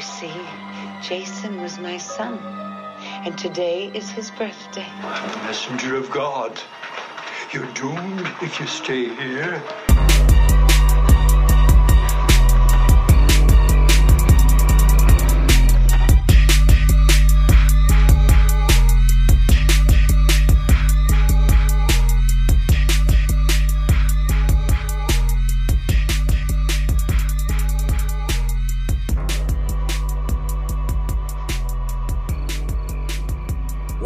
You 0.00 0.06
see, 0.06 0.32
Jason 1.02 1.60
was 1.60 1.78
my 1.78 1.98
son, 1.98 2.38
and 3.26 3.36
today 3.36 3.90
is 3.92 4.08
his 4.08 4.30
birthday. 4.30 4.86
I'm 5.02 5.40
a 5.40 5.44
messenger 5.44 5.94
of 5.94 6.10
God. 6.10 6.58
You're 7.52 7.70
doomed 7.74 8.26
if 8.40 8.58
you 8.58 8.66
stay 8.66 9.14
here. 9.14 9.62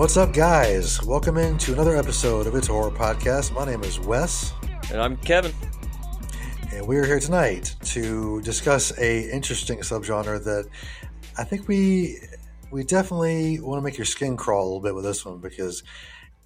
What's 0.04 0.18
up, 0.18 0.34
guys? 0.34 1.02
Welcome 1.02 1.38
into 1.38 1.72
another 1.72 1.96
episode 1.96 2.46
of 2.46 2.54
It's 2.54 2.66
Horror 2.66 2.90
Podcast. 2.90 3.54
My 3.54 3.64
name 3.64 3.82
is 3.82 3.98
Wes, 3.98 4.52
And 4.92 5.00
I'm 5.00 5.16
Kevin. 5.16 5.50
and 6.74 6.86
we 6.86 6.98
are 6.98 7.06
here 7.06 7.18
tonight 7.18 7.74
to 7.84 8.42
discuss 8.42 8.92
a 8.98 9.30
interesting 9.30 9.78
subgenre 9.78 10.44
that 10.44 10.68
I 11.38 11.44
think 11.44 11.68
we 11.68 12.18
we 12.70 12.84
definitely 12.84 13.58
want 13.60 13.78
to 13.78 13.82
make 13.82 13.96
your 13.96 14.04
skin 14.04 14.36
crawl 14.36 14.64
a 14.64 14.66
little 14.66 14.80
bit 14.82 14.94
with 14.94 15.04
this 15.04 15.24
one 15.24 15.38
because 15.38 15.82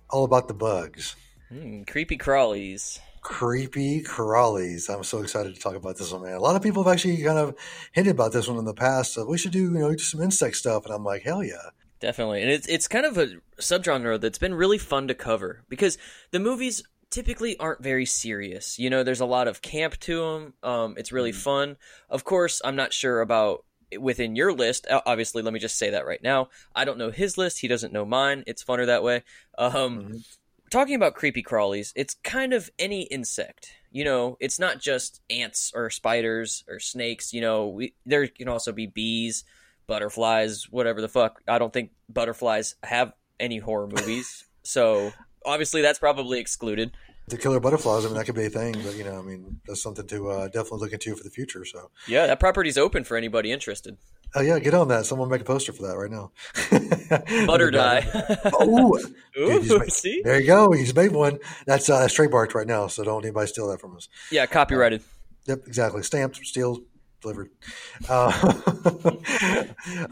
all 0.08 0.22
about 0.22 0.46
the 0.46 0.54
bugs, 0.54 1.16
Hmm, 1.48 1.82
creepy 1.82 2.16
crawlies. 2.16 3.00
creepy 3.22 4.04
crawlies. 4.04 4.88
I'm 4.88 5.02
so 5.02 5.18
excited 5.18 5.56
to 5.56 5.60
talk 5.60 5.74
about 5.74 5.96
this 5.98 6.12
one, 6.12 6.22
man. 6.22 6.34
A 6.34 6.40
lot 6.40 6.54
of 6.54 6.62
people 6.62 6.84
have 6.84 6.92
actually 6.92 7.16
kind 7.24 7.38
of 7.38 7.56
hinted 7.90 8.12
about 8.12 8.32
this 8.32 8.46
one 8.46 8.58
in 8.58 8.66
the 8.66 8.72
past. 8.72 9.14
So 9.14 9.26
we 9.26 9.36
should 9.36 9.50
do 9.50 9.64
you 9.64 9.70
know 9.72 9.90
do 9.90 9.98
some 9.98 10.22
insect 10.22 10.54
stuff, 10.54 10.84
and 10.84 10.94
I'm 10.94 11.02
like, 11.04 11.22
hell 11.22 11.42
yeah. 11.42 11.70
Definitely. 12.00 12.42
And 12.42 12.50
it's 12.50 12.66
it's 12.68 12.88
kind 12.88 13.04
of 13.04 13.18
a 13.18 13.36
subgenre 13.60 14.20
that's 14.20 14.38
been 14.38 14.54
really 14.54 14.78
fun 14.78 15.08
to 15.08 15.14
cover 15.14 15.64
because 15.68 15.98
the 16.30 16.38
movies 16.38 16.82
typically 17.10 17.58
aren't 17.58 17.82
very 17.82 18.04
serious. 18.04 18.78
You 18.78 18.90
know, 18.90 19.02
there's 19.02 19.20
a 19.20 19.26
lot 19.26 19.48
of 19.48 19.62
camp 19.62 19.98
to 20.00 20.20
them. 20.20 20.54
Um, 20.62 20.94
it's 20.96 21.12
really 21.12 21.32
fun. 21.32 21.76
Of 22.08 22.24
course, 22.24 22.60
I'm 22.64 22.76
not 22.76 22.92
sure 22.92 23.20
about 23.20 23.64
within 23.98 24.36
your 24.36 24.52
list. 24.52 24.86
Obviously, 25.06 25.42
let 25.42 25.52
me 25.52 25.60
just 25.60 25.78
say 25.78 25.90
that 25.90 26.06
right 26.06 26.22
now. 26.22 26.50
I 26.74 26.84
don't 26.84 26.98
know 26.98 27.10
his 27.10 27.38
list. 27.38 27.60
He 27.60 27.68
doesn't 27.68 27.92
know 27.92 28.04
mine. 28.04 28.44
It's 28.46 28.62
funner 28.62 28.86
that 28.86 29.02
way. 29.02 29.24
Um, 29.56 30.22
Talking 30.70 30.96
about 30.96 31.14
creepy 31.14 31.42
crawlies, 31.42 31.92
it's 31.96 32.14
kind 32.22 32.52
of 32.52 32.70
any 32.78 33.02
insect. 33.04 33.72
You 33.90 34.04
know, 34.04 34.36
it's 34.38 34.58
not 34.58 34.80
just 34.80 35.22
ants 35.30 35.72
or 35.74 35.88
spiders 35.88 36.62
or 36.68 36.78
snakes. 36.78 37.32
You 37.32 37.40
know, 37.40 37.68
we, 37.68 37.94
there 38.04 38.26
can 38.26 38.48
also 38.48 38.72
be 38.72 38.86
bees, 38.86 39.44
butterflies, 39.88 40.68
whatever 40.70 41.00
the 41.00 41.08
fuck. 41.08 41.42
I 41.48 41.58
don't 41.58 41.72
think 41.72 41.90
butterflies 42.08 42.76
have 42.84 43.12
any 43.40 43.58
horror 43.58 43.88
movies. 43.88 44.44
so 44.62 45.12
obviously 45.44 45.82
that's 45.82 45.98
probably 45.98 46.38
excluded. 46.38 46.92
The 47.26 47.36
killer 47.36 47.60
butterflies. 47.60 48.04
I 48.04 48.08
mean, 48.08 48.16
that 48.16 48.24
could 48.24 48.36
be 48.36 48.46
a 48.46 48.50
thing, 48.50 48.74
but 48.84 48.94
you 48.94 49.04
know, 49.04 49.18
I 49.18 49.22
mean, 49.22 49.60
that's 49.66 49.82
something 49.82 50.06
to 50.06 50.30
uh, 50.30 50.46
definitely 50.46 50.78
look 50.78 50.92
into 50.92 51.14
for 51.14 51.24
the 51.24 51.30
future. 51.30 51.64
So. 51.64 51.90
Yeah, 52.06 52.26
that 52.26 52.40
property's 52.40 52.78
open 52.78 53.04
for 53.04 53.18
anybody 53.18 53.52
interested. 53.52 53.98
Oh 54.34 54.40
yeah, 54.40 54.58
get 54.58 54.72
on 54.74 54.88
that. 54.88 55.04
Someone 55.06 55.28
make 55.28 55.40
a 55.42 55.44
poster 55.44 55.72
for 55.72 55.82
that 55.86 55.96
right 55.96 56.10
now. 56.10 56.32
Butter 57.46 57.70
dye. 57.70 58.06
Oh, 58.52 58.96
Ooh, 59.38 59.58
he's 59.60 59.70
made- 59.70 59.92
see? 59.92 60.22
there 60.22 60.40
you 60.40 60.46
go. 60.46 60.72
He's 60.72 60.94
made 60.94 61.12
one. 61.12 61.38
That's 61.66 61.88
uh, 61.90 62.08
straight 62.08 62.30
barked 62.30 62.54
right 62.54 62.66
now, 62.66 62.86
so 62.88 63.04
don't 63.04 63.24
anybody 63.24 63.46
steal 63.46 63.68
that 63.68 63.80
from 63.80 63.96
us. 63.96 64.08
Yeah, 64.30 64.46
copyrighted. 64.46 65.02
Yep, 65.46 65.66
exactly. 65.66 66.02
Stamped, 66.02 66.36
sealed, 66.46 66.80
delivered. 67.20 67.50
Uh, 68.08 68.32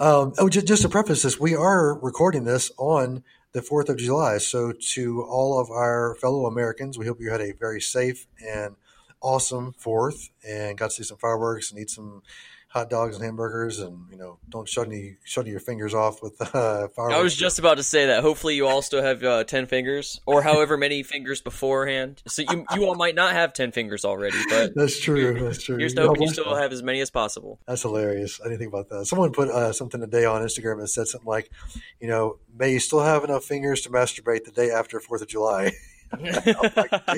um, 0.01 0.33
oh, 0.39 0.49
just, 0.49 0.67
just 0.67 0.83
to 0.83 0.89
preface 0.89 1.23
this, 1.23 1.39
we 1.39 1.55
are 1.55 1.99
recording 2.01 2.45
this 2.45 2.71
on 2.79 3.23
the 3.53 3.61
4th 3.61 3.89
of 3.89 3.97
July. 3.97 4.39
So, 4.39 4.73
to 4.73 5.23
all 5.23 5.59
of 5.59 5.71
our 5.71 6.15
fellow 6.17 6.47
Americans, 6.47 6.99
we 6.99 7.07
hope 7.07 7.21
you 7.21 7.31
had 7.31 7.41
a 7.41 7.53
very 7.53 7.81
safe 7.81 8.27
and 8.45 8.77
awesome 9.23 9.75
4th 9.83 10.31
and 10.47 10.77
got 10.77 10.91
to 10.91 10.97
see 10.97 11.03
some 11.03 11.19
fireworks 11.19 11.71
and 11.71 11.81
eat 11.81 11.91
some 11.91 12.23
hot 12.77 12.91
dogs 12.91 13.17
and 13.17 13.25
hamburgers 13.25 13.79
and, 13.79 13.99
you 14.11 14.19
know, 14.19 14.39
don't 14.51 14.69
shut 14.69 14.87
any, 14.87 15.17
shut 15.25 15.47
your 15.47 15.61
fingers 15.61 15.95
off 15.95 16.23
with 16.23 16.35
uh. 16.55 16.89
I 16.99 17.23
was 17.23 17.35
just 17.35 17.59
about 17.59 17.79
to 17.79 17.83
say 17.83 18.07
that. 18.09 18.21
Hopefully, 18.23 18.55
you 18.55 18.67
all 18.67 18.83
still 18.83 19.03
have 19.03 19.23
uh, 19.25 19.45
ten 19.45 19.67
fingers, 19.67 20.21
or 20.27 20.43
however 20.43 20.77
many 20.77 21.03
fingers 21.03 21.41
beforehand. 21.41 22.23
So 22.27 22.43
you 22.43 22.67
you 22.75 22.85
all 22.85 22.95
might 22.95 23.15
not 23.15 23.33
have 23.33 23.55
ten 23.55 23.73
fingers 23.73 24.05
already, 24.05 24.37
but 24.51 24.75
That's 24.77 25.01
true. 25.01 25.41
That's 25.41 25.63
true. 25.63 25.79
here's 25.79 25.93
You 25.93 26.03
to 26.03 26.07
hoping 26.09 26.23
you 26.23 26.27
almost- 26.29 26.41
still 26.41 26.55
have 26.55 26.73
as 26.73 26.83
many 26.83 27.01
as 27.01 27.11
possible. 27.11 27.59
That's 27.67 27.81
hilarious. 27.83 28.41
I 28.43 28.49
didn't 28.49 28.59
think 28.59 28.73
about 28.73 28.91
that. 28.91 29.07
Someone 29.07 29.33
put 29.33 29.49
uh, 29.49 29.73
something 29.73 30.01
today 30.01 30.27
on 30.27 30.43
Instagram 30.43 30.79
that 30.81 30.89
said 30.89 31.07
something 31.07 31.27
like, 31.29 31.51
you 32.01 32.09
know, 32.09 32.39
may 32.55 32.73
you 32.73 32.79
still 32.79 33.01
have 33.01 33.25
enough 33.25 33.45
fingers 33.45 33.81
to 33.83 33.91
masturbate 33.91 34.45
the 34.45 34.51
day 34.53 34.71
after 34.71 35.01
Fourth 35.01 35.23
of 35.23 35.29
July. 35.29 35.73
I'm 36.13 36.23
like, 36.23 37.17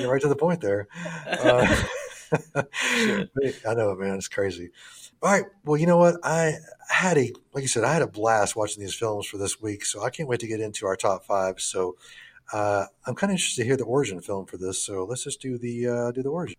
you're 0.00 0.10
right 0.10 0.20
to 0.22 0.28
the 0.28 0.36
point 0.38 0.60
there. 0.60 0.88
Uh, 1.26 1.82
I 2.32 3.74
know, 3.74 3.94
man. 3.94 4.16
It's 4.16 4.28
crazy. 4.28 4.70
All 5.22 5.32
right. 5.32 5.44
Well, 5.64 5.76
you 5.76 5.86
know 5.86 5.96
what? 5.96 6.16
I 6.22 6.54
had 6.88 7.18
a, 7.18 7.32
like 7.52 7.62
you 7.62 7.68
said, 7.68 7.84
I 7.84 7.92
had 7.92 8.02
a 8.02 8.06
blast 8.06 8.56
watching 8.56 8.82
these 8.82 8.94
films 8.94 9.26
for 9.26 9.38
this 9.38 9.60
week. 9.60 9.84
So 9.84 10.02
I 10.02 10.10
can't 10.10 10.28
wait 10.28 10.40
to 10.40 10.46
get 10.46 10.60
into 10.60 10.86
our 10.86 10.96
top 10.96 11.24
five. 11.24 11.60
So 11.60 11.96
uh, 12.52 12.86
I'm 13.06 13.14
kind 13.14 13.30
of 13.30 13.34
interested 13.34 13.62
to 13.62 13.66
hear 13.66 13.76
the 13.76 13.84
origin 13.84 14.20
film 14.20 14.46
for 14.46 14.56
this. 14.56 14.82
So 14.82 15.04
let's 15.04 15.24
just 15.24 15.40
do 15.40 15.58
the 15.58 15.88
uh, 15.88 16.10
do 16.12 16.22
the 16.22 16.28
origin. 16.28 16.56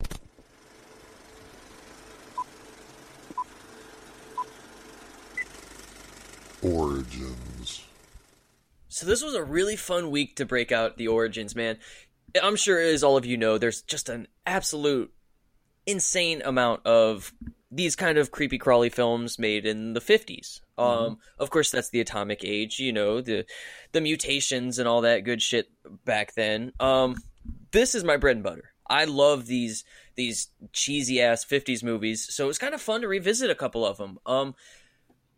Origins. 6.64 7.86
So 8.90 9.06
this 9.06 9.22
was 9.24 9.36
a 9.36 9.44
really 9.44 9.76
fun 9.76 10.10
week 10.10 10.36
to 10.38 10.46
break 10.46 10.72
out 10.72 10.98
the 10.98 11.08
origins, 11.08 11.56
man. 11.56 11.78
I'm 12.42 12.56
sure 12.56 12.80
as 12.80 13.04
all 13.04 13.16
of 13.16 13.26
you 13.26 13.38
know, 13.38 13.58
there's 13.58 13.84
just 13.84 14.10
an 14.10 14.28
absolute 14.46 15.14
insane 15.88 16.42
amount 16.46 16.86
of 16.86 17.34
these 17.72 17.96
kind 17.96 18.18
of 18.18 18.32
creepy 18.32 18.58
crawly 18.58 18.90
films 18.90 19.40
made 19.40 19.66
in 19.66 19.94
the 19.94 20.00
50s. 20.00 20.62
Um, 20.78 21.18
of 21.40 21.50
course, 21.50 21.72
that's 21.72 21.90
the 21.90 22.02
atomic 22.02 22.44
age, 22.44 22.80
you 22.80 22.94
know, 22.94 23.20
the 23.20 23.46
the 23.94 24.02
mutations 24.02 24.78
and 24.78 24.88
all 24.88 25.02
that 25.02 25.24
good 25.24 25.42
shit 25.42 25.70
back 26.06 26.36
then. 26.36 26.72
Um, 26.80 27.16
this 27.72 27.96
is 27.96 28.04
my 28.04 28.18
bread 28.18 28.38
and 28.38 28.44
butter. 28.44 28.72
I 28.88 29.06
love 29.06 29.48
these 29.48 29.84
these 30.16 30.50
cheesy 30.72 31.22
ass 31.22 31.44
50s 31.44 31.84
movies, 31.84 32.28
so 32.32 32.48
it's 32.48 32.60
kind 32.60 32.76
of 32.76 32.82
fun 32.82 33.02
to 33.02 33.08
revisit 33.08 33.50
a 33.50 33.56
couple 33.56 33.86
of 33.86 33.98
them. 33.98 34.20
Um, 34.26 34.56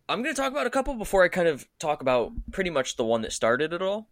I'm 0.10 0.24
going 0.24 0.34
to 0.34 0.42
talk 0.42 0.52
about 0.52 0.68
a 0.68 0.72
couple 0.72 0.96
before 0.96 1.24
I 1.24 1.30
kind 1.30 1.48
of 1.48 1.68
talk 1.80 2.02
about 2.02 2.32
pretty 2.52 2.70
much 2.70 2.98
the 2.98 3.06
one 3.06 3.22
that 3.22 3.32
started 3.32 3.74
it 3.74 3.82
all. 3.82 4.10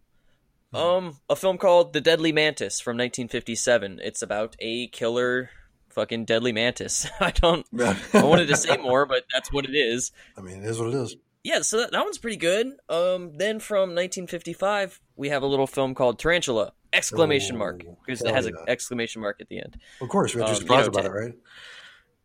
Um, 0.72 1.16
a 1.30 1.36
film 1.36 1.56
called 1.56 1.92
The 1.92 2.00
Deadly 2.00 2.30
Mantis 2.30 2.78
from 2.78 2.96
1957. 2.96 4.00
It's 4.02 4.20
about 4.20 4.54
a 4.60 4.88
killer 4.88 5.50
fucking 5.98 6.24
deadly 6.26 6.52
mantis. 6.52 7.08
I 7.20 7.32
don't 7.32 7.66
I 8.14 8.22
wanted 8.22 8.46
to 8.48 8.56
say 8.56 8.76
more, 8.76 9.04
but 9.04 9.24
that's 9.32 9.52
what 9.52 9.64
it 9.64 9.74
is. 9.74 10.12
I 10.36 10.40
mean, 10.42 10.62
it 10.62 10.68
is 10.68 10.78
what 10.78 10.88
it 10.88 10.94
is. 10.94 11.16
Yeah, 11.42 11.62
so 11.62 11.78
that, 11.78 11.90
that 11.92 12.04
one's 12.04 12.18
pretty 12.18 12.36
good. 12.36 12.66
Um, 12.88 13.32
then 13.36 13.58
from 13.58 13.90
1955, 13.94 15.00
we 15.16 15.30
have 15.30 15.42
a 15.42 15.46
little 15.46 15.66
film 15.66 15.94
called 15.94 16.18
Tarantula! 16.18 16.72
Exclamation 16.92 17.56
mark 17.56 17.82
Oh, 17.88 17.96
because 18.04 18.22
it 18.22 18.34
has 18.34 18.46
an 18.46 18.54
yeah. 18.56 18.70
exclamation 18.72 19.22
mark 19.22 19.40
at 19.40 19.48
the 19.48 19.58
end. 19.58 19.76
Of 20.00 20.08
course, 20.08 20.34
we 20.34 20.40
have 20.40 20.50
to 20.50 20.56
Um, 20.56 20.62
you 20.62 20.68
know, 20.68 20.86
about 20.86 21.04
it, 21.04 21.10
right? 21.10 21.34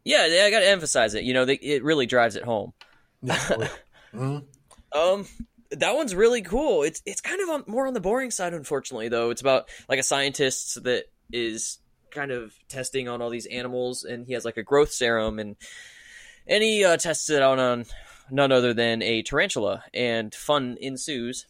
Yeah, 0.05 0.25
yeah, 0.27 0.43
I 0.45 0.51
got 0.51 0.59
to 0.59 0.67
emphasize 0.69 1.15
it. 1.15 1.23
You 1.23 1.33
know, 1.33 1.45
they, 1.45 1.55
it 1.55 1.83
really 1.83 2.05
drives 2.05 2.35
it 2.35 2.43
home. 2.43 2.73
Mhm. 4.13 4.43
Um, 4.95 5.25
that 5.71 5.95
one's 5.95 6.13
really 6.13 6.43
cool. 6.43 6.83
It's 6.83 7.01
it's 7.03 7.19
kind 7.21 7.41
of 7.41 7.49
on, 7.49 7.63
more 7.65 7.87
on 7.87 7.95
the 7.95 7.99
boring 7.99 8.29
side, 8.29 8.53
unfortunately. 8.53 9.09
Though 9.09 9.31
it's 9.31 9.41
about 9.41 9.69
like 9.89 9.97
a 9.99 10.03
scientist 10.03 10.83
that 10.83 11.05
is 11.31 11.79
kind 12.13 12.31
of 12.31 12.53
testing 12.67 13.07
on 13.07 13.21
all 13.21 13.29
these 13.29 13.45
animals, 13.47 14.03
and 14.03 14.25
he 14.25 14.33
has 14.33 14.45
like 14.45 14.57
a 14.57 14.63
growth 14.63 14.91
serum, 14.91 15.39
and 15.39 15.55
and 16.47 16.63
he 16.63 16.83
uh, 16.83 16.97
tests 16.97 17.29
it 17.29 17.41
out 17.41 17.59
on 17.59 17.85
none 18.29 18.51
other 18.51 18.73
than 18.73 19.01
a 19.01 19.21
tarantula, 19.23 19.83
and 19.93 20.33
fun 20.33 20.77
ensues. 20.79 21.45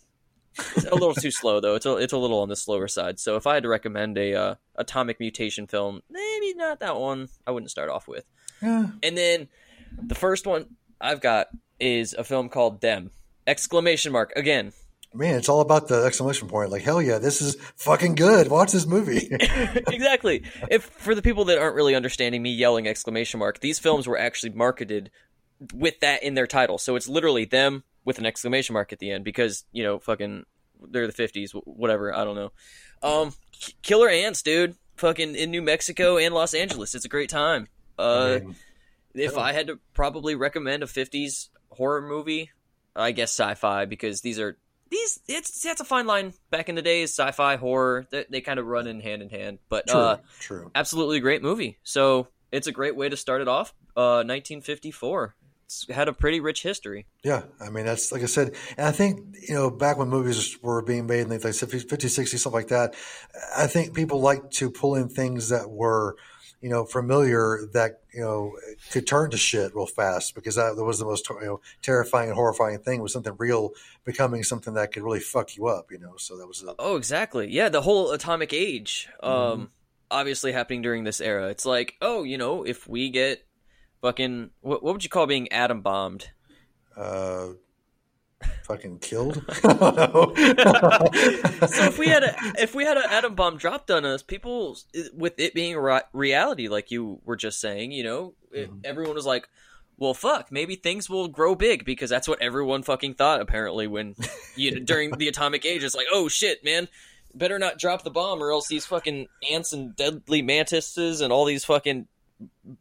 It's 0.75 0.85
a 0.85 0.93
little 0.93 1.15
too 1.15 1.31
slow 1.31 1.59
though. 1.59 1.75
It's 1.75 1.85
a 1.85 1.95
it's 1.97 2.13
a 2.13 2.17
little 2.17 2.41
on 2.41 2.49
the 2.49 2.55
slower 2.55 2.87
side. 2.87 3.19
So 3.19 3.35
if 3.35 3.47
I 3.47 3.55
had 3.55 3.63
to 3.63 3.69
recommend 3.69 4.17
a 4.17 4.33
uh, 4.35 4.55
atomic 4.75 5.19
mutation 5.19 5.67
film, 5.67 6.01
maybe 6.09 6.53
not 6.53 6.79
that 6.79 6.99
one. 6.99 7.29
I 7.47 7.51
wouldn't 7.51 7.71
start 7.71 7.89
off 7.89 8.07
with. 8.07 8.25
Yeah. 8.61 8.87
And 9.03 9.17
then 9.17 9.47
the 10.01 10.15
first 10.15 10.45
one 10.45 10.75
I've 11.01 11.21
got 11.21 11.47
is 11.79 12.13
a 12.13 12.23
film 12.23 12.49
called 12.49 12.81
Them! 12.81 13.11
Exclamation 13.45 14.11
mark 14.11 14.31
again. 14.35 14.71
Man, 15.13 15.35
it's 15.35 15.49
all 15.49 15.61
about 15.61 15.87
the 15.87 16.03
exclamation 16.03 16.47
point. 16.47 16.71
Like, 16.71 16.81
hell 16.81 17.01
yeah, 17.01 17.19
this 17.19 17.41
is 17.41 17.55
fucking 17.75 18.15
good. 18.15 18.47
Watch 18.49 18.71
this 18.71 18.87
movie. 18.87 19.27
exactly. 19.31 20.43
If 20.71 20.83
for 20.83 21.13
the 21.13 21.21
people 21.21 21.45
that 21.45 21.59
aren't 21.59 21.75
really 21.75 21.93
understanding 21.93 22.41
me 22.41 22.51
yelling 22.51 22.87
exclamation 22.87 23.39
mark, 23.39 23.59
these 23.59 23.77
films 23.77 24.07
were 24.07 24.17
actually 24.17 24.53
marketed 24.53 25.11
with 25.73 25.99
that 25.99 26.23
in 26.23 26.33
their 26.33 26.47
title. 26.47 26.77
So 26.77 26.95
it's 26.95 27.07
literally 27.07 27.45
them 27.45 27.83
with 28.05 28.17
an 28.17 28.25
exclamation 28.25 28.73
mark 28.73 28.91
at 28.91 28.99
the 28.99 29.11
end 29.11 29.23
because, 29.23 29.65
you 29.71 29.83
know, 29.83 29.99
fucking 29.99 30.45
they're 30.89 31.07
the 31.07 31.13
50s, 31.13 31.51
whatever, 31.63 32.13
I 32.13 32.23
don't 32.23 32.35
know. 32.35 32.51
Um 33.01 33.33
Killer 33.81 34.09
Ants, 34.09 34.41
dude. 34.41 34.75
Fucking 34.95 35.35
in 35.35 35.51
New 35.51 35.61
Mexico 35.61 36.17
and 36.17 36.33
Los 36.33 36.53
Angeles. 36.53 36.95
It's 36.95 37.05
a 37.05 37.09
great 37.09 37.29
time. 37.29 37.67
Uh 37.97 38.39
If 39.13 39.37
I 39.37 39.53
had 39.53 39.67
to 39.67 39.79
probably 39.93 40.35
recommend 40.35 40.81
a 40.83 40.87
'50s 40.87 41.49
horror 41.69 42.01
movie, 42.01 42.51
I 42.95 43.11
guess 43.11 43.31
sci-fi 43.31 43.85
because 43.85 44.21
these 44.21 44.39
are 44.39 44.57
these. 44.93 45.19
It's 45.27 45.61
that's 45.61 45.81
a 45.81 45.85
fine 45.85 46.07
line. 46.07 46.33
Back 46.49 46.69
in 46.69 46.75
the 46.75 46.81
days, 46.81 47.09
sci-fi 47.11 47.57
horror 47.57 48.07
they, 48.11 48.25
they 48.29 48.41
kind 48.41 48.59
of 48.59 48.65
run 48.65 48.87
in 48.87 48.99
hand 49.01 49.21
in 49.21 49.29
hand. 49.29 49.59
But 49.69 49.87
True, 49.87 49.99
uh, 49.99 50.17
true. 50.39 50.71
absolutely 50.75 51.19
great 51.19 51.41
movie. 51.41 51.79
So 51.83 52.27
it's 52.51 52.67
a 52.67 52.71
great 52.71 52.95
way 52.95 53.09
to 53.09 53.17
start 53.17 53.41
it 53.41 53.47
off. 53.47 53.73
Uh, 53.95 54.23
1954. 54.25 55.35
It's 55.65 55.87
had 55.89 56.07
a 56.07 56.13
pretty 56.13 56.39
rich 56.39 56.61
history. 56.61 57.07
Yeah, 57.23 57.43
I 57.59 57.69
mean 57.69 57.85
that's 57.85 58.11
like 58.11 58.21
I 58.21 58.25
said, 58.27 58.55
and 58.77 58.87
I 58.87 58.91
think 58.91 59.19
you 59.47 59.55
know 59.55 59.69
back 59.69 59.97
when 59.97 60.09
movies 60.09 60.57
were 60.61 60.81
being 60.81 61.07
made 61.07 61.21
in 61.21 61.29
the 61.29 61.39
like 61.39 61.53
50, 61.55 61.79
50, 61.79 62.07
60, 62.07 62.37
something 62.37 62.59
like 62.59 62.67
that, 62.69 62.95
I 63.57 63.67
think 63.67 63.93
people 63.93 64.19
like 64.21 64.51
to 64.51 64.69
pull 64.69 64.95
in 64.95 65.09
things 65.09 65.49
that 65.49 65.69
were 65.69 66.15
you 66.63 66.69
know 66.69 66.85
familiar 66.85 67.67
that 67.73 67.99
you 68.13 68.21
know 68.21 68.55
could 68.89 69.05
turn 69.05 69.29
to 69.29 69.37
shit 69.37 69.75
real 69.75 69.85
fast 69.85 70.33
because 70.33 70.55
that, 70.55 70.77
was 70.77 70.97
the 70.97 71.05
most 71.05 71.29
you 71.29 71.45
know 71.45 71.59
terrifying 71.81 72.29
and 72.29 72.35
horrifying 72.35 72.79
thing 72.79 73.01
was 73.01 73.11
something 73.11 73.35
real 73.37 73.71
becoming 74.05 74.43
something 74.43 74.73
that 74.75 74.93
could 74.93 75.03
really 75.03 75.19
fuck 75.19 75.57
you 75.57 75.67
up. 75.67 75.91
You 75.91 75.99
know, 75.99 76.13
so 76.15 76.37
that 76.37 76.47
was 76.47 76.63
a, 76.63 76.73
Oh, 76.79 76.95
exactly. 76.95 77.51
Yeah, 77.51 77.67
the 77.67 77.81
whole 77.81 78.11
atomic 78.11 78.53
age, 78.53 79.09
um, 79.21 79.71
obviously 80.09 80.53
happening 80.53 80.81
during 80.81 81.03
this 81.03 81.19
era. 81.19 81.49
It's 81.49 81.65
like, 81.65 81.95
oh, 82.01 82.23
you 82.23 82.37
know, 82.37 82.63
if 82.63 82.87
we 82.87 83.09
get 83.09 83.45
fucking, 84.01 84.51
what, 84.61 84.81
what 84.81 84.93
would 84.93 85.03
you 85.03 85.09
call 85.09 85.27
being 85.27 85.51
atom 85.51 85.81
bombed? 85.81 86.29
uh, 86.95 87.47
fucking 88.63 88.99
killed. 88.99 89.43
So 91.63 91.85
if 91.85 91.97
we 91.97 92.07
had 92.07 92.23
a, 92.23 92.35
if 92.61 92.75
we 92.75 92.83
had 92.83 92.97
an 92.97 93.03
atom 93.09 93.35
bomb 93.35 93.57
dropped 93.57 93.89
on 93.89 94.05
us, 94.05 94.21
people 94.21 94.77
with 95.13 95.39
it 95.39 95.53
being 95.53 95.77
ri- 95.77 96.01
reality, 96.11 96.67
like 96.67 96.91
you 96.91 97.21
were 97.23 97.35
just 97.35 97.59
saying, 97.59 97.91
you 97.91 98.03
know, 98.03 98.33
it, 98.51 98.69
mm-hmm. 98.69 98.79
everyone 98.83 99.15
was 99.15 99.25
like. 99.25 99.47
Well, 99.95 100.15
fuck. 100.15 100.51
Maybe 100.51 100.75
things 100.75 101.07
will 101.07 101.27
grow 101.27 101.53
big 101.53 101.85
because 101.85 102.09
that's 102.09 102.27
what 102.27 102.41
everyone 102.41 102.81
fucking 102.81 103.13
thought. 103.13 103.41
Apparently, 103.41 103.85
when 103.85 104.15
you 104.55 104.71
know, 104.71 104.79
during 104.79 105.11
the 105.11 105.27
atomic 105.27 105.65
age, 105.65 105.83
it's 105.83 105.93
like, 105.93 106.07
oh 106.11 106.27
shit, 106.27 106.65
man, 106.65 106.87
better 107.33 107.59
not 107.59 107.77
drop 107.77 108.03
the 108.03 108.09
bomb 108.09 108.41
or 108.41 108.51
else 108.51 108.67
these 108.67 108.85
fucking 108.85 109.27
ants 109.51 109.71
and 109.71 109.95
deadly 109.95 110.41
mantises 110.41 111.21
and 111.21 111.31
all 111.31 111.45
these 111.45 111.63
fucking 111.65 112.07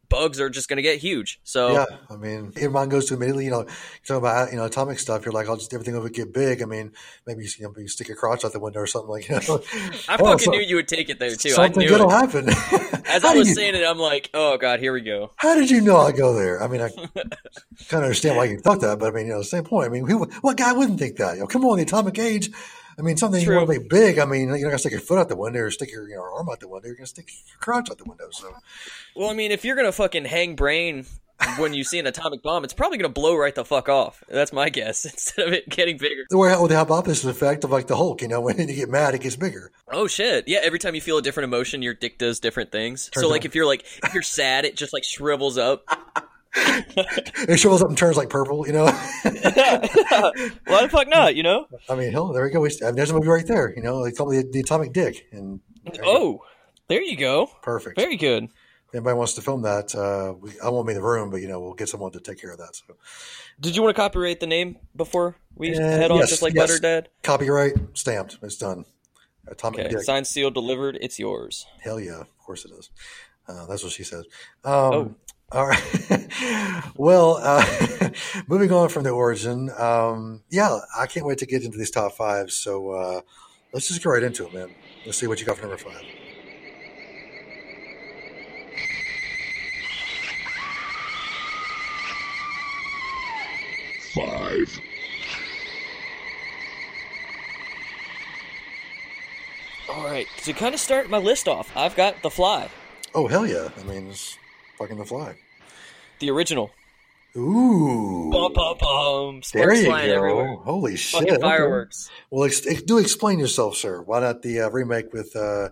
bugs 0.08 0.40
are 0.40 0.48
just 0.50 0.68
gonna 0.68 0.82
get 0.82 0.98
huge. 0.98 1.40
So 1.42 1.72
Yeah, 1.72 1.84
I 2.10 2.16
mean, 2.16 2.52
your 2.56 2.70
mind 2.70 2.90
goes 2.90 3.06
to 3.06 3.14
immediately. 3.14 3.46
You 3.46 3.50
know, 3.50 3.64
talking 4.06 4.16
about 4.16 4.50
you 4.52 4.56
know 4.58 4.64
atomic 4.64 4.98
stuff. 4.98 5.24
You're 5.24 5.32
like, 5.32 5.48
I'll 5.48 5.56
just 5.56 5.72
everything 5.74 5.94
will 5.94 6.08
get 6.08 6.32
big. 6.32 6.62
I 6.62 6.66
mean, 6.66 6.92
maybe 7.26 7.44
you, 7.44 7.64
know, 7.66 7.74
you 7.76 7.88
stick 7.88 8.08
your 8.08 8.16
crotch 8.16 8.44
out 8.44 8.52
the 8.52 8.60
window 8.60 8.80
or 8.80 8.86
something 8.86 9.10
like. 9.10 9.28
You 9.28 9.36
know, 9.36 9.40
I 10.08 10.16
Oh, 10.20 10.24
fucking 10.26 10.38
so- 10.38 10.50
knew 10.52 10.60
you 10.60 10.76
would 10.76 10.88
take 10.88 11.08
it 11.08 11.18
there 11.18 11.34
too. 11.34 11.50
Something 11.50 11.80
knew 11.80 11.88
good 11.88 12.00
will 12.00 12.10
happen. 12.10 12.48
As 13.06 13.24
I 13.24 13.34
was 13.34 13.48
you- 13.48 13.54
saying 13.54 13.74
it, 13.74 13.84
I'm 13.84 13.98
like, 13.98 14.30
oh 14.34 14.56
god, 14.58 14.80
here 14.80 14.92
we 14.92 15.00
go. 15.00 15.30
How 15.36 15.54
did 15.54 15.70
you 15.70 15.80
know 15.80 15.96
I'd 15.98 16.16
go 16.16 16.34
there? 16.34 16.62
I 16.62 16.68
mean, 16.68 16.80
I 16.80 16.88
kind 17.18 17.32
of 17.92 17.92
understand 18.04 18.36
why 18.36 18.44
you 18.44 18.58
thought 18.58 18.80
that, 18.82 18.98
but 18.98 19.08
I 19.12 19.16
mean, 19.16 19.26
you 19.26 19.32
know, 19.32 19.42
same 19.42 19.64
point. 19.64 19.86
I 19.86 19.90
mean, 19.90 20.06
who, 20.06 20.24
what 20.42 20.56
guy 20.56 20.72
wouldn't 20.72 20.98
think 20.98 21.16
that? 21.16 21.34
You 21.34 21.40
know, 21.40 21.46
come 21.46 21.64
on, 21.64 21.76
the 21.78 21.82
atomic 21.84 22.18
age. 22.18 22.50
I 22.98 23.02
mean, 23.02 23.16
something 23.16 23.42
True. 23.42 23.60
to 23.60 23.66
make 23.66 23.88
big. 23.88 24.18
I 24.18 24.24
mean, 24.24 24.48
you're 24.48 24.56
not 24.58 24.62
gonna 24.64 24.78
stick 24.78 24.92
your 24.92 25.00
foot 25.00 25.18
out 25.18 25.28
the 25.28 25.36
window 25.36 25.60
or 25.60 25.70
stick 25.70 25.90
your 25.90 26.08
you 26.08 26.16
know, 26.16 26.22
arm 26.22 26.48
out 26.50 26.60
the 26.60 26.68
window. 26.68 26.86
You're 26.88 26.96
gonna 26.96 27.06
stick 27.06 27.28
your 27.30 27.58
crotch 27.58 27.90
out 27.90 27.98
the 27.98 28.04
window. 28.04 28.28
So, 28.30 28.52
Well, 29.16 29.30
I 29.30 29.34
mean, 29.34 29.50
if 29.50 29.64
you're 29.64 29.76
gonna 29.76 29.92
fucking 29.92 30.24
hang 30.26 30.54
brain 30.56 31.06
when 31.58 31.74
you 31.74 31.82
see 31.82 31.98
an 31.98 32.06
atomic 32.06 32.42
bomb, 32.42 32.62
it's 32.64 32.72
probably 32.72 32.98
gonna 32.98 33.08
blow 33.08 33.34
right 33.36 33.54
the 33.54 33.64
fuck 33.64 33.88
off. 33.88 34.22
That's 34.28 34.52
my 34.52 34.68
guess. 34.68 35.04
Instead 35.12 35.48
of 35.48 35.54
it 35.54 35.68
getting 35.68 35.96
bigger. 35.98 36.24
or 36.32 36.48
how 36.48 36.66
the 36.66 36.76
opposite 36.76 37.28
effect 37.28 37.64
of 37.64 37.70
like 37.70 37.86
the 37.86 37.96
Hulk? 37.96 38.22
You 38.22 38.28
know, 38.28 38.40
when 38.42 38.58
you 38.58 38.66
get 38.74 38.88
mad, 38.88 39.14
it 39.14 39.22
gets 39.22 39.36
bigger. 39.36 39.72
Oh 39.90 40.06
shit! 40.06 40.46
Yeah, 40.48 40.60
every 40.62 40.78
time 40.78 40.94
you 40.94 41.00
feel 41.00 41.18
a 41.18 41.22
different 41.22 41.44
emotion, 41.46 41.82
your 41.82 41.94
dick 41.94 42.18
does 42.18 42.40
different 42.40 42.70
things. 42.72 43.10
Turns 43.10 43.24
so, 43.24 43.28
like, 43.30 43.42
out- 43.42 43.46
if 43.46 43.54
you're 43.54 43.66
like 43.66 43.84
if 44.04 44.14
you're 44.14 44.22
sad, 44.22 44.64
it 44.64 44.76
just 44.76 44.92
like 44.92 45.04
shrivels 45.04 45.58
up. 45.58 45.84
It 46.54 47.58
shrivels 47.58 47.82
up 47.82 47.88
and 47.88 47.96
turns 47.98 48.16
like 48.16 48.28
purple. 48.30 48.66
You 48.66 48.72
know. 48.74 48.84
Why 49.26 50.82
the 50.82 50.88
fuck 50.90 51.08
not? 51.08 51.34
You 51.36 51.42
know? 51.42 51.66
I 51.88 51.94
mean, 51.94 52.12
hell, 52.12 52.32
there 52.32 52.44
we 52.44 52.50
go. 52.50 52.60
We, 52.60 52.70
I 52.82 52.86
mean, 52.86 52.96
there's 52.96 53.10
a 53.10 53.14
movie 53.14 53.28
right 53.28 53.46
there. 53.46 53.72
You 53.74 53.82
know, 53.82 54.04
they 54.04 54.12
call 54.12 54.28
the, 54.28 54.46
the 54.50 54.60
Atomic 54.60 54.92
Dick, 54.92 55.26
and 55.32 55.60
there 55.92 56.04
you. 56.04 56.10
Oh, 56.10 56.40
there 56.88 57.02
you 57.02 57.16
go. 57.16 57.48
perfect. 57.62 57.98
Very 57.98 58.16
good. 58.16 58.44
If 58.44 58.96
anybody 58.96 59.16
wants 59.16 59.32
to 59.34 59.40
film 59.40 59.62
that, 59.62 59.94
uh, 59.94 60.34
we, 60.38 60.50
I 60.62 60.68
won't 60.68 60.86
be 60.86 60.92
in 60.92 60.98
the 61.00 61.06
room, 61.06 61.30
but 61.30 61.40
you 61.40 61.48
know, 61.48 61.58
we'll 61.60 61.72
get 61.72 61.88
someone 61.88 62.12
to 62.12 62.20
take 62.20 62.38
care 62.40 62.52
of 62.52 62.58
that. 62.58 62.76
So, 62.76 62.94
Did 63.58 63.74
you 63.74 63.82
want 63.82 63.96
to 63.96 64.00
copyright 64.02 64.40
the 64.40 64.46
name 64.46 64.76
before 64.94 65.36
we 65.54 65.74
Uh, 65.74 65.80
head 65.80 66.10
on, 66.10 66.18
yes, 66.18 66.28
just 66.28 66.42
like 66.42 66.52
yes. 66.54 66.68
Butter 66.68 66.80
Dad? 66.80 67.08
copyright 67.22 67.72
stamped. 67.94 68.36
It's 68.42 68.58
done. 68.58 68.84
Atomic 69.48 69.80
Okay, 69.80 69.88
Dick. 69.88 70.02
signed, 70.02 70.26
sealed, 70.26 70.52
delivered. 70.54 70.98
It's 71.00 71.18
yours. 71.18 71.66
Hell 71.80 71.98
yeah, 71.98 72.20
of 72.20 72.38
course 72.38 72.64
it 72.66 72.70
is. 72.78 72.90
Uh, 73.48 73.64
that's 73.66 73.82
what 73.82 73.92
she 73.92 74.04
said. 74.04 74.24
Um, 74.62 74.72
Oh. 74.74 75.14
All 75.52 75.66
right. 75.66 76.28
well, 76.96 77.38
uh, 77.42 78.10
moving 78.48 78.72
on 78.72 78.88
from 78.88 79.02
the 79.02 79.10
origin, 79.10 79.70
um, 79.78 80.42
yeah, 80.48 80.78
I 80.98 81.06
can't 81.06 81.26
wait 81.26 81.38
to 81.38 81.46
get 81.46 81.62
into 81.62 81.76
these 81.76 81.90
top 81.90 82.12
fives. 82.12 82.54
So 82.54 82.90
uh, 82.90 83.20
let's 83.72 83.88
just 83.88 84.02
get 84.02 84.08
right 84.08 84.22
into 84.22 84.46
it, 84.46 84.54
man. 84.54 84.70
Let's 85.04 85.18
see 85.18 85.26
what 85.26 85.40
you 85.40 85.46
got 85.46 85.56
for 85.56 85.62
number 85.62 85.76
five. 85.76 86.02
five, 94.14 94.80
All 99.88 100.04
right, 100.04 100.26
to 100.44 100.52
kind 100.52 100.74
of 100.74 100.80
start 100.80 101.08
my 101.08 101.16
list 101.16 101.48
off, 101.48 101.74
I've 101.74 101.96
got 101.96 102.20
The 102.22 102.28
Fly, 102.30 102.68
Oh 103.14 103.26
hell 103.26 103.46
yeah! 103.46 103.68
I 103.78 103.82
mean, 103.84 104.08
it's 104.08 104.38
fucking 104.82 104.98
the 104.98 105.04
fly. 105.04 105.36
the 106.18 106.30
original. 106.30 106.70
Ooh, 107.34 108.28
Bum, 108.30 108.52
bum, 108.52 108.76
bum. 108.78 109.40
there 109.54 109.72
you 109.72 109.86
go. 109.86 109.94
everywhere. 109.94 110.56
Holy 110.56 110.96
shit! 110.96 111.18
Fucking 111.20 111.34
okay. 111.34 111.40
fireworks. 111.40 112.10
Well, 112.30 112.44
ex- 112.44 112.60
do 112.60 112.98
explain 112.98 113.38
yourself, 113.38 113.76
sir. 113.76 114.02
Why 114.02 114.20
not 114.20 114.42
the 114.42 114.60
uh, 114.60 114.68
remake 114.70 115.14
with 115.14 115.34
uh, 115.34 115.70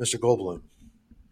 Mr. 0.00 0.16
Goldblum? 0.20 0.62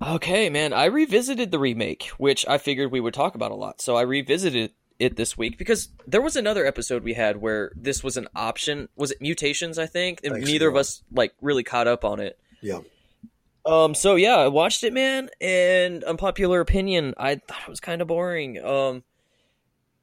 Okay, 0.05 0.49
man, 0.51 0.73
I 0.73 0.87
revisited 0.87 1.51
the 1.53 1.59
remake, 1.61 2.09
which 2.19 2.45
I 2.49 2.59
figured 2.59 2.91
we 2.91 3.01
would 3.01 3.15
talk 3.15 3.35
about 3.37 3.53
a 3.53 3.57
lot. 3.57 3.81
So 3.81 3.95
I 3.97 4.03
revisited 4.03 4.73
it 4.99 5.17
this 5.17 5.39
week 5.39 5.59
because 5.59 5.91
there 6.09 6.23
was 6.23 6.35
another 6.35 6.67
episode 6.67 7.05
we 7.05 7.15
had 7.15 7.37
where 7.41 7.71
this 7.77 8.03
was 8.03 8.17
an 8.17 8.27
option. 8.35 8.89
Was 8.97 9.13
it 9.13 9.21
mutations? 9.21 9.79
I 9.79 9.87
think, 9.87 10.21
and 10.25 10.35
so, 10.35 10.41
neither 10.41 10.69
of 10.69 10.75
us 10.77 11.03
like 11.13 11.35
really 11.41 11.63
caught 11.63 11.87
up 11.87 12.05
on 12.05 12.19
it. 12.19 12.37
Yeah, 12.61 12.81
Um, 13.69 13.95
so 13.95 14.15
yeah, 14.17 14.37
I 14.37 14.49
watched 14.49 14.83
it, 14.83 14.93
man, 14.93 15.29
and 15.41 16.03
unpopular 16.05 16.61
opinion, 16.61 17.15
I 17.19 17.37
thought 17.37 17.61
it 17.63 17.69
was 17.69 17.81
kind 17.81 18.01
of 18.01 18.09
boring. 18.09 18.65
Um, 18.65 19.03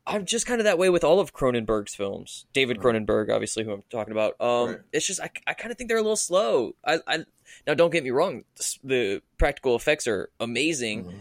I'm 0.08 0.26
just 0.26 0.46
kind 0.46 0.62
of 0.62 0.66
that 0.66 0.78
way 0.78 0.90
with 0.90 1.04
all 1.04 1.20
of 1.20 1.34
Cronenberg's 1.34 1.96
films. 1.96 2.46
David 2.54 2.78
Cronenberg, 2.78 3.32
obviously, 3.34 3.64
who 3.64 3.72
I'm 3.72 3.84
talking 3.90 4.12
about. 4.12 4.36
Um, 4.40 4.70
Right. 4.70 4.80
it's 4.94 5.08
just 5.08 5.20
I, 5.20 5.32
I 5.48 5.54
kind 5.56 5.72
of 5.72 5.78
think 5.80 5.88
they're 5.88 5.98
a 5.98 6.02
little 6.04 6.16
slow. 6.16 6.76
I, 6.86 7.00
I 7.08 7.26
now 7.66 7.74
don't 7.74 7.90
get 7.92 8.04
me 8.04 8.12
wrong, 8.12 8.44
the 8.84 9.24
practical 9.40 9.76
effects 9.76 10.06
are 10.08 10.30
amazing, 10.40 11.06
Mhm. 11.06 11.14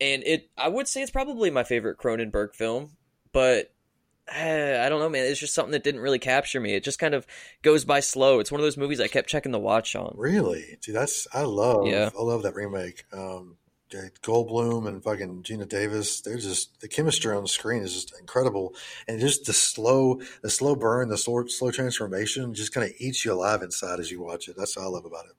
and 0.00 0.22
it 0.24 0.48
I 0.56 0.68
would 0.68 0.88
say 0.88 1.02
it's 1.02 1.10
probably 1.10 1.50
my 1.50 1.64
favorite 1.64 1.98
Cronenberg 1.98 2.54
film, 2.54 2.96
but. 3.32 3.70
I 4.34 4.88
don't 4.88 5.00
know, 5.00 5.08
man. 5.08 5.24
It's 5.24 5.40
just 5.40 5.54
something 5.54 5.72
that 5.72 5.84
didn't 5.84 6.00
really 6.00 6.18
capture 6.18 6.60
me. 6.60 6.74
It 6.74 6.84
just 6.84 6.98
kind 6.98 7.14
of 7.14 7.26
goes 7.62 7.84
by 7.84 8.00
slow. 8.00 8.40
It's 8.40 8.52
one 8.52 8.60
of 8.60 8.64
those 8.64 8.76
movies 8.76 9.00
I 9.00 9.08
kept 9.08 9.28
checking 9.28 9.52
the 9.52 9.58
watch 9.58 9.96
on. 9.96 10.14
really. 10.16 10.78
See, 10.80 10.92
that's 10.92 11.26
I 11.32 11.42
love. 11.42 11.86
Yeah. 11.86 12.10
I 12.18 12.22
love 12.22 12.42
that 12.44 12.54
remake. 12.54 13.04
Um, 13.12 13.56
Goldblum 13.90 14.86
and 14.86 15.02
fucking 15.02 15.42
Geena 15.42 15.68
Davis. 15.68 16.20
They're 16.20 16.38
just 16.38 16.80
the 16.80 16.88
chemistry 16.88 17.34
on 17.34 17.42
the 17.42 17.48
screen 17.48 17.82
is 17.82 17.92
just 17.92 18.18
incredible, 18.20 18.74
and 19.08 19.18
just 19.18 19.46
the 19.46 19.52
slow, 19.52 20.20
the 20.42 20.50
slow 20.50 20.76
burn, 20.76 21.08
the 21.08 21.18
slow, 21.18 21.44
slow 21.46 21.72
transformation, 21.72 22.54
just 22.54 22.72
kind 22.72 22.86
of 22.86 22.92
eats 22.98 23.24
you 23.24 23.32
alive 23.32 23.62
inside 23.62 23.98
as 23.98 24.10
you 24.10 24.22
watch 24.22 24.48
it. 24.48 24.54
That's 24.56 24.76
what 24.76 24.84
I 24.84 24.88
love 24.88 25.04
about 25.06 25.24
it. 25.24 25.32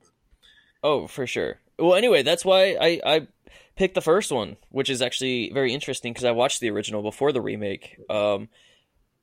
Oh, 0.83 1.07
for 1.07 1.27
sure. 1.27 1.59
Well, 1.77 1.95
anyway, 1.95 2.23
that's 2.23 2.43
why 2.43 2.75
I, 2.79 3.01
I 3.05 3.27
picked 3.75 3.95
the 3.95 4.01
first 4.01 4.31
one, 4.31 4.57
which 4.69 4.89
is 4.89 5.01
actually 5.01 5.51
very 5.53 5.73
interesting 5.73 6.11
because 6.11 6.25
I 6.25 6.31
watched 6.31 6.59
the 6.59 6.71
original 6.71 7.01
before 7.01 7.31
the 7.31 7.41
remake. 7.41 7.97
Um, 8.09 8.49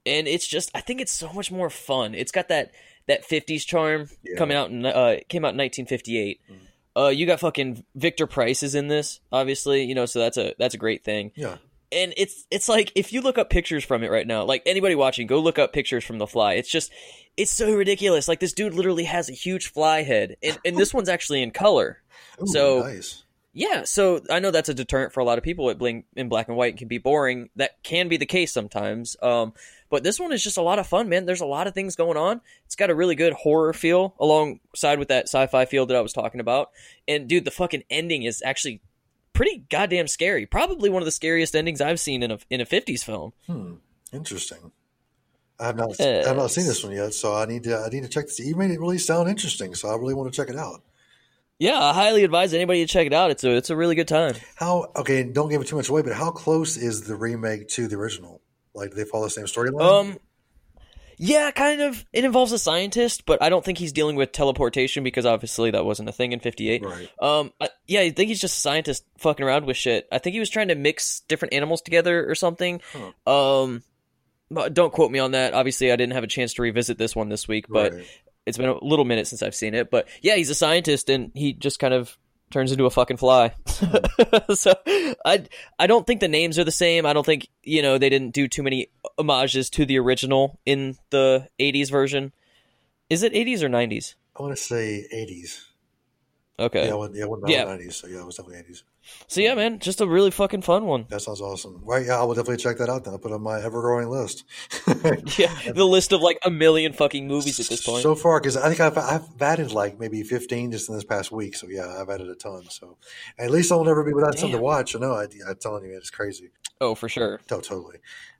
and 0.08 0.26
it's 0.26 0.46
just 0.46 0.70
I 0.74 0.80
think 0.80 1.00
it's 1.00 1.12
so 1.12 1.32
much 1.32 1.50
more 1.52 1.70
fun. 1.70 2.14
It's 2.14 2.32
got 2.32 2.48
that 2.48 2.72
that 3.06 3.28
'50s 3.28 3.64
charm 3.66 4.08
Yeah. 4.24 4.36
coming 4.38 4.56
out 4.56 4.70
in 4.70 4.84
uh 4.86 5.16
came 5.28 5.44
out 5.44 5.52
in 5.54 5.58
1958. 5.58 6.40
Uh, 6.96 7.08
you 7.08 7.26
got 7.26 7.38
fucking 7.38 7.84
Victor 7.94 8.26
Price 8.26 8.64
is 8.64 8.74
in 8.74 8.88
this, 8.88 9.20
obviously, 9.30 9.84
you 9.84 9.94
know, 9.94 10.04
so 10.06 10.18
that's 10.18 10.36
a 10.36 10.54
that's 10.58 10.74
a 10.74 10.78
great 10.78 11.04
thing. 11.04 11.30
Yeah, 11.36 11.58
And 11.92 12.12
it's 12.16 12.44
it's 12.50 12.68
like 12.68 12.90
if 12.96 13.12
you 13.12 13.20
look 13.20 13.38
up 13.38 13.50
pictures 13.50 13.84
from 13.84 14.02
it 14.02 14.10
right 14.10 14.26
now, 14.26 14.42
like 14.42 14.62
anybody 14.66 14.96
watching, 14.96 15.28
go 15.28 15.38
look 15.38 15.60
up 15.60 15.72
pictures 15.72 16.02
from 16.04 16.18
The 16.18 16.26
Fly. 16.26 16.54
It's 16.54 16.68
just 16.70 16.90
it's 17.36 17.52
so 17.52 17.72
ridiculous. 17.72 18.26
Like 18.26 18.40
this 18.40 18.52
dude 18.52 18.74
literally 18.74 19.04
has 19.04 19.28
a 19.30 19.32
huge 19.32 19.70
fly 19.72 20.02
head, 20.02 20.38
and, 20.42 20.58
and 20.64 20.76
this 20.76 20.92
one's 20.92 21.08
actually 21.08 21.40
in 21.40 21.52
color. 21.52 22.02
Ooh, 22.42 22.46
So- 22.48 22.80
nice. 22.80 23.22
Yeah, 23.54 23.84
so 23.84 24.20
I 24.30 24.38
know 24.38 24.50
that's 24.52 24.68
a 24.68 24.74
deterrent 24.74 25.12
for 25.12 25.18
a 25.20 25.24
lot 25.24 25.38
of 25.38 25.42
people. 25.42 25.68
It 25.70 25.78
bling 25.78 26.04
in 26.14 26.28
black 26.28 26.46
and 26.48 26.56
white 26.56 26.76
can 26.76 26.86
be 26.86 26.98
boring. 26.98 27.48
That 27.56 27.82
can 27.82 28.06
be 28.08 28.16
the 28.16 28.26
case 28.26 28.52
sometimes. 28.52 29.16
Um, 29.20 29.52
but 29.90 30.02
this 30.02 30.20
one 30.20 30.32
is 30.32 30.42
just 30.42 30.56
a 30.56 30.62
lot 30.62 30.78
of 30.78 30.86
fun, 30.86 31.08
man. 31.08 31.26
There's 31.26 31.40
a 31.40 31.46
lot 31.46 31.66
of 31.66 31.74
things 31.74 31.96
going 31.96 32.16
on. 32.16 32.40
It's 32.66 32.76
got 32.76 32.90
a 32.90 32.94
really 32.94 33.14
good 33.14 33.32
horror 33.32 33.72
feel 33.72 34.14
alongside 34.20 34.98
with 34.98 35.08
that 35.08 35.24
sci-fi 35.24 35.64
feel 35.64 35.86
that 35.86 35.96
I 35.96 36.00
was 36.00 36.12
talking 36.12 36.40
about. 36.40 36.70
And 37.06 37.28
dude, 37.28 37.44
the 37.44 37.50
fucking 37.50 37.84
ending 37.90 38.22
is 38.22 38.42
actually 38.44 38.80
pretty 39.32 39.64
goddamn 39.70 40.08
scary. 40.08 40.46
Probably 40.46 40.90
one 40.90 41.02
of 41.02 41.06
the 41.06 41.12
scariest 41.12 41.54
endings 41.54 41.80
I've 41.80 42.00
seen 42.00 42.22
in 42.22 42.30
a 42.30 42.38
in 42.50 42.60
a 42.60 42.66
'50s 42.66 43.04
film. 43.04 43.32
Hmm. 43.46 43.74
Interesting. 44.12 44.72
I 45.60 45.66
have 45.66 45.76
not. 45.76 46.00
I 46.00 46.04
have 46.26 46.36
not 46.36 46.50
seen 46.50 46.66
this 46.66 46.84
one 46.84 46.92
yet, 46.92 47.14
so 47.14 47.34
I 47.34 47.46
need 47.46 47.64
to. 47.64 47.78
I 47.78 47.88
need 47.88 48.02
to 48.02 48.08
check 48.08 48.26
this. 48.26 48.38
You 48.38 48.56
made 48.56 48.70
it 48.70 48.80
really 48.80 48.98
sound 48.98 49.28
interesting, 49.28 49.74
so 49.74 49.88
I 49.88 49.96
really 49.96 50.14
want 50.14 50.32
to 50.32 50.36
check 50.36 50.48
it 50.48 50.58
out. 50.58 50.82
Yeah, 51.58 51.82
I 51.82 51.92
highly 51.92 52.22
advise 52.22 52.54
anybody 52.54 52.86
to 52.86 52.92
check 52.92 53.06
it 53.06 53.12
out. 53.12 53.32
It's 53.32 53.42
a 53.42 53.56
it's 53.56 53.70
a 53.70 53.76
really 53.76 53.96
good 53.96 54.06
time. 54.06 54.34
How? 54.54 54.92
Okay, 54.94 55.24
don't 55.24 55.48
give 55.48 55.60
it 55.60 55.66
too 55.66 55.76
much 55.76 55.88
away, 55.88 56.02
but 56.02 56.12
how 56.12 56.30
close 56.30 56.76
is 56.76 57.02
the 57.02 57.16
remake 57.16 57.68
to 57.70 57.88
the 57.88 57.96
original? 57.96 58.40
Like, 58.78 58.90
do 58.90 58.96
they 58.96 59.04
follow 59.04 59.24
the 59.24 59.30
same 59.30 59.44
storyline? 59.44 59.82
Um, 59.82 60.18
yeah, 61.20 61.50
kind 61.50 61.80
of. 61.80 62.04
It 62.12 62.24
involves 62.24 62.52
a 62.52 62.58
scientist, 62.58 63.26
but 63.26 63.42
I 63.42 63.48
don't 63.48 63.64
think 63.64 63.78
he's 63.78 63.92
dealing 63.92 64.14
with 64.14 64.30
teleportation 64.30 65.02
because 65.02 65.26
obviously 65.26 65.72
that 65.72 65.84
wasn't 65.84 66.08
a 66.08 66.12
thing 66.12 66.30
in 66.32 66.38
'58. 66.38 66.84
Right. 66.84 67.08
Um, 67.20 67.52
I, 67.60 67.70
yeah, 67.88 68.00
I 68.02 68.10
think 68.10 68.28
he's 68.28 68.40
just 68.40 68.56
a 68.56 68.60
scientist 68.60 69.04
fucking 69.18 69.44
around 69.44 69.66
with 69.66 69.76
shit. 69.76 70.06
I 70.12 70.18
think 70.18 70.34
he 70.34 70.40
was 70.40 70.48
trying 70.48 70.68
to 70.68 70.76
mix 70.76 71.20
different 71.28 71.54
animals 71.54 71.82
together 71.82 72.30
or 72.30 72.36
something. 72.36 72.80
Um, 73.26 73.82
but 74.50 74.74
don't 74.74 74.92
quote 74.92 75.10
me 75.10 75.18
on 75.18 75.32
that. 75.32 75.54
Obviously, 75.54 75.90
I 75.90 75.96
didn't 75.96 76.12
have 76.14 76.24
a 76.24 76.28
chance 76.28 76.54
to 76.54 76.62
revisit 76.62 76.98
this 76.98 77.16
one 77.16 77.28
this 77.28 77.48
week, 77.48 77.66
but 77.68 77.92
Right. 77.94 78.06
it's 78.46 78.56
been 78.56 78.68
a 78.68 78.82
little 78.84 79.04
minute 79.04 79.26
since 79.26 79.42
I've 79.42 79.54
seen 79.56 79.74
it. 79.74 79.90
But 79.90 80.06
yeah, 80.22 80.36
he's 80.36 80.50
a 80.50 80.54
scientist, 80.54 81.10
and 81.10 81.32
he 81.34 81.52
just 81.52 81.80
kind 81.80 81.92
of 81.94 82.16
turns 82.50 82.72
into 82.72 82.86
a 82.86 82.90
fucking 82.90 83.16
fly. 83.18 83.54
so 84.54 84.74
I 85.24 85.44
I 85.78 85.86
don't 85.86 86.06
think 86.06 86.20
the 86.20 86.28
names 86.28 86.58
are 86.58 86.64
the 86.64 86.72
same. 86.72 87.06
I 87.06 87.12
don't 87.12 87.26
think 87.26 87.48
you 87.62 87.82
know 87.82 87.98
they 87.98 88.08
didn't 88.08 88.30
do 88.30 88.48
too 88.48 88.62
many 88.62 88.88
homages 89.18 89.70
to 89.70 89.84
the 89.86 89.98
original 89.98 90.58
in 90.64 90.96
the 91.10 91.48
'80s 91.58 91.90
version. 91.90 92.32
Is 93.10 93.22
it 93.22 93.32
'80s 93.32 93.62
or 93.62 93.68
'90s? 93.68 94.14
I 94.36 94.42
want 94.42 94.56
to 94.56 94.62
say 94.62 95.06
eighties. 95.12 95.66
Okay. 96.58 96.86
Yeah, 96.86 96.94
I 96.94 96.96
went, 96.96 97.14
yeah, 97.14 97.24
I 97.24 97.28
went 97.28 97.42
Yeah. 97.48 97.64
nineties. 97.64 97.96
So 97.96 98.06
yeah, 98.08 98.20
it 98.20 98.26
was 98.26 98.36
definitely 98.36 98.60
eighties. 98.60 98.82
So 99.26 99.40
yeah, 99.40 99.54
man, 99.54 99.78
just 99.78 100.00
a 100.00 100.06
really 100.06 100.30
fucking 100.30 100.62
fun 100.62 100.86
one. 100.86 101.06
That 101.08 101.20
sounds 101.20 101.40
awesome. 101.40 101.80
Right? 101.84 102.06
Yeah, 102.06 102.20
I 102.20 102.24
will 102.24 102.34
definitely 102.34 102.58
check 102.58 102.78
that 102.78 102.88
out. 102.88 103.04
Then 103.04 103.12
I'll 103.14 103.18
put 103.18 103.30
it 103.30 103.34
on 103.34 103.42
my 103.42 103.62
ever-growing 103.62 104.08
list. 104.08 104.44
Yeah, 105.38 105.54
the 105.72 105.84
list 105.84 106.12
of 106.12 106.20
like 106.20 106.38
a 106.44 106.50
million 106.50 106.92
fucking 106.92 107.26
movies 107.28 107.60
at 107.60 107.66
this 107.66 107.84
point. 107.84 108.02
So 108.02 108.14
far, 108.14 108.40
because 108.40 108.56
I 108.56 108.68
think 108.68 108.80
I've, 108.80 108.98
I've 108.98 109.26
added 109.40 109.72
like 109.72 109.98
maybe 109.98 110.22
15 110.22 110.72
just 110.72 110.88
in 110.88 110.94
this 110.94 111.04
past 111.04 111.30
week. 111.30 111.54
So 111.54 111.68
yeah, 111.68 112.00
I've 112.00 112.08
added 112.08 112.28
a 112.28 112.34
ton. 112.34 112.64
So 112.70 112.96
at 113.38 113.50
least 113.50 113.70
I'll 113.70 113.84
never 113.84 114.02
be 114.04 114.12
without 114.12 114.38
something 114.38 114.56
to 114.56 114.62
watch. 114.62 114.96
I 114.96 114.98
know. 114.98 115.12
I, 115.14 115.26
I'm 115.48 115.56
telling 115.60 115.84
you, 115.84 115.96
it's 115.96 116.10
crazy. 116.10 116.50
oh, 116.80 116.94
for 116.94 117.08
sure. 117.08 117.40
Oh, 117.50 117.60
totally. 117.60 117.98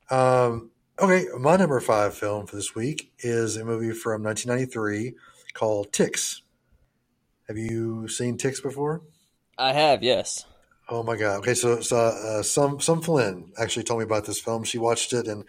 Um, 0.09 0.71
okay, 0.99 1.25
my 1.39 1.55
number 1.55 1.79
five 1.79 2.13
film 2.15 2.45
for 2.47 2.55
this 2.55 2.75
week 2.75 3.11
is 3.19 3.55
a 3.55 3.63
movie 3.63 3.91
from 3.93 4.23
1993 4.23 5.15
called 5.53 5.93
Ticks. 5.93 6.41
Have 7.47 7.57
you 7.57 8.07
seen 8.07 8.37
Ticks 8.37 8.59
before? 8.61 9.01
I 9.57 9.73
have, 9.73 10.03
yes. 10.03 10.45
Oh 10.91 11.03
my 11.03 11.15
god! 11.15 11.39
Okay, 11.39 11.53
so 11.53 11.81
so 11.81 11.97
uh, 11.97 12.41
some 12.41 12.79
some 12.79 12.99
Flynn 12.99 13.51
actually 13.59 13.83
told 13.83 13.99
me 13.99 14.05
about 14.05 14.25
this 14.25 14.39
film. 14.39 14.63
She 14.63 14.79
watched 14.79 15.13
it 15.13 15.27
and 15.27 15.43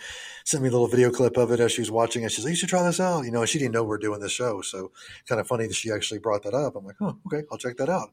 sent 0.44 0.62
me 0.62 0.68
a 0.68 0.73
little 0.73 0.87
video 0.87 1.11
clip 1.11 1.38
of 1.38 1.50
it 1.50 1.61
as 1.61 1.73
she 1.73 1.80
was 1.80 1.90
watching 1.90 2.25
it. 2.25 2.32
She's 2.32 2.44
like, 2.44 2.50
"You 2.50 2.56
should 2.56 2.68
try 2.68 2.82
this 2.82 3.00
out." 3.00 3.25
You 3.25 3.30
know, 3.30 3.47
she 3.47 3.59
didn't 3.59 3.73
know 3.73 3.82
we 3.82 3.94
are 3.94 3.99
doing 3.99 4.20
this 4.20 4.32
show, 4.32 4.61
so 4.61 4.92
kind 5.26 5.40
of 5.40 5.47
funny 5.47 5.66
that 5.66 5.75
she 5.75 5.90
actually 5.90 6.20
brought 6.20 6.42
that 6.42 6.52
up. 6.52 6.76
I'm 6.76 6.85
like, 6.85 6.97
"Oh, 7.00 7.16
okay, 7.26 7.47
I'll 7.50 7.56
check 7.56 7.78
that 7.78 7.88
out." 7.88 8.11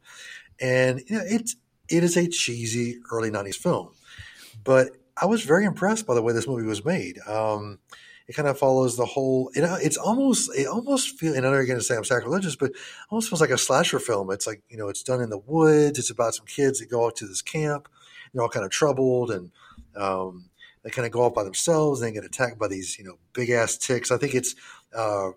And 0.62 1.02
you 1.08 1.18
know, 1.18 1.24
it's 1.26 1.58
it 1.90 2.06
is 2.06 2.16
a 2.16 2.30
cheesy 2.30 3.00
early 3.12 3.30
'90s 3.30 3.58
film, 3.58 3.90
but 4.64 4.92
I 5.22 5.26
was 5.26 5.44
very 5.44 5.66
impressed 5.66 6.08
by 6.08 6.14
the 6.16 6.22
way 6.22 6.32
this 6.32 6.48
movie 6.48 6.66
was 6.66 6.86
made. 6.86 7.20
Um, 7.28 7.80
it 8.28 8.36
kind 8.36 8.48
of 8.48 8.58
follows 8.58 8.98
the 8.98 9.06
whole. 9.06 9.52
You 9.56 9.62
know, 9.62 9.78
it's 9.82 9.98
almost 9.98 10.50
it 10.56 10.68
almost 10.68 11.18
feel. 11.18 11.34
And 11.34 11.46
I 11.46 11.50
know 11.50 11.56
you're 11.56 11.66
going 11.66 11.80
to 11.80 11.86
say 11.86 11.96
I'm 11.96 12.04
sacrilegious, 12.04 12.56
but 12.56 12.72
it 12.72 12.78
almost 13.10 13.30
feels 13.30 13.42
like 13.42 13.50
a 13.50 13.58
slasher 13.58 14.00
film. 14.00 14.32
It's 14.32 14.48
like 14.48 14.62
you 14.70 14.78
know, 14.78 14.90
it's 14.90 15.04
done 15.04 15.22
in 15.22 15.30
the 15.30 15.38
woods. 15.38 16.00
It's 16.00 16.12
about 16.12 16.36
some 16.36 16.46
kids 16.46 16.80
that 16.80 16.90
go 16.90 17.06
out 17.06 17.16
to 17.18 17.28
this 17.28 17.42
camp. 17.42 17.88
They're 18.34 18.44
all 18.44 18.50
kind 18.50 18.66
of 18.66 18.72
troubled 18.72 19.32
and. 19.32 19.52
Um, 19.96 20.50
they 20.84 20.92
kind 20.92 21.06
of 21.06 21.12
go 21.12 21.24
off 21.24 21.34
by 21.34 21.44
themselves 21.44 22.02
and 22.02 22.08
they 22.08 22.14
get 22.14 22.24
attacked 22.24 22.58
by 22.58 22.70
these, 22.70 22.98
you 22.98 23.04
know, 23.04 23.18
big 23.34 23.50
ass 23.50 23.78
ticks. 23.78 24.10
I 24.10 24.18
think 24.18 24.34
it's, 24.34 24.56
uh, 24.96 25.32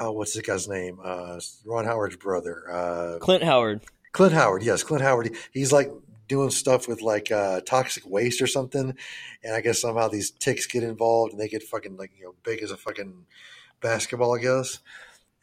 oh, 0.00 0.12
what's 0.12 0.32
this 0.32 0.42
guy's 0.42 0.66
name? 0.66 0.98
Uh, 1.04 1.38
Ron 1.66 1.84
Howard's 1.84 2.16
brother. 2.16 2.64
Uh, 2.72 3.18
Clint 3.18 3.42
Howard. 3.42 3.82
Clint 4.12 4.32
Howard, 4.32 4.62
yes, 4.62 4.82
Clint 4.82 5.02
Howard. 5.02 5.36
He's 5.52 5.72
like 5.72 5.92
doing 6.32 6.50
stuff 6.50 6.88
with 6.88 7.02
like 7.02 7.30
uh, 7.30 7.60
toxic 7.60 8.04
waste 8.06 8.40
or 8.40 8.46
something, 8.46 8.96
and 9.44 9.54
I 9.54 9.60
guess 9.60 9.80
somehow 9.82 10.08
these 10.08 10.30
ticks 10.30 10.66
get 10.66 10.82
involved 10.82 11.32
and 11.32 11.40
they 11.40 11.48
get 11.48 11.62
fucking 11.62 11.96
like 11.98 12.10
you 12.16 12.24
know 12.24 12.34
big 12.42 12.62
as 12.62 12.70
a 12.70 12.76
fucking 12.76 13.26
basketball, 13.80 14.34
I 14.34 14.40
guess, 14.40 14.78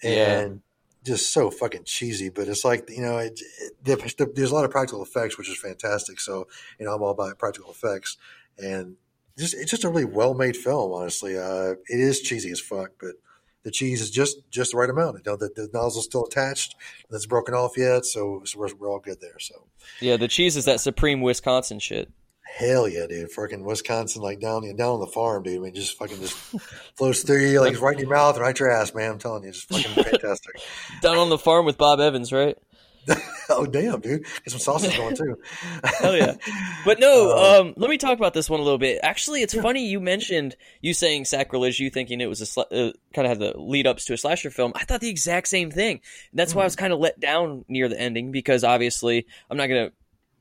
Yeah. 0.01 0.39
and 0.39 0.61
just 1.03 1.31
so 1.31 1.51
fucking 1.51 1.83
cheesy. 1.85 2.29
But 2.29 2.47
it's 2.47 2.65
like 2.65 2.89
you 2.89 3.01
know, 3.03 3.17
it, 3.19 3.39
it, 3.61 4.17
the, 4.17 4.31
there's 4.35 4.51
a 4.51 4.55
lot 4.55 4.65
of 4.65 4.71
practical 4.71 5.03
effects, 5.03 5.37
which 5.37 5.49
is 5.49 5.59
fantastic. 5.59 6.19
So 6.19 6.47
you 6.79 6.85
know, 6.85 6.93
I'm 6.95 7.03
all 7.03 7.11
about 7.11 7.37
practical 7.37 7.71
effects, 7.71 8.17
and 8.57 8.95
just 9.37 9.53
it's 9.53 9.71
just 9.71 9.83
a 9.83 9.89
really 9.89 10.05
well 10.05 10.33
made 10.33 10.57
film. 10.57 10.91
Honestly, 10.91 11.37
uh, 11.37 11.75
it 11.87 11.99
is 11.99 12.21
cheesy 12.21 12.49
as 12.51 12.59
fuck, 12.59 12.91
but 12.99 13.13
the 13.63 13.71
cheese 13.71 14.01
is 14.01 14.09
just 14.09 14.37
just 14.49 14.71
the 14.71 14.77
right 14.77 14.89
amount. 14.89 15.17
You 15.17 15.31
know, 15.31 15.37
the, 15.37 15.49
the 15.55 15.69
nozzle's 15.73 16.05
still 16.05 16.25
attached, 16.25 16.75
it's 17.11 17.25
broken 17.25 17.53
off 17.53 17.77
yet, 17.77 18.05
so, 18.05 18.41
so 18.45 18.59
we're, 18.59 18.73
we're 18.77 18.89
all 18.91 18.99
good 18.99 19.21
there. 19.21 19.39
So 19.39 19.67
Yeah, 19.99 20.17
the 20.17 20.27
cheese 20.27 20.55
is 20.55 20.65
that 20.65 20.79
supreme 20.79 21.21
Wisconsin 21.21 21.79
shit. 21.79 22.09
hell 22.57 22.87
yeah, 22.87 23.05
dude! 23.07 23.31
Fucking 23.31 23.63
Wisconsin, 23.63 24.21
like 24.21 24.39
down 24.39 24.63
down 24.75 24.93
on 24.93 24.99
the 24.99 25.07
farm, 25.07 25.43
dude. 25.43 25.57
I 25.57 25.59
mean, 25.59 25.73
just 25.73 25.97
fucking 25.97 26.19
just 26.19 26.35
flows 26.97 27.23
through 27.23 27.45
you, 27.45 27.61
like 27.61 27.79
right 27.81 27.93
in 27.93 27.99
your 27.99 28.09
mouth, 28.09 28.37
right 28.37 28.57
your 28.57 28.71
ass, 28.71 28.93
man. 28.93 29.11
I'm 29.11 29.19
telling 29.19 29.43
you, 29.43 29.51
just 29.51 29.69
fucking 29.69 30.03
fantastic. 30.03 30.61
Down 31.01 31.17
on 31.17 31.29
the 31.29 31.37
farm 31.37 31.65
with 31.65 31.77
Bob 31.77 31.99
Evans, 31.99 32.31
right? 32.31 32.57
oh 33.49 33.65
damn, 33.65 33.99
dude! 33.99 34.23
Get 34.23 34.51
some 34.51 34.59
sausage 34.59 34.95
going 34.95 35.15
too. 35.15 35.37
Hell 35.83 36.15
yeah. 36.15 36.35
But 36.85 36.99
no, 36.99 37.29
Uh, 37.39 37.61
um, 37.61 37.73
let 37.77 37.89
me 37.89 37.97
talk 37.97 38.17
about 38.17 38.33
this 38.33 38.49
one 38.49 38.59
a 38.59 38.63
little 38.63 38.77
bit. 38.77 38.99
Actually, 39.03 39.41
it's 39.41 39.53
funny 39.53 39.87
you 39.87 39.99
mentioned 39.99 40.55
you 40.81 40.93
saying 40.93 41.25
sacrilege, 41.25 41.79
you 41.79 41.89
thinking 41.89 42.21
it 42.21 42.27
was 42.27 42.41
a 42.41 42.45
sla- 42.45 42.71
uh, 42.71 42.93
kind 43.13 43.25
of 43.25 43.29
had 43.29 43.39
the 43.39 43.57
lead 43.57 43.87
ups 43.87 44.05
to 44.05 44.13
a 44.13 44.17
slasher 44.17 44.49
film. 44.49 44.71
I 44.75 44.83
thought 44.83 45.01
the 45.01 45.09
exact 45.09 45.47
same 45.47 45.71
thing. 45.71 46.01
That's 46.33 46.53
why 46.53 46.61
I 46.63 46.65
was 46.65 46.75
kind 46.75 46.93
of 46.93 46.99
let 46.99 47.19
down 47.19 47.65
near 47.67 47.87
the 47.87 47.99
ending 47.99 48.31
because 48.31 48.63
obviously 48.63 49.25
I'm 49.49 49.57
not 49.57 49.67
going 49.67 49.87
to 49.89 49.93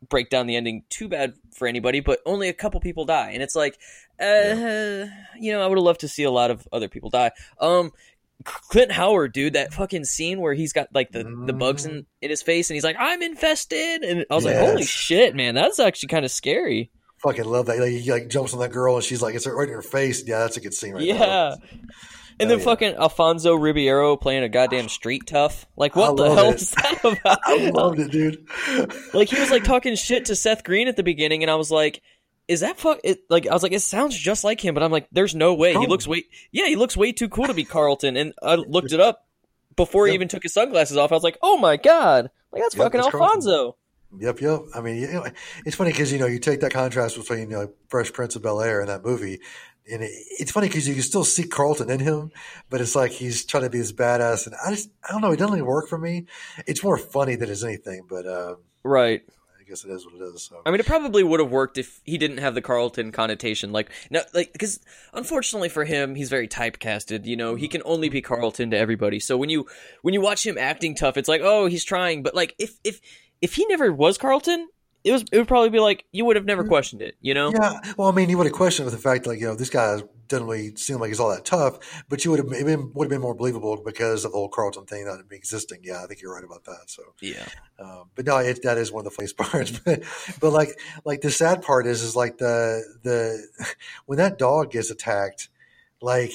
break 0.08 0.30
down 0.30 0.46
the 0.46 0.56
ending 0.56 0.84
too 0.88 1.08
bad 1.08 1.34
for 1.52 1.66
anybody, 1.66 2.00
but 2.00 2.20
only 2.24 2.48
a 2.48 2.52
couple 2.52 2.80
people 2.80 3.04
die. 3.04 3.30
And 3.32 3.42
it's 3.42 3.56
like, 3.56 3.78
uh, 4.20 5.06
you 5.38 5.52
know, 5.52 5.62
I 5.62 5.66
would 5.66 5.78
have 5.78 5.84
loved 5.84 6.00
to 6.00 6.08
see 6.08 6.22
a 6.24 6.30
lot 6.30 6.50
of 6.50 6.66
other 6.72 6.88
people 6.88 7.10
die. 7.10 7.32
Um, 7.60 7.92
Clint 8.44 8.92
Howard, 8.92 9.32
dude, 9.32 9.54
that 9.54 9.74
fucking 9.74 10.04
scene 10.04 10.40
where 10.40 10.54
he's 10.54 10.72
got 10.72 10.88
like 10.94 11.10
the, 11.10 11.24
the 11.46 11.52
bugs 11.52 11.86
mm. 11.86 11.90
in, 11.90 12.06
in 12.22 12.30
his 12.30 12.42
face 12.42 12.70
and 12.70 12.76
he's 12.76 12.84
like, 12.84 12.96
I'm 12.98 13.22
infested. 13.22 14.02
And 14.02 14.24
I 14.30 14.34
was 14.34 14.44
like, 14.44 14.56
holy 14.56 14.84
shit, 14.84 15.34
man, 15.34 15.54
that's 15.54 15.80
actually 15.80 16.08
kind 16.08 16.24
of 16.24 16.30
scary. 16.30 16.90
fucking 17.18 17.44
love 17.44 17.66
that. 17.66 17.78
Like, 17.78 17.90
he 17.90 18.10
like 18.10 18.28
jumps 18.28 18.54
on 18.54 18.60
that 18.60 18.70
girl, 18.70 18.96
and 18.96 19.04
she's 19.04 19.20
like, 19.22 19.34
it's 19.34 19.46
right 19.46 19.68
in 19.68 19.74
her 19.74 19.82
face. 19.82 20.22
Yeah, 20.26 20.38
that's 20.40 20.56
a 20.56 20.60
good 20.60 20.74
scene, 20.74 20.94
right 20.94 21.02
Yeah. 21.02 21.56
And 22.40 22.48
then 22.48 22.58
yeah. 22.58 22.64
fucking 22.64 22.94
Alfonso 22.94 23.56
Ribeiro 23.56 24.16
playing 24.16 24.44
a 24.44 24.48
goddamn 24.48 24.88
street 24.88 25.26
tough. 25.26 25.66
Like, 25.76 25.96
what 25.96 26.16
the 26.16 26.32
hell 26.32 26.50
it. 26.50 26.62
is 26.62 26.70
that 26.70 27.00
about? 27.04 27.40
I 27.44 27.70
loved 27.70 27.98
it, 27.98 28.12
dude. 28.12 28.46
like, 29.12 29.28
he 29.28 29.40
was 29.40 29.50
like 29.50 29.64
talking 29.64 29.96
shit 29.96 30.26
to 30.26 30.36
Seth 30.36 30.62
Green 30.62 30.86
at 30.86 30.96
the 30.96 31.02
beginning, 31.02 31.42
and 31.42 31.50
I 31.50 31.56
was 31.56 31.72
like, 31.72 32.00
is 32.48 32.60
that 32.60 32.80
fuck? 32.80 32.98
It, 33.04 33.20
like, 33.28 33.46
I 33.46 33.52
was 33.52 33.62
like, 33.62 33.72
it 33.72 33.82
sounds 33.82 34.16
just 34.16 34.42
like 34.42 34.64
him, 34.64 34.74
but 34.74 34.82
I'm 34.82 34.90
like, 34.90 35.06
there's 35.12 35.34
no 35.34 35.54
way. 35.54 35.74
He 35.74 35.86
looks 35.86 36.08
way, 36.08 36.24
yeah, 36.50 36.66
he 36.66 36.76
looks 36.76 36.96
way 36.96 37.12
too 37.12 37.28
cool 37.28 37.46
to 37.46 37.54
be 37.54 37.64
Carlton. 37.64 38.16
And 38.16 38.32
I 38.42 38.54
looked 38.56 38.92
it 38.92 39.00
up 39.00 39.26
before 39.76 40.06
he 40.06 40.14
even 40.14 40.28
took 40.28 40.42
his 40.42 40.54
sunglasses 40.54 40.96
off. 40.96 41.12
I 41.12 41.14
was 41.14 41.22
like, 41.22 41.38
oh 41.42 41.58
my 41.58 41.76
god, 41.76 42.30
like 42.50 42.62
that's 42.62 42.74
Yep, 42.74 42.84
fucking 42.84 43.00
that's 43.00 43.10
Carlton. 43.10 43.48
Alfonso. 43.48 43.76
Yep, 44.18 44.40
yep. 44.40 44.60
I 44.74 44.80
mean, 44.80 44.96
you 44.96 45.08
know, 45.08 45.26
it's 45.66 45.76
funny 45.76 45.90
because 45.90 46.10
you 46.12 46.18
know 46.18 46.26
you 46.26 46.38
take 46.38 46.60
that 46.60 46.72
contrast 46.72 47.16
between 47.16 47.50
you 47.50 47.56
know 47.56 47.72
Fresh 47.88 48.12
Prince 48.12 48.36
of 48.36 48.42
Bel 48.42 48.62
Air 48.62 48.80
and 48.80 48.88
that 48.88 49.04
movie, 49.04 49.40
and 49.90 50.02
it, 50.02 50.10
it's 50.38 50.50
funny 50.50 50.68
because 50.68 50.88
you 50.88 50.94
can 50.94 51.02
still 51.02 51.24
see 51.24 51.44
Carlton 51.44 51.90
in 51.90 52.00
him, 52.00 52.32
but 52.70 52.80
it's 52.80 52.96
like 52.96 53.12
he's 53.12 53.44
trying 53.44 53.64
to 53.64 53.70
be 53.70 53.78
this 53.78 53.92
badass, 53.92 54.46
and 54.46 54.56
I 54.64 54.70
just 54.70 54.90
I 55.06 55.12
don't 55.12 55.20
know, 55.20 55.32
it 55.32 55.36
doesn't 55.36 55.52
really 55.52 55.62
work 55.62 55.88
for 55.88 55.98
me. 55.98 56.24
It's 56.66 56.82
more 56.82 56.96
funny 56.96 57.36
than 57.36 57.50
it's 57.50 57.62
anything, 57.62 58.06
but 58.08 58.26
uh, 58.26 58.54
Right. 58.82 59.22
I 59.68 59.70
guess 59.70 59.84
it 59.84 59.90
is 59.90 60.06
what 60.06 60.14
it 60.14 60.22
is. 60.22 60.44
So 60.44 60.62
I 60.64 60.70
mean, 60.70 60.80
it 60.80 60.86
probably 60.86 61.22
would 61.22 61.40
have 61.40 61.50
worked 61.50 61.76
if 61.76 62.00
he 62.04 62.16
didn't 62.16 62.38
have 62.38 62.54
the 62.54 62.62
Carlton 62.62 63.12
connotation. 63.12 63.70
Like, 63.70 63.90
no, 64.10 64.22
like 64.32 64.50
because 64.52 64.80
unfortunately 65.12 65.68
for 65.68 65.84
him, 65.84 66.14
he's 66.14 66.30
very 66.30 66.48
typecasted. 66.48 67.26
You 67.26 67.36
know, 67.36 67.54
he 67.54 67.66
mm-hmm. 67.66 67.72
can 67.72 67.82
only 67.84 68.08
be 68.08 68.22
Carlton 68.22 68.70
to 68.70 68.78
everybody. 68.78 69.20
So 69.20 69.36
when 69.36 69.50
you 69.50 69.66
when 70.00 70.14
you 70.14 70.22
watch 70.22 70.46
him 70.46 70.56
acting 70.56 70.94
tough, 70.94 71.18
it's 71.18 71.28
like, 71.28 71.42
oh, 71.44 71.66
he's 71.66 71.84
trying. 71.84 72.22
But 72.22 72.34
like, 72.34 72.54
if 72.58 72.78
if 72.82 73.02
if 73.42 73.56
he 73.56 73.66
never 73.66 73.92
was 73.92 74.16
Carlton, 74.16 74.68
it 75.04 75.12
was 75.12 75.24
it 75.30 75.36
would 75.36 75.48
probably 75.48 75.68
be 75.68 75.80
like 75.80 76.06
you 76.12 76.24
would 76.24 76.36
have 76.36 76.46
never 76.46 76.62
mm-hmm. 76.62 76.70
questioned 76.70 77.02
it. 77.02 77.16
You 77.20 77.34
know? 77.34 77.52
yeah, 77.52 77.78
well, 77.98 78.08
I 78.08 78.12
mean, 78.12 78.30
you 78.30 78.38
would 78.38 78.46
have 78.46 78.56
questioned 78.56 78.86
with 78.86 78.94
the 78.94 79.00
fact 79.00 79.26
like 79.26 79.38
you 79.38 79.48
know 79.48 79.54
this 79.54 79.68
guy 79.68 79.98
doesn't 80.28 80.46
really 80.46 80.74
seem 80.76 80.98
like 80.98 81.08
he's 81.08 81.20
all 81.20 81.30
that 81.30 81.44
tough, 81.44 82.04
but 82.08 82.24
you 82.24 82.30
would 82.30 82.38
have 82.40 82.52
it 82.52 82.64
been, 82.64 82.92
would 82.94 83.06
have 83.06 83.10
been 83.10 83.20
more 83.20 83.34
believable 83.34 83.80
because 83.84 84.24
of 84.24 84.32
the 84.32 84.38
whole 84.38 84.48
Carlton 84.48 84.86
thing 84.86 85.06
not 85.06 85.20
existing. 85.30 85.80
Yeah, 85.82 86.02
I 86.02 86.06
think 86.06 86.20
you're 86.20 86.34
right 86.34 86.44
about 86.44 86.64
that. 86.64 86.84
So. 86.86 87.02
Yeah. 87.20 87.46
Um, 87.78 88.10
but 88.14 88.26
no, 88.26 88.38
it, 88.38 88.62
that 88.62 88.78
is 88.78 88.92
one 88.92 89.00
of 89.00 89.04
the 89.04 89.10
funniest 89.10 89.36
parts. 89.38 89.78
But, 89.78 90.02
but 90.40 90.50
like, 90.50 90.78
like 91.04 91.20
the 91.20 91.30
sad 91.30 91.62
part 91.62 91.86
is, 91.86 92.02
is 92.02 92.14
like 92.16 92.38
the 92.38 92.82
the 93.02 93.46
when 94.06 94.18
that 94.18 94.38
dog 94.38 94.70
gets 94.70 94.90
attacked, 94.90 95.48
like 96.00 96.32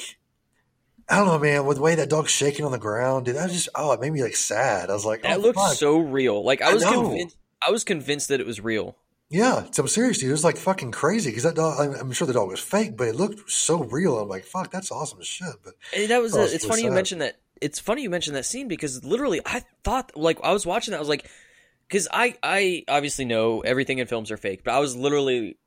I 1.10 1.18
don't 1.18 1.28
know, 1.28 1.40
man, 1.40 1.66
with 1.66 1.78
the 1.78 1.84
way 1.84 1.96
that 1.96 2.10
dog's 2.10 2.32
shaking 2.32 2.66
on 2.66 2.72
the 2.72 2.78
ground, 2.78 3.26
dude, 3.26 3.36
that 3.36 3.44
was 3.44 3.54
just 3.54 3.70
oh, 3.76 3.92
it 3.92 4.00
made 4.00 4.14
me 4.14 4.24
like 4.24 4.36
sad. 4.36 4.90
I 4.90 4.94
was 4.94 5.06
like, 5.06 5.24
That 5.24 5.38
oh, 5.38 5.42
looks 5.42 5.62
fuck. 5.62 5.74
so 5.74 5.98
real. 5.98 6.44
Like 6.44 6.62
I 6.62 6.72
I 6.72 6.74
was 6.74 6.84
know. 6.84 7.02
convinced. 7.02 7.38
I 7.66 7.72
was 7.72 7.84
convinced 7.84 8.30
that 8.30 8.40
it 8.40 8.46
was 8.46 8.60
real. 8.62 8.96
Yeah, 9.30 9.66
so 9.72 9.86
seriously, 9.86 10.28
it 10.28 10.32
was 10.32 10.44
like 10.44 10.58
fucking 10.58 10.92
crazy 10.92 11.32
because 11.32 11.44
that 11.44 11.56
dog. 11.56 11.80
I'm, 11.80 11.94
I'm 11.94 12.12
sure 12.12 12.28
the 12.28 12.34
dog 12.34 12.50
was 12.50 12.60
fake, 12.60 12.96
but 12.96 13.08
it 13.08 13.16
looked 13.16 13.50
so 13.50 13.84
real. 13.84 14.20
I'm 14.20 14.30
like, 14.30 14.46
fuck, 14.46 14.72
that's 14.72 14.92
awesome 14.92 15.20
as 15.22 15.28
shit. 15.28 15.56
But 15.64 15.74
And 15.96 16.10
that 16.12 16.22
was 16.22 16.36
a, 16.36 16.44
it's 16.44 16.66
funny 16.66 16.84
you 16.84 16.92
mentioned 16.92 17.22
that. 17.22 17.40
It's 17.60 17.80
funny 17.80 18.04
you 18.04 18.10
mentioned 18.10 18.36
that 18.36 18.46
scene 18.46 18.68
because 18.68 19.04
literally 19.04 19.42
I 19.46 19.64
thought 19.84 20.12
like 20.16 20.40
I 20.44 20.52
was 20.52 20.66
watching 20.66 20.92
that 20.92 20.98
I 20.98 21.00
was 21.00 21.10
like 21.10 21.28
because 21.88 22.08
I 22.12 22.36
I 22.44 22.84
obviously 22.88 23.26
know 23.26 23.62
everything 23.62 24.00
in 24.00 24.08
films 24.08 24.32
are 24.32 24.38
fake, 24.38 24.64
but 24.64 24.74
I 24.74 24.80
was 24.80 24.96
literally 24.96 25.58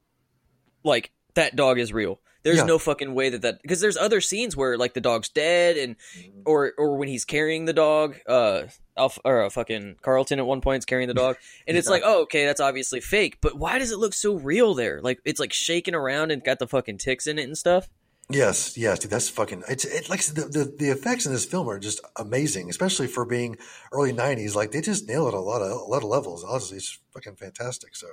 like 0.85 1.11
that 1.35 1.57
dog 1.57 1.79
is 1.79 1.93
real. 1.93 2.21
There's 2.47 2.59
Yeah. 2.59 2.65
no 2.65 2.79
fucking 2.79 3.13
way 3.13 3.29
that 3.31 3.43
that 3.43 3.61
because 3.61 3.81
there's 3.81 3.97
other 3.97 4.21
scenes 4.21 4.57
where 4.57 4.79
like 4.79 4.95
the 4.95 5.01
dog's 5.01 5.29
dead 5.29 5.77
and 5.77 5.97
or 6.45 6.73
or 6.79 6.97
when 6.97 7.09
he's 7.09 7.25
carrying 7.25 7.65
the 7.65 7.73
dog, 7.73 8.15
uh, 8.29 8.63
Alf, 8.97 9.19
or 9.25 9.43
uh, 9.43 9.51
fucking 9.51 9.97
Carlton 10.01 10.39
at 10.39 10.47
one 10.47 10.61
point 10.61 10.79
is 10.79 10.85
carrying 10.85 11.09
the 11.09 11.15
dog, 11.15 11.37
and 11.67 11.77
it's 11.77 11.89
Yeah. 11.89 11.91
like, 11.95 12.03
oh, 12.05 12.23
okay, 12.23 12.47
that's 12.47 12.61
obviously 12.61 13.01
fake. 13.01 13.39
But 13.41 13.59
why 13.59 13.81
does 13.81 13.91
it 13.91 13.99
look 13.99 14.15
so 14.15 14.35
real 14.37 14.75
there? 14.75 15.01
Like 15.03 15.19
it's 15.25 15.41
like 15.41 15.53
shaking 15.53 15.95
around 15.97 16.31
and 16.31 16.45
got 16.45 16.61
the 16.61 16.69
fucking 16.69 16.99
ticks 16.99 17.27
in 17.27 17.39
it 17.41 17.43
and 17.43 17.59
stuff. 17.59 17.89
yes, 18.31 18.77
yes, 18.77 19.01
dude, 19.01 19.11
that's 19.11 19.29
fucking. 19.29 19.65
It's 19.69 19.85
it 19.85 20.09
like 20.09 20.23
the, 20.25 20.43
the 20.43 20.75
the 20.79 20.91
effects 20.91 21.27
in 21.27 21.33
this 21.33 21.45
film 21.45 21.69
are 21.69 21.81
just 21.81 22.01
amazing, 22.17 22.71
especially 22.71 23.09
for 23.09 23.25
being 23.25 23.57
early 23.93 24.13
'90s. 24.13 24.55
Like 24.55 24.71
they 24.71 24.81
just 24.81 25.09
nail 25.09 25.27
it 25.27 25.35
a 25.35 25.41
lot 25.41 25.63
of 25.63 25.71
a 25.73 25.85
lot 25.85 26.05
of 26.05 26.09
levels. 26.09 26.45
Honestly, 26.45 26.77
it's 26.79 26.99
fucking 27.13 27.37
fantastic. 27.37 27.97
So, 27.97 28.07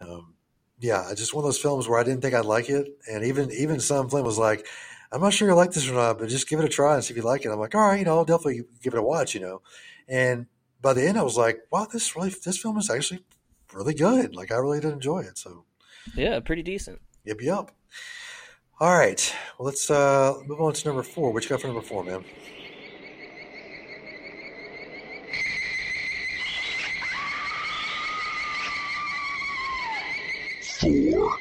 um, 0.00 0.34
yeah, 0.80 1.12
just 1.14 1.34
one 1.34 1.42
of 1.44 1.48
those 1.48 1.58
films 1.60 1.88
where 1.88 1.98
I 1.98 2.04
didn't 2.04 2.20
think 2.22 2.34
I'd 2.34 2.44
like 2.44 2.68
it, 2.70 2.86
and 3.10 3.24
even 3.24 3.50
even 3.52 3.80
some 3.80 4.08
Flynn 4.08 4.24
was 4.24 4.38
like, 4.38 4.66
"I'm 5.12 5.20
not 5.20 5.32
sure 5.32 5.48
you 5.48 5.54
like 5.54 5.72
this 5.72 5.88
or 5.88 5.94
not, 5.94 6.18
but 6.18 6.28
just 6.28 6.48
give 6.48 6.58
it 6.60 6.64
a 6.64 6.68
try 6.68 6.94
and 6.94 7.04
see 7.04 7.12
if 7.12 7.16
you 7.16 7.22
like 7.22 7.44
it." 7.44 7.50
I'm 7.50 7.58
like, 7.58 7.74
"All 7.74 7.80
right, 7.80 7.98
you 7.98 8.04
know, 8.04 8.16
I'll 8.18 8.24
definitely 8.24 8.62
give 8.82 8.94
it 8.94 8.98
a 8.98 9.02
watch," 9.02 9.34
you 9.34 9.40
know. 9.40 9.62
And 10.06 10.46
by 10.80 10.92
the 10.92 11.06
end, 11.06 11.18
I 11.18 11.22
was 11.22 11.36
like, 11.36 11.60
"Wow, 11.70 11.86
this 11.92 12.14
really 12.14 12.30
this 12.30 12.58
film 12.58 12.78
is 12.78 12.90
actually 12.90 13.24
really 13.72 13.94
good. 13.94 14.34
Like, 14.34 14.52
I 14.52 14.56
really 14.56 14.80
did 14.80 14.92
enjoy 14.92 15.20
it." 15.20 15.38
So, 15.38 15.64
Yeah, 16.14 16.38
pretty 16.40 16.62
decent. 16.62 17.00
yip 17.24 17.42
yep. 17.42 17.70
All 18.80 18.96
right, 18.96 19.34
well, 19.58 19.66
let's 19.66 19.90
uh 19.90 20.34
move 20.46 20.60
on 20.60 20.72
to 20.72 20.88
number 20.88 21.02
four. 21.02 21.32
What 21.32 21.42
you 21.42 21.50
got 21.50 21.60
for 21.60 21.66
number 21.66 21.82
four, 21.82 22.04
man? 22.04 22.24
Four, 30.80 31.38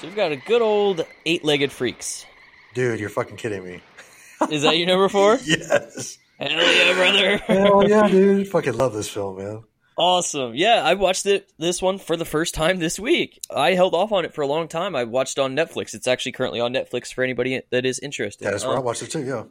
So 0.00 0.08
we've 0.08 0.16
got 0.16 0.32
a 0.32 0.36
good 0.36 0.62
old 0.62 1.06
eight-legged 1.26 1.70
freaks. 1.70 2.26
Dude, 2.74 2.98
you're 2.98 3.08
fucking 3.08 3.36
kidding 3.36 3.64
me. 3.64 3.80
Is 4.50 4.62
that 4.62 4.76
your 4.76 4.86
number 4.88 5.08
four? 5.08 5.38
yes. 5.44 6.18
Hell 6.38 6.50
yeah, 6.50 6.94
brother! 6.94 7.36
Hell 7.36 7.84
yeah, 7.88 8.08
dude. 8.08 8.48
Fucking 8.48 8.72
love 8.76 8.92
this 8.94 9.08
film, 9.08 9.36
man. 9.38 9.62
awesome. 9.96 10.54
Yeah, 10.56 10.82
I 10.84 10.94
watched 10.94 11.26
it 11.26 11.52
this 11.58 11.80
one 11.80 11.98
for 11.98 12.16
the 12.16 12.24
first 12.24 12.52
time 12.54 12.78
this 12.80 12.98
week. 12.98 13.38
I 13.54 13.74
held 13.74 13.94
off 13.94 14.10
on 14.10 14.24
it 14.24 14.34
for 14.34 14.42
a 14.42 14.46
long 14.48 14.66
time. 14.66 14.96
I 14.96 15.04
watched 15.04 15.38
it 15.38 15.42
on 15.42 15.54
Netflix. 15.54 15.94
It's 15.94 16.08
actually 16.08 16.32
currently 16.32 16.58
on 16.58 16.72
Netflix 16.72 17.14
for 17.14 17.22
anybody 17.22 17.60
that 17.70 17.86
is 17.86 18.00
interested. 18.00 18.44
Yeah, 18.46 18.50
that's 18.52 18.64
where 18.64 18.74
I 18.74 18.78
Um, 18.78 18.84
watched 18.84 19.02
it 19.02 19.12
too. 19.12 19.22
Yeah. 19.24 19.44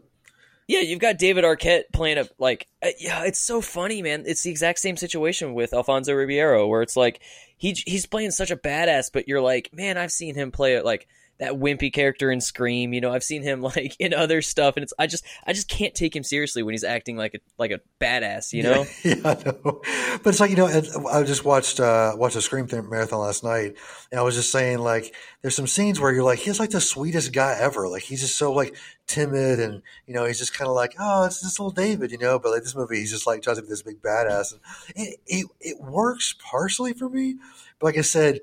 Yeah, 0.67 0.79
you've 0.81 0.99
got 0.99 1.17
David 1.17 1.43
Arquette 1.43 1.83
playing 1.91 2.17
a 2.17 2.27
like. 2.37 2.67
Uh, 2.81 2.89
yeah, 2.99 3.23
it's 3.25 3.39
so 3.39 3.61
funny, 3.61 4.01
man. 4.01 4.23
It's 4.25 4.43
the 4.43 4.51
exact 4.51 4.79
same 4.79 4.95
situation 4.95 5.53
with 5.53 5.73
Alfonso 5.73 6.13
Ribeiro, 6.13 6.67
where 6.67 6.81
it's 6.81 6.95
like 6.95 7.21
he 7.57 7.75
he's 7.85 8.05
playing 8.05 8.31
such 8.31 8.51
a 8.51 8.55
badass, 8.55 9.11
but 9.11 9.27
you're 9.27 9.41
like, 9.41 9.69
man, 9.73 9.97
I've 9.97 10.11
seen 10.11 10.35
him 10.35 10.51
play 10.51 10.75
it 10.75 10.85
like 10.85 11.07
that 11.41 11.53
wimpy 11.53 11.91
character 11.91 12.31
in 12.31 12.39
Scream. 12.39 12.93
You 12.93 13.01
know, 13.01 13.11
I've 13.11 13.23
seen 13.23 13.41
him 13.41 13.61
like 13.75 13.95
in 13.99 14.13
other 14.13 14.41
stuff, 14.41 14.77
and 14.77 14.83
it's 14.83 14.93
I 14.97 15.07
just 15.07 15.25
I 15.45 15.51
just 15.51 15.67
can't 15.67 15.93
take 15.93 16.15
him 16.15 16.23
seriously 16.23 16.63
when 16.63 16.73
he's 16.73 16.83
acting 16.83 17.17
like 17.17 17.33
a 17.33 17.39
like 17.57 17.71
a 17.71 17.81
badass. 17.99 18.53
You 18.53 18.63
know? 18.63 18.85
Yeah, 19.03 19.15
know. 19.15 19.81
But 20.23 20.27
it's 20.27 20.39
like 20.39 20.51
you 20.51 20.55
know, 20.55 20.67
I 20.67 21.23
just 21.23 21.43
watched 21.43 21.79
uh 21.79 22.13
watched 22.15 22.35
a 22.35 22.41
Scream 22.41 22.67
Th- 22.67 22.83
marathon 22.83 23.19
last 23.19 23.43
night, 23.43 23.75
and 24.11 24.19
I 24.19 24.23
was 24.23 24.35
just 24.35 24.51
saying 24.51 24.77
like, 24.79 25.13
there's 25.41 25.55
some 25.55 25.67
scenes 25.67 25.99
where 25.99 26.13
you're 26.13 26.23
like, 26.23 26.39
he's 26.39 26.59
like 26.59 26.69
the 26.69 26.79
sweetest 26.79 27.33
guy 27.33 27.57
ever. 27.59 27.87
Like 27.87 28.03
he's 28.03 28.21
just 28.21 28.37
so 28.37 28.53
like 28.53 28.75
timid, 29.07 29.59
and 29.59 29.81
you 30.05 30.13
know, 30.13 30.25
he's 30.25 30.37
just 30.37 30.53
kind 30.53 30.69
of 30.69 30.75
like, 30.75 30.93
oh, 30.99 31.25
it's 31.25 31.41
this 31.41 31.59
little 31.59 31.71
David, 31.71 32.11
you 32.11 32.19
know. 32.19 32.37
But 32.37 32.51
like 32.51 32.61
this 32.61 32.75
movie, 32.75 32.97
he's 32.97 33.11
just 33.11 33.25
like 33.25 33.41
tries 33.41 33.57
to 33.57 33.63
be 33.63 33.69
this 33.69 33.81
big 33.81 34.01
badass, 34.01 34.53
and 34.53 34.61
it 34.95 35.19
it, 35.25 35.47
it 35.59 35.81
works 35.81 36.35
partially 36.39 36.93
for 36.93 37.09
me. 37.09 37.37
But 37.79 37.87
like 37.87 37.97
I 37.97 38.01
said, 38.01 38.41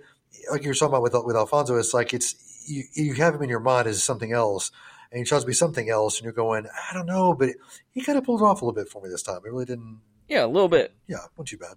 like 0.50 0.64
you 0.64 0.70
were 0.70 0.74
talking 0.74 0.88
about 0.88 1.02
with 1.02 1.14
with 1.24 1.36
Alfonso, 1.36 1.76
it's 1.76 1.94
like 1.94 2.12
it's 2.12 2.47
you 2.68 2.84
you 2.94 3.14
have 3.14 3.34
him 3.34 3.42
in 3.42 3.48
your 3.48 3.60
mind 3.60 3.88
as 3.88 4.02
something 4.04 4.32
else. 4.32 4.70
And 5.10 5.18
he 5.18 5.24
tries 5.24 5.40
to 5.40 5.46
be 5.46 5.54
something 5.54 5.88
else, 5.88 6.18
and 6.18 6.24
you're 6.24 6.34
going, 6.34 6.66
I 6.66 6.92
don't 6.92 7.06
know, 7.06 7.32
but 7.32 7.48
he 7.92 8.02
kind 8.02 8.18
of 8.18 8.24
pulled 8.24 8.42
it 8.42 8.44
off 8.44 8.60
a 8.60 8.64
little 8.66 8.74
bit 8.78 8.90
for 8.90 9.00
me 9.02 9.08
this 9.08 9.22
time. 9.22 9.38
It 9.38 9.50
really 9.50 9.64
didn't 9.64 10.02
Yeah, 10.28 10.44
a 10.44 10.46
little 10.46 10.68
bit. 10.68 10.94
yeah, 11.06 11.16
not 11.38 11.46
too 11.46 11.56
bad. 11.56 11.76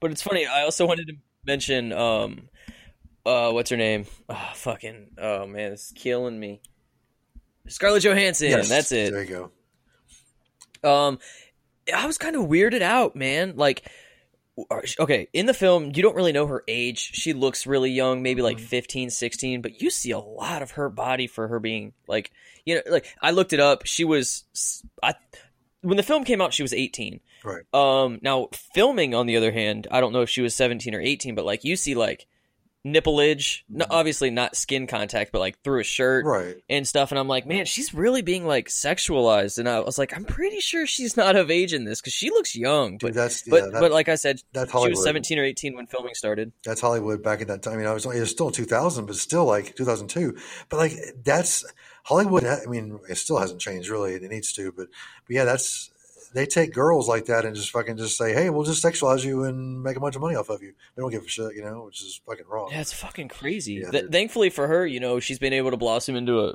But 0.00 0.12
it's 0.12 0.22
funny. 0.22 0.46
I 0.46 0.62
also 0.62 0.86
wanted 0.86 1.08
to 1.08 1.14
mention, 1.44 1.92
um, 1.92 2.48
uh, 3.26 3.50
what's 3.52 3.68
her 3.68 3.76
name? 3.76 4.06
Oh, 4.30 4.50
fucking, 4.54 5.10
oh 5.18 5.46
man, 5.46 5.72
it's 5.72 5.92
killing 5.92 6.40
me. 6.40 6.62
Scarlett 7.68 8.02
Johansson. 8.04 8.50
that's 8.66 8.92
it. 8.92 9.12
There 9.12 9.22
you 9.22 9.50
go. 10.82 10.88
Um, 11.06 11.18
I 11.94 12.06
was 12.06 12.16
kind 12.16 12.34
of 12.36 12.44
weirded 12.44 12.80
out, 12.82 13.14
man. 13.14 13.56
Like, 13.56 13.90
okay, 15.00 15.28
in 15.32 15.46
the 15.46 15.54
film, 15.54 15.92
you 15.94 16.02
don't 16.02 16.14
really 16.14 16.32
know 16.32 16.46
her 16.46 16.62
age. 16.68 17.10
She 17.12 17.32
looks 17.32 17.66
really 17.66 17.90
young, 17.90 18.22
maybe 18.22 18.42
like 18.42 18.56
Mm-hmm. 18.58 18.66
15, 18.66 19.10
16, 19.10 19.62
but 19.62 19.80
you 19.80 19.90
see 19.90 20.12
a 20.12 20.18
lot 20.18 20.62
of 20.62 20.72
her 20.72 20.88
body 20.88 21.26
for 21.26 21.48
her 21.48 21.58
being 21.58 21.92
like, 22.06 22.30
you 22.64 22.76
know, 22.76 22.82
like 22.88 23.06
I 23.20 23.32
looked 23.32 23.52
it 23.52 23.60
up. 23.60 23.84
She 23.86 24.04
was, 24.04 24.44
I, 25.02 25.14
when 25.80 25.96
the 25.96 26.02
film 26.02 26.24
came 26.24 26.40
out, 26.40 26.54
she 26.54 26.62
was 26.62 26.72
18. 26.72 27.20
Right. 27.44 27.62
Um, 27.74 28.20
now 28.22 28.48
filming, 28.74 29.14
on 29.14 29.26
the 29.26 29.36
other 29.36 29.52
hand, 29.52 29.86
I 29.90 30.00
don't 30.00 30.12
know 30.12 30.22
if 30.22 30.30
she 30.30 30.40
was 30.40 30.54
17 30.54 30.94
or 30.94 31.00
18, 31.00 31.34
but 31.34 31.44
like 31.44 31.64
you 31.64 31.76
see 31.76 31.94
like 31.94 32.26
nippleage, 32.84 33.64
no, 33.68 33.86
obviously 33.90 34.30
not 34.30 34.54
skin 34.56 34.86
contact, 34.86 35.32
but 35.32 35.38
like 35.38 35.60
through 35.62 35.80
a 35.80 35.84
shirt 35.84 36.24
Mm-hmm. 36.24 36.28
Right. 36.46 36.56
and 36.68 36.86
stuff. 36.86 37.10
And 37.12 37.18
I'm 37.18 37.26
like, 37.28 37.46
man, 37.46 37.64
she's 37.64 37.94
really 37.94 38.22
being 38.22 38.46
like 38.46 38.68
sexualized. 38.68 39.58
And 39.58 39.68
I 39.68 39.80
was 39.80 39.98
like, 39.98 40.14
I'm 40.16 40.24
pretty 40.24 40.60
sure 40.60 40.86
she's 40.86 41.16
not 41.16 41.34
of 41.34 41.50
age 41.50 41.72
in 41.72 41.84
this 41.84 42.00
because 42.00 42.12
she 42.12 42.30
looks 42.30 42.54
young. 42.54 42.98
Dude, 42.98 43.00
But 43.00 43.14
that's 43.14 43.42
but 43.48 43.56
yeah, 43.64 43.70
that, 43.70 43.80
but 43.80 43.90
like 43.92 44.08
I 44.08 44.14
said, 44.16 44.40
that's 44.52 44.70
she 44.70 44.88
was 44.90 45.02
17 45.02 45.38
or 45.38 45.44
18 45.44 45.74
when 45.74 45.86
filming 45.86 46.14
started. 46.14 46.52
That's 46.64 46.80
Hollywood 46.80 47.22
back 47.22 47.40
at 47.40 47.48
that 47.48 47.62
time. 47.62 47.74
I 47.74 47.76
mean, 47.78 47.86
I 47.86 47.92
was 47.94 48.04
it 48.06 48.20
was 48.20 48.30
still 48.30 48.50
2000, 48.50 49.06
but 49.06 49.16
still 49.16 49.46
like 49.46 49.74
2002. 49.76 50.36
But 50.68 50.76
like 50.76 50.92
that's 51.24 51.64
Hollywood. 52.04 52.44
I 52.44 52.66
mean, 52.66 52.98
it 53.08 53.16
still 53.16 53.38
hasn't 53.38 53.60
changed 53.60 53.88
really. 53.88 54.14
It 54.14 54.22
needs 54.30 54.52
to, 54.52 54.70
but, 54.72 54.88
but 55.26 55.34
yeah, 55.34 55.44
that's 55.44 55.90
they 56.34 56.46
take 56.46 56.74
girls 56.74 57.08
like 57.08 57.26
that 57.26 57.44
and 57.44 57.54
just 57.54 57.70
fucking 57.70 57.96
just 57.96 58.18
say, 58.18 58.34
hey, 58.34 58.50
we'll 58.50 58.64
just 58.64 58.84
sexualize 58.84 59.24
you 59.24 59.44
and 59.44 59.82
make 59.82 59.96
a 59.96 60.00
bunch 60.00 60.16
of 60.16 60.20
money 60.20 60.34
off 60.34 60.48
of 60.50 60.62
you. 60.62 60.74
They 60.94 61.00
don't 61.00 61.10
give 61.10 61.24
a 61.24 61.28
shit, 61.28 61.54
you 61.54 61.64
know, 61.64 61.84
which 61.84 62.02
is 62.02 62.20
fucking 62.26 62.46
wrong. 62.48 62.70
Yeah, 62.72 62.80
it's 62.80 62.92
fucking 62.92 63.28
crazy. 63.28 63.74
Yeah, 63.74 63.90
Th- 63.90 64.10
thankfully 64.10 64.50
for 64.50 64.66
her, 64.66 64.84
you 64.84 64.98
know, 64.98 65.20
she's 65.20 65.38
been 65.38 65.52
able 65.52 65.70
to 65.70 65.76
blossom 65.76 66.16
into 66.16 66.40
a, 66.40 66.54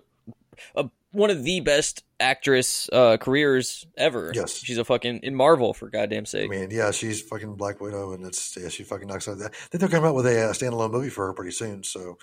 a 0.75 0.89
one 1.11 1.29
of 1.29 1.43
the 1.43 1.61
best 1.61 2.03
actress 2.19 2.89
uh, 2.91 3.17
careers 3.17 3.87
ever. 3.97 4.31
Yes. 4.35 4.57
she's 4.57 4.77
a 4.77 4.85
fucking 4.85 5.21
in 5.23 5.33
Marvel 5.33 5.73
for 5.73 5.89
goddamn 5.89 6.25
sake. 6.25 6.51
I 6.51 6.55
mean, 6.55 6.71
yeah, 6.71 6.91
she's 6.91 7.21
fucking 7.21 7.55
Black 7.55 7.79
Widow, 7.79 8.11
and 8.11 8.25
it's 8.25 8.57
yeah, 8.57 8.67
she 8.67 8.83
fucking 8.83 9.07
knocks 9.07 9.27
out 9.27 9.37
that. 9.39 9.51
I 9.53 9.67
think 9.69 9.79
they're 9.79 9.89
coming 9.89 10.09
out 10.09 10.15
with 10.15 10.27
a 10.27 10.49
uh, 10.49 10.53
standalone 10.53 10.91
movie 10.91 11.09
for 11.09 11.25
her 11.27 11.33
pretty 11.33 11.51
soon, 11.51 11.83
so 11.83 12.17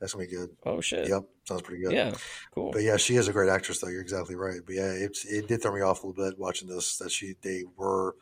that's 0.00 0.12
gonna 0.12 0.26
be 0.26 0.30
good. 0.30 0.50
oh 0.64 0.80
shit. 0.80 1.08
Yep, 1.08 1.22
sounds 1.44 1.62
pretty 1.62 1.82
good. 1.82 1.92
Yeah. 1.92 2.14
Cool. 2.54 2.70
But 2.72 2.82
yeah, 2.82 2.96
she 2.96 3.16
is 3.16 3.28
a 3.28 3.32
great 3.32 3.48
actress, 3.48 3.80
though. 3.80 3.88
You're 3.88 4.02
exactly 4.02 4.34
right. 4.34 4.60
But 4.64 4.74
yeah, 4.74 4.92
it, 4.92 5.16
it 5.28 5.48
did 5.48 5.62
throw 5.62 5.74
me 5.74 5.80
off 5.80 6.02
a 6.02 6.06
little 6.06 6.24
bit 6.24 6.38
watching 6.38 6.68
this 6.68 6.98
that 6.98 7.10
she 7.10 7.34
they 7.42 7.64
were 7.76 8.16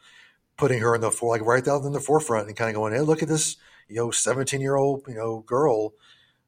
putting 0.56 0.80
her 0.80 0.94
in 0.94 1.00
the 1.00 1.10
for 1.10 1.30
like 1.36 1.42
right 1.46 1.66
out 1.66 1.84
in 1.84 1.92
the 1.92 2.00
forefront 2.00 2.46
and 2.46 2.56
kind 2.56 2.70
of 2.70 2.76
going, 2.76 2.92
hey, 2.92 3.00
look 3.00 3.22
at 3.22 3.28
this, 3.28 3.56
you 3.88 3.96
know, 3.96 4.10
17 4.10 4.60
year 4.60 4.76
old 4.76 5.02
you 5.08 5.14
know 5.14 5.40
girl 5.40 5.94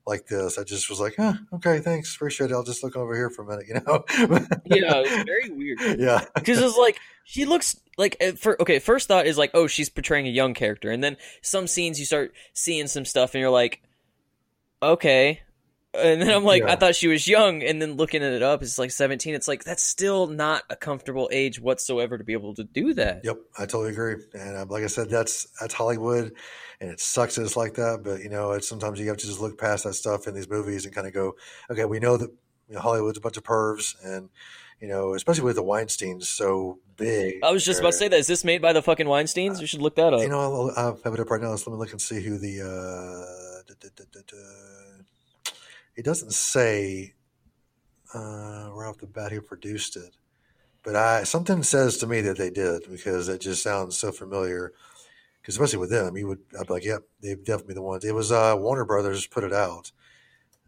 like 0.07 0.27
this. 0.29 0.59
I 0.59 0.63
just 0.63 0.89
was 0.89 1.01
like, 1.01 1.15
huh, 1.17 1.35
okay, 1.55 1.81
thanks, 1.81 2.15
appreciate 2.15 2.51
it. 2.51 2.55
I'll 2.55 2.63
just 2.63 2.85
look 2.85 2.97
over 2.97 3.15
here 3.15 3.29
for 3.29 3.43
a 3.43 3.47
minute, 3.47 3.67
you 3.69 3.75
know. 3.75 4.05
yeah, 4.65 5.03
it's 5.05 5.25
very 5.25 5.51
weird. 5.51 5.81
yeah, 5.99 6.25
because 6.35 6.61
it's 6.61 6.79
like 6.79 6.99
she 7.25 7.45
looks 7.45 7.81
like 7.99 8.17
fir- 8.39 8.57
okay 8.61 8.79
first 8.79 9.09
thought 9.09 9.27
is 9.27 9.39
like 9.39 9.51
oh 9.55 9.67
she's 9.67 9.89
portraying 9.89 10.27
a 10.27 10.31
young 10.31 10.55
character 10.55 10.91
and 10.91 11.03
then 11.03 11.17
some 11.41 11.67
scenes 11.67 11.99
you 11.99 12.05
start 12.05 12.33
seeing 12.53 12.87
some 12.87 13.05
stuff 13.07 13.35
and 13.35 13.41
you're 13.41 13.51
like 13.51 13.83
okay 14.93 15.41
and 15.95 16.21
then 16.21 16.31
i'm 16.31 16.45
like 16.45 16.63
Yeah. 16.63 16.73
i 16.73 16.77
thought 16.77 16.95
she 16.95 17.09
was 17.09 17.27
young 17.27 17.63
and 17.63 17.81
then 17.81 17.95
looking 17.95 18.23
it 18.23 18.43
up 18.43 18.63
it's 18.63 18.79
like 18.79 18.91
17 18.91 19.35
it's 19.35 19.49
like 19.49 19.65
that's 19.65 19.83
still 19.83 20.27
not 20.27 20.63
a 20.69 20.77
comfortable 20.77 21.29
age 21.33 21.59
whatsoever 21.61 22.19
to 22.19 22.25
be 22.25 22.35
able 22.35 22.55
to 22.55 22.65
do 22.65 22.93
that 22.95 23.21
Yep, 23.25 23.39
I 23.59 23.61
totally 23.63 23.91
agree. 23.91 24.17
And 24.35 24.57
uh, 24.57 24.67
like 24.69 24.85
I 24.85 24.89
said, 24.89 25.09
that's 25.09 25.47
that's 25.61 25.73
Hollywood, 25.75 26.33
and 26.81 26.91
it 26.91 27.01
sucks 27.01 27.37
that 27.37 27.43
it's 27.45 27.57
like 27.57 27.75
that. 27.75 28.03
But 28.05 28.21
you 28.21 28.29
know, 28.29 28.53
it's 28.53 28.69
sometimes 28.69 29.01
you 29.01 29.09
have 29.09 29.17
to 29.17 29.27
just 29.27 29.41
look 29.41 29.59
past 29.59 29.85
that 29.85 29.95
stuff 29.95 30.27
in 30.29 30.35
these 30.35 30.49
movies 30.51 30.85
and 30.85 30.95
kind 30.95 31.07
of 31.07 31.15
go, 31.15 31.35
okay, 31.71 31.87
we 31.87 31.99
know 31.99 32.17
that 32.19 32.31
you 32.69 32.75
know, 32.75 32.81
Hollywood's 32.81 33.19
a 33.19 33.21
bunch 33.23 33.37
of 33.39 33.43
pervs, 33.43 33.95
and 34.05 34.29
you 34.81 34.89
know, 34.89 35.15
especially 35.15 35.45
with 35.45 35.57
the 35.57 35.63
Weinstein's 35.63 36.29
so 36.29 36.79
big. 36.97 37.37
i 37.43 37.51
was 37.51 37.65
just 37.65 37.81
about 37.81 37.93
to 37.93 37.99
say 37.99 38.09
that 38.09 38.19
is 38.19 38.27
this 38.27 38.45
made 38.45 38.61
by 38.63 38.73
the 38.73 38.81
fucking 38.83 39.07
weinsteins 39.07 39.61
we 39.61 39.67
should 39.67 39.83
look 39.83 39.97
that 39.97 40.13
up 40.15 40.21
You 40.21 40.29
know, 40.29 40.41
I'll, 40.41 40.73
I'll 40.77 41.01
have 41.05 41.15
it 41.15 41.21
up 41.21 41.31
right 41.31 41.41
now. 41.41 41.57
So 41.57 41.71
let 41.71 41.77
me 41.77 41.81
look 41.81 41.93
and 41.93 42.01
see 42.01 42.21
who 42.23 42.39
the. 42.39 42.61
Uh, 42.63 43.73
da, 43.81 43.89
da, 43.97 44.05
da. 44.13 44.21
It 45.97 46.05
doesn't 46.05 46.33
say 46.33 47.15
uh, 48.15 48.71
right 48.73 48.89
off 48.89 48.99
the 48.99 49.07
bat 49.07 49.33
who 49.33 49.41
produced 49.41 49.97
it, 49.97 50.17
but 50.83 50.97
I 50.97 51.25
something 51.25 51.63
says 51.63 51.97
to 51.99 52.07
me 52.07 52.21
that 52.23 52.39
they 52.39 52.51
did 52.51 52.83
because 52.91 53.29
it 53.29 53.41
just 53.41 53.63
sounds 53.63 53.97
so 53.97 54.13
familiar. 54.13 54.73
Because 55.41 55.55
especially 55.55 55.79
with 55.79 55.91
them, 55.91 56.17
you 56.17 56.27
would 56.27 56.41
I'd 56.59 56.67
be 56.67 56.73
like, 56.73 56.85
"Yep, 56.85 57.03
they've 57.23 57.45
definitely 57.45 57.75
the 57.75 57.83
ones." 57.83 58.05
It 58.05 58.15
was 58.15 58.33
uh, 58.33 58.57
Warner 58.59 58.85
Brothers 58.85 59.27
put 59.27 59.45
it 59.45 59.53
out, 59.53 59.93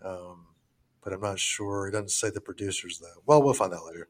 um, 0.04 0.46
but 1.02 1.12
I'm 1.12 1.20
not 1.20 1.38
sure. 1.38 1.88
It 1.88 1.92
doesn't 1.92 2.10
say 2.10 2.30
the 2.30 2.40
producers 2.40 2.98
though. 2.98 3.22
Well, 3.26 3.42
we'll 3.42 3.54
find 3.54 3.74
out 3.74 3.86
later. 3.86 4.08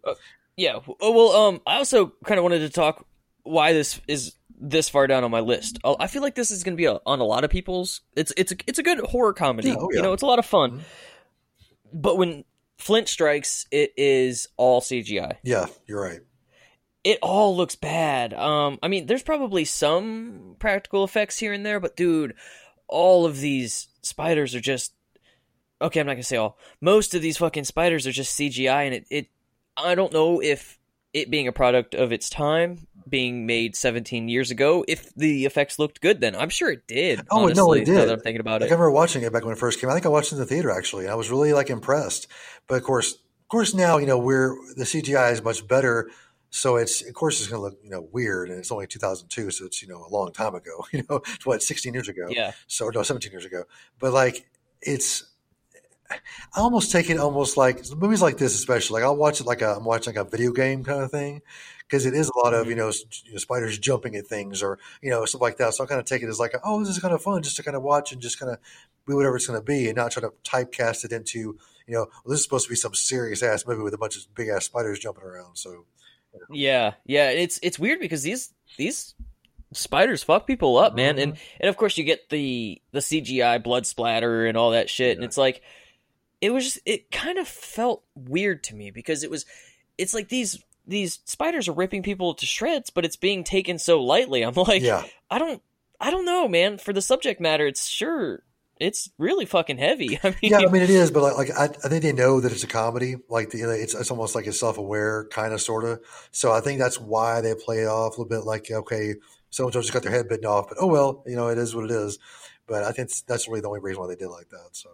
Yeah. 0.57 0.81
Oh, 1.01 1.13
well, 1.13 1.31
um, 1.31 1.61
I 1.67 1.77
also 1.77 2.13
kind 2.25 2.37
of 2.39 2.43
wanted 2.43 2.59
to 2.59 2.71
talk 2.71 3.07
why 3.45 3.73
this 3.73 4.01
is 4.09 4.35
this 4.61 4.89
far 4.89 5.07
down 5.07 5.25
on 5.25 5.31
my 5.31 5.41
list. 5.41 5.79
Oh, 5.85 5.97
I 5.99 6.07
feel 6.07 6.23
like 6.23 6.35
this 6.35 6.51
is 6.51 6.65
going 6.65 6.75
to 6.75 6.81
be 6.81 6.87
a, 6.87 6.99
on 7.07 7.21
a 7.21 7.25
lot 7.25 7.45
of 7.45 7.51
people's. 7.51 8.01
It's 8.17 8.33
it's 8.37 8.53
a, 8.53 8.57
it's 8.67 8.79
a 8.79 8.83
good 8.83 8.99
horror 9.01 9.33
comedy. 9.33 9.69
Yeah, 9.69 9.77
oh, 9.79 9.89
You 9.93 10.03
know, 10.03 10.13
it's 10.13 10.23
a 10.23 10.27
lot 10.27 10.39
of 10.39 10.47
fun. 10.47 10.73
Mhm. 10.73 10.81
But 11.93 12.19
when 12.19 12.45
Flint 12.79 13.09
strikes, 13.09 13.67
it 13.71 13.93
is 13.97 14.49
all 14.57 14.81
CGI. 14.81 15.37
Yeah, 15.43 15.67
you're 15.87 16.03
right. 16.03 16.21
It 17.05 17.19
all 17.23 17.57
looks 17.57 17.77
bad. 17.77 18.35
Um, 18.35 18.79
I 18.83 18.89
mean, 18.89 19.07
there's 19.07 19.23
probably 19.23 19.65
some 19.65 20.57
practical 20.59 21.05
effects 21.05 21.39
here 21.39 21.53
and 21.53 21.65
there, 21.65 21.81
but 21.81 21.97
dude, 21.97 22.35
all 22.89 23.25
of 23.25 23.41
these 23.41 23.89
spiders 24.03 24.55
are 24.55 24.61
just. 24.61 24.93
Okay, 25.81 26.01
I'm 26.01 26.07
not 26.07 26.15
gonna 26.15 26.25
say 26.25 26.37
all. 26.37 26.59
Most 26.81 27.15
of 27.15 27.23
these 27.23 27.39
fucking 27.39 27.65
spiders 27.65 28.07
are 28.07 28.13
just 28.13 28.39
CGI, 28.39 28.85
and 28.87 28.95
it, 28.95 29.07
it 29.11 29.29
I 29.77 29.95
don't 29.95 30.13
know 30.13 30.41
if 30.43 30.78
it 31.13 31.31
being 31.31 31.49
a 31.49 31.53
product 31.53 31.95
of 31.95 32.13
its 32.13 32.29
time, 32.29 32.87
being 33.09 33.47
made 33.47 33.75
17 33.75 34.29
years 34.29 34.51
ago, 34.51 34.85
if 34.87 35.13
the 35.15 35.47
effects 35.47 35.79
looked 35.79 36.01
good 36.01 36.21
then. 36.21 36.37
I'm 36.37 36.51
sure 36.51 36.71
it 36.71 36.87
did. 36.87 37.21
Oh, 37.31 37.45
honestly, 37.45 37.55
no, 37.63 37.73
it 37.73 37.85
did. 37.85 38.11
I'm 38.11 38.21
thinking 38.21 38.41
about 38.41 38.61
Like 38.61 38.71
it. 38.71 38.73
I 38.73 38.77
remember 38.77 38.91
watching 38.91 39.23
it 39.23 39.33
back 39.33 39.45
when 39.45 39.53
it 39.55 39.59
first 39.59 39.81
came. 39.81 39.89
out. 39.89 39.93
I 39.93 39.97
think 39.97 40.07
I 40.07 40.11
watched 40.11 40.33
it 40.33 40.37
in 40.37 40.41
the 40.41 40.47
theater 40.47 40.71
actually, 40.71 41.05
and 41.05 41.13
I 41.13 41.17
was 41.17 41.31
really 41.31 41.53
like 41.53 41.71
impressed. 41.71 42.27
But 42.67 42.77
of 42.77 42.83
course, 42.83 43.13
of 43.15 43.49
course, 43.49 43.75
now 43.75 43.97
you 43.99 44.07
know 44.07 44.19
we're 44.19 44.55
the 44.77 44.85
CGI 44.85 45.33
is 45.33 45.43
much 45.43 45.67
better, 45.67 46.11
so 46.51 46.77
it's 46.77 47.07
of 47.07 47.15
course 47.15 47.41
it's 47.41 47.49
going 47.49 47.61
to 47.61 47.65
look 47.65 47.79
you 47.83 47.91
know 47.91 48.07
weird, 48.13 48.51
and 48.51 48.59
it's 48.59 48.71
only 48.71 48.87
2002, 48.87 49.51
so 49.51 49.65
it's 49.65 49.81
you 49.81 49.89
know 49.89 50.05
a 50.05 50.11
long 50.11 50.33
time 50.33 50.55
ago. 50.55 50.85
You 50.93 51.03
know, 51.09 51.23
it's 51.35 51.47
what 51.47 51.63
16 51.63 51.95
years 51.95 52.09
ago. 52.09 52.27
Yeah. 52.29 52.53
So 52.67 52.91
no, 52.91 53.03
17 53.03 53.33
years 53.33 53.47
ago. 53.47 53.65
But 53.99 54.13
like 54.13 54.47
it's. 54.83 55.25
I 56.11 56.61
almost 56.61 56.91
take 56.91 57.11
it 57.11 57.19
almost 57.19 57.57
like 57.57 57.85
movies 57.97 58.23
like 58.23 58.39
this, 58.39 58.55
especially. 58.55 59.01
Like 59.01 59.07
I'll 59.07 59.17
watch 59.17 59.41
it 59.41 59.47
like 59.47 59.63
a, 59.63 59.77
I'm 59.77 59.85
watching 59.85 60.15
like 60.15 60.27
a 60.27 60.29
video 60.29 60.53
game 60.53 60.85
kind 60.85 61.03
of 61.03 61.11
thing, 61.11 61.43
because 61.87 62.07
it 62.07 62.15
is 62.15 62.29
a 62.29 62.39
lot 62.39 62.55
of 62.55 62.67
you 62.67 62.77
mm-hmm. 62.77 62.81
know, 62.81 62.93
you 63.25 63.33
know 63.33 63.39
spiders 63.39 63.79
jumping 63.79 64.17
at 64.17 64.27
things 64.27 64.63
or 64.63 64.79
you 65.03 65.11
know 65.11 65.25
stuff 65.25 65.43
like 65.43 65.59
that. 65.59 65.75
So 65.75 65.85
I 65.85 65.87
kind 65.87 66.01
of 66.01 66.07
take 66.07 66.23
it 66.23 66.29
as 66.29 66.41
like, 66.41 66.55
oh, 66.65 66.81
this 66.81 66.89
is 66.89 66.99
kind 66.99 67.15
of 67.15 67.23
fun, 67.23 67.43
just 67.43 67.57
to 67.57 67.63
kind 67.63 67.77
of 67.77 67.83
watch 67.83 68.13
and 68.13 68.23
just 68.23 68.39
kind 68.39 68.53
of 68.53 68.59
be 69.07 69.15
whatever 69.15 69.37
it's 69.37 69.47
going 69.47 69.61
to 69.61 69.65
be, 69.65 69.89
and 69.89 69.97
not 69.97 70.13
try 70.13 70.23
to 70.23 70.33
typecast 70.45 71.05
it 71.05 71.13
into 71.13 71.59
you 71.89 71.95
know, 71.95 72.01
well, 72.01 72.31
this 72.33 72.41
is 72.41 72.45
supposed 72.45 72.67
to 72.67 72.71
be 72.71 72.77
some 72.77 72.95
serious 72.95 73.43
ass 73.43 73.67
movie 73.67 73.83
with 73.83 73.95
a 73.95 73.99
bunch 73.99 74.17
of 74.17 74.35
big 74.35 74.49
ass 74.49 74.67
spiders 74.67 74.99
jumping 74.99 75.25
around. 75.25 75.57
So 75.57 75.87
Yeah, 76.51 76.93
yeah. 77.07 77.31
It's 77.31 77.59
it's 77.63 77.79
weird 77.79 77.99
because 77.99 78.23
these 78.23 78.53
these 78.77 79.15
spiders 79.73 80.23
fuck 80.23 80.47
people 80.47 80.77
up, 80.77 80.95
man. 80.95 81.19
And 81.19 81.33
mm-hmm. 81.33 81.57
and 81.61 81.69
of 81.71 81.79
course 81.79 81.97
you 81.97 82.05
get 82.05 82.29
the 82.29 82.81
the 82.93 83.01
CGI 83.01 83.63
blood 83.63 83.87
splatter 83.87 84.47
and 84.47 84.57
all 84.57 84.73
that 84.73 84.91
shit, 84.91 85.17
and 85.17 85.25
it's 85.25 85.39
like 85.39 85.63
it 86.41 86.51
was 86.51 86.65
just 86.65 86.79
it 86.87 87.11
kind 87.11 87.39
of 87.39 87.49
felt 87.49 88.03
weird 88.15 88.63
to 88.65 88.75
me 88.75 88.91
because 88.91 89.23
it 89.23 89.31
was 89.31 89.45
it's 89.97 90.15
like 90.15 90.29
these 90.29 90.63
these 90.87 91.21
spiders 91.25 91.69
are 91.69 91.73
ripping 91.73 92.03
people 92.03 92.35
to 92.35 92.47
shreds, 92.47 92.91
but 92.91 93.05
it's 93.05 93.17
being 93.17 93.45
taken 93.45 93.79
so 93.79 94.03
lightly. 94.03 94.43
I'm 94.43 94.55
like, 94.57 94.83
yeah, 94.83 95.05
I 95.31 95.39
don't 95.39 95.63
I 96.01 96.11
don't 96.11 96.25
know, 96.25 96.49
man. 96.49 96.79
For 96.79 96.93
the 96.93 97.03
subject 97.03 97.41
matter, 97.41 97.67
it's 97.67 97.87
sure 97.87 98.43
it's 98.81 99.11
really 99.19 99.45
fucking 99.45 99.79
heavy. 99.79 100.19
I 100.23 100.29
mean, 100.29 100.53
yeah, 100.53 100.59
I 100.59 100.67
mean 100.71 100.83
it 100.83 100.91
is, 100.91 101.11
but 101.11 101.23
like, 101.23 101.37
like 101.37 101.51
I, 101.51 101.65
I 101.65 101.89
think 101.89 102.03
they 102.03 102.13
know 102.13 102.41
that 102.41 102.53
it's 102.53 102.65
a 102.65 102.69
comedy. 102.69 103.17
Like 103.29 103.51
the, 103.51 103.63
it's 103.71 103.95
it's 103.95 104.11
almost 104.11 104.35
like 104.35 104.47
a 104.47 104.53
self 104.53 104.79
aware, 104.79 105.27
kind 105.31 105.53
of, 105.53 105.61
sort 105.61 105.85
of. 105.85 106.01
So 106.31 106.53
I 106.53 106.61
think 106.61 106.79
that's 106.79 107.01
why 107.01 107.41
they 107.41 107.55
play 107.55 107.79
it 107.79 107.89
off 107.89 108.17
a 108.17 108.21
little 108.21 108.27
bit 108.27 108.47
like 108.47 108.71
okay, 108.71 109.15
so 109.51 109.65
and 109.65 109.73
so 109.73 109.81
just 109.81 109.93
got 109.93 110.03
their 110.03 110.13
head 110.13 110.29
bitten 110.29 110.47
off, 110.47 110.69
but 110.69 110.79
oh 110.81 110.87
well, 110.87 111.23
you 111.27 111.37
know, 111.37 111.49
it 111.49 111.59
is 111.59 111.75
what 111.75 111.85
it 111.85 111.91
is. 111.91 112.19
But 112.67 112.85
I 112.85 112.93
think 112.93 113.11
that's 113.27 113.49
really 113.49 113.63
the 113.63 113.69
only 113.69 113.81
reason 113.81 114.01
why 114.01 114.09
they 114.09 114.17
did 114.17 114.29
like 114.29 114.51
that. 114.51 114.69
So 114.73 114.91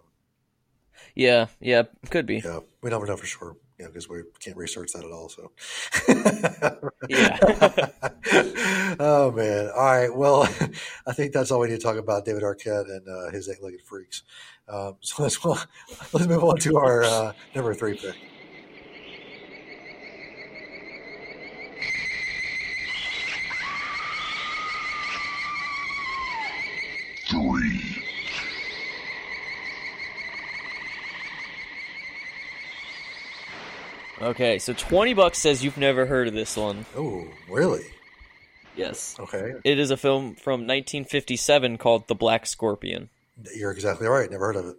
yeah, 1.14 1.46
yeah, 1.61 1.85
could 2.11 2.27
be. 2.27 2.37
yeah, 2.44 2.61
we 2.83 2.90
never 2.90 3.07
know 3.07 3.16
for 3.16 3.27
sure, 3.27 3.57
you 3.79 3.85
know, 3.85 3.90
because 3.90 4.09
we 4.09 4.22
can't 4.40 4.57
research 4.57 4.92
that 4.92 5.05
at 5.05 5.11
all. 5.11 5.29
So 5.29 5.53
Yeah. 7.09 7.38
oh 8.98 9.31
man. 9.31 9.70
All 9.74 9.85
right. 9.85 10.14
Well, 10.14 10.42
I 11.07 11.12
think 11.12 11.33
that's 11.33 11.50
all 11.50 11.61
we 11.61 11.68
need 11.68 11.77
to 11.77 11.83
talk 11.83 11.96
about 11.96 12.24
David 12.24 12.42
Arquette 12.42 12.87
and 12.87 13.09
uh, 13.09 13.31
his 13.31 13.48
eight-legged 13.48 13.83
freaks. 13.83 14.22
Um, 14.68 14.96
so 15.00 15.22
let's 15.22 15.42
well, 15.44 15.62
let's 16.12 16.27
move 16.27 16.42
on 16.44 16.57
to 16.59 16.77
our 16.79 17.05
uh, 17.05 17.33
number 17.55 17.74
three 17.74 17.96
pick. 17.96 18.16
Okay, 34.25 34.59
so 34.59 34.73
twenty 34.73 35.13
bucks 35.15 35.39
says 35.39 35.63
you've 35.63 35.77
never 35.77 36.07
heard 36.07 36.29
of 36.29 36.35
this 36.35 36.57
one. 36.57 36.87
Oh, 36.97 37.25
really? 37.51 37.85
Yes. 38.77 39.17
Okay. 39.21 39.53
It 39.65 39.79
is 39.79 39.91
a 39.91 39.97
film 39.97 40.35
from 40.35 40.61
1957 40.63 41.79
called 41.79 42.09
The 42.09 42.15
Black 42.17 42.45
Scorpion. 42.47 43.09
You're 43.55 43.71
exactly 43.71 44.09
right. 44.09 44.29
Never 44.31 44.47
heard 44.47 44.57
of 44.57 44.67
it. 44.67 44.77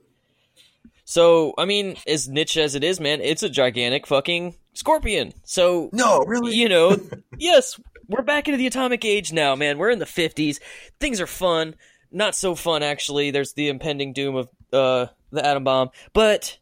So, 1.06 1.54
I 1.58 1.64
mean, 1.66 1.96
as 2.08 2.28
niche 2.28 2.58
as 2.58 2.76
it 2.76 2.84
is, 2.84 3.00
man, 3.00 3.22
it's 3.22 3.44
a 3.44 3.50
gigantic 3.50 4.06
fucking 4.08 4.56
scorpion. 4.74 5.34
So, 5.46 5.90
No, 5.94 6.20
really? 6.26 6.56
you 6.56 6.68
know, 6.68 6.98
yes, 7.38 7.80
we're 8.10 8.24
back 8.24 8.48
into 8.50 8.58
the 8.58 8.68
atomic 8.68 9.06
age 9.06 9.32
now, 9.32 9.56
man. 9.56 9.78
We're 9.78 9.92
in 9.92 10.00
the 10.00 10.06
50s. 10.06 10.60
Things 11.00 11.22
are 11.22 11.28
fun. 11.28 11.76
Not 12.12 12.36
so 12.36 12.54
fun, 12.56 12.84
actually. 12.84 13.32
There's 13.32 13.54
the 13.54 13.70
impending 13.70 14.12
doom 14.12 14.36
of 14.36 14.50
uh, 14.74 15.06
the 15.32 15.46
atom 15.46 15.64
bomb. 15.64 15.90
But 16.12 16.58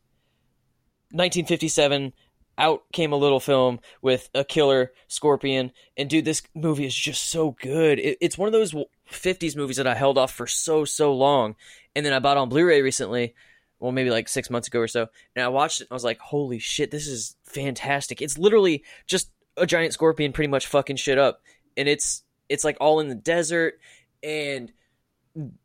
1957, 1.12 2.13
out 2.57 2.83
came 2.91 3.13
a 3.13 3.17
little 3.17 3.39
film 3.39 3.79
with 4.01 4.29
a 4.33 4.43
killer 4.43 4.91
scorpion. 5.07 5.71
And 5.97 6.09
dude, 6.09 6.25
this 6.25 6.41
movie 6.53 6.85
is 6.85 6.95
just 6.95 7.29
so 7.29 7.55
good. 7.61 7.99
It, 7.99 8.17
it's 8.21 8.37
one 8.37 8.47
of 8.47 8.53
those 8.53 8.73
50s 9.11 9.55
movies 9.55 9.77
that 9.77 9.87
I 9.87 9.95
held 9.95 10.17
off 10.17 10.33
for 10.33 10.47
so, 10.47 10.85
so 10.85 11.13
long. 11.13 11.55
And 11.95 12.05
then 12.05 12.13
I 12.13 12.19
bought 12.19 12.37
on 12.37 12.49
Blu 12.49 12.65
ray 12.65 12.81
recently. 12.81 13.35
Well, 13.79 13.91
maybe 13.91 14.11
like 14.11 14.29
six 14.29 14.49
months 14.49 14.67
ago 14.67 14.79
or 14.79 14.87
so. 14.87 15.07
And 15.35 15.43
I 15.43 15.49
watched 15.49 15.81
it 15.81 15.85
and 15.85 15.91
I 15.91 15.95
was 15.95 16.03
like, 16.03 16.19
holy 16.19 16.59
shit, 16.59 16.91
this 16.91 17.07
is 17.07 17.35
fantastic. 17.43 18.21
It's 18.21 18.37
literally 18.37 18.83
just 19.07 19.29
a 19.57 19.65
giant 19.65 19.93
scorpion 19.93 20.31
pretty 20.31 20.49
much 20.49 20.67
fucking 20.67 20.95
shit 20.95 21.17
up. 21.17 21.41
And 21.75 21.89
it's 21.89 22.23
it's 22.49 22.63
like 22.63 22.77
all 22.79 22.99
in 22.99 23.09
the 23.09 23.15
desert 23.15 23.79
and 24.21 24.71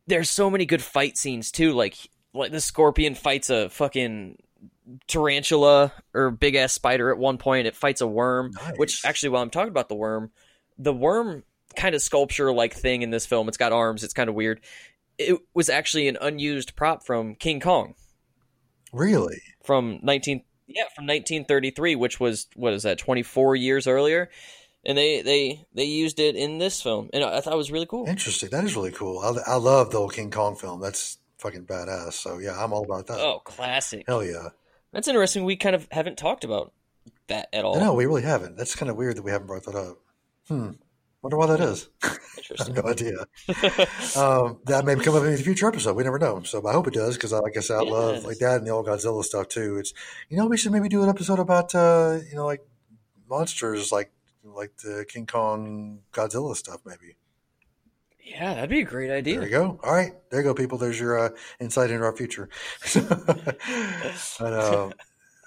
there's 0.07 0.31
so 0.31 0.51
many 0.51 0.67
good 0.67 0.83
fight 0.83 1.17
scenes 1.17 1.53
too. 1.53 1.73
Like 1.73 1.97
like 2.35 2.53
the 2.53 2.61
scorpion 2.61 3.15
fights 3.15 3.51
a 3.51 3.69
fucking 3.69 4.39
tarantula 5.07 5.93
or 6.15 6.31
big 6.31 6.55
ass 6.55 6.73
spider 6.73 7.11
at 7.11 7.19
one 7.19 7.39
point. 7.39 7.67
It 7.67 7.77
fights 7.77 8.01
a 8.01 8.07
worm, 8.07 8.53
which 8.77 9.05
actually, 9.05 9.31
while 9.31 9.43
I'm 9.43 9.51
talking 9.51 9.71
about 9.71 9.89
the 9.89 9.95
worm, 9.95 10.31
the 10.79 10.93
worm 10.93 11.45
kind 11.77 11.95
of 11.95 12.03
sculpture 12.03 12.53
like 12.53 12.75
thing 12.75 13.03
in 13.03 13.11
this 13.11 13.27
film. 13.27 13.49
It's 13.49 13.57
got 13.57 13.73
arms. 13.73 14.03
It's 14.05 14.15
kind 14.15 14.29
of 14.29 14.35
weird. 14.35 14.61
It 15.19 15.39
was 15.55 15.69
actually 15.69 16.09
an 16.09 16.17
unused 16.21 16.77
prop 16.77 17.05
from 17.05 17.35
King 17.35 17.61
Kong 17.61 17.95
Really? 18.93 19.43
from 19.65 20.01
19 20.03 20.43
yeah 20.67 20.85
from 20.95 21.07
1933, 21.07 21.95
which 21.97 22.21
was 22.21 22.47
what 22.55 22.73
is 22.73 22.85
that 22.85 22.99
24 22.99 23.57
years 23.57 23.87
earlier. 23.87 24.31
And 24.87 24.97
they, 24.97 25.23
they 25.23 25.67
they 25.75 25.85
used 25.85 26.21
it 26.21 26.37
in 26.37 26.59
this 26.59 26.81
film, 26.81 27.11
and 27.13 27.25
I, 27.25 27.39
I 27.39 27.41
thought 27.41 27.53
it 27.53 27.57
was 27.57 27.73
really 27.73 27.85
cool. 27.87 28.07
Interesting. 28.07 28.49
That 28.51 28.65
is 28.65 28.77
really 28.77 28.93
cool. 28.93 29.19
I, 29.19 29.53
I 29.53 29.57
love 29.57 29.91
the 29.91 29.99
old 29.99 30.15
King 30.15 30.31
Kong 30.31 30.55
film. 30.55 30.81
That's 30.81 31.19
fucking 31.39 31.67
badass. 31.67 32.13
So 32.13 32.39
yeah, 32.39 32.53
I'm 32.57 32.73
all 32.73 32.85
about 32.85 33.09
that. 33.09 33.19
Oh, 33.19 33.41
classic! 33.45 34.05
Hell 34.07 34.25
yeah. 34.25 34.49
That's 34.93 35.09
interesting. 35.09 35.45
We 35.45 35.57
kind 35.57 35.75
of 35.75 35.87
haven't 35.91 36.19
talked 36.19 36.45
about 36.45 36.73
that 37.29 37.49
at 37.53 37.65
all. 37.65 37.79
No, 37.79 37.95
we 37.95 38.07
really 38.07 38.23
haven't. 38.23 38.57
That's 38.57 38.75
kind 38.75 38.91
of 38.91 38.97
weird 38.97 39.17
that 39.17 39.23
we 39.23 39.31
haven't 39.31 39.47
brought 39.47 39.65
that 39.65 39.75
up. 39.75 39.99
Hmm. 40.49 40.71
Wonder 41.21 41.37
why 41.37 41.47
that 41.47 41.61
is. 41.61 41.89
I 42.03 42.09
have 42.09 42.19
Interesting. 42.39 42.75
no 42.75 42.83
idea. 42.83 43.19
um, 44.17 44.61
that 44.67 44.85
may 44.85 44.95
come 44.97 45.17
up 45.17 45.25
in 45.25 45.33
a 45.33 45.37
future 45.37 45.67
episode. 45.67 45.97
We 45.97 46.05
never 46.05 46.19
know. 46.19 46.43
So 46.45 46.65
I 46.67 46.73
hope 46.73 46.87
it 46.87 46.95
does 46.95 47.17
because, 47.17 47.33
like 47.33 47.57
I 47.57 47.61
said, 47.61 47.79
I 47.79 47.83
love 47.83 48.25
like 48.25 48.39
that 48.39 48.59
and 48.59 48.67
the 48.67 48.71
old 48.71 48.87
Godzilla 48.87 49.25
stuff 49.25 49.49
too. 49.49 49.79
It's 49.79 49.93
you 50.29 50.37
know 50.37 50.47
we 50.47 50.57
should 50.57 50.73
maybe 50.73 50.89
do 50.89 51.03
an 51.03 51.09
episode 51.09 51.41
about 51.41 51.75
uh, 51.75 52.19
you 52.31 52.37
know 52.37 52.47
like 52.47 52.65
monsters 53.29 53.91
like 53.91 54.13
like 54.45 54.77
the 54.79 55.05
King 55.09 55.27
Kong 55.27 56.01
Godzilla 56.13 56.55
stuff 56.55 56.81
maybe. 56.87 57.17
Yeah, 58.31 58.55
that'd 58.55 58.71
be 58.71 58.81
a 58.81 58.85
great 58.85 59.11
idea. 59.11 59.41
There 59.41 59.49
you 59.49 59.55
go. 59.55 59.81
All 59.83 59.95
right, 59.95 60.13
there 60.31 60.41
you 60.41 60.45
go, 60.45 60.55
people. 60.55 60.77
There's 60.79 61.01
your 61.01 61.19
uh, 61.19 61.31
insight 61.61 61.91
into 61.91 62.05
our 62.05 62.15
future. 62.17 62.49
but, 62.95 64.53
um, 64.53 64.93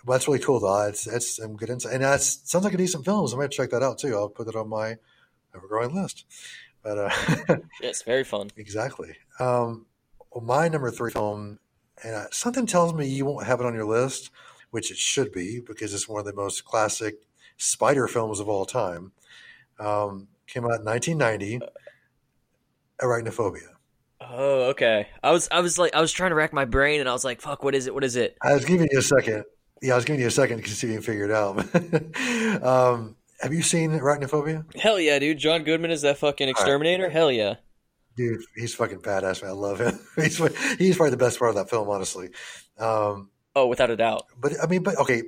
but 0.04 0.14
that's 0.14 0.28
really 0.28 0.40
cool, 0.40 0.60
though. 0.60 0.88
It's 0.88 1.06
that's 1.06 1.36
some 1.38 1.56
good 1.56 1.70
insight, 1.70 1.94
and 1.94 2.04
that 2.04 2.22
sounds 2.22 2.66
like 2.66 2.74
a 2.74 2.78
decent 2.78 3.06
film. 3.06 3.28
So 3.28 3.36
I 3.38 3.42
might 3.42 3.52
check 3.52 3.70
that 3.70 3.84
out 3.84 4.00
too. 4.00 4.16
I'll 4.16 4.30
put 4.30 4.48
it 4.48 4.56
on 4.56 4.68
my 4.70 4.98
ever-growing 5.56 5.94
list. 5.94 6.26
But 6.84 6.98
uh, 6.98 7.58
Yes, 7.82 8.02
very 8.02 8.24
fun. 8.24 8.50
exactly. 8.58 9.16
Um, 9.40 9.86
well, 10.32 10.44
my 10.44 10.68
number 10.68 10.90
three 10.90 11.12
film, 11.12 11.60
and 12.04 12.16
uh, 12.16 12.26
something 12.32 12.66
tells 12.66 12.94
me 12.94 13.08
you 13.08 13.26
won't 13.26 13.46
have 13.46 13.60
it 13.60 13.66
on 13.66 13.76
your 13.76 13.86
list, 13.86 14.32
which 14.72 14.90
it 14.90 14.98
should 14.98 15.32
be 15.32 15.60
because 15.60 15.94
it's 15.94 16.10
one 16.10 16.20
of 16.20 16.26
the 16.26 16.34
most 16.34 16.66
classic 16.66 17.16
spider 17.58 18.08
films 18.08 18.40
of 18.40 18.50
all 18.50 18.66
time. 18.66 19.12
Um, 19.80 20.28
came 20.48 20.66
out 20.66 20.80
in 20.80 20.86
1990. 20.86 21.60
Arachnophobia. 23.02 23.68
Oh, 24.22 24.70
okay. 24.70 25.08
I 25.24 25.32
was 25.32 25.50
I 25.52 25.62
was 25.62 25.78
like 25.78 25.96
I 25.96 26.02
was 26.02 26.12
trying 26.12 26.32
to 26.32 26.36
rack 26.36 26.54
my 26.54 26.66
brain 26.66 27.00
and 27.00 27.10
I 27.10 27.14
was 27.14 27.26
like, 27.26 27.42
fuck, 27.42 27.64
what 27.64 27.76
is 27.76 27.88
it? 27.88 27.94
What 27.94 28.04
is 28.04 28.16
it? 28.16 28.38
I 28.42 28.54
was 28.54 28.66
giving 28.66 28.88
you 28.92 29.00
a 29.00 29.02
second. 29.02 29.46
Yeah, 29.82 29.94
I 29.94 29.96
was 29.96 30.06
giving 30.06 30.22
you 30.22 30.28
a 30.28 30.32
second 30.32 30.64
to 30.64 30.70
see 30.70 30.88
if 30.88 30.92
you 30.92 30.98
can 30.98 31.04
figure 31.04 31.26
it 31.26 31.32
out. 31.32 32.64
um, 32.64 33.16
have 33.42 33.54
you 33.54 33.64
seen 33.64 33.92
Arachnophobia? 33.92 34.64
Hell 34.76 35.00
yeah, 35.00 35.18
dude. 35.18 35.40
John 35.40 35.64
Goodman 35.64 35.90
is 35.90 36.04
that 36.04 36.20
fucking 36.20 36.48
exterminator? 36.48 37.10
Hell 37.10 37.32
yeah. 37.32 37.56
Dude, 38.16 38.42
he's 38.56 38.76
fucking 38.76 39.00
badass, 39.00 39.42
man. 39.42 39.52
I 39.52 39.54
love 39.56 39.80
him. 39.80 40.00
he's 40.16 40.38
he's 40.78 40.98
probably 40.98 41.12
the 41.12 41.18
best 41.18 41.40
part 41.40 41.50
of 41.50 41.56
that 41.56 41.70
film, 41.70 41.90
honestly. 41.90 42.30
Um, 42.78 43.32
oh, 43.56 43.68
without 43.68 43.90
a 43.90 43.98
doubt. 43.98 44.26
But 44.40 44.54
I 44.62 44.68
mean, 44.68 44.84
but 44.84 44.98
okay. 44.98 45.24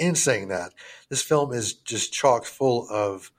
In 0.00 0.16
saying 0.16 0.48
that, 0.48 0.72
this 1.08 1.22
film 1.22 1.52
is 1.52 1.74
just 1.74 2.12
chock 2.12 2.44
full 2.44 2.88
of 2.90 3.30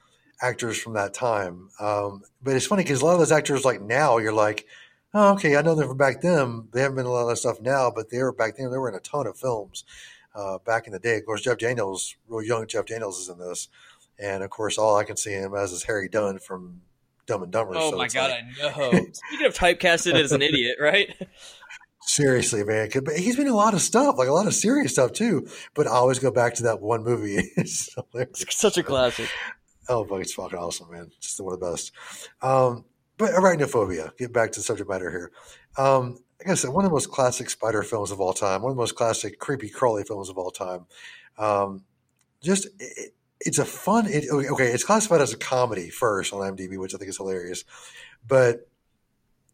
actors 0.41 0.77
from 0.77 0.93
that 0.93 1.13
time. 1.13 1.69
Um, 1.79 2.23
but 2.41 2.55
it's 2.55 2.65
funny 2.65 2.83
because 2.83 3.01
a 3.01 3.05
lot 3.05 3.13
of 3.13 3.19
those 3.19 3.31
actors, 3.31 3.65
like 3.65 3.81
now, 3.81 4.17
you're 4.17 4.33
like, 4.33 4.65
oh, 5.13 5.33
okay, 5.33 5.55
I 5.55 5.61
know 5.61 5.75
them 5.75 5.87
from 5.87 5.97
back 5.97 6.21
then. 6.21 6.67
They 6.71 6.81
haven't 6.81 6.95
been 6.95 7.05
in 7.05 7.11
a 7.11 7.13
lot 7.13 7.29
of 7.29 7.37
stuff 7.37 7.61
now, 7.61 7.91
but 7.93 8.09
they 8.09 8.21
were 8.21 8.31
back 8.31 8.57
then. 8.57 8.71
They 8.71 8.77
were 8.77 8.89
in 8.89 8.95
a 8.95 8.99
ton 8.99 9.27
of 9.27 9.37
films 9.37 9.83
uh, 10.35 10.59
back 10.59 10.87
in 10.87 10.93
the 10.93 10.99
day. 10.99 11.17
Of 11.17 11.25
course, 11.25 11.41
Jeff 11.41 11.57
Daniels, 11.57 12.15
real 12.27 12.45
young 12.45 12.67
Jeff 12.67 12.85
Daniels, 12.85 13.19
is 13.19 13.29
in 13.29 13.39
this, 13.39 13.67
and 14.17 14.43
of 14.43 14.49
course, 14.49 14.77
all 14.77 14.95
I 14.95 15.03
can 15.03 15.17
see 15.17 15.31
him 15.31 15.55
as 15.55 15.71
is 15.71 15.83
Harry 15.83 16.09
Dunn 16.09 16.39
from 16.39 16.81
Dumb 17.25 17.43
and 17.43 17.51
Dumber. 17.51 17.73
Oh 17.75 17.91
so 17.91 17.97
my 17.97 18.07
god, 18.07 18.31
like... 18.31 18.75
I 18.75 18.77
know. 18.77 18.91
Speaking 19.13 19.45
of 19.47 19.53
typecasted 19.53 20.13
as 20.13 20.31
an 20.31 20.41
idiot, 20.41 20.77
right? 20.79 21.13
Seriously, 22.01 22.63
man, 22.63 22.89
but 23.03 23.17
he's 23.17 23.35
been 23.35 23.45
in 23.45 23.53
a 23.53 23.55
lot 23.55 23.75
of 23.75 23.81
stuff, 23.81 24.15
like 24.17 24.27
a 24.27 24.33
lot 24.33 24.47
of 24.47 24.53
serious 24.55 24.93
stuff 24.93 25.13
too. 25.13 25.47
But 25.75 25.85
I 25.85 25.91
always 25.91 26.17
go 26.17 26.31
back 26.31 26.55
to 26.55 26.63
that 26.63 26.81
one 26.81 27.03
movie. 27.03 27.35
it's, 27.57 27.95
it's 28.15 28.55
such 28.55 28.77
a 28.77 28.83
classic. 28.83 29.29
Oh, 29.89 30.05
fuck, 30.05 30.21
it's 30.21 30.33
fucking 30.33 30.57
awesome, 30.57 30.91
man. 30.91 31.11
Just 31.19 31.39
one 31.41 31.53
of 31.53 31.59
the 31.59 31.65
best. 31.71 31.91
Um, 32.41 32.85
but 33.17 33.31
arachnophobia. 33.31 34.15
Get 34.17 34.31
back 34.31 34.51
to 34.51 34.59
the 34.59 34.63
subject 34.63 34.89
matter 34.89 35.09
here. 35.09 35.31
Um, 35.77 36.19
like 36.39 36.49
I 36.49 36.53
said, 36.53 36.69
one 36.69 36.85
of 36.85 36.91
the 36.91 36.93
most 36.93 37.11
classic 37.11 37.49
spider 37.49 37.83
films 37.83 38.11
of 38.11 38.21
all 38.21 38.33
time. 38.33 38.61
One 38.61 38.71
of 38.71 38.77
the 38.77 38.81
most 38.81 38.95
classic 38.95 39.39
creepy 39.39 39.67
crawly 39.67 40.03
films 40.03 40.29
of 40.29 40.37
all 40.37 40.51
time. 40.51 40.85
Um, 41.37 41.83
just 42.41 42.67
it, 42.79 43.13
it's 43.41 43.57
a 43.57 43.65
fun. 43.65 44.05
It, 44.07 44.25
okay, 44.31 44.67
it's 44.67 44.83
classified 44.83 45.21
as 45.21 45.33
a 45.33 45.37
comedy 45.37 45.89
first 45.89 46.33
on 46.33 46.39
IMDb, 46.39 46.77
which 46.77 46.93
I 46.93 46.97
think 46.97 47.09
is 47.09 47.17
hilarious. 47.17 47.65
But 48.25 48.69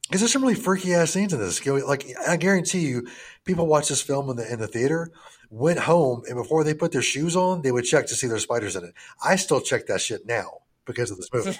because 0.08 0.21
there's 0.21 0.34
some 0.34 0.43
really 0.43 0.56
freaky 0.56 0.93
ass 0.93 1.12
scenes 1.12 1.34
in 1.34 1.39
this. 1.39 1.65
Like 1.65 2.06
I 2.28 2.38
guarantee 2.38 2.86
you, 2.88 3.08
people 3.45 3.65
watch 3.65 3.89
this 3.89 4.02
film 4.02 4.30
in 4.30 4.36
the 4.36 4.52
in 4.52 4.60
the 4.60 4.67
theater, 4.67 5.12
went 5.56 5.80
home, 5.80 6.24
and 6.28 6.36
before 6.36 6.63
they 6.65 6.74
put 6.74 6.91
their 6.91 7.02
shoes 7.02 7.36
on, 7.36 7.62
they 7.62 7.72
would 7.72 7.86
check 7.86 8.06
to 8.08 8.13
see 8.13 8.28
there's 8.28 8.44
spiders 8.44 8.76
in 8.76 8.84
it. 8.84 8.94
I 9.24 9.38
still 9.38 9.62
check 9.62 9.88
that 9.88 10.02
shit 10.02 10.26
now 10.26 10.60
because 10.86 11.12
of 11.12 11.18
this 11.18 11.30
movie. 11.34 11.58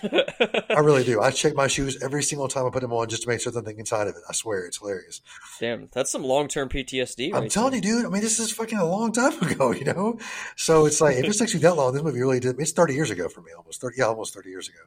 I 0.70 0.80
really 0.80 1.06
do. 1.06 1.22
I 1.22 1.32
check 1.32 1.56
my 1.56 1.68
shoes 1.68 2.04
every 2.04 2.22
single 2.22 2.50
time 2.50 2.66
I 2.66 2.70
put 2.72 2.82
them 2.82 2.92
on 2.92 3.08
just 3.08 3.24
to 3.24 3.30
make 3.30 3.40
sure 3.40 3.54
there's 3.54 3.64
nothing 3.64 3.80
inside 3.80 4.08
of 4.08 4.16
it. 4.16 4.22
I 4.30 4.34
swear, 4.34 4.66
it's 4.66 4.80
hilarious. 4.80 5.22
Damn, 5.62 5.88
that's 5.94 6.12
some 6.12 6.26
long 6.26 6.50
term 6.50 6.68
PTSD. 6.68 7.32
Right 7.32 7.42
I'm 7.42 7.48
telling 7.48 7.72
there. 7.72 7.78
you, 7.78 8.00
dude. 8.02 8.06
I 8.06 8.10
mean, 8.10 8.22
this 8.22 8.38
is 8.38 8.52
fucking 8.52 8.78
a 8.78 8.86
long 8.86 9.14
time 9.14 9.42
ago, 9.42 9.72
you 9.72 9.86
know. 9.86 10.20
So 10.58 10.86
it's 10.86 11.00
like 11.00 11.16
if 11.16 11.26
it 11.26 11.38
takes 11.38 11.54
you 11.54 11.62
that 11.62 11.76
long, 11.76 11.94
this 11.94 12.04
movie 12.04 12.20
really 12.20 12.42
did. 12.42 12.60
It's 12.60 12.74
30 12.74 12.94
years 12.94 13.12
ago 13.12 13.30
for 13.30 13.42
me, 13.42 13.52
almost 13.58 13.80
30. 13.80 13.96
Yeah, 13.98 14.06
almost 14.08 14.34
30 14.34 14.50
years 14.50 14.68
ago. 14.68 14.82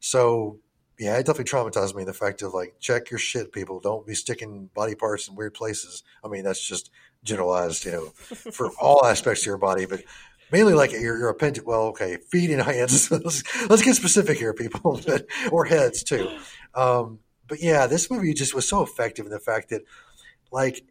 So 0.00 0.58
yeah, 0.98 1.16
it 1.16 1.24
definitely 1.24 1.44
traumatized 1.44 1.94
me. 1.94 2.04
The 2.04 2.12
fact 2.12 2.42
of 2.42 2.52
like, 2.52 2.74
check 2.78 3.10
your 3.10 3.18
shit, 3.18 3.52
people. 3.52 3.80
Don't 3.80 4.06
be 4.06 4.14
sticking 4.14 4.68
body 4.74 4.94
parts 4.94 5.28
in 5.28 5.34
weird 5.34 5.54
places. 5.54 6.02
I 6.22 6.28
mean, 6.28 6.44
that's 6.44 6.60
just 6.62 6.90
generalized, 7.24 7.84
you 7.84 7.92
know, 7.92 8.06
for 8.52 8.70
all 8.80 9.04
aspects 9.04 9.42
of 9.42 9.46
your 9.46 9.58
body, 9.58 9.86
but 9.86 10.02
mainly 10.52 10.74
like 10.74 10.92
your, 10.92 11.18
your 11.18 11.28
appendage. 11.28 11.64
Well, 11.64 11.82
okay, 11.88 12.18
feet 12.30 12.50
and 12.50 12.62
hands. 12.62 13.10
let's, 13.10 13.68
let's 13.68 13.82
get 13.82 13.94
specific 13.94 14.38
here, 14.38 14.54
people, 14.54 15.00
or 15.52 15.64
heads 15.64 16.02
too. 16.02 16.30
Um, 16.74 17.20
but 17.48 17.60
yeah, 17.60 17.86
this 17.86 18.10
movie 18.10 18.32
just 18.32 18.54
was 18.54 18.68
so 18.68 18.82
effective 18.82 19.26
in 19.26 19.32
the 19.32 19.40
fact 19.40 19.70
that 19.70 19.82
like 20.52 20.84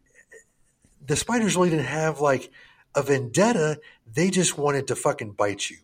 the 1.04 1.16
spiders 1.16 1.56
really 1.56 1.70
didn't 1.70 1.86
have 1.86 2.20
like 2.20 2.50
a 2.94 3.02
vendetta. 3.02 3.80
They 4.12 4.30
just 4.30 4.58
wanted 4.58 4.88
to 4.88 4.96
fucking 4.96 5.32
bite 5.32 5.70
you. 5.70 5.78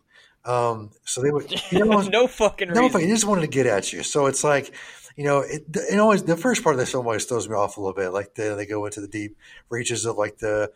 Um, 0.47 0.91
so 1.05 1.23
they 1.23 1.31
would, 1.31 1.51
you 1.73 1.85
know, 1.85 2.01
no 2.13 2.27
fucking 2.27 2.69
no, 2.69 2.83
reason. 2.83 3.01
they 3.01 3.09
just 3.09 3.27
wanted 3.27 3.43
to 3.43 3.49
get 3.49 3.67
at 3.67 3.93
you. 3.93 4.03
So 4.03 4.27
it's 4.27 4.45
like, 4.45 4.73
you 5.17 5.25
know, 5.25 5.41
it, 5.41 5.65
it 5.75 5.99
always 5.99 6.23
the 6.23 6.37
first 6.37 6.63
part 6.63 6.75
of 6.75 6.79
the 6.79 6.87
film 6.87 7.07
always 7.07 7.25
throws 7.25 7.49
me 7.49 7.55
off 7.55 7.77
a 7.77 7.81
little 7.81 7.95
bit. 7.95 8.11
Like 8.11 8.35
the, 8.35 8.55
they 8.55 8.67
go 8.67 8.85
into 8.87 9.01
the 9.01 9.09
deep 9.09 9.37
reaches 9.71 10.05
of 10.05 10.17
like 10.17 10.39
the, 10.39 10.71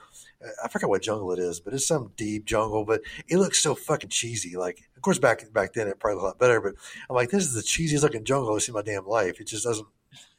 I 0.65 0.69
forget 0.69 0.89
what 0.89 1.03
jungle 1.03 1.31
it 1.33 1.39
is, 1.39 1.61
but 1.61 1.73
it's 1.75 1.87
some 1.87 2.13
deep 2.17 2.47
jungle. 2.47 2.85
But 2.85 3.03
it 3.29 3.37
looks 3.37 3.61
so 3.61 3.75
fucking 3.75 4.11
cheesy. 4.11 4.57
Like, 4.57 4.89
of 4.97 5.03
course, 5.03 5.19
back 5.19 5.53
back 5.53 5.75
then 5.75 5.87
it 5.87 6.01
probably 6.01 6.17
looked 6.17 6.25
a 6.25 6.27
lot 6.29 6.39
better. 6.39 6.61
But 6.61 6.75
I'm 7.09 7.15
like, 7.15 7.31
this 7.31 7.45
is 7.45 7.55
the 7.55 7.63
cheesiest 7.63 8.03
looking 8.03 8.25
jungle 8.25 8.55
I've 8.55 8.63
seen 8.63 8.75
in 8.75 8.79
my 8.79 8.83
damn 8.83 9.07
life. 9.07 9.41
It 9.41 9.47
just 9.47 9.65
doesn't 9.65 9.87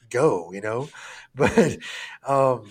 go, 0.10 0.52
you 0.52 0.62
know. 0.62 0.90
But 1.34 1.78
um, 2.28 2.70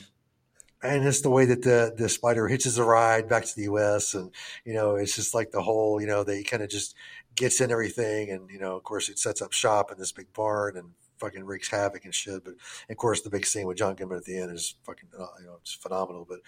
and 0.83 1.07
it's 1.07 1.21
the 1.21 1.31
way 1.31 1.45
that 1.47 1.63
the 1.63 1.95
the 1.97 2.09
spider 2.09 2.49
hitches 2.49 2.79
a 2.79 2.85
ride 2.85 3.29
back 3.29 3.45
to 3.45 3.57
the 3.57 3.63
U.S. 3.63 4.15
and 4.15 4.31
you 4.65 4.75
know 4.75 4.97
it's 4.97 5.15
just 5.15 5.35
like 5.35 5.51
the 5.51 5.63
whole 5.63 6.01
you 6.01 6.07
know 6.07 6.25
they 6.25 6.43
kind 6.43 6.63
of 6.63 6.71
just 6.71 6.95
gets 7.37 7.61
in 7.61 7.71
everything 7.71 8.31
and 8.31 8.51
you 8.51 8.59
know 8.59 8.77
of 8.77 8.83
course 8.83 9.09
it 9.09 9.19
sets 9.19 9.43
up 9.43 9.53
shop 9.53 9.93
in 9.93 9.99
this 9.99 10.13
big 10.13 10.33
barn 10.33 10.77
and 10.77 10.91
fucking 11.19 11.45
wreaks 11.45 11.71
havoc 11.71 12.05
and 12.05 12.15
shit. 12.15 12.45
But 12.45 12.55
of 12.89 12.97
course 12.97 13.23
the 13.23 13.31
big 13.31 13.47
scene 13.47 13.67
with 13.67 13.77
John 13.79 13.95
Goodman 13.95 14.19
at 14.19 14.25
the 14.25 14.39
end 14.39 14.53
is 14.53 14.75
fucking 14.85 15.11
uh, 15.19 15.27
you 15.41 15.47
know 15.47 15.59
it's 15.61 15.75
phenomenal. 15.75 16.27
But 16.29 16.41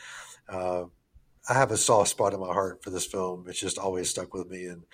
uh, 0.55 0.85
I 1.49 1.55
have 1.55 1.71
a 1.71 1.77
soft 1.77 2.11
spot 2.11 2.35
in 2.35 2.41
my 2.41 2.53
heart 2.53 2.83
for 2.83 2.91
this 2.91 3.07
film. 3.07 3.45
It's 3.49 3.61
just 3.61 3.79
always 3.79 4.11
stuck 4.11 4.35
with 4.35 4.49
me 4.49 4.67
and. 4.67 4.85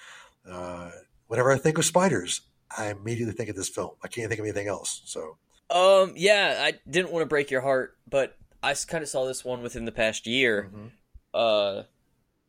Uh, 0.49 0.91
whenever 1.29 1.53
I 1.53 1.59
think 1.59 1.79
of 1.79 1.85
spiders, 1.85 2.41
I 2.77 2.89
immediately 2.89 3.35
think 3.35 3.49
of 3.49 3.57
this 3.57 3.69
film. 3.69 3.91
I 4.03 4.09
can't 4.09 4.29
think 4.29 4.41
of 4.41 4.47
anything 4.47 4.67
else. 4.67 5.03
So, 5.05 5.37
um, 5.71 6.15
yeah, 6.17 6.61
I 6.61 6.75
didn't 6.91 7.13
want 7.13 7.23
to 7.23 7.27
break 7.27 7.51
your 7.51 7.61
heart, 7.61 7.97
but 8.09 8.37
I 8.63 8.75
kind 8.75 9.03
of 9.03 9.09
saw 9.09 9.27
this 9.27 9.45
one 9.45 9.63
within 9.63 9.85
the 9.85 9.93
past 9.93 10.27
year, 10.27 10.71
mm-hmm. 10.73 10.87
uh, 11.35 11.83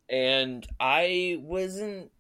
and 0.10 0.66
I 0.80 1.38
wasn't 1.42 2.12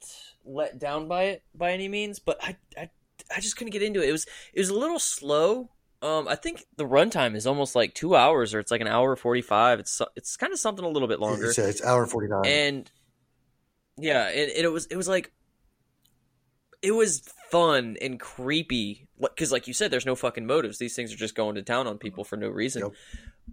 let 0.45 0.80
down 0.80 1.08
by 1.08 1.23
it 1.23 1.43
by 1.56 1.71
any 1.71 1.88
means, 1.88 2.19
but 2.19 2.38
I, 2.43 2.58
I, 2.78 2.89
I 3.36 3.39
just 3.39 3.58
couldn't 3.58 3.71
get 3.71 3.84
into 3.84 4.02
it. 4.02 4.10
It 4.10 4.12
was 4.12 4.25
it 4.54 4.60
was 4.60 4.69
a 4.69 4.78
little 4.78 4.99
slow. 4.99 5.69
Um, 6.02 6.28
I 6.28 6.36
think 6.36 6.65
the 6.78 6.86
runtime 6.86 7.36
is 7.36 7.45
almost 7.45 7.75
like 7.75 7.93
two 7.93 8.15
hours, 8.15 8.54
or 8.54 8.60
it's 8.60 8.71
like 8.71 8.82
an 8.82 8.88
hour 8.88 9.15
forty 9.15 9.41
five. 9.41 9.80
It's 9.80 10.02
it's 10.15 10.38
kind 10.38 10.54
of 10.54 10.60
something 10.60 10.86
a 10.86 10.89
little 10.89 11.08
bit 11.08 11.19
longer. 11.19 11.49
It's, 11.49 11.60
it's 11.60 11.84
hour 11.84 12.06
forty 12.06 12.28
nine, 12.28 12.45
and 12.45 12.91
yeah, 13.97 14.28
and, 14.30 14.52
and 14.52 14.65
it 14.65 14.71
was 14.71 14.86
it 14.86 14.95
was 14.95 15.08
like 15.08 15.32
it 16.82 16.91
was 16.91 17.21
fun 17.52 17.97
and 18.02 18.19
creepy 18.19 19.08
because, 19.19 19.52
like 19.52 19.67
you 19.67 19.73
said, 19.73 19.91
there's 19.91 20.06
no 20.06 20.15
fucking 20.15 20.45
motives. 20.45 20.78
These 20.78 20.95
things 20.95 21.12
are 21.13 21.17
just 21.17 21.36
going 21.36 21.56
to 21.56 21.62
town 21.62 21.88
on 21.88 21.97
people 21.97 22.23
for 22.23 22.38
no 22.38 22.47
reason. 22.49 22.84
Yep. 22.84 22.91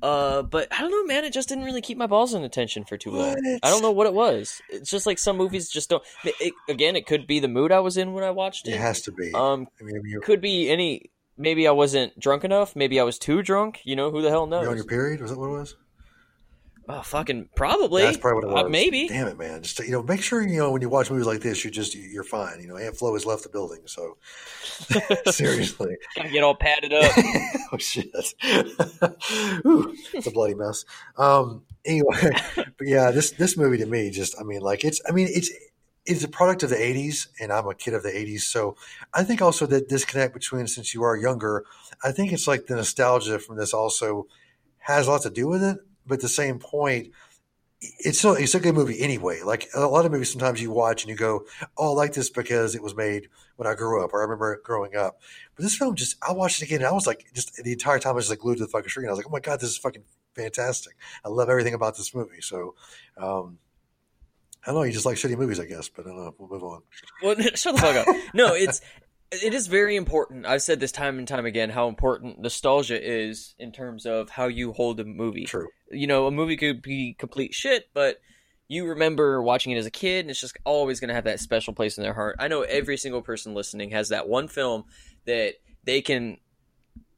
Uh, 0.02 0.42
but 0.42 0.72
I 0.72 0.80
don't 0.80 0.90
know, 0.90 1.04
man. 1.04 1.24
It 1.24 1.32
just 1.32 1.48
didn't 1.48 1.64
really 1.64 1.80
keep 1.80 1.98
my 1.98 2.06
balls 2.06 2.34
in 2.34 2.44
attention 2.44 2.84
for 2.84 2.96
too 2.96 3.10
long. 3.10 3.34
What? 3.34 3.60
I 3.62 3.70
don't 3.70 3.82
know 3.82 3.90
what 3.90 4.06
it 4.06 4.14
was. 4.14 4.60
It's 4.70 4.90
just 4.90 5.06
like 5.06 5.18
some 5.18 5.36
movies 5.36 5.68
just 5.68 5.90
don't. 5.90 6.02
It, 6.24 6.54
again, 6.68 6.96
it 6.96 7.06
could 7.06 7.26
be 7.26 7.40
the 7.40 7.48
mood 7.48 7.72
I 7.72 7.80
was 7.80 7.96
in 7.96 8.12
when 8.12 8.24
I 8.24 8.30
watched 8.30 8.68
it. 8.68 8.72
It 8.72 8.80
has 8.80 9.02
to 9.02 9.12
be. 9.12 9.32
Um, 9.34 9.66
I 9.80 9.84
mean, 9.84 10.20
could 10.22 10.40
be 10.40 10.70
any. 10.70 11.10
Maybe 11.38 11.68
I 11.68 11.72
wasn't 11.72 12.18
drunk 12.18 12.44
enough. 12.44 12.74
Maybe 12.74 12.98
I 12.98 13.02
was 13.02 13.18
too 13.18 13.42
drunk. 13.42 13.80
You 13.84 13.94
know, 13.96 14.10
who 14.10 14.22
the 14.22 14.30
hell 14.30 14.46
knows? 14.46 14.62
You're 14.62 14.70
on 14.70 14.76
your 14.76 14.86
period? 14.86 15.20
Was 15.20 15.30
that 15.30 15.38
what 15.38 15.48
it 15.48 15.58
was? 15.58 15.76
Oh, 16.88 17.02
fucking 17.02 17.48
probably. 17.56 18.02
That's 18.02 18.16
probably 18.16 18.44
what 18.44 18.44
it 18.44 18.50
uh, 18.50 18.62
was. 18.62 18.66
Uh, 18.66 18.68
maybe. 18.68 19.08
Damn 19.08 19.26
it, 19.26 19.38
man! 19.38 19.62
Just 19.62 19.78
you 19.80 19.90
know, 19.90 20.02
make 20.02 20.22
sure 20.22 20.40
you 20.40 20.58
know 20.58 20.70
when 20.70 20.82
you 20.82 20.88
watch 20.88 21.10
movies 21.10 21.26
like 21.26 21.40
this, 21.40 21.64
you 21.64 21.70
just 21.70 21.96
you're 21.96 22.22
fine. 22.22 22.60
You 22.60 22.68
know, 22.68 22.76
Aunt 22.76 22.96
Flo 22.96 23.12
has 23.14 23.26
left 23.26 23.42
the 23.42 23.48
building, 23.48 23.80
so 23.86 24.16
seriously, 25.30 25.96
gotta 26.14 26.28
get 26.28 26.44
all 26.44 26.54
padded 26.54 26.92
up. 26.92 27.10
oh 27.72 27.78
shit! 27.78 28.06
Ooh, 29.66 29.94
it's 30.14 30.26
a 30.26 30.30
bloody 30.30 30.54
mess. 30.54 30.84
Um. 31.16 31.64
Anyway, 31.84 32.30
but 32.54 32.86
yeah, 32.86 33.10
this 33.10 33.30
this 33.32 33.56
movie 33.56 33.78
to 33.78 33.86
me 33.86 34.10
just, 34.10 34.34
I 34.40 34.42
mean, 34.42 34.60
like 34.60 34.84
it's, 34.84 35.00
I 35.08 35.12
mean, 35.12 35.28
it's 35.30 35.50
it's 36.04 36.22
a 36.22 36.28
product 36.28 36.62
of 36.62 36.70
the 36.70 36.76
80s 36.76 37.26
and 37.40 37.52
i'm 37.52 37.66
a 37.66 37.74
kid 37.74 37.92
of 37.92 38.04
the 38.04 38.10
80s 38.10 38.42
so 38.42 38.76
i 39.12 39.24
think 39.24 39.42
also 39.42 39.66
that 39.66 39.88
disconnect 39.88 40.34
between 40.34 40.68
since 40.68 40.94
you 40.94 41.02
are 41.02 41.16
younger 41.16 41.64
i 42.04 42.12
think 42.12 42.32
it's 42.32 42.46
like 42.46 42.66
the 42.66 42.76
nostalgia 42.76 43.40
from 43.40 43.56
this 43.56 43.74
also 43.74 44.28
has 44.78 45.08
a 45.08 45.10
lot 45.10 45.22
to 45.22 45.30
do 45.30 45.48
with 45.48 45.64
it 45.64 45.78
but 46.06 46.14
at 46.14 46.20
the 46.20 46.28
same 46.28 46.58
point, 46.58 47.12
it's 47.80 48.18
still 48.18 48.34
it's 48.34 48.54
a 48.54 48.60
good 48.60 48.74
movie 48.74 49.00
anyway. 49.00 49.40
Like 49.42 49.68
a 49.74 49.80
lot 49.80 50.06
of 50.06 50.12
movies, 50.12 50.30
sometimes 50.32 50.60
you 50.62 50.70
watch 50.70 51.02
and 51.02 51.10
you 51.10 51.16
go, 51.16 51.44
"Oh, 51.76 51.92
I 51.92 51.94
like 51.94 52.12
this 52.14 52.30
because 52.30 52.74
it 52.74 52.82
was 52.82 52.96
made 52.96 53.28
when 53.56 53.68
I 53.68 53.74
grew 53.74 54.02
up, 54.02 54.12
or 54.14 54.20
I 54.20 54.22
remember 54.22 54.60
growing 54.64 54.96
up." 54.96 55.20
But 55.54 55.62
this 55.62 55.76
film, 55.76 55.94
just 55.94 56.16
I 56.26 56.32
watched 56.32 56.62
it 56.62 56.66
again, 56.66 56.78
and 56.78 56.86
I 56.86 56.92
was 56.92 57.06
like, 57.06 57.26
just 57.34 57.54
the 57.56 57.72
entire 57.72 57.98
time 57.98 58.12
I 58.12 58.16
was 58.16 58.30
like 58.30 58.38
glued 58.38 58.58
to 58.58 58.64
the 58.64 58.70
fucking 58.70 58.88
screen. 58.88 59.08
I 59.08 59.10
was 59.10 59.18
like, 59.18 59.26
"Oh 59.26 59.30
my 59.30 59.40
god, 59.40 59.60
this 59.60 59.70
is 59.70 59.78
fucking 59.78 60.04
fantastic! 60.34 60.96
I 61.24 61.28
love 61.28 61.48
everything 61.48 61.74
about 61.74 61.96
this 61.96 62.14
movie." 62.14 62.40
So, 62.40 62.74
um, 63.18 63.58
I 64.64 64.70
don't 64.70 64.76
know. 64.76 64.82
You 64.82 64.92
just 64.92 65.06
like 65.06 65.16
shitty 65.16 65.36
movies, 65.36 65.60
I 65.60 65.66
guess. 65.66 65.88
But 65.88 66.06
I 66.06 66.10
don't 66.10 66.18
know. 66.18 66.34
We'll 66.38 66.48
move 66.48 66.64
on. 66.64 66.82
Well, 67.22 67.36
shut 67.54 67.76
the 67.76 67.80
fuck 67.80 67.96
up. 67.96 68.16
No, 68.32 68.54
it's 68.54 68.80
it 69.32 69.54
is 69.54 69.66
very 69.66 69.96
important. 69.96 70.46
I've 70.46 70.62
said 70.62 70.80
this 70.80 70.92
time 70.92 71.18
and 71.18 71.28
time 71.28 71.46
again 71.46 71.70
how 71.70 71.88
important 71.88 72.38
nostalgia 72.40 72.98
is 73.00 73.54
in 73.58 73.72
terms 73.72 74.06
of 74.06 74.30
how 74.30 74.46
you 74.46 74.72
hold 74.72 75.00
a 75.00 75.04
movie. 75.04 75.44
True. 75.44 75.68
You 75.90 76.06
know, 76.06 76.26
a 76.26 76.30
movie 76.30 76.56
could 76.56 76.82
be 76.82 77.14
complete 77.18 77.54
shit, 77.54 77.88
but 77.94 78.20
you 78.68 78.86
remember 78.86 79.40
watching 79.40 79.72
it 79.72 79.78
as 79.78 79.86
a 79.86 79.90
kid, 79.90 80.20
and 80.20 80.30
it's 80.30 80.40
just 80.40 80.56
always 80.64 80.98
going 80.98 81.08
to 81.08 81.14
have 81.14 81.24
that 81.24 81.40
special 81.40 81.72
place 81.72 81.96
in 81.96 82.02
their 82.02 82.14
heart. 82.14 82.36
I 82.38 82.48
know 82.48 82.62
every 82.62 82.96
single 82.96 83.22
person 83.22 83.54
listening 83.54 83.90
has 83.90 84.08
that 84.08 84.28
one 84.28 84.48
film 84.48 84.84
that 85.24 85.54
they 85.84 86.02
can, 86.02 86.38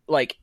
like, 0.06 0.36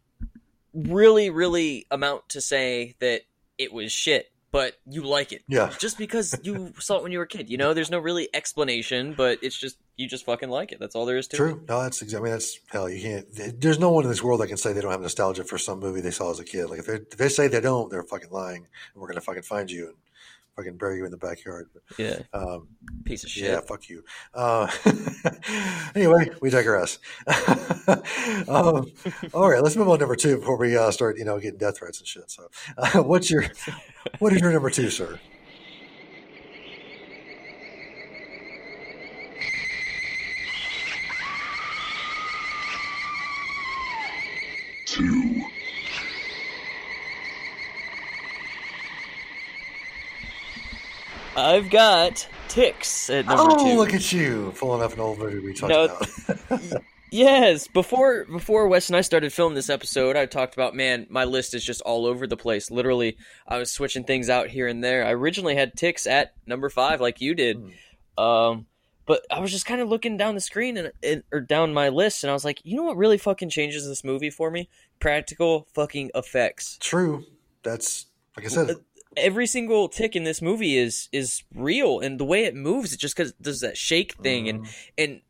really, 0.73 1.29
really 1.29 1.85
amount 1.91 2.29
to 2.29 2.41
say 2.41 2.95
that 2.99 3.21
it 3.57 3.71
was 3.71 3.91
shit, 3.91 4.31
but 4.55 4.79
you 4.89 5.01
like 5.01 5.33
it. 5.33 5.43
Yeah. 5.49 5.69
Just 5.79 5.97
because 5.97 6.33
you 6.43 6.71
saw 6.79 6.95
it 6.95 7.03
when 7.03 7.11
you 7.11 7.17
were 7.17 7.25
a 7.25 7.27
kid. 7.27 7.49
You 7.49 7.57
know, 7.57 7.73
there's 7.73 7.91
no 7.91 7.99
really 7.99 8.29
explanation, 8.33 9.13
but 9.13 9.37
it's 9.41 9.59
just, 9.59 9.77
you 9.97 10.07
just 10.07 10.25
fucking 10.25 10.47
like 10.47 10.71
it. 10.71 10.79
That's 10.79 10.95
all 10.95 11.05
there 11.05 11.17
is 11.17 11.27
to 11.27 11.35
it. 11.35 11.37
True. 11.37 11.63
No, 11.67 11.81
that's 11.81 12.01
exactly. 12.01 12.29
I 12.29 12.31
mean, 12.31 12.39
that's 12.39 12.57
hell. 12.67 12.89
You 12.89 13.01
can't. 13.01 13.59
There's 13.59 13.79
no 13.79 13.91
one 13.91 14.05
in 14.05 14.09
this 14.09 14.23
world 14.23 14.39
that 14.39 14.47
can 14.47 14.55
say 14.55 14.71
they 14.71 14.79
don't 14.79 14.91
have 14.91 15.01
nostalgia 15.01 15.43
for 15.43 15.57
some 15.57 15.81
movie 15.81 15.99
they 15.99 16.09
saw 16.09 16.31
as 16.31 16.39
a 16.39 16.45
kid. 16.45 16.67
Like 16.67 16.79
if 16.79 16.85
they, 16.85 16.93
if 16.93 17.17
they 17.17 17.27
say 17.27 17.49
they 17.49 17.59
don't, 17.59 17.91
they're 17.91 18.03
fucking 18.03 18.29
lying, 18.31 18.65
and 18.93 19.01
we're 19.01 19.09
gonna 19.09 19.19
fucking 19.19 19.43
find 19.43 19.69
you 19.69 19.87
and 19.87 19.95
fucking 20.55 20.77
bury 20.77 20.97
you 20.97 21.05
in 21.05 21.11
the 21.11 21.17
backyard. 21.17 21.69
But, 21.73 21.83
Yeah. 21.99 22.19
um, 22.33 22.67
Piece 23.03 23.23
of 23.23 23.29
shit. 23.29 23.43
yeah, 23.51 23.59
fuck 23.61 23.89
you. 23.89 24.03
Uh, 24.33 24.67
anyway, 25.95 26.29
we 26.41 26.49
digress. 26.49 26.99
um, 28.47 28.91
all 29.33 29.49
right, 29.49 29.61
let's 29.61 29.75
move 29.75 29.87
on 29.89 29.97
to 29.99 30.03
number 30.03 30.15
two 30.15 30.37
before 30.37 30.57
we 30.57 30.75
uh, 30.77 30.91
start, 30.91 31.17
you 31.17 31.25
know, 31.25 31.39
getting 31.39 31.59
death 31.59 31.77
threats 31.79 31.99
and 31.99 32.07
shit. 32.07 32.29
So, 32.31 32.47
uh, 32.77 33.03
what's 33.03 33.29
your, 33.29 33.43
what 34.19 34.33
is 34.33 34.41
your 34.41 34.51
number 34.51 34.69
two, 34.69 34.89
sir? 34.89 35.19
I've 51.35 51.69
got 51.69 52.27
Ticks 52.47 53.09
at 53.09 53.25
number 53.25 53.43
oh, 53.57 53.65
two. 53.65 53.77
look 53.77 53.93
at 53.93 54.11
you 54.11 54.53
pulling 54.57 54.81
up 54.81 54.93
an 54.93 54.99
old 54.99 55.19
movie 55.19 55.39
we 55.39 55.53
talked 55.53 55.69
No, 55.69 55.85
about. 55.85 56.81
Yes, 57.11 57.67
before 57.67 58.25
before 58.25 58.67
Wes 58.67 58.89
and 58.89 58.95
I 58.97 59.01
started 59.01 59.31
filming 59.31 59.55
this 59.55 59.69
episode, 59.69 60.17
I 60.17 60.25
talked 60.25 60.53
about 60.53 60.75
man, 60.75 61.07
my 61.09 61.23
list 61.23 61.53
is 61.53 61.63
just 61.63 61.79
all 61.81 62.05
over 62.05 62.27
the 62.27 62.35
place. 62.35 62.69
Literally, 62.69 63.15
I 63.47 63.57
was 63.57 63.71
switching 63.71 64.03
things 64.03 64.29
out 64.29 64.49
here 64.49 64.67
and 64.67 64.83
there. 64.83 65.05
I 65.05 65.11
originally 65.11 65.55
had 65.55 65.75
Ticks 65.77 66.07
at 66.07 66.33
number 66.45 66.69
five, 66.69 66.99
like 66.99 67.21
you 67.21 67.33
did, 67.33 67.71
um, 68.17 68.65
but 69.05 69.21
I 69.31 69.39
was 69.39 69.51
just 69.51 69.65
kind 69.65 69.79
of 69.79 69.87
looking 69.87 70.17
down 70.17 70.35
the 70.35 70.41
screen 70.41 70.75
and, 70.75 70.91
and 71.01 71.23
or 71.31 71.39
down 71.39 71.73
my 71.73 71.87
list, 71.87 72.23
and 72.23 72.31
I 72.31 72.33
was 72.33 72.43
like, 72.43 72.59
you 72.65 72.75
know 72.75 72.83
what 72.83 72.97
really 72.97 73.19
fucking 73.19 73.49
changes 73.49 73.87
this 73.87 74.03
movie 74.03 74.31
for 74.31 74.51
me? 74.51 74.67
Practical 74.99 75.67
fucking 75.73 76.11
effects. 76.15 76.77
True. 76.81 77.23
That's 77.63 78.07
like 78.35 78.45
I 78.45 78.49
said. 78.49 78.75
Every 79.17 79.47
single 79.47 79.87
tick 79.87 80.15
in 80.15 80.23
this 80.23 80.41
movie 80.41 80.77
is 80.77 81.09
is 81.11 81.43
real, 81.53 81.99
and 81.99 82.19
the 82.19 82.25
way 82.25 82.45
it 82.45 82.55
moves, 82.55 82.93
it 82.93 82.99
just 82.99 83.15
because 83.15 83.33
does 83.33 83.61
that 83.61 83.77
shake 83.77 84.15
thing, 84.15 84.49
and 84.49 84.65
mm. 84.65 84.75
and 84.97 85.21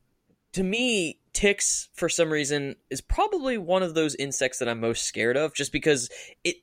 to 0.53 0.63
me, 0.63 1.19
ticks 1.33 1.89
for 1.93 2.09
some 2.09 2.31
reason 2.31 2.75
is 2.89 3.01
probably 3.01 3.57
one 3.57 3.83
of 3.83 3.93
those 3.93 4.15
insects 4.15 4.59
that 4.59 4.69
I'm 4.69 4.79
most 4.79 5.03
scared 5.03 5.37
of, 5.37 5.53
just 5.53 5.71
because 5.71 6.09
it 6.43 6.57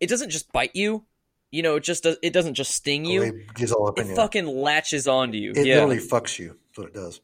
it 0.00 0.08
doesn't 0.08 0.30
just 0.30 0.52
bite 0.52 0.74
you, 0.74 1.04
you 1.50 1.62
know, 1.62 1.76
it 1.76 1.84
just 1.84 2.02
does, 2.02 2.16
it 2.22 2.32
doesn't 2.32 2.54
just 2.54 2.72
sting 2.72 3.06
oh, 3.06 3.10
you, 3.10 3.44
It 3.58 3.72
all 3.72 3.88
up 3.88 3.98
it 3.98 4.02
in 4.02 4.08
you. 4.08 4.16
fucking 4.16 4.46
latches 4.46 5.08
onto 5.08 5.38
you. 5.38 5.52
It 5.52 5.66
yeah, 5.66 5.76
literally 5.76 5.98
fucks 5.98 6.38
you. 6.38 6.56
That's 6.66 6.78
what 6.78 6.88
it 6.88 6.94
does. 6.94 7.20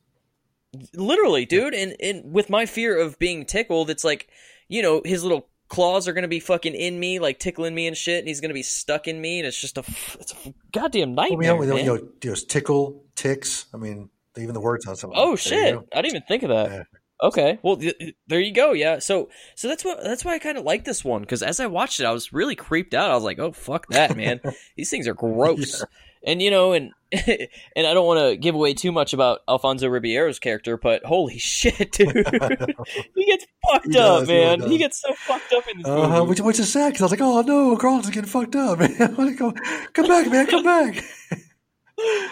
literally, 0.94 1.44
dude. 1.44 1.74
And 1.74 1.96
and 2.00 2.32
with 2.32 2.48
my 2.48 2.66
fear 2.66 2.98
of 2.98 3.18
being 3.18 3.44
tickled, 3.44 3.90
it's 3.90 4.04
like 4.04 4.28
you 4.68 4.80
know 4.80 5.02
his 5.04 5.22
little 5.22 5.48
claws 5.72 6.06
are 6.06 6.12
gonna 6.12 6.28
be 6.28 6.38
fucking 6.38 6.74
in 6.74 7.00
me, 7.00 7.18
like 7.18 7.38
tickling 7.38 7.74
me 7.74 7.86
and 7.86 7.96
shit, 7.96 8.18
and 8.18 8.28
he's 8.28 8.40
gonna 8.42 8.52
be 8.54 8.62
stuck 8.62 9.08
in 9.08 9.18
me, 9.20 9.38
and 9.38 9.46
it's 9.46 9.58
just 9.58 9.78
a 9.78 9.84
it's 10.20 10.32
a 10.46 10.54
goddamn 10.70 11.14
Well, 11.14 11.30
nightmare. 11.30 11.54
you 11.54 11.66
know, 11.66 11.76
you 11.76 11.84
know, 11.84 11.94
you 12.22 12.30
know, 12.30 12.34
tickle, 12.46 13.04
ticks. 13.16 13.66
I 13.72 13.78
mean, 13.78 14.10
even 14.36 14.52
the 14.52 14.60
words 14.60 14.86
on 14.86 14.94
something. 14.96 15.18
Oh 15.18 15.30
There 15.30 15.36
shit! 15.38 15.78
I 15.92 16.02
didn't 16.02 16.16
even 16.16 16.22
think 16.28 16.42
of 16.42 16.50
that. 16.50 16.70
Yeah. 16.70 16.82
Okay, 17.22 17.58
well 17.62 17.76
th- 17.76 17.96
th- 17.98 18.14
there 18.26 18.40
you 18.40 18.52
go. 18.52 18.72
Yeah, 18.72 18.98
so 18.98 19.30
so 19.54 19.68
that's 19.68 19.84
what 19.84 20.02
that's 20.02 20.24
why 20.24 20.34
I 20.34 20.38
kind 20.40 20.58
of 20.58 20.64
like 20.64 20.84
this 20.84 21.04
one 21.04 21.22
because 21.22 21.42
as 21.42 21.58
I 21.58 21.66
watched 21.68 22.00
it, 22.00 22.04
I 22.04 22.10
was 22.12 22.32
really 22.32 22.56
creeped 22.56 22.92
out. 22.94 23.10
I 23.10 23.14
was 23.14 23.24
like, 23.24 23.38
oh 23.38 23.52
fuck 23.52 23.86
that, 23.90 24.16
man! 24.16 24.40
These 24.76 24.90
things 24.90 25.08
are 25.08 25.14
gross. 25.14 25.82
And 26.24 26.40
you 26.40 26.50
know, 26.50 26.72
and 26.72 26.92
and 27.12 27.86
I 27.86 27.94
don't 27.94 28.06
want 28.06 28.20
to 28.20 28.36
give 28.36 28.54
away 28.54 28.74
too 28.74 28.92
much 28.92 29.12
about 29.12 29.40
Alfonso 29.48 29.88
Ribeiro's 29.88 30.38
character, 30.38 30.76
but 30.76 31.04
holy 31.04 31.38
shit, 31.38 31.92
dude, 31.92 32.08
he 33.16 33.24
gets 33.26 33.46
fucked 33.70 33.86
He 33.92 33.98
up, 33.98 34.20
does, 34.20 34.28
man. 34.28 34.58
does. 34.60 34.70
He 34.70 34.78
gets 34.78 35.00
so 35.00 35.12
fucked 35.14 35.52
up 35.52 35.64
in 35.68 35.78
this 35.78 35.86
Uh-huh, 35.86 36.18
movie. 36.20 36.28
which, 36.30 36.40
which 36.40 36.58
is 36.58 36.72
sad 36.72 36.88
because 36.92 37.02
I 37.02 37.04
was 37.06 37.10
like, 37.12 37.20
oh 37.20 37.42
no, 37.42 37.76
Carlton's 37.76 38.14
getting 38.14 38.30
fucked 38.30 38.56
up, 38.56 38.78
man. 38.78 38.96
I'm 39.00 39.14
like, 39.16 39.40
"Oh, 39.40 39.52
come 39.92 40.06
back, 40.06 40.30
man, 40.30 40.46
come 40.46 40.62
back. 40.64 41.04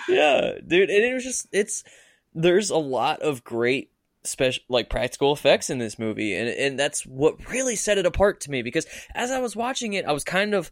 yeah, 0.09 0.53
dude, 0.67 0.91
and 0.91 1.05
it 1.05 1.15
was 1.15 1.25
just 1.25 1.47
it's 1.53 1.85
there's 2.35 2.71
a 2.71 2.77
lot 2.77 3.21
of 3.23 3.45
great 3.45 3.91
special 4.23 4.63
like 4.69 4.91
practical 4.91 5.33
effects 5.33 5.71
in 5.71 5.79
this 5.79 5.99
movie 5.99 6.35
and 6.35 6.47
and 6.49 6.79
that's 6.79 7.07
what 7.07 7.49
really 7.51 7.75
set 7.75 7.97
it 7.97 8.05
apart 8.05 8.39
to 8.39 8.51
me 8.51 8.61
because 8.61 8.87
as 9.15 9.31
I 9.31 9.39
was 9.41 9.57
watching 9.57 9.95
it 9.95 10.05
I 10.05 10.13
was 10.13 10.25
kind 10.25 10.53
of 10.55 10.71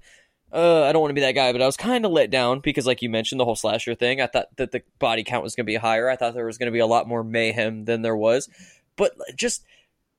uh, 0.52 0.84
I 0.84 0.92
don't 0.92 1.02
want 1.02 1.11
to 1.11 1.14
be 1.14 1.20
that 1.20 1.32
guy, 1.32 1.52
but 1.52 1.61
I 1.61 1.66
was 1.66 1.76
kind 1.76 2.04
of 2.04 2.12
let 2.12 2.30
down 2.30 2.61
because, 2.61 2.87
like 2.87 3.02
you 3.02 3.11
mentioned, 3.11 3.40
the 3.40 3.44
whole 3.44 3.56
slasher 3.56 3.94
thing. 3.94 4.20
I 4.20 4.26
thought 4.26 4.46
that 4.56 4.72
the 4.72 4.82
body 4.98 5.24
count 5.24 5.42
was 5.42 5.54
going 5.54 5.66
to 5.66 5.70
be 5.70 5.76
higher. 5.76 6.08
I 6.08 6.16
thought 6.16 6.34
there 6.34 6.46
was 6.46 6.58
going 6.58 6.68
to 6.68 6.72
be 6.72 6.78
a 6.78 6.87
lot 6.87 7.06
more 7.06 7.22
mayhem 7.22 7.84
than 7.84 8.02
there 8.02 8.16
was. 8.16 8.48
But 8.96 9.12
just 9.37 9.64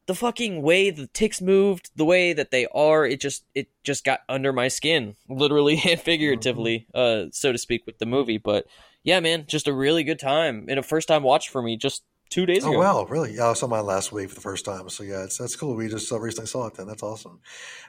the 0.05 0.15
fucking 0.15 0.61
way 0.61 0.89
the 0.89 1.07
ticks 1.07 1.41
moved, 1.41 1.91
the 1.95 2.05
way 2.05 2.33
that 2.33 2.51
they 2.51 2.67
are, 2.67 3.05
it 3.05 3.19
just 3.19 3.43
it 3.55 3.69
just 3.83 4.03
got 4.03 4.21
under 4.29 4.53
my 4.53 4.67
skin, 4.67 5.15
literally 5.27 5.81
and 5.87 5.99
figuratively, 5.99 6.87
uh, 6.93 7.25
so 7.31 7.51
to 7.51 7.57
speak, 7.57 7.85
with 7.85 7.97
the 7.97 8.05
movie. 8.05 8.37
But 8.37 8.65
yeah, 9.03 9.19
man, 9.19 9.45
just 9.47 9.67
a 9.67 9.73
really 9.73 10.03
good 10.03 10.19
time 10.19 10.65
and 10.69 10.79
a 10.79 10.83
first 10.83 11.07
time 11.07 11.23
watch 11.23 11.49
for 11.49 11.61
me 11.61 11.77
just 11.77 12.03
two 12.29 12.45
days 12.45 12.59
ago. 12.59 12.67
Oh 12.67 12.71
ago. 12.71 12.79
wow, 12.79 13.05
really? 13.05 13.35
Yeah, 13.35 13.49
I 13.49 13.53
saw 13.53 13.67
mine 13.67 13.85
last 13.85 14.11
week 14.11 14.29
for 14.29 14.35
the 14.35 14.41
first 14.41 14.65
time. 14.65 14.89
So 14.89 15.03
yeah, 15.03 15.23
it's 15.23 15.37
that's 15.37 15.55
cool. 15.55 15.75
We 15.75 15.87
just 15.89 16.11
uh, 16.11 16.19
recently 16.19 16.47
saw 16.47 16.67
it. 16.67 16.75
Then 16.75 16.87
that's 16.87 17.03
awesome. 17.03 17.39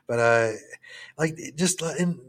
But 0.06 0.18
uh, 0.18 0.52
like 1.18 1.36
just 1.56 1.82
uh, 1.82 1.92
in 1.98 2.20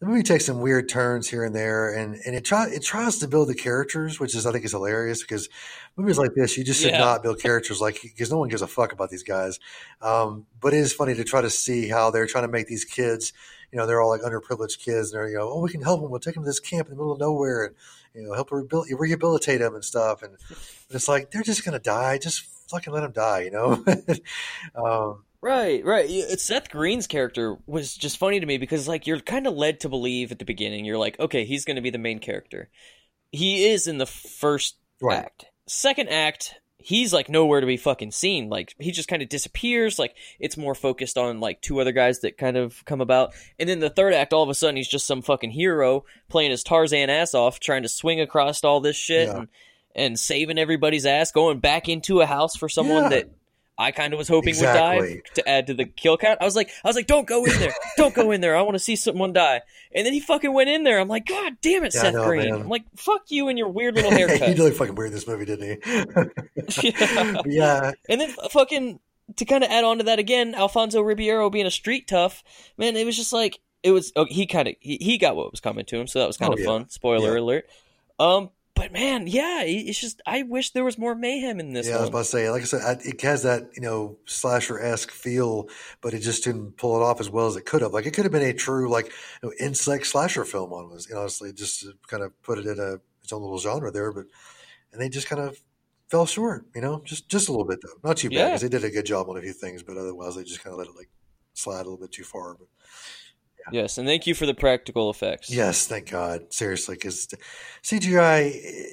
the 0.00 0.06
movie 0.06 0.22
takes 0.22 0.46
some 0.46 0.60
weird 0.60 0.88
turns 0.88 1.28
here 1.28 1.44
and 1.44 1.54
there, 1.54 1.94
and 1.94 2.16
and 2.26 2.34
it 2.34 2.44
try 2.44 2.68
it 2.68 2.82
tries 2.82 3.18
to 3.18 3.28
build 3.28 3.48
the 3.48 3.54
characters, 3.54 4.18
which 4.18 4.34
is 4.34 4.46
I 4.46 4.52
think 4.52 4.64
is 4.64 4.72
hilarious 4.72 5.22
because 5.22 5.48
movies 5.96 6.18
like 6.18 6.34
this 6.34 6.56
you 6.56 6.64
just 6.64 6.80
should 6.80 6.92
Yeah. 6.92 6.98
not 6.98 7.22
build 7.22 7.40
characters 7.40 7.80
like 7.80 8.00
because 8.02 8.30
no 8.30 8.38
one 8.38 8.48
gives 8.48 8.62
a 8.62 8.66
fuck 8.66 8.92
about 8.92 9.10
these 9.10 9.22
guys. 9.22 9.58
Um, 10.00 10.46
but 10.60 10.72
it 10.74 10.78
is 10.78 10.92
funny 10.92 11.14
to 11.14 11.24
try 11.24 11.40
to 11.42 11.50
see 11.50 11.88
how 11.88 12.10
they're 12.10 12.26
trying 12.26 12.44
to 12.44 12.48
make 12.52 12.66
these 12.66 12.84
kids. 12.84 13.32
You 13.70 13.78
know, 13.78 13.86
they're 13.86 14.00
all 14.00 14.08
like 14.08 14.22
underprivileged 14.22 14.78
kids. 14.78 15.12
And 15.12 15.20
they're, 15.20 15.28
you 15.28 15.36
know, 15.36 15.50
oh, 15.50 15.60
we 15.60 15.68
can 15.70 15.82
help 15.82 16.00
them. 16.00 16.10
We'll 16.10 16.20
take 16.20 16.34
them 16.34 16.42
to 16.44 16.48
this 16.48 16.58
camp 16.58 16.88
in 16.88 16.94
the 16.94 16.96
middle 16.96 17.12
of 17.12 17.20
nowhere 17.20 17.66
and, 17.66 17.74
you 18.18 18.26
know, 18.28 18.34
help 18.34 18.50
rehabil- 18.50 18.86
rehabilitate 18.98 19.60
them 19.60 19.74
and 19.74 19.84
stuff. 19.84 20.22
And 20.22 20.34
it's 20.90 21.08
like, 21.08 21.30
they're 21.30 21.42
just 21.42 21.64
going 21.64 21.72
to 21.72 21.78
die. 21.78 22.18
Just 22.18 22.42
fucking 22.70 22.92
let 22.92 23.00
them 23.00 23.12
die, 23.12 23.40
you 23.42 23.50
know? 23.50 23.84
um, 24.74 25.24
Right, 25.40 25.84
right. 25.84 26.10
Seth 26.40 26.68
Green's 26.68 27.06
character 27.06 27.56
was 27.64 27.96
just 27.96 28.18
funny 28.18 28.40
to 28.40 28.46
me 28.46 28.58
because 28.58 28.88
like 28.88 29.06
you're 29.06 29.20
kind 29.20 29.46
of 29.46 29.54
led 29.54 29.80
to 29.80 29.88
believe 29.88 30.32
at 30.32 30.40
the 30.40 30.44
beginning 30.44 30.84
you're 30.84 30.98
like, 30.98 31.18
okay, 31.20 31.44
he's 31.44 31.64
going 31.64 31.76
to 31.76 31.80
be 31.82 31.90
the 31.90 31.98
main 31.98 32.18
character. 32.18 32.68
He 33.30 33.66
is 33.68 33.86
in 33.86 33.98
the 33.98 34.06
first 34.06 34.76
Right. 35.00 35.18
act. 35.18 35.44
Second 35.68 36.08
act, 36.08 36.56
he's 36.78 37.12
like 37.12 37.28
nowhere 37.28 37.60
to 37.60 37.66
be 37.66 37.76
fucking 37.76 38.12
seen. 38.12 38.48
Like 38.48 38.74
he 38.78 38.92
just 38.92 39.08
kind 39.08 39.20
of 39.22 39.28
disappears. 39.28 39.98
Like 39.98 40.14
it's 40.38 40.56
more 40.56 40.74
focused 40.74 41.18
on 41.18 41.40
like 41.40 41.60
two 41.60 41.80
other 41.80 41.92
guys 41.92 42.20
that 42.20 42.38
kind 42.38 42.56
of 42.56 42.84
come 42.84 43.00
about. 43.00 43.34
And 43.58 43.68
then 43.68 43.80
the 43.80 43.90
third 43.90 44.14
act, 44.14 44.32
all 44.32 44.42
of 44.42 44.48
a 44.48 44.54
sudden, 44.54 44.76
he's 44.76 44.88
just 44.88 45.06
some 45.06 45.22
fucking 45.22 45.50
hero 45.50 46.04
playing 46.28 46.50
his 46.52 46.62
Tarzan 46.62 47.10
ass 47.10 47.34
off, 47.34 47.60
trying 47.60 47.82
to 47.82 47.88
swing 47.88 48.20
across 48.20 48.62
all 48.64 48.80
this 48.80 48.96
shit 48.96 49.28
Yeah. 49.28 49.36
and 49.38 49.48
and 49.94 50.18
saving 50.20 50.58
everybody's 50.58 51.06
ass, 51.06 51.32
going 51.32 51.58
back 51.58 51.88
into 51.88 52.20
a 52.20 52.26
house 52.26 52.54
for 52.56 52.68
someone 52.68 53.04
Yeah. 53.04 53.08
that 53.08 53.28
I 53.80 53.92
kind 53.92 54.12
of 54.12 54.18
was 54.18 54.26
hoping 54.26 54.48
Exactly. 54.48 54.98
would 55.00 55.22
die 55.24 55.30
to 55.34 55.48
add 55.48 55.66
to 55.68 55.74
the 55.74 55.84
kill 55.84 56.16
count. 56.18 56.38
I 56.40 56.44
was 56.44 56.56
like, 56.56 56.70
I 56.84 56.88
was 56.88 56.96
like, 56.96 57.06
don't 57.06 57.26
go 57.28 57.44
in 57.44 57.56
there, 57.60 57.72
don't 57.96 58.12
go 58.14 58.32
in 58.32 58.40
there. 58.40 58.56
I 58.56 58.62
want 58.62 58.74
to 58.74 58.80
see 58.80 58.96
someone 58.96 59.32
die. 59.32 59.60
And 59.94 60.04
then 60.04 60.12
he 60.12 60.18
fucking 60.20 60.52
went 60.52 60.68
in 60.68 60.82
there. 60.82 60.98
I'm 60.98 61.06
like, 61.08 61.26
God 61.26 61.56
damn 61.62 61.84
it, 61.84 61.94
Yeah, 61.94 62.00
Seth 62.00 62.14
know, 62.14 62.26
Green. 62.26 62.50
man. 62.50 62.62
I'm 62.62 62.68
like, 62.68 62.82
fuck 62.96 63.30
you 63.30 63.46
and 63.48 63.56
your 63.56 63.68
weird 63.68 63.94
little 63.94 64.10
he 64.16 64.16
haircut. 64.18 64.40
did 64.48 64.58
look 64.58 64.74
fucking 64.74 64.96
weird 64.96 65.08
in 65.08 65.14
this 65.14 65.28
movie, 65.28 65.44
didn't 65.44 65.80
he? 65.84 66.90
yeah. 66.90 67.42
Yeah. 67.46 67.92
And 68.08 68.20
then 68.20 68.30
fucking 68.50 68.98
to 69.36 69.44
kind 69.44 69.62
of 69.62 69.70
add 69.70 69.84
on 69.84 69.98
to 69.98 70.04
that 70.04 70.18
again, 70.18 70.54
Alfonso 70.54 71.00
Ribeiro 71.00 71.48
being 71.50 71.66
a 71.66 71.70
street 71.70 72.08
tough, 72.08 72.42
man, 72.76 72.96
it 72.96 73.04
was 73.06 73.16
just 73.16 73.32
like 73.32 73.60
it 73.82 73.92
was. 73.92 74.12
Oh, 74.16 74.24
he 74.28 74.46
kind 74.46 74.66
of 74.68 74.74
he, 74.80 74.96
he 75.00 75.18
got 75.18 75.36
what 75.36 75.50
was 75.52 75.60
coming 75.60 75.84
to 75.86 75.98
him, 76.00 76.06
so 76.08 76.18
that 76.18 76.26
was 76.26 76.36
kind 76.36 76.50
Oh, 76.50 76.54
of 76.54 76.58
yeah. 76.60 76.66
fun. 76.66 76.88
Spoiler 76.88 77.36
alert. 77.36 77.66
Um, 78.18 78.50
but 78.78 78.92
man, 78.92 79.26
yeah, 79.26 79.62
it's 79.64 79.98
just 80.00 80.22
I 80.26 80.42
wish 80.44 80.70
there 80.70 80.84
was 80.84 80.96
more 80.96 81.14
mayhem 81.14 81.60
in 81.60 81.72
this 81.72 81.86
Yeah, 81.88 81.96
I 81.98 82.00
was 82.00 82.08
about 82.08 82.18
to 82.20 82.24
say, 82.24 82.48
like 82.50 82.62
I 82.62 82.64
said, 82.64 82.82
I- 82.82 83.00
it 83.08 83.20
has 83.22 83.42
that 83.42 83.70
you 83.74 83.82
know 83.82 84.16
slasher 84.24 84.78
esque 84.80 85.10
feel, 85.10 85.68
but 86.00 86.14
it 86.14 86.20
just 86.20 86.44
didn't 86.44 86.76
pull 86.76 86.96
it 86.96 87.04
off 87.04 87.20
as 87.20 87.28
well 87.28 87.46
as 87.46 87.56
it 87.56 87.66
could 87.66 87.82
have. 87.82 87.92
Like 87.92 88.06
it 88.06 88.12
could 88.14 88.24
have 88.24 88.32
been 88.32 88.42
a 88.42 88.52
true 88.54 88.88
like 88.88 89.06
you 89.42 89.48
know, 89.48 89.52
insect 89.60 90.06
slasher 90.06 90.44
film 90.44 90.72
on 90.72 90.90
was, 90.90 91.08
you 91.08 91.14
know, 91.14 91.20
honestly, 91.22 91.52
just 91.52 91.80
to 91.80 91.92
kind 92.06 92.22
of 92.22 92.40
put 92.42 92.58
it 92.58 92.66
in 92.66 92.78
a 92.78 93.00
its 93.22 93.32
own 93.32 93.42
little 93.42 93.58
genre 93.58 93.90
there. 93.90 94.12
But 94.12 94.26
and 94.92 95.02
they 95.02 95.08
just 95.08 95.28
kind 95.28 95.42
of 95.42 95.60
fell 96.08 96.24
short, 96.26 96.64
you 96.74 96.80
know, 96.80 97.02
just 97.04 97.28
just 97.28 97.48
a 97.48 97.52
little 97.52 97.66
bit 97.66 97.80
though, 97.82 97.98
not 98.08 98.16
too 98.16 98.30
bad 98.30 98.36
Yeah. 98.36 98.46
because 98.48 98.62
they 98.62 98.68
did 98.68 98.84
a 98.84 98.90
good 98.90 99.04
job 99.06 99.28
on 99.28 99.36
a 99.36 99.42
few 99.42 99.52
things, 99.52 99.82
but 99.82 99.96
otherwise 99.98 100.36
they 100.36 100.44
just 100.44 100.62
kind 100.62 100.72
of 100.72 100.78
let 100.78 100.88
it 100.88 100.96
like 100.96 101.10
slide 101.54 101.80
a 101.80 101.90
little 101.90 101.98
bit 101.98 102.12
too 102.12 102.24
far. 102.24 102.54
But 102.54 102.68
Yes, 103.72 103.98
and 103.98 104.06
thank 104.06 104.26
you 104.26 104.34
for 104.34 104.46
the 104.46 104.54
practical 104.54 105.10
effects. 105.10 105.50
Yes, 105.50 105.86
thank 105.86 106.10
God. 106.10 106.52
Seriously, 106.52 106.94
because 106.96 107.28
CGI, 107.82 108.90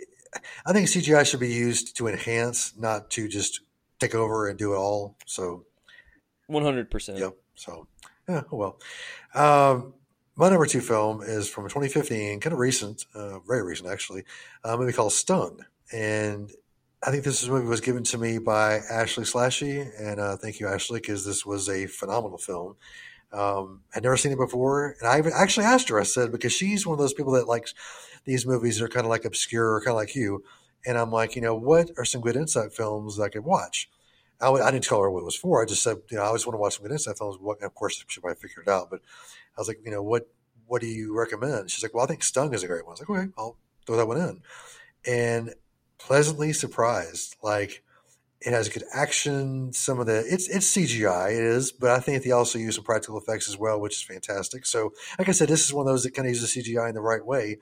I 0.66 0.74
think 0.74 0.88
CGI 0.88 1.26
should 1.26 1.40
be 1.40 1.54
used 1.54 1.98
to 1.98 2.08
enhance, 2.08 2.74
not 2.78 3.10
to 3.12 3.28
just 3.28 3.62
take 4.00 4.16
over 4.16 4.48
and 4.48 4.58
do 4.58 4.74
it 4.74 4.78
all. 4.78 5.18
So, 5.26 5.66
one 6.48 6.64
hundred 6.64 6.92
percent. 6.92 7.20
Yep. 7.20 7.36
So, 7.56 7.88
yeah. 8.28 8.44
Oh 8.52 8.58
well. 8.58 8.80
Um, 9.34 9.94
my 10.38 10.50
number 10.50 10.66
two 10.66 10.82
film 10.82 11.22
is 11.22 11.48
from 11.48 11.64
2015, 11.64 12.42
kind 12.42 12.52
of 12.52 12.60
recent, 12.60 13.06
uh, 13.16 13.40
very 13.40 13.64
recent 13.64 13.90
actually, 13.90 14.26
a 14.66 14.78
movie 14.78 14.92
called 14.92 15.14
Stung, 15.14 15.64
and 15.94 16.52
I 17.06 17.12
think 17.12 17.24
this 17.24 17.48
movie 17.48 17.68
was 17.68 17.82
given 17.82 18.04
to 18.06 18.18
me 18.18 18.40
by 18.40 18.80
Ashley 18.90 19.26
Slashy, 19.26 19.88
and 20.00 20.20
uh, 20.20 20.38
thank 20.38 20.60
you, 20.60 20.68
Ashley, 20.68 21.00
because 21.00 21.24
this 21.24 21.46
was 21.46 21.70
a 21.70 21.86
phenomenal 21.86 22.40
film. 22.40 22.78
Um, 23.32 23.82
I'd 23.94 24.04
never 24.04 24.18
seen 24.18 24.32
it 24.32 24.38
before, 24.38 24.96
and 25.00 25.08
I 25.08 25.30
actually 25.36 25.66
asked 25.66 25.90
her. 25.90 26.00
I 26.00 26.04
said 26.04 26.32
because 26.32 26.54
she's 26.54 26.86
one 26.86 26.94
of 26.94 27.00
those 27.00 27.14
people 27.14 27.34
that 27.34 27.48
likes 27.48 27.74
these 28.26 28.46
movies 28.46 28.80
that 28.80 28.86
are 28.86 28.90
kind 28.90 29.06
of 29.06 29.10
like 29.10 29.26
obscure, 29.26 29.82
kind 29.82 29.92
of 29.92 29.98
like 29.98 30.16
you. 30.16 30.44
And 30.86 30.98
I'm 30.98 31.12
like, 31.12 31.36
you 31.36 31.42
know, 31.42 31.56
what 31.56 31.92
are 31.98 32.06
some 32.06 32.22
good 32.22 32.36
insight 32.36 32.72
films 32.72 33.18
that 33.18 33.24
I 33.24 33.30
could 33.30 33.44
watch? 33.44 33.90
I, 34.40 34.50
I 34.50 34.72
didn't 34.72 34.84
tell 34.84 35.02
her 35.02 35.10
what 35.10 35.22
it 35.22 35.26
was 35.26 35.36
for. 35.36 35.62
I 35.62 35.66
just 35.66 35.84
said, 35.84 35.98
you 36.12 36.18
know, 36.18 36.24
I 36.24 36.28
always 36.28 36.46
want 36.46 36.56
to 36.56 36.60
watch 36.60 36.76
some 36.76 36.84
good 36.84 36.92
insight 36.92 37.18
films. 37.18 37.38
What, 37.40 37.62
of 37.64 37.74
course, 37.74 38.04
she 38.08 38.22
might 38.24 38.38
figure 38.38 38.62
it 38.62 38.68
out. 38.68 38.90
But 38.90 39.02
I 39.58 39.62
was 39.62 39.68
like, 39.68 39.80
you 39.84 39.92
know, 39.92 40.04
what 40.04 40.28
what 40.68 40.82
do 40.82 40.88
you 40.88 41.18
recommend? 41.18 41.70
She's 41.70 41.84
like, 41.84 41.94
well, 41.94 42.04
I 42.04 42.08
think 42.08 42.24
Stung 42.24 42.54
is 42.54 42.64
a 42.64 42.68
great 42.68 42.86
one. 42.86 42.92
I 42.92 42.94
was 42.94 43.00
like, 43.02 43.10
okay, 43.10 43.32
I'll 43.38 43.58
throw 43.86 43.98
that 43.98 44.08
one 44.08 44.18
in. 44.18 44.42
And 45.08 45.54
pleasantly 45.98 46.54
surprised, 46.54 47.36
like 47.44 47.84
it 48.46 48.54
has 48.54 48.70
good 48.70 48.84
action. 48.94 49.74
Some 49.74 50.00
of 50.00 50.06
the 50.06 50.24
it's 50.28 50.48
it's 50.48 50.72
CGI, 50.72 51.32
it 51.32 51.44
is, 51.44 51.72
but 51.72 51.90
I 51.90 52.00
think 52.00 52.24
they 52.24 52.32
also 52.32 52.60
use 52.60 52.76
some 52.76 52.84
practical 52.84 53.18
effects 53.18 53.50
as 53.50 53.58
well, 53.58 53.82
which 53.82 53.96
is 53.96 54.04
fantastic. 54.04 54.68
So, 54.68 54.94
like 55.18 55.28
I 55.28 55.32
said, 55.32 55.50
this 55.50 55.66
is 55.66 55.74
one 55.74 55.88
of 55.88 55.92
those 55.92 56.04
that 56.04 56.14
kind 56.14 56.28
of 56.28 56.34
uses 56.36 56.54
CGI 56.54 56.90
in 56.90 56.96
the 56.96 57.02
right 57.02 57.26
way 57.26 57.58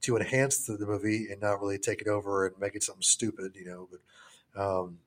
to 0.00 0.16
enhance 0.16 0.64
the, 0.64 0.78
the 0.78 0.86
movie 0.86 1.28
and 1.30 1.40
not 1.40 1.60
really 1.60 1.78
take 1.78 2.00
it 2.00 2.08
over 2.08 2.46
and 2.46 2.58
make 2.58 2.74
it 2.74 2.82
something 2.82 3.02
stupid, 3.02 3.56
you 3.56 3.66
know. 3.66 3.88
But 3.90 4.60
um, 4.60 4.98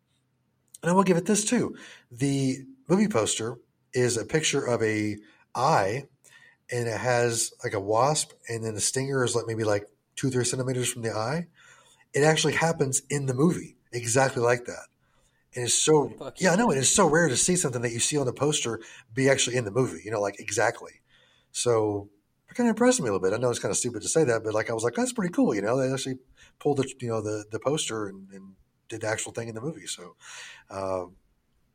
and 0.84 0.92
I 0.92 0.94
will 0.94 1.04
give 1.04 1.18
it 1.18 1.26
this 1.26 1.44
too: 1.44 1.76
the 2.12 2.60
movie 2.88 3.08
poster 3.08 3.58
is 3.94 4.18
a 4.18 4.26
picture 4.26 4.64
of 4.64 4.84
a 4.84 5.18
eye, 5.56 6.06
and 6.72 6.88
it 6.88 7.00
has 7.00 7.52
like 7.64 7.74
a 7.74 7.80
wasp, 7.80 8.34
and 8.48 8.64
then 8.64 8.76
the 8.76 8.82
stinger 8.82 9.24
is 9.24 9.36
like 9.36 9.48
maybe 9.48 9.64
like 9.64 9.90
two 10.16 10.30
three 10.30 10.46
centimeters 10.46 10.92
from 10.92 11.02
the 11.02 11.12
eye. 11.12 11.48
It 12.14 12.24
actually 12.24 12.54
happens 12.54 13.02
in 13.10 13.26
the 13.26 13.34
movie 13.34 13.76
exactly 13.92 14.44
like 14.44 14.66
that. 14.66 14.86
And 15.56 15.66
it's 15.66 15.74
so 15.74 16.10
Fuck 16.10 16.42
yeah, 16.42 16.52
I 16.52 16.56
know, 16.56 16.70
and 16.70 16.80
it's 16.80 16.90
so 16.90 17.08
rare 17.08 17.30
to 17.30 17.38
see 17.38 17.56
something 17.56 17.82
that 17.82 17.92
you 17.92 18.00
see 18.00 18.18
on 18.18 18.26
the 18.26 18.34
poster 18.34 18.82
be 19.14 19.30
actually 19.30 19.56
in 19.56 19.66
the 19.66 19.72
movie. 19.72 20.02
You 20.04 20.12
know, 20.12 20.22
like 20.22 20.40
exactly. 20.40 21.02
So 21.52 22.10
it 22.50 22.56
kind 22.56 22.68
of 22.70 22.74
impressed 22.74 23.00
me 23.00 23.08
a 23.08 23.12
little 23.14 23.26
bit. 23.26 23.34
I 23.34 23.42
know 23.42 23.50
it's 23.50 23.60
kind 23.60 23.72
of 23.72 23.78
stupid 23.78 24.02
to 24.02 24.10
say 24.10 24.24
that, 24.26 24.44
but 24.44 24.54
like 24.54 24.70
I 24.70 24.74
was 24.74 24.84
like, 24.84 24.96
that's 24.96 25.14
pretty 25.14 25.34
cool. 25.34 25.56
You 25.56 25.62
know, 25.62 25.78
they 25.78 25.92
actually 25.92 26.18
pulled 26.60 26.78
the 26.78 26.94
you 27.00 27.08
know 27.08 27.22
the 27.22 27.46
the 27.52 27.60
poster 27.60 28.08
and, 28.08 28.30
and 28.32 28.56
did 28.90 29.02
the 29.02 29.08
actual 29.08 29.32
thing 29.32 29.48
in 29.48 29.56
the 29.56 29.62
movie. 29.62 29.88
So, 29.88 30.16
uh, 30.70 31.06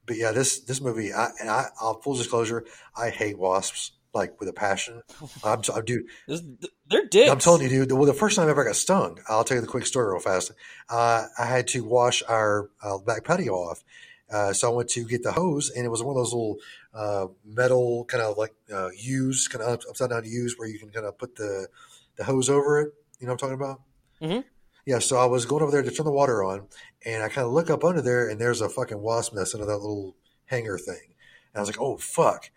but 0.06 0.16
yeah, 0.16 0.32
this 0.32 0.60
this 0.60 0.80
movie, 0.80 1.12
I, 1.12 1.30
and 1.40 1.48
I, 1.48 1.66
I'll 1.80 2.00
full 2.00 2.16
disclosure, 2.16 2.66
I 2.96 3.10
hate 3.10 3.38
wasps 3.38 3.92
like 4.12 4.38
with 4.40 4.48
a 4.48 4.52
passion. 4.52 5.02
I'm, 5.44 5.62
I'm 5.74 5.84
dude. 5.84 6.06
They're 6.26 7.06
dicks. 7.06 7.30
I'm 7.30 7.38
telling 7.38 7.62
you, 7.62 7.68
dude. 7.68 7.92
Well, 7.92 8.04
the 8.06 8.14
first 8.14 8.36
time 8.36 8.48
I 8.48 8.50
ever 8.50 8.64
got 8.64 8.76
stung, 8.76 9.18
I'll 9.28 9.44
tell 9.44 9.56
you 9.56 9.60
the 9.60 9.66
quick 9.66 9.86
story 9.86 10.10
real 10.12 10.20
fast. 10.20 10.52
Uh, 10.88 11.26
I 11.38 11.44
had 11.46 11.68
to 11.68 11.84
wash 11.84 12.22
our 12.28 12.70
uh, 12.82 12.98
back 12.98 13.24
patio 13.24 13.54
off, 13.54 13.84
uh, 14.32 14.52
so 14.52 14.70
I 14.72 14.74
went 14.74 14.88
to 14.90 15.04
get 15.04 15.22
the 15.22 15.32
hose, 15.32 15.70
and 15.70 15.84
it 15.84 15.88
was 15.88 16.02
one 16.02 16.16
of 16.16 16.20
those 16.22 16.32
little 16.32 16.56
uh, 16.94 17.26
metal 17.44 18.04
kind 18.06 18.22
of 18.22 18.36
like 18.36 18.54
uh, 18.72 18.88
U's, 18.96 19.48
kind 19.48 19.62
of 19.64 19.80
upside 19.88 20.10
down 20.10 20.24
U's, 20.24 20.58
where 20.58 20.68
you 20.68 20.78
can 20.78 20.90
kind 20.90 21.06
of 21.06 21.16
put 21.18 21.36
the 21.36 21.68
the 22.16 22.24
hose 22.24 22.50
over 22.50 22.80
it. 22.80 22.92
You 23.20 23.26
know 23.26 23.34
what 23.34 23.42
I'm 23.42 23.50
talking 23.50 23.64
about? 23.64 23.80
Mhm. 24.20 24.44
Yeah. 24.86 24.98
So 24.98 25.16
I 25.18 25.26
was 25.26 25.46
going 25.46 25.62
over 25.62 25.70
there 25.70 25.82
to 25.82 25.90
turn 25.90 26.06
the 26.06 26.12
water 26.12 26.42
on, 26.42 26.66
and 27.04 27.22
I 27.22 27.28
kind 27.28 27.46
of 27.46 27.52
look 27.52 27.70
up 27.70 27.84
under 27.84 28.02
there, 28.02 28.28
and 28.28 28.40
there's 28.40 28.60
a 28.60 28.68
fucking 28.68 29.00
wasp 29.00 29.34
nest 29.34 29.54
under 29.54 29.66
that 29.66 29.78
little 29.78 30.16
hanger 30.46 30.78
thing. 30.78 31.14
And 31.52 31.56
I 31.56 31.60
was 31.60 31.68
like, 31.68 31.80
"Oh 31.80 31.96
fuck!" 31.98 32.50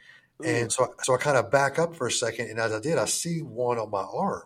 And 0.45 0.71
so, 0.71 0.93
so 1.03 1.13
I 1.13 1.17
kind 1.17 1.37
of 1.37 1.51
back 1.51 1.79
up 1.79 1.95
for 1.95 2.07
a 2.07 2.11
second, 2.11 2.49
and 2.49 2.59
as 2.59 2.73
I 2.73 2.79
did, 2.79 2.97
I 2.97 3.05
see 3.05 3.41
one 3.41 3.77
on 3.77 3.89
my 3.89 4.01
arm, 4.03 4.43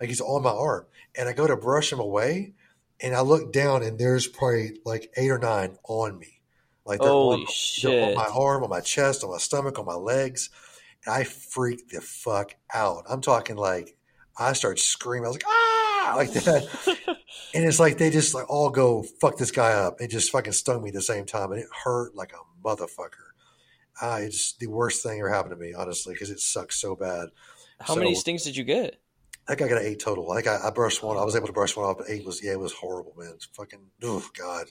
like 0.00 0.08
he's 0.08 0.20
on 0.20 0.42
my 0.42 0.50
arm, 0.50 0.86
and 1.16 1.28
I 1.28 1.32
go 1.32 1.46
to 1.46 1.56
brush 1.56 1.92
him 1.92 2.00
away, 2.00 2.54
and 3.00 3.14
I 3.14 3.20
look 3.20 3.52
down, 3.52 3.82
and 3.82 3.98
there's 3.98 4.26
probably 4.26 4.78
like 4.84 5.12
eight 5.16 5.30
or 5.30 5.38
nine 5.38 5.76
on 5.84 6.18
me, 6.18 6.40
like 6.84 7.00
they're 7.00 7.10
on, 7.10 7.46
they're 7.82 8.08
on 8.08 8.14
my 8.14 8.26
arm, 8.34 8.64
on 8.64 8.70
my 8.70 8.80
chest, 8.80 9.24
on 9.24 9.30
my 9.30 9.38
stomach, 9.38 9.78
on 9.78 9.86
my 9.86 9.94
legs, 9.94 10.50
and 11.04 11.14
I 11.14 11.24
freaked 11.24 11.90
the 11.92 12.00
fuck 12.00 12.54
out. 12.72 13.04
I'm 13.08 13.20
talking 13.20 13.56
like 13.56 13.96
I 14.38 14.52
start 14.54 14.78
screaming, 14.78 15.26
I 15.26 15.28
was 15.28 15.36
like 15.36 15.46
ah, 15.46 16.14
like 16.16 16.32
that, 16.32 16.66
and 17.54 17.64
it's 17.64 17.80
like 17.80 17.98
they 17.98 18.10
just 18.10 18.34
like 18.34 18.48
all 18.48 18.70
go 18.70 19.02
fuck 19.20 19.36
this 19.36 19.50
guy 19.50 19.72
up. 19.72 20.00
It 20.00 20.08
just 20.08 20.30
fucking 20.30 20.52
stung 20.52 20.82
me 20.82 20.88
at 20.88 20.94
the 20.94 21.02
same 21.02 21.26
time, 21.26 21.52
and 21.52 21.60
it 21.60 21.68
hurt 21.84 22.14
like 22.14 22.32
a 22.32 22.66
motherfucker. 22.66 23.31
Ah, 24.00 24.16
it's 24.16 24.54
the 24.54 24.66
worst 24.66 25.02
thing 25.02 25.18
ever 25.18 25.28
happened 25.28 25.54
to 25.54 25.60
me, 25.60 25.74
honestly, 25.74 26.14
because 26.14 26.30
it 26.30 26.40
sucks 26.40 26.80
so 26.80 26.96
bad. 26.96 27.28
How 27.80 27.94
many 27.94 28.14
stings 28.14 28.44
did 28.44 28.56
you 28.56 28.64
get? 28.64 29.00
I 29.48 29.56
think 29.56 29.70
I 29.70 29.74
got 29.74 29.82
eight 29.82 29.98
total. 29.98 30.30
I 30.30 30.36
think 30.36 30.46
I, 30.46 30.68
I 30.68 30.70
brushed 30.70 31.02
one. 31.02 31.16
I 31.16 31.24
was 31.24 31.34
able 31.34 31.48
to 31.48 31.52
brush 31.52 31.76
one 31.76 31.84
off, 31.84 31.98
but 31.98 32.08
eight 32.08 32.24
was 32.24 32.42
yeah, 32.44 32.52
it 32.52 32.60
was 32.60 32.72
horrible, 32.72 33.12
man. 33.18 33.32
It's 33.34 33.46
fucking 33.46 33.80
oh 34.04 34.24
god. 34.38 34.66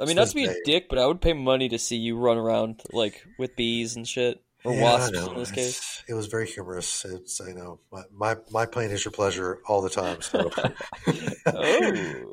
I 0.00 0.06
mean, 0.06 0.16
not 0.16 0.28
to 0.28 0.34
be 0.34 0.44
a 0.44 0.54
dick, 0.64 0.88
but 0.88 0.98
I 0.98 1.06
would 1.06 1.20
pay 1.20 1.34
money 1.34 1.68
to 1.68 1.78
see 1.78 1.96
you 1.96 2.16
run 2.16 2.36
around 2.36 2.82
like 2.92 3.24
with 3.38 3.54
bees 3.54 3.94
and 3.94 4.06
shit, 4.08 4.42
or 4.68 4.74
Yeah, 4.74 4.82
wasps 4.82 5.26
in 5.26 5.34
this 5.34 5.50
case. 5.50 6.02
it 6.08 6.14
was 6.14 6.26
very 6.26 6.46
humorous. 6.46 7.04
It's 7.04 7.40
I 7.40 7.52
know 7.52 7.80
my 7.92 8.02
my, 8.12 8.36
my 8.50 8.66
pain 8.66 8.90
is 8.90 9.04
your 9.04 9.12
pleasure 9.12 9.58
all 9.66 9.80
the 9.82 9.90
time. 9.90 10.20
So 10.22 10.50
Oh. 11.46 11.92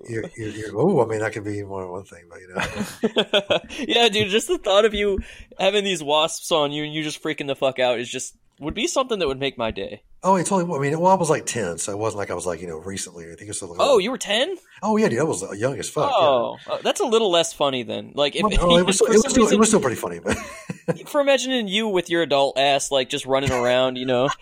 you're, 0.09 0.25
you're, 0.38 0.49
you're, 0.49 0.69
oh, 0.77 1.03
I 1.03 1.07
mean 1.07 1.19
that 1.19 1.31
could 1.33 1.43
be 1.45 1.63
more 1.63 1.81
than 1.81 1.91
one 1.91 2.03
thing, 2.05 2.23
but 2.29 2.39
you 2.39 2.47
know. 2.53 3.59
yeah, 3.88 4.09
dude, 4.09 4.29
just 4.29 4.47
the 4.47 4.57
thought 4.57 4.86
of 4.86 4.93
you 4.93 5.19
having 5.59 5.83
these 5.83 6.03
wasps 6.03 6.51
on 6.51 6.71
you 6.71 6.83
and 6.83 6.93
you 6.93 7.03
just 7.03 7.21
freaking 7.23 7.47
the 7.47 7.55
fuck 7.55 7.79
out 7.79 7.99
is 7.99 8.09
just 8.09 8.38
would 8.59 8.73
be 8.73 8.88
something 8.88 9.19
that 9.19 9.27
would 9.27 9.39
make 9.39 9.57
my 9.57 9.71
day. 9.71 10.01
Oh, 10.28 10.38
it 10.38 10.47
totally. 10.47 10.76
I 10.76 10.82
mean, 10.82 10.99
well, 10.99 11.11
I 11.11 11.15
was 11.15 11.30
like 11.30 11.45
ten, 11.45 11.78
so 11.78 11.91
it 11.91 11.99
wasn't 11.99 12.17
like 12.17 12.32
I 12.32 12.34
was 12.34 12.47
like 12.47 12.59
you 12.59 12.65
know 12.67 12.80
recently. 12.80 13.26
I 13.26 13.36
think 13.36 13.41
it 13.41 13.47
was. 13.47 13.61
Like, 13.61 13.78
Oh, 13.80 13.99
you 13.99 14.09
were 14.09 14.17
ten? 14.17 14.57
oh 14.82 14.97
yeah, 14.97 15.07
dude, 15.07 15.19
I 15.19 15.23
was 15.23 15.43
young 15.55 15.78
as 15.78 15.88
fuck. 15.88 16.11
Oh, 16.11 16.57
uh, 16.67 16.80
that's 16.84 16.99
a 16.99 17.05
little 17.05 17.30
less 17.30 17.53
funny 17.53 17.84
then. 17.84 18.11
Like, 18.15 18.36
if 18.36 18.41
yeah. 18.41 18.57
Well, 18.57 18.78
it 18.78 18.88
was, 18.88 18.95
still, 18.95 19.07
it, 19.11 19.23
was 19.23 19.30
still, 19.30 19.47
it 19.47 19.59
was 19.59 19.67
still 19.67 19.80
pretty 19.80 19.97
funny, 19.97 20.17
but 20.17 20.36
for 21.07 21.21
imagining 21.21 21.67
you 21.67 21.88
with 21.88 22.09
your 22.09 22.23
adult 22.23 22.57
ass 22.57 22.89
like 22.89 23.07
just 23.07 23.28
running 23.28 23.51
around, 23.51 23.97
you 23.97 24.05
know. 24.07 24.30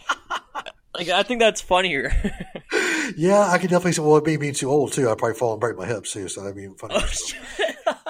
Like 0.95 1.09
I 1.09 1.23
think 1.23 1.39
that's 1.39 1.59
funnier. 1.59 2.11
yeah, 3.17 3.49
I 3.49 3.57
could 3.57 3.71
definitely 3.71 3.93
say. 3.93 4.03
Well, 4.03 4.17
it 4.17 4.23
being 4.23 4.37
being 4.39 4.53
too 4.53 4.69
old 4.69 4.93
too, 4.93 5.09
I'd 5.09 5.17
probably 5.17 5.33
fall 5.33 5.53
and 5.53 5.59
break 5.59 5.75
my 5.75 5.87
hips 5.87 6.13
too, 6.13 6.27
so 6.27 6.41
that'd 6.41 6.55
be 6.55 6.67
funny. 6.77 6.99
So. 7.07 7.35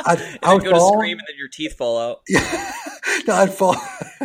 I'd, 0.05 0.39
I 0.43 0.53
would 0.53 0.65
go 0.65 0.71
fall. 0.71 0.91
to 0.91 0.97
scream 0.97 1.17
and 1.17 1.25
then 1.25 1.37
your 1.37 1.47
teeth 1.47 1.77
fall 1.77 1.97
out. 1.97 2.23
Yeah. 2.27 2.71
no, 3.25 3.35
I'd 3.35 3.53
fall. 3.53 3.77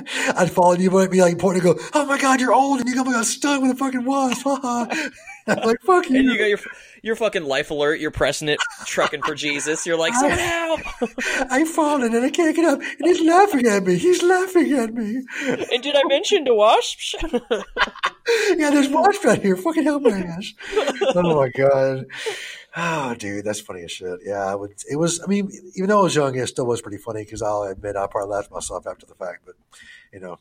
I'd 0.36 0.50
fall, 0.50 0.72
and 0.72 0.82
you 0.82 0.90
might 0.90 1.10
be 1.10 1.20
like 1.20 1.38
pointing, 1.38 1.66
and 1.66 1.76
go, 1.76 1.84
"Oh 1.94 2.06
my 2.06 2.18
god, 2.18 2.40
you're 2.40 2.54
old, 2.54 2.80
and 2.80 2.88
you 2.88 2.94
got 2.94 3.06
oh 3.06 3.22
stung 3.22 3.62
with 3.62 3.72
a 3.72 3.74
fucking 3.74 4.04
wasp." 4.04 4.46
I'm 5.46 5.66
like, 5.66 5.80
"Fuck 5.82 6.10
you." 6.10 6.18
And 6.18 6.26
you 6.26 6.38
got 6.38 6.48
your 6.48 6.58
your 7.02 7.16
fucking 7.16 7.44
life 7.44 7.70
alert. 7.70 8.00
You're 8.00 8.10
pressing 8.10 8.48
it, 8.48 8.58
trucking 8.84 9.22
for 9.22 9.34
Jesus. 9.34 9.86
You're 9.86 9.96
like, 9.96 10.12
someone 10.14 10.38
help! 10.38 10.80
I've 11.50 11.68
fallen 11.68 12.14
and 12.14 12.24
I 12.24 12.30
can't 12.30 12.54
get 12.54 12.64
up, 12.64 12.80
and 12.80 13.06
he's 13.06 13.20
laughing 13.20 13.66
at 13.66 13.84
me. 13.84 13.96
He's 13.96 14.22
laughing 14.22 14.72
at 14.72 14.92
me. 14.94 15.24
And 15.46 15.82
did 15.82 15.96
I 15.96 16.02
mention 16.08 16.44
to 16.44 16.54
wasps? 16.54 17.14
Yeah, 18.56 18.70
there's 18.70 18.88
wasps 18.88 19.24
out 19.24 19.38
here. 19.38 19.56
Fucking 19.56 19.84
help 19.84 20.02
my 20.02 20.18
ass. 20.18 20.52
oh 21.14 21.34
my 21.34 21.48
god. 21.48 22.04
Oh, 22.80 23.14
dude, 23.14 23.44
that's 23.44 23.60
funny 23.60 23.82
as 23.82 23.90
shit. 23.90 24.20
Yeah, 24.24 24.44
I 24.46 24.54
would. 24.54 24.72
It 24.88 24.96
was. 24.96 25.20
I 25.22 25.26
mean, 25.26 25.50
even 25.74 25.88
though 25.88 25.98
I 26.00 26.02
was 26.04 26.14
young, 26.14 26.36
it 26.36 26.46
still 26.46 26.66
was 26.66 26.80
pretty 26.80 26.98
funny 26.98 27.24
because 27.24 27.42
I'll 27.42 27.64
admit 27.64 27.96
I 27.96 28.06
probably 28.06 28.30
laughed 28.36 28.52
myself 28.52 28.86
after 28.86 29.04
the 29.04 29.14
fact. 29.16 29.40
But 29.44 29.56
you 30.12 30.20
know, 30.20 30.38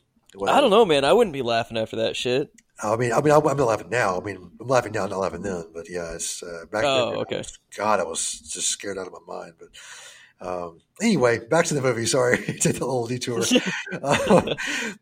I 0.48 0.62
don't 0.62 0.70
know, 0.70 0.86
man. 0.86 1.04
I 1.04 1.14
wouldn't 1.14 1.34
be 1.34 1.42
laughing 1.42 1.78
after 1.78 1.96
that 1.98 2.16
shit. 2.16 2.52
I 2.84 2.96
mean, 2.96 3.12
I 3.12 3.22
mean, 3.22 3.34
I'm 3.34 3.44
not 3.44 3.58
laughing 3.58 3.90
now. 3.90 4.22
I 4.22 4.24
mean, 4.24 4.52
I'm 4.62 4.68
laughing 4.68 4.92
now, 4.92 5.08
not 5.08 5.18
laughing 5.20 5.42
then. 5.42 5.66
But 5.74 5.90
yeah, 5.90 6.14
it's 6.14 6.44
uh, 6.44 6.66
back 6.72 6.84
Oh, 6.86 7.10
then. 7.12 7.20
okay. 7.22 7.44
God, 7.76 8.00
I 8.00 8.04
was 8.04 8.40
just 8.42 8.70
scared 8.70 9.00
out 9.00 9.08
of 9.08 9.14
my 9.14 9.34
mind. 9.36 9.54
But 9.58 10.48
um, 10.48 10.82
anyway, 11.02 11.40
back 11.40 11.66
to 11.66 11.74
the 11.74 11.82
movie. 11.82 12.06
Sorry, 12.18 12.38
take 12.60 12.80
a 12.80 12.86
little 12.86 13.08
detour. 13.08 13.42
uh, 14.04 14.54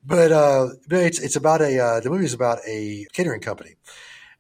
but 0.06 0.32
uh, 0.32 0.68
it's 0.90 1.20
it's 1.20 1.36
about 1.36 1.62
a 1.62 1.78
uh, 1.78 2.00
the 2.00 2.10
movie 2.10 2.24
is 2.24 2.34
about 2.34 2.60
a 2.66 3.06
catering 3.12 3.42
company, 3.42 3.76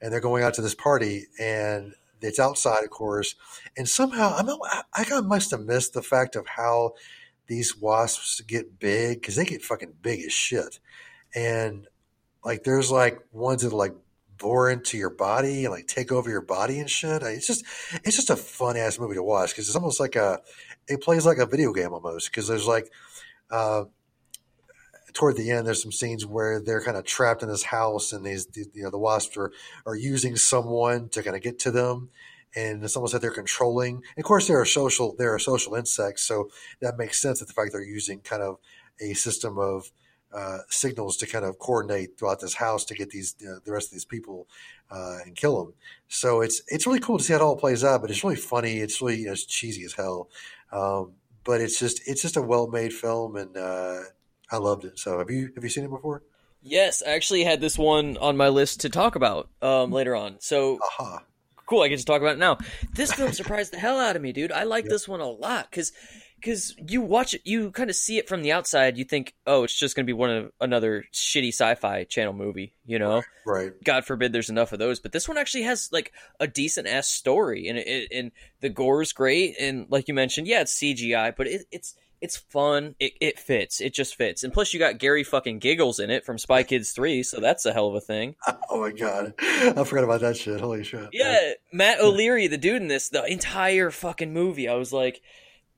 and 0.01 0.13
they're 0.13 0.21
going 0.21 0.43
out 0.43 0.53
to 0.53 0.61
this 0.61 0.75
party, 0.75 1.25
and 1.37 1.93
it's 2.25 2.39
outside, 2.39 2.83
of 2.83 2.89
course. 2.89 3.35
And 3.77 3.87
somehow, 3.87 4.35
I'm 4.35 4.49
I, 4.49 4.83
I 4.93 5.21
must 5.21 5.51
have 5.51 5.61
missed 5.61 5.93
the 5.93 6.01
fact 6.01 6.35
of 6.35 6.47
how 6.47 6.93
these 7.47 7.77
wasps 7.77 8.41
get 8.41 8.79
big 8.79 9.21
because 9.21 9.35
they 9.35 9.45
get 9.45 9.61
fucking 9.63 9.93
big 10.01 10.21
as 10.25 10.33
shit, 10.33 10.79
and 11.33 11.87
like 12.43 12.63
there's 12.63 12.91
like 12.91 13.19
ones 13.31 13.61
that 13.61 13.73
like 13.73 13.93
bore 14.37 14.69
into 14.69 14.97
your 14.97 15.09
body 15.09 15.65
and 15.65 15.73
like 15.73 15.87
take 15.87 16.11
over 16.11 16.29
your 16.29 16.41
body 16.41 16.79
and 16.79 16.89
shit. 16.89 17.23
It's 17.23 17.47
just 17.47 17.65
it's 18.03 18.15
just 18.15 18.29
a 18.29 18.35
fun 18.35 18.77
ass 18.77 18.99
movie 18.99 19.15
to 19.15 19.23
watch 19.23 19.51
because 19.51 19.67
it's 19.67 19.75
almost 19.75 19.99
like 19.99 20.15
a 20.15 20.39
it 20.87 21.01
plays 21.01 21.25
like 21.25 21.37
a 21.37 21.45
video 21.45 21.73
game 21.73 21.93
almost 21.93 22.29
because 22.29 22.47
there's 22.47 22.67
like 22.67 22.91
uh, 23.51 23.85
toward 25.15 25.37
the 25.37 25.49
end, 25.49 25.65
there's 25.65 25.81
some 25.81 25.91
scenes 25.91 26.25
where 26.25 26.59
they're 26.59 26.83
kind 26.83 26.97
of 26.97 27.05
trapped 27.05 27.41
in 27.41 27.49
this 27.49 27.63
house, 27.63 28.13
and 28.13 28.23
these, 28.23 28.45
the, 28.47 28.65
you 28.73 28.83
know, 28.83 28.91
the 28.91 28.99
wasps 28.99 29.37
are, 29.37 29.51
are 29.85 29.95
using 29.95 30.35
someone 30.35 31.09
to 31.09 31.23
kind 31.23 31.35
of 31.35 31.41
get 31.41 31.57
to 31.59 31.71
them, 31.71 32.09
and 32.55 32.83
it's 32.83 32.95
almost 32.95 33.13
like 33.13 33.21
they're 33.21 33.31
controlling. 33.31 33.95
And 33.95 34.23
of 34.23 34.25
course, 34.25 34.47
they're 34.47 34.65
social, 34.65 35.15
they're 35.17 35.39
social 35.39 35.73
insect, 35.75 36.19
so 36.19 36.49
that 36.81 36.97
makes 36.97 37.19
sense. 37.19 37.39
That 37.39 37.47
the 37.47 37.53
fact 37.53 37.71
they're 37.71 37.81
using 37.81 38.19
kind 38.19 38.43
of 38.43 38.57
a 39.01 39.13
system 39.13 39.57
of 39.57 39.89
uh, 40.33 40.59
signals 40.69 41.15
to 41.17 41.25
kind 41.25 41.45
of 41.45 41.59
coordinate 41.59 42.17
throughout 42.17 42.41
this 42.41 42.55
house 42.55 42.83
to 42.83 42.93
get 42.93 43.09
these 43.09 43.33
the 43.33 43.71
rest 43.71 43.87
of 43.87 43.91
these 43.93 44.05
people 44.05 44.47
uh, 44.91 45.19
and 45.25 45.35
kill 45.35 45.63
them. 45.63 45.73
So 46.09 46.41
it's 46.41 46.61
it's 46.67 46.85
really 46.85 46.99
cool 46.99 47.17
to 47.17 47.23
see 47.23 47.31
how 47.31 47.39
it 47.39 47.41
all 47.41 47.55
plays 47.55 47.85
out, 47.85 48.01
but 48.01 48.11
it's 48.11 48.23
really 48.23 48.35
funny. 48.35 48.79
It's 48.79 49.01
really 49.01 49.19
you 49.19 49.27
know, 49.27 49.31
it's 49.31 49.45
cheesy 49.45 49.85
as 49.85 49.93
hell, 49.93 50.29
um, 50.73 51.13
but 51.45 51.61
it's 51.61 51.79
just 51.79 52.01
it's 52.05 52.21
just 52.21 52.35
a 52.35 52.41
well 52.41 52.67
made 52.67 52.91
film, 52.91 53.37
and 53.37 53.55
uh, 53.55 54.01
I 54.55 54.57
loved 54.57 54.85
it. 54.85 54.97
So 54.97 55.19
have 55.19 55.29
you 55.29 55.51
have 55.55 55.63
you 55.63 55.69
seen 55.69 55.83
it 55.83 55.89
before? 55.89 56.23
Yes, 56.61 57.03
I 57.05 57.11
actually 57.11 57.43
had 57.43 57.61
this 57.61 57.77
one 57.77 58.17
on 58.17 58.37
my 58.37 58.47
list 58.47 58.81
to 58.81 58.89
talk 58.89 59.15
about 59.15 59.49
um, 59.61 59.91
later 59.91 60.15
on. 60.15 60.37
So 60.39 60.79
Aha! 60.99 61.23
cool, 61.67 61.83
I 61.83 61.89
get 61.89 61.99
to 61.99 62.05
talk 62.05 62.21
about 62.21 62.35
it 62.35 62.39
now. 62.39 62.57
This 62.93 63.13
film 63.13 63.33
surprised 63.33 63.73
the 63.73 63.77
hell 63.77 63.99
out 63.99 64.15
of 64.15 64.21
me, 64.21 64.31
dude. 64.31 64.51
I 64.51 64.63
like 64.63 64.85
Yep. 64.85 64.91
this 64.91 65.07
one 65.07 65.19
a 65.19 65.27
lot 65.29 65.69
because 65.69 65.91
because 66.39 66.75
you 66.89 67.01
watch 67.01 67.33
it, 67.33 67.41
you 67.43 67.71
kind 67.71 67.89
of 67.89 67.95
see 67.95 68.17
it 68.17 68.27
from 68.27 68.41
the 68.43 68.51
outside. 68.51 68.97
You 68.97 69.03
think, 69.03 69.33
oh, 69.47 69.63
it's 69.63 69.77
just 69.77 69.95
going 69.95 70.05
to 70.05 70.09
be 70.09 70.13
one 70.13 70.29
of 70.29 70.51
another 70.61 71.05
shitty 71.11 71.49
sci-fi 71.49 72.03
channel 72.03 72.33
movie, 72.33 72.73
you 72.85 72.99
know? 72.99 73.23
Right. 73.47 73.71
God 73.83 74.05
forbid 74.05 74.31
there's 74.31 74.49
enough 74.49 74.71
of 74.71 74.77
those, 74.77 74.99
but 74.99 75.11
this 75.11 75.27
one 75.27 75.37
actually 75.39 75.63
has 75.63 75.89
like 75.91 76.11
a 76.39 76.45
decent 76.45 76.87
ass 76.87 77.07
story, 77.07 77.67
and 77.67 77.79
it, 77.79 78.09
and 78.11 78.31
the 78.61 78.69
gore's 78.69 79.11
great, 79.13 79.55
and 79.59 79.87
like 79.89 80.07
you 80.07 80.13
mentioned, 80.13 80.45
yeah, 80.47 80.61
it's 80.61 80.77
CGI, 80.77 81.35
but 81.35 81.47
it, 81.47 81.65
it's 81.71 81.95
it's 82.25 82.37
fun. 82.37 82.95
It 82.99 83.13
it 83.21 83.39
fits. 83.39 83.79
It 83.79 83.93
just 83.93 84.15
fits, 84.15 84.43
and 84.43 84.51
plus 84.51 84.73
you 84.73 84.79
got 84.79 84.97
Gary 84.97 85.23
fucking 85.23 85.59
Giggles 85.59 85.99
in 85.99 86.09
it 86.09 86.25
from 86.25 86.39
Spy 86.39 86.63
Kids 86.63 86.89
Three, 86.89 87.21
so 87.21 87.39
that's 87.39 87.65
a 87.67 87.71
hell 87.71 87.87
of 87.87 87.95
a 87.95 88.01
thing. 88.01 88.35
Oh 88.67 88.81
my 88.81 88.91
god, 88.91 89.33
I 89.39 89.83
forgot 89.85 90.03
about 90.03 90.21
that 90.21 90.35
shit. 90.35 90.59
Holy 90.59 90.83
shit! 90.83 91.09
Yeah, 91.13 91.53
Matt 91.71 92.01
O'Leary, 92.01 92.47
the 92.47 92.57
dude 92.57 92.81
in 92.81 92.89
this, 92.89 93.07
the 93.07 93.23
entire 93.23 93.89
fucking 93.89 94.33
movie, 94.33 94.67
I 94.67 94.75
was 94.75 94.91
like. 94.91 95.21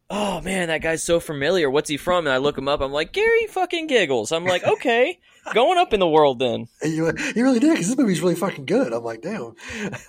Oh 0.10 0.40
man, 0.40 0.70
that 0.70 0.82
guy's 0.82 1.04
so 1.04 1.20
familiar. 1.20 1.70
What's 1.70 1.90
he 1.90 1.98
from? 1.98 2.28
And 2.28 2.34
I 2.34 2.38
look 2.38 2.58
him 2.58 2.70
up. 2.70 2.80
I'm 2.80 2.94
like 2.94 3.12
Gary 3.12 3.46
fucking 3.48 3.88
giggles. 3.88 4.32
I'm 4.32 4.46
like, 4.46 4.64
okay, 4.64 5.20
going 5.54 5.78
up 5.78 5.92
in 5.92 6.00
the 6.00 6.08
world 6.08 6.40
then. 6.40 6.70
You, 6.82 7.12
you 7.36 7.44
really 7.44 7.60
did 7.60 7.72
because 7.72 7.90
this 7.90 7.98
movie's 7.98 8.22
really 8.22 8.36
fucking 8.36 8.66
good. 8.66 8.94
I'm 8.94 9.04
like, 9.04 9.22
damn. 9.22 9.56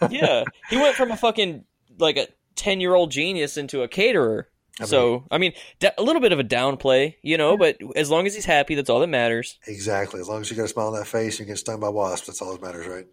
yeah, 0.09 0.45
he 0.71 0.77
went 0.77 0.95
from 0.95 1.11
a 1.11 1.17
fucking 1.17 1.65
like 1.99 2.17
a 2.17 2.29
ten 2.55 2.81
year 2.81 2.95
old 2.95 3.11
genius 3.11 3.57
into 3.57 3.83
a 3.83 3.89
caterer. 3.89 4.49
So 4.85 5.25
I 5.31 5.39
mean, 5.39 5.53
a 5.97 6.03
little 6.03 6.21
bit 6.23 6.33
of 6.33 6.39
a 6.39 6.45
downplay, 6.45 7.15
you 7.23 7.37
know, 7.37 7.57
but 7.57 7.79
as 7.97 8.11
long 8.11 8.27
as 8.27 8.35
he's 8.35 8.45
happy, 8.45 8.75
that's 8.77 8.89
all 8.89 9.01
that 9.01 9.09
matters. 9.09 9.59
Exactly. 9.67 10.21
As 10.21 10.29
long 10.29 10.41
as 10.41 10.51
you 10.51 10.57
got 10.57 10.65
a 10.65 10.69
smile 10.69 10.89
on 10.89 10.95
that 10.95 11.07
face, 11.07 11.39
and 11.41 11.49
you 11.49 11.53
get 11.55 11.59
stung 11.59 11.81
by 11.81 11.89
wasps. 11.89 12.27
That's 12.29 12.41
all 12.43 12.53
that 12.53 12.63
matters, 12.63 12.87
right? 12.87 13.07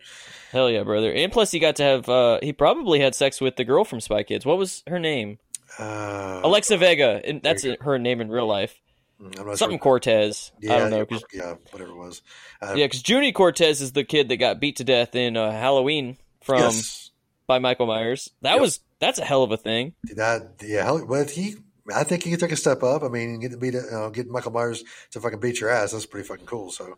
Hell 0.52 0.70
yeah, 0.70 0.84
brother! 0.84 1.12
And 1.12 1.32
plus, 1.32 1.52
he 1.52 1.60
got 1.60 1.76
to 1.78 1.84
have. 1.84 2.08
uh 2.10 2.40
He 2.42 2.54
probably 2.54 3.00
had 3.00 3.16
sex 3.16 3.42
with 3.42 3.56
the 3.56 3.64
girl 3.64 3.84
from 3.84 4.00
Spy 4.00 4.24
Kids. 4.24 4.46
What 4.46 4.58
was 4.58 4.84
her 4.88 5.00
name? 5.00 5.40
Uh, 5.80 6.42
Alexa 6.44 6.78
Vega, 6.78 7.20
and 7.26 7.42
that's 7.42 7.66
her 7.82 7.98
name 8.00 8.22
in 8.22 8.30
real 8.30 8.48
life. 8.48 8.80
Not 9.20 9.58
Something 9.58 9.78
sure. 9.78 9.84
Cortez. 9.84 10.52
Yeah, 10.60 10.76
I 10.76 10.80
don't 10.80 10.90
know. 10.92 11.06
'cause- 11.06 11.24
yeah, 11.34 11.56
whatever 11.72 11.92
it 11.92 11.98
was. 11.98 12.22
Uh, 12.62 12.74
yeah, 12.76 12.86
because 12.86 13.02
Juni 13.02 13.34
Cortez 13.34 13.82
is 13.82 13.94
the 13.94 14.04
kid 14.04 14.30
that 14.30 14.38
got 14.38 14.60
beat 14.60 14.76
to 14.78 14.84
death 14.84 15.16
in 15.16 15.36
uh, 15.38 15.52
Halloween 15.52 16.18
from 16.42 16.60
yes. 16.60 17.12
by 17.48 17.60
Michael 17.60 17.88
Myers. 17.88 18.30
That 18.42 18.54
Yep. 18.54 18.62
was 18.62 18.80
that's 19.00 19.20
a 19.20 19.26
hell 19.26 19.44
of 19.44 19.52
a 19.52 19.58
thing. 19.58 19.94
That 20.16 20.56
yeah, 20.64 20.84
hell, 20.84 21.06
but 21.06 21.32
he. 21.32 21.56
I 21.94 22.04
think 22.04 22.24
he 22.24 22.36
take 22.36 22.52
a 22.52 22.56
step 22.56 22.82
up. 22.82 23.04
I 23.04 23.10
mean, 23.10 23.40
get 23.40 23.52
to 23.52 23.58
beat, 23.58 23.76
you 23.76 23.84
know, 23.92 24.10
get 24.10 24.28
Michael 24.28 24.52
Myers 24.52 24.84
to 25.12 25.20
fucking 25.20 25.40
beat 25.40 25.60
your 25.60 25.70
ass. 25.70 25.92
That's 25.92 26.08
pretty 26.08 26.28
fucking 26.28 26.48
cool. 26.48 26.72
So 26.72 26.98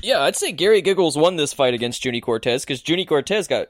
Yeah, 0.00 0.20
I'd 0.20 0.36
say 0.36 0.52
Gary 0.52 0.80
Giggles 0.80 1.16
won 1.18 1.34
this 1.34 1.52
fight 1.52 1.74
against 1.74 2.04
Juni 2.04 2.22
Cortez 2.22 2.64
because 2.64 2.80
Juni 2.80 3.04
Cortez 3.04 3.48
got 3.48 3.66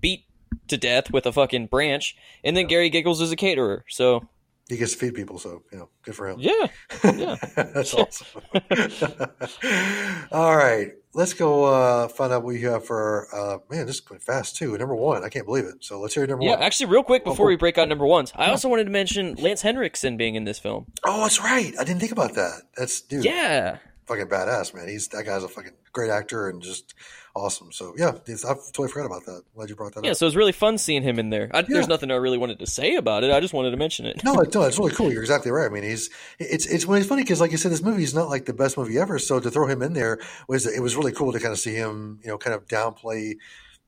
beat 0.00 0.26
to 0.68 0.76
death 0.76 1.10
with 1.12 1.26
a 1.26 1.32
fucking 1.32 1.66
branch, 1.66 2.16
and 2.44 2.56
then 2.56 2.68
Gary 2.68 2.88
Giggles 2.88 3.20
is 3.20 3.32
a 3.32 3.36
caterer. 3.36 3.84
So 3.88 4.28
he 4.68 4.76
gets 4.76 4.92
to 4.92 4.98
feed 4.98 5.14
people. 5.14 5.40
So 5.40 5.62
you 5.72 5.78
know, 5.78 5.88
good 6.02 6.14
for 6.14 6.28
him. 6.28 6.38
yeah, 6.38 6.68
yeah. 7.04 7.34
That's 7.56 7.92
awesome. 7.92 8.26
All 10.30 10.56
right, 10.56 10.92
let's 11.12 11.32
go 11.34 11.64
uh, 11.64 12.08
find 12.08 12.32
out 12.32 12.42
what 12.44 12.54
you 12.56 12.68
have 12.68 12.84
for. 12.84 13.28
Uh, 13.34 13.58
man, 13.74 13.86
this 13.86 13.96
is 13.96 14.00
going 14.00 14.20
fast 14.20 14.56
too. 14.56 14.76
Number 14.78 14.94
one, 14.94 15.24
I 15.24 15.28
can't 15.28 15.46
believe 15.46 15.64
it. 15.64 15.76
So 15.84 16.00
let's 16.00 16.14
hear 16.14 16.26
number 16.26 16.44
Yeah, 16.44 16.50
one. 16.52 16.60
Yeah, 16.60 16.64
actually, 16.66 16.86
real 16.86 17.02
quick 17.02 17.24
before 17.24 17.46
Oh, 17.46 17.48
we 17.48 17.56
break 17.56 17.78
out 17.78 17.88
number 17.88 18.06
ones, 18.06 18.32
I 18.36 18.50
also 18.50 18.68
wanted 18.68 18.84
to 18.84 18.90
mention 18.90 19.34
Lance 19.34 19.62
Henriksen 19.62 20.16
being 20.16 20.34
in 20.34 20.44
this 20.44 20.58
film. 20.58 20.86
Oh, 21.04 21.22
that's 21.22 21.40
right. 21.40 21.72
I 21.78 21.84
didn't 21.84 22.00
think 22.00 22.12
about 22.12 22.34
that. 22.34 22.62
That's 22.76 23.00
dude. 23.00 23.24
Yeah, 23.24 23.78
fucking 24.06 24.26
badass, 24.26 24.74
man. 24.74 24.88
He's 24.88 25.08
that 25.08 25.24
guy's 25.24 25.42
a 25.42 25.48
fucking 25.48 25.72
great 25.92 26.10
actor 26.10 26.48
and 26.48 26.62
just 26.62 26.94
awesome. 27.34 27.72
So 27.72 27.94
yeah, 27.96 28.08
I 28.08 28.12
totally 28.12 28.88
forgot 28.88 29.06
about 29.06 29.24
that. 29.26 29.42
Glad 29.54 29.68
you 29.68 29.76
brought 29.76 29.92
that 29.94 30.00
up. 30.00 30.04
yeah. 30.04 30.12
up. 30.12 30.16
So 30.16 30.26
it 30.26 30.28
was 30.28 30.36
really 30.36 30.52
fun 30.52 30.78
seeing 30.78 31.02
him 31.02 31.18
in 31.18 31.30
there. 31.30 31.50
I, 31.52 31.60
Yeah. 31.60 31.66
There's 31.68 31.88
nothing 31.88 32.10
I 32.10 32.16
really 32.16 32.38
wanted 32.38 32.58
to 32.58 32.66
say 32.66 32.96
about 32.96 33.24
it. 33.24 33.30
I 33.30 33.40
just 33.40 33.54
wanted 33.54 33.70
to 33.70 33.76
mention 33.76 34.06
it. 34.06 34.22
No, 34.24 34.34
it's, 34.40 34.54
no, 34.54 34.62
it's 34.62 34.78
really 34.80 34.92
cool. 34.94 35.12
You're 35.12 35.22
exactly 35.22 35.50
right. 35.50 35.66
I 35.66 35.68
mean, 35.68 35.82
he's 35.82 36.10
it's 36.38 36.66
it's 36.66 36.86
when 36.86 36.98
it's 36.98 37.08
funny 37.08 37.22
because, 37.22 37.40
like 37.40 37.52
you 37.52 37.56
said, 37.56 37.72
this 37.72 37.82
movie 37.82 38.02
is 38.02 38.14
not 38.14 38.28
like 38.28 38.46
the 38.46 38.52
best 38.52 38.76
movie 38.76 38.98
ever. 38.98 39.18
So 39.18 39.40
to 39.40 39.50
throw 39.50 39.66
him 39.66 39.82
in 39.82 39.92
there 39.92 40.18
was 40.48 40.66
it 40.66 40.80
was 40.80 40.96
really 40.96 41.12
cool 41.12 41.32
to 41.32 41.40
kind 41.40 41.52
of 41.52 41.58
see 41.58 41.74
him, 41.74 42.20
you 42.22 42.28
know, 42.28 42.38
kind 42.38 42.54
of 42.54 42.66
downplay 42.66 43.34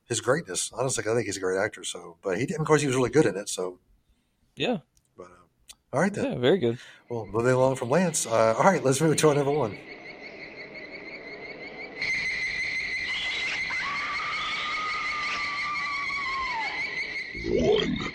his 0.05 0.21
greatness. 0.21 0.71
Honestly, 0.73 1.03
I 1.09 1.13
think 1.13 1.25
he's 1.25 1.37
a 1.37 1.41
great 1.41 1.57
actor. 1.59 1.83
So, 1.83 2.17
but 2.21 2.37
he, 2.37 2.53
of 2.53 2.65
course, 2.65 2.81
he 2.81 2.87
was 2.87 2.95
really 2.95 3.09
good 3.09 3.25
in 3.25 3.35
it. 3.37 3.49
So, 3.49 3.79
Yeah, 4.55 4.77
but 5.17 5.27
uh, 5.27 5.93
all 5.93 6.01
right 6.01 6.13
then. 6.13 6.33
yeah, 6.33 6.37
very 6.37 6.59
good. 6.59 6.77
Well, 7.09 7.25
moving 7.25 7.53
along 7.53 7.75
from 7.75 7.89
Lance. 7.89 8.25
Uh, 8.25 8.55
all 8.57 8.63
right, 8.63 8.83
let's 8.83 9.01
move 9.01 9.15
to 9.17 9.29
our 9.29 9.35
number 9.35 9.51
one. 9.51 9.77
One. 17.87 18.13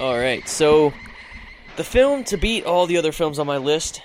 All 0.00 0.16
right, 0.16 0.48
so 0.48 0.92
the 1.76 1.82
film 1.82 2.22
to 2.24 2.36
beat 2.36 2.64
all 2.64 2.86
the 2.86 2.98
other 2.98 3.10
films 3.10 3.40
on 3.40 3.48
my 3.48 3.56
list 3.56 4.00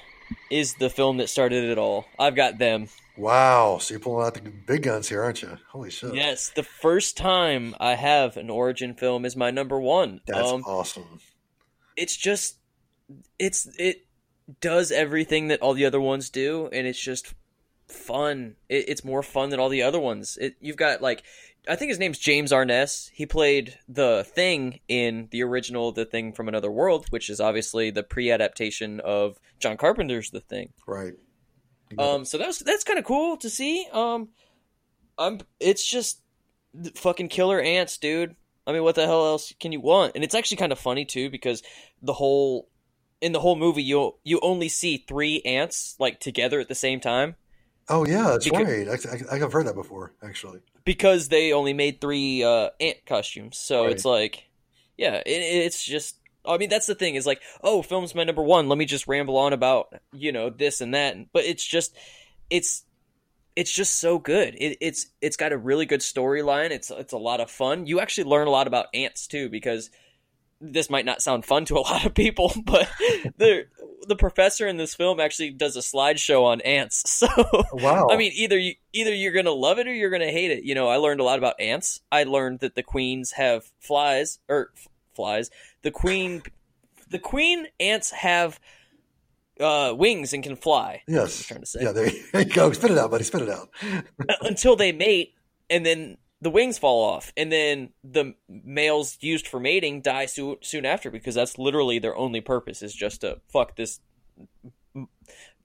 is 0.49 0.74
the 0.76 0.89
film 0.89 1.18
that 1.18 1.30
started 1.30 1.64
it 1.64 1.78
all. 1.78 2.06
I've 2.18 2.36
got 2.36 2.58
them. 2.58 2.88
Wow, 3.16 3.78
so 3.80 3.93
you're 3.93 3.99
pulling 3.99 4.26
out 4.26 4.34
the 4.34 4.41
big 4.41 4.84
guns 4.84 5.08
here, 5.08 5.22
aren't 5.22 5.43
you? 5.43 5.58
Holy 5.70 5.91
shit! 5.91 6.16
Yes, 6.16 6.51
the 6.56 6.64
first 6.64 7.16
time 7.16 7.76
I 7.80 7.93
have 7.93 8.38
an 8.38 8.49
origin 8.49 8.95
film 8.95 9.24
is 9.24 9.36
my 9.36 9.51
number 9.51 9.80
one. 9.80 10.22
that's 10.26 10.51
um, 10.51 10.64
awesome. 10.64 11.20
it's 11.95 12.18
just 12.18 12.58
it's 13.38 13.68
it 13.78 14.08
does 14.62 14.91
everything 14.91 15.49
that 15.49 15.62
all 15.62 15.76
the 15.76 15.86
other 15.86 16.01
ones 16.01 16.32
do, 16.32 16.70
and 16.74 16.88
it's 16.88 16.99
just 16.99 17.36
fun. 17.94 18.56
It, 18.70 18.89
it's 18.89 19.04
more 19.04 19.24
fun 19.24 19.50
than 19.50 19.60
all 19.60 19.70
the 19.70 19.84
other 19.84 20.00
ones. 20.00 20.38
It, 20.39 20.56
you've 20.60 20.78
got 20.78 21.02
like 21.02 21.24
I 21.68 21.76
think 21.76 21.89
his 21.89 22.00
name's 22.00 22.20
James 22.20 22.52
Arness. 22.52 23.10
He 23.14 23.26
played 23.26 23.78
the 23.88 24.26
Thing 24.36 24.80
in 24.88 25.30
the 25.32 25.44
original 25.44 25.91
The 25.91 26.06
Thing 26.06 26.34
from 26.34 26.48
Another 26.48 26.72
World, 26.72 27.06
which 27.10 27.30
is 27.30 27.39
obviously 27.39 27.89
the 27.89 28.04
pre-adaptation 28.04 29.00
of 29.00 29.39
John 29.60 29.78
Carpenter's 29.78 30.32
The 30.32 30.41
Thing. 30.41 30.74
Right. 30.86 31.14
Um, 31.98 32.26
so 32.26 32.38
that's 32.38 32.60
that's 32.60 32.84
kind 32.84 32.98
of 32.98 33.06
cool 33.06 33.38
to 33.38 33.50
see. 33.50 33.88
Um, 33.94 34.30
I'm 35.18 35.39
it's 35.60 35.86
just 35.86 36.22
fucking 36.96 37.30
killer 37.30 37.62
ants, 37.62 37.98
dude. 37.98 38.36
I 38.66 38.72
mean, 38.72 38.84
what 38.84 38.96
the 38.96 39.06
hell 39.06 39.26
else 39.26 39.54
can 39.60 39.72
you 39.72 39.80
want? 39.80 40.14
And 40.16 40.24
it's 40.24 40.36
actually 40.36 40.58
kind 40.58 40.72
of 40.72 40.80
funny 40.80 41.06
too 41.06 41.30
because 41.30 41.62
the 42.02 42.14
whole 42.14 42.68
in 43.22 43.32
the 43.32 43.39
whole 43.39 43.56
movie 43.56 43.84
you 43.84 44.16
you 44.24 44.39
only 44.41 44.70
see 44.70 44.98
three 44.98 45.41
ants 45.46 45.96
like 46.00 46.20
together 46.20 46.60
at 46.60 46.68
the 46.68 46.76
same 46.76 47.00
time 47.00 47.36
Oh 47.90 48.06
yeah, 48.06 48.30
that's 48.32 48.46
Because- 48.46 48.66
right. 48.66 48.88
I, 49.32 49.36
I, 49.36 49.44
I've 49.44 49.52
heard 49.52 49.68
that 49.68 49.76
before, 49.76 50.14
actually. 50.24 50.60
because 50.86 51.28
they 51.30 51.52
only 51.54 51.74
made 51.74 52.00
three 52.02 52.44
uh, 52.44 52.70
ant 52.80 52.98
costumes. 53.06 53.58
So 53.58 53.84
Right. 53.84 53.92
it's 53.92 54.06
like, 54.06 54.46
yeah, 54.98 55.16
it, 55.26 55.30
it's 55.30 55.84
just. 55.84 56.18
I 56.46 56.58
mean, 56.58 56.70
that's 56.70 56.88
the 56.88 56.96
thing 56.96 57.16
is 57.16 57.26
like, 57.26 57.42
oh, 57.64 57.82
film's 57.82 58.14
my 58.16 58.26
number 58.26 58.44
one. 58.44 58.68
Let 58.68 58.78
me 58.78 58.86
just 58.86 59.08
ramble 59.08 59.38
on 59.38 59.54
about 59.54 59.94
you 60.12 60.32
know 60.32 60.50
this 60.50 60.82
and 60.82 60.94
that, 60.94 61.16
but 61.32 61.46
it's 61.46 61.66
just, 61.66 61.96
it's, 62.50 62.84
it's 63.56 63.72
just 63.74 64.00
so 64.00 64.20
good. 64.20 64.56
It, 64.56 64.78
it's 64.82 65.06
it's 65.22 65.38
got 65.38 65.54
a 65.54 65.58
really 65.58 65.86
good 65.86 66.02
storyline. 66.02 66.72
It's 66.72 66.90
it's 66.92 67.14
a 67.14 67.18
lot 67.18 67.40
of 67.40 67.50
fun. 67.50 67.86
You 67.86 68.00
actually 68.02 68.26
learn 68.26 68.48
a 68.48 68.52
lot 68.52 68.68
about 68.68 68.88
ants 68.94 69.26
too 69.28 69.48
because 69.50 69.90
this 70.72 70.89
might 70.89 71.05
not 71.05 71.22
sound 71.22 71.45
fun 71.45 71.66
to 71.66 71.76
a 71.76 71.80
lot 71.82 72.05
of 72.05 72.14
people, 72.14 72.53
but 72.66 72.89
the 73.38 73.66
the 74.07 74.16
professor 74.16 74.68
in 74.68 74.76
this 74.78 74.93
film 74.95 75.20
actually 75.20 75.49
does 75.51 75.76
a 75.78 75.80
slideshow 75.80 76.43
on 76.45 76.61
ants. 76.61 77.03
So 77.07 77.28
Wow. 77.74 78.07
I 78.11 78.18
mean, 78.18 78.32
either 78.36 78.57
you 78.57 78.76
either 78.93 79.14
you're 79.14 79.32
gonna 79.34 79.51
love 79.51 79.80
it 79.80 79.88
or 79.88 79.93
you're 79.93 80.09
gonna 80.09 80.32
hate 80.32 80.51
it. 80.51 80.64
You 80.64 80.76
know, 80.76 80.88
I 80.89 80.97
learned 80.97 81.20
a 81.20 81.24
lot 81.24 81.38
about 81.38 81.59
ants. 81.59 82.01
I 82.11 82.24
learned 82.24 82.59
that 82.59 82.76
the 82.76 82.84
queens 82.84 83.32
have 83.34 83.72
flies 83.80 84.39
or 84.49 84.72
f- 84.76 84.88
flies. 85.16 85.49
The 85.84 85.91
queen, 85.91 86.43
the 87.09 87.20
queen 87.20 87.68
ants 87.80 88.11
have 88.11 88.59
uh, 89.59 89.93
wings 89.95 90.34
and 90.34 90.43
can 90.43 90.55
fly. 90.55 91.03
Yes. 91.07 91.39
I'm 91.41 91.45
trying 91.45 91.59
to 91.61 91.66
say 91.68 91.80
Yeah, 91.84 91.91
there 91.91 92.09
you 92.43 92.45
go. 92.45 92.72
Spit 92.74 92.91
it 92.91 92.97
out, 92.97 93.11
buddy. 93.11 93.24
Spit 93.24 93.43
it 93.43 93.49
out. 93.49 93.70
until 94.41 94.76
they 94.76 94.91
mate, 94.91 95.34
and 95.70 95.86
then 95.86 96.18
the 96.44 96.50
wings 96.50 96.78
fall 96.78 97.04
off, 97.04 97.32
and 97.38 97.52
then 97.52 97.89
the 98.04 98.36
males 98.50 99.18
used 99.22 99.48
for 99.48 99.60
mating 99.60 100.02
die 100.02 100.26
so- 100.26 100.60
soon 100.62 100.86
after 100.86 101.10
because 101.10 101.36
that's 101.36 101.58
literally 101.58 102.00
their 102.00 102.16
only 102.16 102.41
purpose 102.41 102.82
is 102.82 102.94
just 102.94 103.22
to 103.22 103.39
fuck 103.48 103.78
this 103.78 104.02
m- 104.94 105.08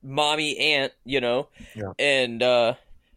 mommy 0.03 0.57
ant, 0.57 0.93
you 1.05 1.20
know. 1.20 1.49
Yeah. 1.74 1.93
And 1.99 2.43
uh, 2.43 2.74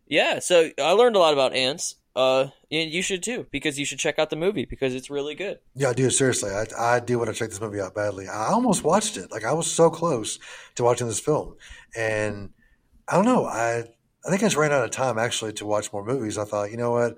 yeah, 0.07 0.39
so 0.39 0.71
I 0.81 0.91
learned 0.93 1.15
a 1.15 1.19
lot 1.19 1.33
about 1.33 1.53
ants. 1.53 1.95
Uh, 2.13 2.47
and 2.69 2.91
you 2.91 3.01
should 3.01 3.23
too 3.23 3.45
because 3.51 3.79
you 3.79 3.85
should 3.85 3.99
check 3.99 4.19
out 4.19 4.29
the 4.29 4.35
movie 4.35 4.65
because 4.65 4.93
it's 4.93 5.09
really 5.09 5.33
good. 5.35 5.59
Yeah, 5.75 5.93
dude, 5.93 6.11
seriously, 6.11 6.51
I, 6.51 6.65
I 6.77 6.99
do 6.99 7.17
want 7.17 7.29
to 7.29 7.33
check 7.33 7.49
this 7.49 7.61
movie 7.61 7.79
out 7.79 7.95
badly. 7.95 8.27
I 8.27 8.47
almost 8.47 8.83
watched 8.83 9.15
it. 9.15 9.31
Like 9.31 9.45
I 9.45 9.53
was 9.53 9.71
so 9.71 9.89
close 9.89 10.37
to 10.75 10.83
watching 10.83 11.07
this 11.07 11.21
film, 11.21 11.55
and 11.95 12.49
I 13.07 13.15
don't 13.15 13.23
know. 13.23 13.45
I 13.45 13.85
I 14.25 14.29
think 14.29 14.43
I 14.43 14.47
just 14.47 14.57
ran 14.57 14.73
out 14.73 14.83
of 14.83 14.91
time 14.91 15.17
actually 15.17 15.53
to 15.53 15.65
watch 15.65 15.93
more 15.93 16.03
movies. 16.03 16.37
I 16.37 16.43
thought, 16.43 16.71
you 16.71 16.75
know 16.75 16.91
what, 16.91 17.15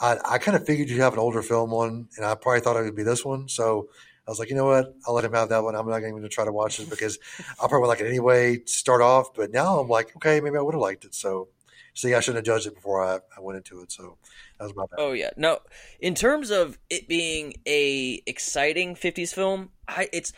I 0.00 0.18
I 0.24 0.38
kind 0.38 0.56
of 0.56 0.66
figured 0.66 0.88
you'd 0.88 1.00
have 1.00 1.12
an 1.12 1.18
older 1.18 1.42
film 1.42 1.70
one, 1.70 2.08
and 2.16 2.24
I 2.24 2.34
probably 2.34 2.60
thought 2.60 2.76
it 2.76 2.84
would 2.84 2.96
be 2.96 3.02
this 3.02 3.24
one. 3.24 3.48
So 3.48 3.88
I 4.26 4.30
was 4.30 4.38
like, 4.38 4.50
you 4.50 4.56
know 4.56 4.66
what, 4.66 4.94
I'll 5.06 5.14
let 5.14 5.24
him 5.24 5.32
have 5.34 5.50
that 5.50 5.62
one. 5.62 5.76
I'm 5.76 5.88
not 5.88 5.98
even 5.98 6.10
going 6.10 6.22
to 6.22 6.28
try 6.28 6.44
to 6.44 6.52
watch 6.52 6.80
it 6.80 6.90
because 6.90 7.18
I'll 7.60 7.68
probably 7.68 7.88
like 7.88 8.00
it 8.00 8.08
anyway 8.08 8.58
to 8.58 8.72
start 8.72 9.00
off. 9.00 9.34
But 9.34 9.52
now 9.52 9.78
I'm 9.78 9.88
like, 9.88 10.16
okay, 10.16 10.40
maybe 10.40 10.56
I 10.56 10.62
would 10.62 10.74
have 10.74 10.80
liked 10.80 11.04
it. 11.04 11.14
So 11.14 11.48
see, 11.94 12.14
I 12.14 12.20
shouldn't 12.20 12.46
have 12.46 12.54
judged 12.54 12.66
it 12.66 12.74
before 12.74 13.04
I, 13.04 13.20
I 13.36 13.40
went 13.40 13.56
into 13.56 13.80
it. 13.82 13.92
So 13.92 14.18
that 14.58 14.64
was 14.64 14.74
my 14.74 14.84
bad. 14.90 14.96
Oh 14.98 15.12
yeah, 15.12 15.30
no. 15.36 15.60
In 16.00 16.14
terms 16.14 16.50
of 16.50 16.78
it 16.90 17.08
being 17.08 17.54
a 17.66 18.22
exciting 18.26 18.96
'50s 18.96 19.32
film, 19.32 19.70
I 19.86 20.08
it's 20.12 20.32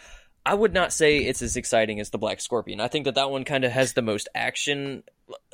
I 0.44 0.54
would 0.54 0.72
not 0.72 0.92
say 0.92 1.18
it's 1.18 1.42
as 1.42 1.56
exciting 1.56 2.00
as 2.00 2.10
the 2.10 2.18
Black 2.18 2.40
Scorpion. 2.40 2.80
I 2.80 2.88
think 2.88 3.04
that 3.04 3.16
that 3.16 3.30
one 3.30 3.44
kind 3.44 3.64
of 3.64 3.72
has 3.72 3.92
the 3.92 4.02
most 4.02 4.28
action. 4.34 5.02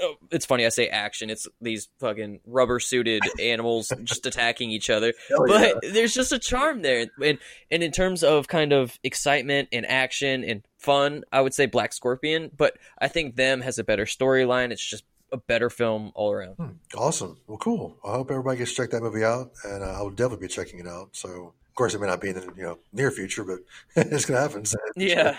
Oh, 0.01 0.15
it's 0.31 0.47
funny 0.47 0.67
I 0.67 0.69
say 0.69 0.89
action. 0.89 1.31
It's 1.31 1.47
these 1.61 1.89
fucking 2.01 2.41
rubber 2.47 2.81
suited 2.81 3.23
animals 3.41 3.93
just 4.05 4.27
attacking 4.27 4.71
each 4.71 4.91
other. 4.91 5.13
Hell 5.29 5.45
but 5.47 5.77
there's 5.83 6.15
just 6.15 6.33
a 6.33 6.39
charm 6.39 6.83
there, 6.83 7.07
and 7.23 7.39
and 7.71 7.83
in 7.83 7.93
terms 7.93 8.23
of 8.23 8.49
kind 8.49 8.73
of 8.73 8.99
excitement 9.03 9.69
and 9.73 9.87
action 9.87 10.45
and 10.45 10.63
fun, 10.79 11.25
I 11.33 11.41
would 11.41 11.55
say 11.55 11.67
Black 11.67 11.93
Scorpion. 11.93 12.51
But 12.57 12.77
I 12.99 13.09
think 13.09 13.37
them 13.37 13.61
has 13.63 13.79
a 13.79 13.85
better 13.85 14.05
storyline. 14.05 14.71
It's 14.71 14.85
just 14.85 15.05
a 15.33 15.37
better 15.37 15.69
film 15.69 16.13
all 16.15 16.31
around. 16.33 16.55
Hmm, 16.55 16.69
awesome. 16.97 17.37
Well, 17.47 17.59
cool. 17.59 17.97
I 18.05 18.13
hope 18.13 18.31
everybody 18.31 18.59
gets 18.59 18.71
to 18.71 18.77
check 18.77 18.91
that 18.91 19.03
movie 19.03 19.25
out, 19.25 19.51
and 19.65 19.83
uh, 19.83 19.99
I 19.99 20.03
will 20.03 20.11
definitely 20.11 20.47
be 20.47 20.53
checking 20.53 20.79
it 20.79 20.87
out. 20.87 21.09
So, 21.13 21.55
of 21.69 21.75
course, 21.75 21.93
it 21.95 22.01
may 22.01 22.07
not 22.07 22.21
be 22.21 22.29
in 22.29 22.37
the 22.37 22.53
you 22.57 22.63
know 22.63 22.79
near 22.93 23.11
future, 23.11 23.43
but 23.45 23.59
it's 23.97 24.25
going 24.25 24.37
to 24.39 24.43
happen. 24.43 24.65
So. 24.65 24.79
Yeah. 24.97 25.37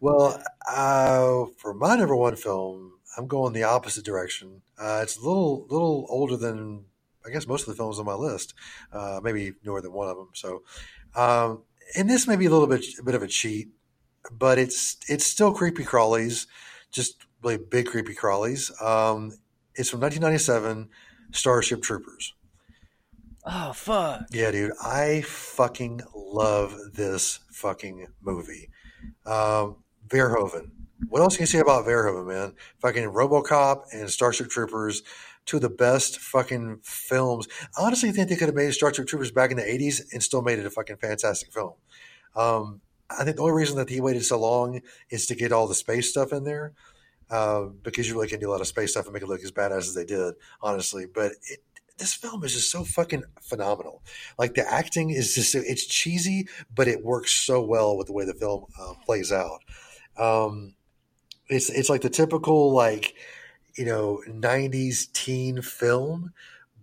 well, 0.00 0.42
uh, 0.66 1.44
for 1.58 1.74
my 1.74 1.96
number 1.96 2.16
one 2.16 2.36
film, 2.36 2.93
I'm 3.16 3.26
going 3.26 3.52
the 3.52 3.62
opposite 3.64 4.04
direction. 4.04 4.62
Uh, 4.78 5.00
it's 5.02 5.16
a 5.16 5.20
little 5.20 5.66
little 5.68 6.06
older 6.08 6.36
than 6.36 6.84
I 7.26 7.30
guess 7.30 7.46
most 7.46 7.62
of 7.62 7.68
the 7.68 7.74
films 7.76 7.98
on 7.98 8.04
my 8.04 8.14
list, 8.14 8.54
uh, 8.92 9.20
maybe 9.22 9.52
newer 9.64 9.80
than 9.80 9.92
one 9.92 10.08
of 10.08 10.16
them. 10.16 10.28
So, 10.34 10.62
um, 11.14 11.62
and 11.96 12.08
this 12.08 12.26
may 12.26 12.36
be 12.36 12.46
a 12.46 12.50
little 12.50 12.66
bit 12.66 12.84
a 12.98 13.02
bit 13.02 13.14
of 13.14 13.22
a 13.22 13.28
cheat, 13.28 13.68
but 14.30 14.58
it's 14.58 14.96
it's 15.08 15.26
still 15.26 15.52
creepy 15.52 15.84
crawlies, 15.84 16.46
just 16.90 17.24
really 17.42 17.58
big 17.58 17.86
creepy 17.86 18.14
crawlies. 18.14 18.70
Um, 18.82 19.32
it's 19.74 19.90
from 19.90 20.00
1997, 20.00 20.88
Starship 21.32 21.82
Troopers. 21.82 22.34
oh 23.44 23.72
fuck. 23.72 24.26
Yeah, 24.30 24.50
dude, 24.50 24.72
I 24.82 25.22
fucking 25.22 26.02
love 26.14 26.76
this 26.94 27.40
fucking 27.50 28.06
movie. 28.22 28.70
Um, 29.26 29.76
Verhoeven. 30.08 30.70
What 31.08 31.22
else 31.22 31.36
can 31.36 31.42
you 31.42 31.46
say 31.46 31.58
about 31.58 31.84
Verhoeven, 31.84 32.26
man? 32.26 32.52
Fucking 32.78 33.10
RoboCop 33.10 33.84
and 33.92 34.08
Starship 34.08 34.48
Troopers, 34.48 35.02
two 35.44 35.56
of 35.56 35.62
the 35.62 35.68
best 35.68 36.18
fucking 36.18 36.80
films. 36.82 37.48
I 37.76 37.82
honestly 37.82 38.12
think 38.12 38.28
they 38.28 38.36
could 38.36 38.48
have 38.48 38.54
made 38.54 38.72
Starship 38.72 39.06
Troopers 39.06 39.30
back 39.30 39.50
in 39.50 39.56
the 39.56 39.62
'80s 39.62 40.12
and 40.12 40.22
still 40.22 40.42
made 40.42 40.58
it 40.58 40.66
a 40.66 40.70
fucking 40.70 40.96
fantastic 40.96 41.52
film. 41.52 41.74
Um, 42.36 42.80
I 43.10 43.24
think 43.24 43.36
the 43.36 43.42
only 43.42 43.54
reason 43.54 43.76
that 43.76 43.90
he 43.90 44.00
waited 44.00 44.24
so 44.24 44.38
long 44.38 44.80
is 45.10 45.26
to 45.26 45.34
get 45.34 45.52
all 45.52 45.66
the 45.66 45.74
space 45.74 46.10
stuff 46.10 46.32
in 46.32 46.44
there, 46.44 46.72
uh, 47.30 47.64
because 47.82 48.08
you 48.08 48.14
really 48.14 48.28
can 48.28 48.40
do 48.40 48.50
a 48.50 48.52
lot 48.52 48.60
of 48.60 48.66
space 48.66 48.92
stuff 48.92 49.04
and 49.06 49.14
make 49.14 49.22
it 49.22 49.28
look 49.28 49.42
as 49.42 49.52
badass 49.52 49.78
as 49.78 49.94
they 49.94 50.04
did, 50.04 50.34
honestly. 50.62 51.06
But 51.12 51.32
it, 51.50 51.60
this 51.98 52.14
film 52.14 52.42
is 52.44 52.54
just 52.54 52.70
so 52.70 52.84
fucking 52.84 53.24
phenomenal. 53.40 54.02
Like 54.38 54.54
the 54.54 54.70
acting 54.70 55.10
is 55.10 55.34
just 55.34 55.54
it's 55.54 55.86
cheesy, 55.86 56.48
but 56.74 56.88
it 56.88 57.04
works 57.04 57.32
so 57.32 57.62
well 57.62 57.96
with 57.96 58.06
the 58.06 58.12
way 58.12 58.24
the 58.24 58.34
film 58.34 58.66
uh, 58.80 58.94
plays 59.04 59.30
out. 59.30 59.60
Um, 60.16 60.74
it's 61.48 61.70
it's 61.70 61.90
like 61.90 62.02
the 62.02 62.10
typical 62.10 62.72
like 62.72 63.14
you 63.76 63.84
know 63.84 64.22
'90s 64.28 65.12
teen 65.12 65.62
film, 65.62 66.32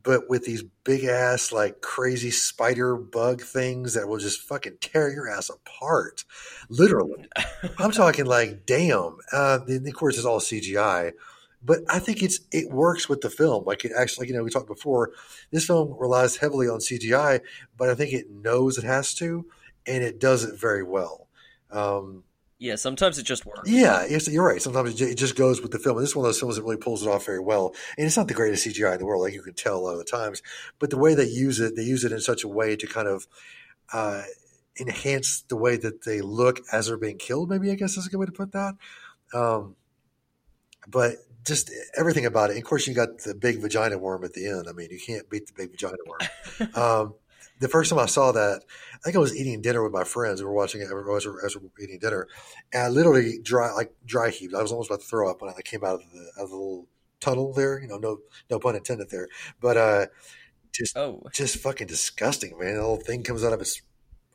but 0.03 0.29
with 0.29 0.45
these 0.45 0.63
big 0.83 1.03
ass 1.05 1.51
like 1.51 1.81
crazy 1.81 2.31
spider 2.31 2.95
bug 2.95 3.41
things 3.41 3.93
that 3.93 4.07
will 4.07 4.17
just 4.17 4.41
fucking 4.41 4.77
tear 4.81 5.11
your 5.11 5.29
ass 5.29 5.49
apart, 5.49 6.23
literally. 6.69 7.27
I'm 7.77 7.91
talking 7.91 8.25
like 8.25 8.65
damn. 8.65 9.17
Uh, 9.31 9.59
of 9.67 9.93
course 9.93 10.17
it's 10.17 10.25
all 10.25 10.39
CGI, 10.39 11.13
but 11.63 11.79
I 11.89 11.99
think 11.99 12.21
it's 12.23 12.39
it 12.51 12.71
works 12.71 13.09
with 13.09 13.21
the 13.21 13.29
film. 13.29 13.65
Like 13.65 13.85
it 13.85 13.91
actually, 13.97 14.27
you 14.27 14.33
know, 14.33 14.43
we 14.43 14.49
talked 14.49 14.67
before. 14.67 15.11
This 15.51 15.65
film 15.65 15.95
relies 15.99 16.37
heavily 16.37 16.67
on 16.67 16.79
CGI, 16.79 17.41
but 17.77 17.89
I 17.89 17.95
think 17.95 18.13
it 18.13 18.29
knows 18.29 18.77
it 18.77 18.83
has 18.83 19.13
to, 19.15 19.45
and 19.85 20.03
it 20.03 20.19
does 20.19 20.43
it 20.43 20.59
very 20.59 20.83
well. 20.83 21.27
Um, 21.71 22.23
Yeah, 22.61 22.75
sometimes 22.75 23.17
it 23.17 23.23
just 23.23 23.43
works. 23.43 23.67
yeah, 23.67 24.05
yes, 24.07 24.27
you're 24.27 24.45
right. 24.45 24.61
Sometimes 24.61 25.01
it 25.01 25.09
it 25.09 25.17
just 25.17 25.35
goes 25.35 25.63
with 25.63 25.71
the 25.71 25.79
film. 25.79 25.97
And 25.97 26.03
this 26.03 26.11
is 26.11 26.15
one 26.15 26.25
of 26.25 26.27
those 26.27 26.39
films 26.39 26.57
that 26.57 26.61
really 26.61 26.77
pulls 26.77 27.01
it 27.01 27.09
off 27.09 27.25
very 27.25 27.39
well. 27.39 27.73
And 27.97 28.05
it's 28.05 28.15
not 28.15 28.27
the 28.27 28.35
greatest 28.35 28.67
CGI 28.67 28.93
in 28.93 28.99
the 28.99 29.05
world, 29.07 29.23
like 29.23 29.33
you 29.33 29.41
can 29.41 29.55
tell 29.55 29.79
a 29.79 29.81
lot 29.81 29.93
of 29.93 29.97
the 29.97 30.03
times. 30.03 30.43
But 30.77 30.91
the 30.91 30.99
way 30.99 31.15
they 31.15 31.25
use 31.25 31.59
it, 31.59 31.75
they 31.75 31.81
use 31.81 32.03
it 32.03 32.11
in 32.11 32.19
such 32.19 32.43
a 32.43 32.47
way 32.47 32.75
to 32.75 32.85
kind 32.85 33.07
of 33.07 33.27
uh, 33.91 34.21
enhance 34.79 35.41
the 35.41 35.55
way 35.55 35.75
that 35.75 36.05
they 36.05 36.21
look 36.21 36.59
as 36.71 36.85
they're 36.85 36.97
being 36.97 37.17
killed. 37.17 37.49
Maybe 37.49 37.71
I 37.71 37.73
guess 37.73 37.97
is 37.97 38.05
a 38.05 38.11
good 38.11 38.17
way 38.17 38.27
to 38.27 38.31
put 38.31 38.51
that. 38.51 38.75
Um, 39.33 39.75
but 40.87 41.15
just 41.43 41.71
everything 41.97 42.27
about 42.27 42.51
it. 42.51 42.57
And 42.57 42.61
of 42.61 42.69
course, 42.69 42.85
you 42.85 42.93
got 42.93 43.17
the 43.25 43.33
big 43.33 43.59
vagina 43.59 43.97
worm 43.97 44.23
at 44.23 44.33
the 44.33 44.47
end. 44.47 44.67
I 44.69 44.73
mean, 44.73 44.89
you 44.91 44.99
can't 44.99 45.27
beat 45.31 45.47
the 45.47 45.53
big 45.53 45.71
vagina 45.71 45.97
worm. 46.05 46.69
um, 46.75 47.15
the 47.61 47.69
first 47.69 47.89
time 47.89 47.99
I 47.99 48.07
saw 48.07 48.31
that, 48.33 48.63
I 48.95 48.97
think 49.03 49.15
I 49.15 49.19
was 49.19 49.35
eating 49.35 49.61
dinner 49.61 49.83
with 49.83 49.93
my 49.93 50.03
friends. 50.03 50.41
We 50.41 50.47
were 50.47 50.53
watching 50.53 50.81
it 50.81 50.85
as 50.85 50.89
we 50.91 50.95
were, 50.95 51.45
as 51.45 51.55
we 51.55 51.61
were 51.63 51.69
eating 51.81 51.99
dinner, 51.99 52.27
and 52.73 52.83
I 52.83 52.87
literally 52.89 53.39
dry 53.41 53.71
like 53.71 53.93
dry 54.05 54.29
heaved. 54.31 54.55
I 54.55 54.61
was 54.61 54.71
almost 54.71 54.89
about 54.89 55.01
to 55.01 55.07
throw 55.07 55.29
up 55.29 55.41
when 55.41 55.53
I 55.55 55.61
came 55.61 55.83
out 55.83 55.95
of 55.95 56.01
the, 56.11 56.31
out 56.37 56.43
of 56.45 56.49
the 56.49 56.55
little 56.55 56.87
tunnel 57.19 57.53
there. 57.53 57.79
You 57.79 57.87
know, 57.87 57.97
no 57.97 58.17
no 58.49 58.59
pun 58.59 58.75
intended 58.75 59.09
there, 59.09 59.27
but 59.61 59.77
uh, 59.77 60.07
just 60.73 60.97
Oh, 60.97 61.21
just 61.33 61.57
fucking 61.57 61.87
disgusting, 61.87 62.57
man. 62.59 62.75
The 62.75 62.81
whole 62.81 62.97
thing 62.97 63.23
comes 63.23 63.43
out 63.43 63.53
of 63.53 63.61
its 63.61 63.81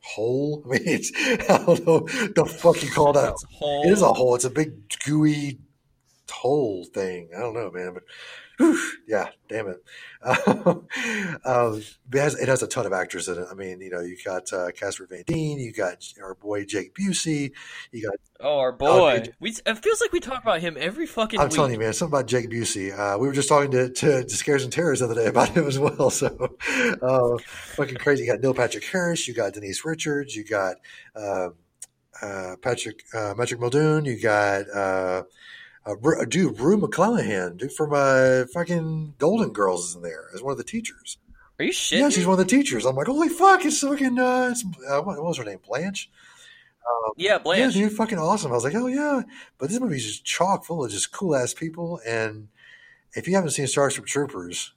hole. 0.01 0.63
I 0.67 0.69
mean, 0.69 0.83
it's 0.85 1.11
I 1.49 1.63
don't 1.65 1.85
know 1.85 1.99
the 2.35 2.45
fuck 2.45 2.81
you 2.83 2.91
call 2.91 3.13
that. 3.13 3.33
It's 3.33 3.43
a 3.51 3.55
hole. 3.57 3.83
It 3.85 3.91
is 3.91 4.01
a 4.01 4.13
hole. 4.13 4.35
It's 4.35 4.45
a 4.45 4.49
big 4.49 4.73
gooey 5.05 5.59
hole 6.29 6.85
thing. 6.85 7.29
I 7.35 7.39
don't 7.39 7.53
know, 7.53 7.71
man, 7.71 7.93
but 7.93 8.03
whew, 8.57 8.79
yeah, 9.07 9.29
damn 9.49 9.67
it. 9.67 9.83
um, 11.45 11.81
it, 12.13 12.17
has, 12.19 12.35
it 12.39 12.47
has 12.47 12.63
a 12.63 12.67
ton 12.67 12.85
of 12.85 12.93
actors 12.93 13.27
in 13.27 13.37
it. 13.37 13.47
I 13.49 13.53
mean, 13.53 13.79
you 13.81 13.89
know, 13.89 14.01
you 14.01 14.17
got 14.25 14.51
uh, 14.51 14.71
Casper 14.71 15.07
Van 15.09 15.23
Dien, 15.25 15.59
you 15.59 15.71
got 15.71 16.03
our 16.21 16.35
boy 16.35 16.65
Jake 16.65 16.93
Busey, 16.95 17.51
you 17.91 18.03
got. 18.09 18.15
oh, 18.41 18.59
our 18.59 18.73
Oh, 18.73 18.75
boy. 18.77 19.19
dude. 19.21 19.35
we 19.39 19.51
it 19.51 19.77
feels 19.77 20.01
like 20.01 20.11
we 20.11 20.19
talk 20.19 20.41
about 20.41 20.59
him 20.59 20.75
every 20.79 21.05
fucking 21.05 21.39
I'm 21.39 21.47
week. 21.47 21.55
telling 21.55 21.73
you, 21.73 21.79
man, 21.79 21.93
something 21.93 22.17
about 22.17 22.27
Jake 22.27 22.49
Busey. 22.49 22.97
Uh, 22.97 23.17
we 23.17 23.27
were 23.27 23.33
just 23.33 23.49
talking 23.49 23.71
to, 23.71 23.89
to, 23.89 24.23
to 24.23 24.29
Scares 24.35 24.63
and 24.63 24.73
Terrors 24.73 24.99
the 24.99 25.05
other 25.05 25.15
day 25.15 25.27
about 25.27 25.49
him 25.55 25.67
as 25.67 25.79
well. 25.79 26.09
So, 26.09 26.55
uh, 27.01 27.37
fucking 27.75 27.97
crazy. 27.97 28.23
You 28.25 28.31
got 28.31 28.41
Neil 28.41 28.53
Patrick 28.53 28.83
Harris, 28.85 29.27
you 29.27 29.33
got 29.33 29.53
Denise 29.53 29.85
Richards, 29.85 30.35
you 30.35 30.43
got 30.43 30.75
uh, 31.15 31.49
uh, 32.21 32.55
Patrick 32.61 33.03
uh, 33.13 33.33
Patrick 33.35 33.59
Muldoon, 33.59 34.03
you 34.05 34.19
got 34.19 34.65
uh, 35.87 36.21
uh, 36.21 36.25
dude 36.25 36.59
Rue 36.59 36.77
McClanahan, 36.77 37.57
dude 37.57 37.71
from 37.71 37.93
uh, 37.93 38.45
fucking 38.53 39.15
Golden 39.17 39.53
Girls 39.53 39.89
is 39.89 39.95
in 39.95 40.01
there 40.01 40.25
as 40.33 40.41
one 40.41 40.51
of 40.51 40.57
the 40.57 40.63
teachers. 40.63 41.17
Are 41.59 41.65
you 41.65 41.71
shit? 41.71 41.99
yeah, 41.99 42.09
she's 42.09 42.25
one 42.25 42.39
of 42.39 42.45
the 42.45 42.55
teachers. 42.55 42.85
I'm 42.85 42.95
like, 42.95 43.07
holy 43.07 43.29
fuck, 43.29 43.65
it's 43.65 43.79
fucking 43.79 44.19
uh, 44.19 44.49
it's, 44.51 44.63
uh, 44.87 45.01
what, 45.01 45.17
what 45.17 45.25
was 45.25 45.37
her 45.37 45.43
name? 45.43 45.59
Blanche. 45.65 46.09
Yeah, 47.15 47.39
Blanche. 47.39 47.75
Yeah, 47.75 47.83
dude, 47.83 47.97
fucking 47.97 48.19
awesome. 48.19 48.51
I 48.51 48.55
was 48.55 48.63
like, 48.63 48.75
oh 48.75 48.87
yeah. 48.87 49.23
But 49.57 49.69
this 49.69 49.79
movie's 49.79 50.05
just 50.05 50.25
chock 50.25 50.65
full 50.65 50.83
of 50.83 50.91
just 50.91 51.11
cool 51.11 51.35
ass 51.35 51.53
people. 51.53 51.99
And 52.05 52.49
if 53.13 53.27
you 53.27 53.35
haven't 53.35 53.51
seen 53.51 53.67
Starship 53.67 54.05
Troopers, 54.05 54.73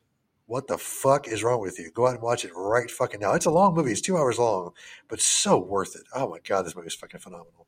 what 0.47 0.67
the 0.67 0.79
fuck 0.79 1.29
is 1.29 1.43
wrong 1.45 1.61
with 1.61 1.79
you? 1.79 1.91
Go 1.91 2.07
out 2.07 2.15
and 2.15 2.23
watch 2.23 2.45
it 2.45 2.53
right 2.57 2.91
fucking 2.91 3.21
now. 3.21 3.35
It's 3.35 3.47
a 3.47 3.51
long 3.51 3.75
movie. 3.75 3.93
It's 3.93 4.01
two 4.01 4.17
hours 4.17 4.39
long, 4.39 4.73
but 5.09 5.21
so 5.21 5.59
worth 5.59 5.95
it. 5.95 6.03
Oh 6.15 6.29
my 6.31 6.39
god, 6.43 6.63
this 6.67 6.75
movie 6.75 6.89
is 6.89 6.95
fucking 6.95 7.21
phenomenal. 7.21 7.60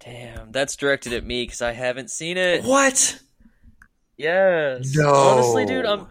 Damn, 0.00 0.52
that's 0.52 0.76
directed 0.76 1.12
at 1.12 1.24
me 1.24 1.42
because 1.44 1.62
I 1.62 1.72
haven't 1.72 2.10
seen 2.10 2.36
it. 2.36 2.64
What? 2.64 3.20
Yes. 4.16 4.94
No. 4.94 5.12
Honestly, 5.12 5.66
dude, 5.66 5.84
I'm 5.84 6.06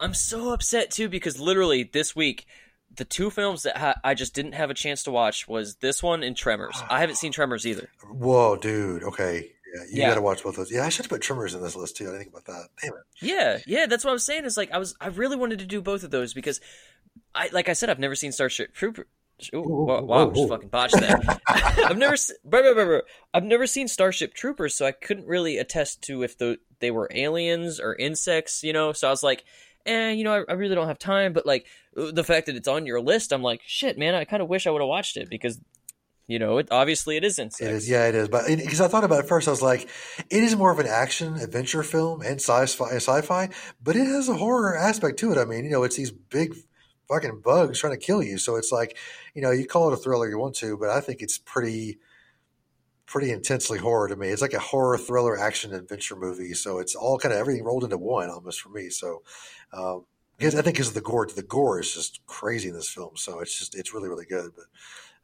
I'm 0.00 0.14
so 0.14 0.52
upset 0.52 0.90
too 0.90 1.08
because 1.08 1.38
literally 1.38 1.82
this 1.92 2.14
week, 2.16 2.46
the 2.94 3.04
two 3.04 3.30
films 3.30 3.64
that 3.64 3.76
ha- 3.76 3.94
I 4.04 4.14
just 4.14 4.34
didn't 4.34 4.52
have 4.52 4.70
a 4.70 4.74
chance 4.74 5.02
to 5.04 5.10
watch 5.10 5.46
was 5.48 5.76
this 5.76 6.02
one 6.02 6.22
and 6.22 6.36
Tremors. 6.36 6.80
I 6.88 7.00
haven't 7.00 7.16
seen 7.16 7.32
Tremors 7.32 7.66
either. 7.66 7.88
Whoa, 8.10 8.56
dude. 8.56 9.02
Okay. 9.02 9.50
Yeah, 9.74 9.82
you 9.90 10.02
Yeah. 10.02 10.08
got 10.10 10.14
to 10.14 10.20
watch 10.22 10.42
both 10.44 10.56
those. 10.56 10.70
Yeah, 10.70 10.84
I 10.84 10.88
should 10.88 11.04
have 11.06 11.10
put 11.10 11.20
Tremors 11.22 11.54
in 11.54 11.60
this 11.62 11.74
list 11.76 11.96
too. 11.96 12.04
I 12.04 12.12
didn't 12.12 12.18
think 12.20 12.30
about 12.30 12.44
that. 12.46 12.68
Damn 12.80 12.92
it. 12.92 13.00
Yeah, 13.20 13.58
yeah, 13.66 13.86
that's 13.86 14.04
what 14.04 14.10
I 14.10 14.14
was 14.14 14.24
saying. 14.24 14.44
Is 14.44 14.56
like 14.56 14.70
I 14.70 14.78
was, 14.78 14.94
I 15.00 15.08
really 15.08 15.36
wanted 15.36 15.58
to 15.58 15.66
do 15.66 15.82
both 15.82 16.04
of 16.04 16.10
those 16.12 16.32
because, 16.32 16.60
I 17.34 17.48
like 17.52 17.68
I 17.68 17.72
said, 17.72 17.90
I've 17.90 17.98
never 17.98 18.14
seen 18.14 18.30
Starship 18.32 18.72
Trooper. 18.74 19.06
Ooh, 19.54 19.84
wow, 19.86 20.02
wow, 20.02 20.30
I 20.30 20.32
just 20.32 20.48
fucking 20.48 20.68
botched 20.68 20.94
that. 21.00 21.40
I've 21.84 21.98
never, 21.98 22.16
se- 22.16 22.34
blah, 22.44 22.62
blah. 22.72 23.00
I've 23.32 23.44
never 23.44 23.66
seen 23.66 23.88
Starship 23.88 24.32
Troopers, 24.32 24.76
so 24.76 24.86
I 24.86 24.92
couldn't 24.92 25.26
really 25.26 25.58
attest 25.58 26.02
to 26.02 26.22
if 26.22 26.38
the, 26.38 26.58
they 26.80 26.90
were 26.90 27.08
aliens 27.12 27.80
or 27.80 27.94
insects, 27.96 28.62
you 28.62 28.72
know. 28.72 28.92
So 28.92 29.08
I 29.08 29.10
was 29.10 29.22
like, 29.22 29.44
eh, 29.86 30.10
you 30.10 30.24
know, 30.24 30.32
I, 30.32 30.52
I 30.52 30.54
really 30.54 30.74
don't 30.74 30.86
have 30.86 30.98
time. 30.98 31.32
But 31.32 31.46
like 31.46 31.66
the 31.94 32.24
fact 32.24 32.46
that 32.46 32.56
it's 32.56 32.68
on 32.68 32.86
your 32.86 33.00
list, 33.00 33.32
I'm 33.32 33.42
like, 33.42 33.60
shit, 33.66 33.98
man, 33.98 34.14
I 34.14 34.24
kind 34.24 34.42
of 34.42 34.48
wish 34.48 34.66
I 34.66 34.70
would 34.70 34.80
have 34.80 34.88
watched 34.88 35.16
it 35.16 35.28
because, 35.28 35.60
you 36.26 36.38
know, 36.38 36.58
it 36.58 36.68
obviously 36.70 37.16
it 37.16 37.24
is 37.24 37.38
insects. 37.38 37.60
It 37.60 37.74
is, 37.74 37.88
yeah, 37.88 38.06
it 38.06 38.14
is. 38.14 38.28
But 38.28 38.46
because 38.46 38.80
I 38.80 38.88
thought 38.88 39.04
about 39.04 39.24
it 39.24 39.28
first, 39.28 39.48
I 39.48 39.50
was 39.50 39.62
like, 39.62 39.88
it 40.30 40.42
is 40.42 40.56
more 40.56 40.70
of 40.70 40.78
an 40.78 40.86
action 40.86 41.34
adventure 41.34 41.82
film 41.82 42.22
and 42.22 42.36
sci-fi, 42.36 42.96
sci-fi, 42.96 43.50
but 43.82 43.96
it 43.96 44.06
has 44.06 44.28
a 44.28 44.36
horror 44.36 44.76
aspect 44.76 45.18
to 45.20 45.32
it. 45.32 45.38
I 45.38 45.44
mean, 45.44 45.64
you 45.64 45.70
know, 45.70 45.82
it's 45.82 45.96
these 45.96 46.12
big 46.12 46.54
fucking 47.08 47.40
bugs 47.44 47.80
trying 47.80 47.98
to 47.98 48.06
kill 48.06 48.22
you. 48.22 48.38
So 48.38 48.56
it's 48.56 48.72
like, 48.72 48.96
you 49.34 49.42
know, 49.42 49.50
you 49.50 49.66
call 49.66 49.90
it 49.90 49.94
a 49.94 49.96
thriller 49.96 50.28
you 50.28 50.38
want 50.38 50.54
to, 50.56 50.76
but 50.76 50.90
I 50.90 51.00
think 51.00 51.22
it's 51.22 51.38
pretty, 51.38 51.98
pretty 53.06 53.30
intensely 53.30 53.78
horror 53.78 54.08
to 54.08 54.16
me. 54.16 54.28
It's 54.28 54.42
like 54.42 54.54
a 54.54 54.58
horror 54.58 54.96
thriller 54.98 55.38
action 55.38 55.74
adventure 55.74 56.16
movie. 56.16 56.54
So 56.54 56.78
it's 56.78 56.94
all 56.94 57.18
kind 57.18 57.32
of 57.34 57.40
everything 57.40 57.64
rolled 57.64 57.84
into 57.84 57.98
one 57.98 58.30
almost 58.30 58.60
for 58.60 58.70
me. 58.70 58.88
So, 58.88 59.22
um, 59.72 60.04
because 60.36 60.54
I 60.56 60.62
think 60.62 60.76
because 60.76 60.88
of 60.88 60.94
the 60.94 61.00
gore, 61.00 61.26
the 61.26 61.42
gore 61.42 61.80
is 61.80 61.94
just 61.94 62.20
crazy 62.26 62.68
in 62.68 62.74
this 62.74 62.88
film. 62.88 63.12
So 63.16 63.40
it's 63.40 63.56
just, 63.56 63.76
it's 63.76 63.94
really, 63.94 64.08
really 64.08 64.24
good. 64.26 64.50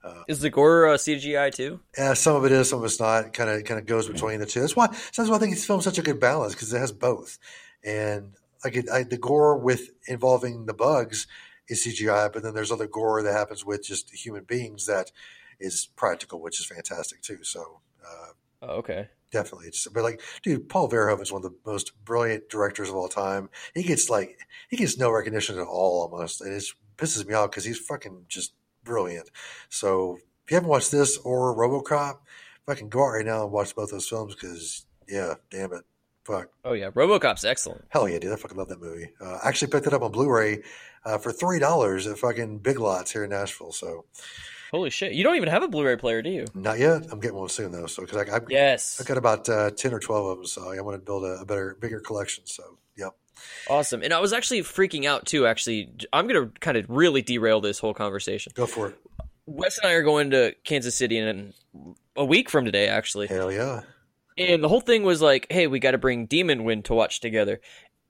But 0.02 0.24
Is 0.28 0.40
the 0.40 0.50
gore 0.50 0.86
uh, 0.88 0.96
CGI 0.96 1.52
too? 1.52 1.80
yeah, 1.98 2.14
some 2.14 2.36
of 2.36 2.44
it 2.44 2.52
is, 2.52 2.68
some 2.70 2.78
of 2.78 2.84
it's 2.84 3.00
not. 3.00 3.32
Kind 3.32 3.50
of, 3.50 3.64
kind 3.64 3.80
of 3.80 3.86
goes 3.86 4.06
between 4.06 4.38
the 4.38 4.46
two. 4.46 4.60
That's 4.60 4.76
why, 4.76 4.86
that's 4.86 5.28
why 5.28 5.34
I 5.34 5.38
think 5.38 5.54
this 5.54 5.66
film's 5.66 5.84
such 5.84 5.98
a 5.98 6.02
good 6.02 6.20
balance 6.20 6.54
because 6.54 6.72
it 6.72 6.78
has 6.78 6.92
both. 6.92 7.38
And 7.82 8.34
like 8.64 8.76
it, 8.76 8.88
I, 8.88 9.02
the 9.02 9.18
gore 9.18 9.56
with 9.56 9.90
involving 10.06 10.66
the 10.66 10.74
bugs 10.74 11.26
is 11.70 11.86
CGI, 11.86 12.32
but 12.32 12.42
then 12.42 12.52
there's 12.54 12.72
other 12.72 12.86
gore 12.86 13.22
that 13.22 13.32
happens 13.32 13.64
with 13.64 13.82
just 13.84 14.10
human 14.12 14.44
beings 14.44 14.86
that 14.86 15.10
is 15.58 15.88
practical, 15.96 16.40
which 16.40 16.60
is 16.60 16.66
fantastic 16.66 17.22
too. 17.22 17.42
So 17.42 17.80
uh, 18.04 18.32
Oh, 18.62 18.76
okay. 18.80 19.08
definitely, 19.30 19.68
it's 19.68 19.86
but 19.86 20.02
like, 20.02 20.20
dude, 20.42 20.68
Paul 20.68 20.90
Verhoeven 20.90 21.22
is 21.22 21.32
one 21.32 21.44
of 21.44 21.50
the 21.50 21.58
most 21.70 21.92
brilliant 22.04 22.50
directors 22.50 22.90
of 22.90 22.94
all 22.94 23.08
time. 23.08 23.48
He 23.74 23.82
gets 23.82 24.10
like 24.10 24.38
he 24.68 24.76
gets 24.76 24.98
no 24.98 25.10
recognition 25.10 25.58
at 25.58 25.66
all 25.66 26.02
almost, 26.02 26.42
and 26.42 26.52
it 26.52 26.64
pisses 26.98 27.26
me 27.26 27.32
off 27.34 27.50
because 27.50 27.64
he's 27.64 27.78
fucking 27.78 28.26
just 28.28 28.52
brilliant. 28.84 29.30
So 29.70 30.16
if 30.44 30.50
you 30.50 30.56
haven't 30.56 30.68
watched 30.68 30.90
this 30.90 31.16
or 31.18 31.56
RoboCop, 31.56 32.18
fucking 32.66 32.88
go 32.90 33.00
out 33.04 33.12
right 33.12 33.24
now 33.24 33.44
and 33.44 33.52
watch 33.52 33.74
both 33.74 33.90
those 33.92 34.08
films 34.08 34.34
because 34.34 34.84
yeah, 35.08 35.34
damn 35.50 35.72
it, 35.72 35.84
fuck. 36.24 36.48
Oh 36.64 36.72
yeah, 36.72 36.90
RoboCop's 36.90 37.44
excellent. 37.44 37.84
Hell 37.88 38.08
yeah, 38.08 38.18
dude! 38.18 38.32
I 38.32 38.36
fucking 38.36 38.56
love 38.56 38.68
that 38.68 38.80
movie. 38.80 39.10
Uh, 39.20 39.38
I 39.42 39.48
actually 39.48 39.70
picked 39.70 39.86
it 39.86 39.92
up 39.94 40.02
on 40.02 40.12
Blu-ray 40.12 40.62
uh, 41.04 41.18
for 41.18 41.32
three 41.32 41.58
dollars 41.58 42.06
at 42.06 42.18
fucking 42.18 42.58
Big 42.58 42.78
Lots 42.78 43.10
here 43.10 43.24
in 43.24 43.30
Nashville. 43.30 43.72
So 43.72 44.04
Holy 44.70 44.90
shit! 44.90 45.12
You 45.12 45.24
don't 45.24 45.36
even 45.36 45.48
have 45.48 45.62
a 45.62 45.68
Blu-ray 45.68 45.96
player, 45.96 46.22
do 46.22 46.30
you? 46.30 46.44
not 46.54 46.78
yet. 46.78 47.06
I'm 47.10 47.18
getting 47.20 47.36
one 47.36 47.48
soon 47.48 47.72
though. 47.72 47.86
So 47.86 48.02
because 48.02 48.28
I, 48.28 48.36
I, 48.36 48.40
Yes. 48.48 49.00
I've 49.00 49.06
got 49.06 49.16
about 49.18 49.48
uh, 49.48 49.70
ten 49.70 49.92
or 49.92 49.98
twelve 50.00 50.26
of 50.26 50.36
them, 50.38 50.46
so 50.46 50.70
I 50.72 50.80
want 50.80 50.94
to 50.96 51.04
build 51.04 51.24
a, 51.24 51.40
a 51.40 51.44
better, 51.44 51.76
bigger 51.80 52.00
collection. 52.00 52.46
So 52.46 52.78
yep. 52.96 53.16
Awesome. 53.68 54.02
And 54.02 54.12
I 54.12 54.20
was 54.20 54.32
actually 54.32 54.60
freaking 54.60 55.06
out 55.06 55.26
too. 55.26 55.46
Actually, 55.46 55.90
I'm 56.12 56.26
gonna 56.28 56.50
kind 56.60 56.76
of 56.76 56.86
really 56.88 57.22
derail 57.22 57.60
this 57.60 57.78
whole 57.78 57.94
conversation. 57.94 58.52
Go 58.54 58.66
for 58.66 58.88
it. 58.90 58.98
Wes 59.46 59.78
and 59.78 59.90
I 59.90 59.94
are 59.94 60.02
going 60.02 60.30
to 60.30 60.54
Kansas 60.62 60.94
City 60.94 61.18
in 61.18 61.52
a 62.14 62.24
week 62.24 62.48
from 62.48 62.64
today, 62.64 62.86
actually. 62.86 63.26
Hell 63.26 63.50
yeah. 63.50 63.80
And 64.38 64.62
the 64.64 64.68
whole 64.68 64.80
thing 64.80 65.02
was 65.02 65.20
like, 65.20 65.46
hey, 65.50 65.66
we 65.66 65.78
got 65.80 65.90
to 65.90 65.98
bring 65.98 66.26
Demon 66.26 66.64
Wind 66.64 66.86
to 66.86 66.94
watch 66.94 67.20
together. 67.20 67.60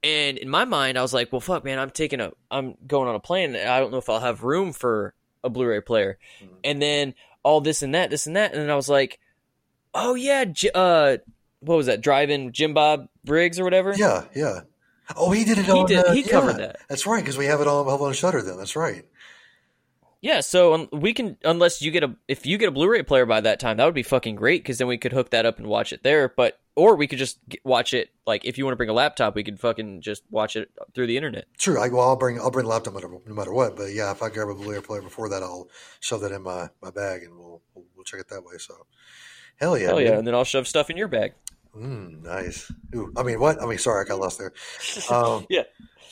And 0.02 0.38
in 0.38 0.48
my 0.48 0.64
mind, 0.64 0.96
I 0.96 1.02
was 1.02 1.12
like, 1.12 1.32
well, 1.32 1.40
fuck, 1.40 1.64
man, 1.64 1.78
I'm 1.78 1.90
taking 1.90 2.20
a, 2.20 2.32
I'm 2.50 2.74
going 2.86 3.08
on 3.08 3.14
a 3.14 3.20
plane. 3.20 3.54
And 3.54 3.68
I 3.68 3.80
don't 3.80 3.90
know 3.90 3.98
if 3.98 4.08
I'll 4.08 4.20
have 4.20 4.44
room 4.44 4.72
for 4.72 5.14
a 5.42 5.50
Blu-ray 5.50 5.80
player. 5.80 6.18
And 6.64 6.80
then 6.80 7.14
all 7.42 7.60
this 7.60 7.82
and 7.82 7.94
that, 7.94 8.10
this 8.10 8.26
and 8.26 8.36
that, 8.36 8.52
and 8.52 8.62
then 8.62 8.70
I 8.70 8.76
was 8.76 8.88
like, 8.88 9.18
oh 9.94 10.14
yeah, 10.14 10.44
J- 10.44 10.70
uh, 10.74 11.18
what 11.60 11.76
was 11.76 11.86
that? 11.86 12.00
Driving 12.00 12.52
Jim 12.52 12.74
Bob 12.74 13.08
Briggs 13.24 13.58
or 13.58 13.64
whatever. 13.64 13.94
Yeah, 13.96 14.24
yeah. 14.34 14.60
Oh, 15.16 15.32
he 15.32 15.44
did 15.44 15.58
it 15.58 15.64
He 15.64 15.72
on. 15.72 15.86
did- 15.86 16.04
uh, 16.06 16.12
he 16.12 16.22
covered 16.22 16.52
yeah. 16.60 16.66
that. 16.68 16.76
That's 16.88 17.06
right, 17.06 17.22
because 17.22 17.36
we 17.36 17.46
have 17.46 17.60
it 17.60 17.66
all 17.66 17.80
on 17.80 17.86
held 17.86 18.02
on 18.02 18.12
Shudder. 18.12 18.42
Then 18.42 18.56
that's 18.56 18.76
right. 18.76 19.04
Yeah, 20.22 20.40
so 20.40 20.88
we 20.92 21.14
can 21.14 21.38
unless 21.44 21.80
you 21.80 21.90
get 21.90 22.04
a 22.04 22.14
if 22.28 22.44
you 22.44 22.58
get 22.58 22.68
a 22.68 22.72
Blu-ray 22.72 23.04
player 23.04 23.24
by 23.24 23.40
that 23.40 23.58
time, 23.58 23.78
that 23.78 23.86
would 23.86 23.94
be 23.94 24.02
fucking 24.02 24.36
great 24.36 24.62
because 24.62 24.76
then 24.76 24.86
we 24.86 24.98
could 24.98 25.12
hook 25.12 25.30
that 25.30 25.46
up 25.46 25.58
and 25.58 25.66
watch 25.66 25.94
it 25.94 26.02
there. 26.02 26.28
But 26.28 26.60
or 26.76 26.94
we 26.94 27.06
could 27.06 27.18
just 27.18 27.38
get, 27.48 27.64
watch 27.64 27.94
it 27.94 28.10
like 28.26 28.44
if 28.44 28.58
you 28.58 28.64
want 28.64 28.72
to 28.74 28.76
bring 28.76 28.90
a 28.90 28.94
laptop, 28.94 29.34
we 29.34 29.42
could 29.42 29.58
fucking 29.58 30.02
just 30.02 30.22
watch 30.30 30.56
it 30.56 30.70
through 30.94 31.06
the 31.06 31.16
internet. 31.16 31.46
True. 31.56 31.80
I, 31.80 31.88
well, 31.88 32.06
I'll 32.06 32.16
bring 32.16 32.38
I'll 32.38 32.50
bring 32.50 32.64
the 32.64 32.70
laptop 32.70 32.92
no 32.94 33.00
matter, 33.00 33.20
no 33.26 33.34
matter 33.34 33.52
what. 33.52 33.76
But 33.76 33.92
yeah, 33.94 34.10
if 34.10 34.22
I 34.22 34.28
grab 34.28 34.48
a 34.48 34.54
Blu-ray 34.54 34.82
player 34.82 35.00
before 35.00 35.30
that, 35.30 35.42
I'll 35.42 35.68
shove 36.00 36.20
that 36.20 36.32
in 36.32 36.42
my, 36.42 36.68
my 36.82 36.90
bag 36.90 37.22
and 37.22 37.38
we'll, 37.38 37.62
we'll 37.74 37.86
we'll 37.96 38.04
check 38.04 38.20
it 38.20 38.28
that 38.28 38.44
way. 38.44 38.58
So, 38.58 38.86
hell 39.56 39.78
yeah, 39.78 39.86
Hell 39.86 40.00
yeah, 40.02 40.18
and 40.18 40.26
then 40.26 40.34
I'll 40.34 40.44
shove 40.44 40.68
stuff 40.68 40.90
in 40.90 40.98
your 40.98 41.08
bag. 41.08 41.32
Mm, 41.74 42.24
nice. 42.24 42.70
Ooh, 42.94 43.12
I 43.16 43.22
mean, 43.22 43.40
what? 43.40 43.62
I 43.62 43.66
mean, 43.66 43.78
sorry, 43.78 44.04
I 44.04 44.08
got 44.08 44.18
lost 44.18 44.38
there. 44.38 44.52
Um, 45.10 45.46
Yeah, 45.50 45.62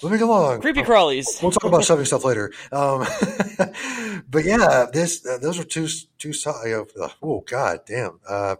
moving 0.02 0.22
along. 0.22 0.60
creepy 0.60 0.82
crawlies. 0.82 1.42
We'll 1.42 1.52
talk 1.52 1.64
about 1.64 1.84
shoving 1.84 2.04
stuff 2.04 2.24
later. 2.24 2.52
Um, 2.72 3.00
but 4.30 4.44
yeah, 4.44 4.86
this 4.92 5.26
uh, 5.26 5.38
those 5.38 5.58
are 5.58 5.64
two 5.64 5.88
two 6.18 6.32
solid. 6.32 6.88
Uh, 7.00 7.08
oh 7.22 7.44
god, 7.46 7.80
damn. 7.86 8.20
Uh, 8.28 8.56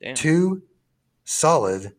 Damn. 0.00 0.14
two 0.14 0.62
solid 1.24 1.92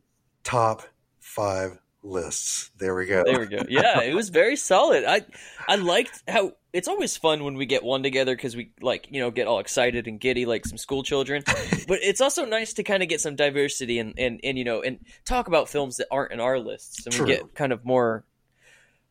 top 0.44 0.84
five 1.20 1.78
lists. 2.04 2.72
There 2.78 2.96
we 2.96 3.06
go. 3.06 3.24
There 3.24 3.40
we 3.40 3.46
go. 3.46 3.64
Yeah, 3.70 4.02
it 4.02 4.16
was 4.16 4.30
very 4.30 4.56
solid. 4.56 5.06
I 5.06 5.22
I 5.68 5.76
liked 5.76 6.24
how 6.28 6.54
it's 6.74 6.88
always 6.88 7.18
fun 7.18 7.44
when 7.44 7.56
we 7.56 7.66
get 7.66 7.84
one 7.84 8.02
together 8.02 8.36
because 8.36 8.56
we 8.56 8.72
like 8.82 9.08
you 9.10 9.22
know 9.22 9.32
get 9.32 9.48
all 9.48 9.60
excited 9.60 10.08
and 10.08 10.20
giddy 10.20 10.46
like 10.46 10.66
some 10.66 10.78
school 10.78 11.04
children. 11.04 11.44
but 11.88 12.00
it's 12.02 12.22
also 12.22 12.46
nice 12.46 12.74
to 12.74 12.84
kind 12.84 13.04
of 13.04 13.10
get 13.10 13.22
some 13.22 13.36
diversity 13.36 14.00
and, 14.00 14.14
and 14.18 14.40
and 14.44 14.58
you 14.58 14.64
know 14.64 14.82
and 14.82 15.00
talk 15.26 15.48
about 15.48 15.70
films 15.70 15.98
that 15.98 16.08
aren't 16.12 16.32
in 16.32 16.40
our 16.40 16.60
lists 16.60 17.06
and 17.06 17.14
True. 17.14 17.26
we 17.26 17.34
get 17.34 17.56
kind 17.56 17.72
of 17.72 17.86
more 17.86 18.26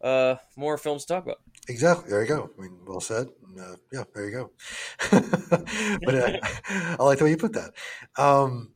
uh 0.01 0.36
more 0.57 0.78
films 0.78 1.05
to 1.05 1.14
talk 1.14 1.24
about. 1.24 1.38
Exactly. 1.68 2.11
There 2.11 2.22
you 2.22 2.28
go. 2.28 2.51
I 2.59 2.62
mean, 2.62 2.78
well 2.86 3.01
said. 3.01 3.28
Uh, 3.59 3.74
yeah, 3.92 4.05
there 4.14 4.28
you 4.28 4.32
go. 4.32 4.51
but 5.11 6.14
uh, 6.14 6.38
I 6.98 7.03
like 7.03 7.18
the 7.18 7.24
way 7.24 7.30
you 7.30 7.36
put 7.36 7.53
that. 7.55 7.72
Um, 8.16 8.70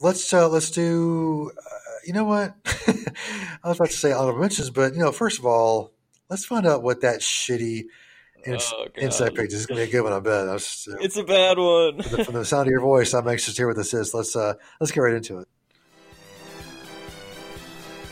let's 0.00 0.32
uh, 0.32 0.48
let's 0.48 0.70
do. 0.70 1.50
Uh, 1.56 1.70
you 2.06 2.12
know 2.12 2.24
what? 2.24 2.54
I 2.66 3.68
was 3.68 3.78
about 3.78 3.90
to 3.90 3.96
say 3.96 4.12
honorable 4.12 4.40
mentions, 4.40 4.70
but 4.70 4.94
you 4.94 5.00
know, 5.00 5.12
first 5.12 5.38
of 5.38 5.46
all, 5.46 5.92
let's 6.28 6.44
find 6.44 6.66
out 6.66 6.82
what 6.82 7.02
that 7.02 7.20
shitty 7.20 7.84
ins- 8.46 8.72
Oh, 8.74 8.86
inside 8.96 9.34
page 9.34 9.52
is. 9.52 9.66
Gonna 9.66 9.80
be 9.82 9.88
a 9.88 9.90
good 9.90 10.02
one. 10.02 10.12
I 10.12 10.20
bet. 10.20 10.48
I 10.48 10.52
was 10.54 10.64
just, 10.64 10.88
uh, 10.88 10.96
It's 11.00 11.16
a 11.16 11.24
bad 11.24 11.58
one. 11.58 12.02
from, 12.02 12.16
the, 12.16 12.24
from 12.24 12.34
the 12.34 12.44
sound 12.44 12.66
of 12.66 12.70
your 12.70 12.80
voice, 12.80 13.12
I'm 13.14 13.28
anxious 13.28 13.54
to 13.54 13.60
hear 13.60 13.68
what 13.68 13.76
this 13.76 13.92
is. 13.94 14.14
Let's 14.14 14.34
uh, 14.34 14.54
let's 14.80 14.90
get 14.90 15.00
right 15.00 15.14
into 15.14 15.38
it. 15.38 15.48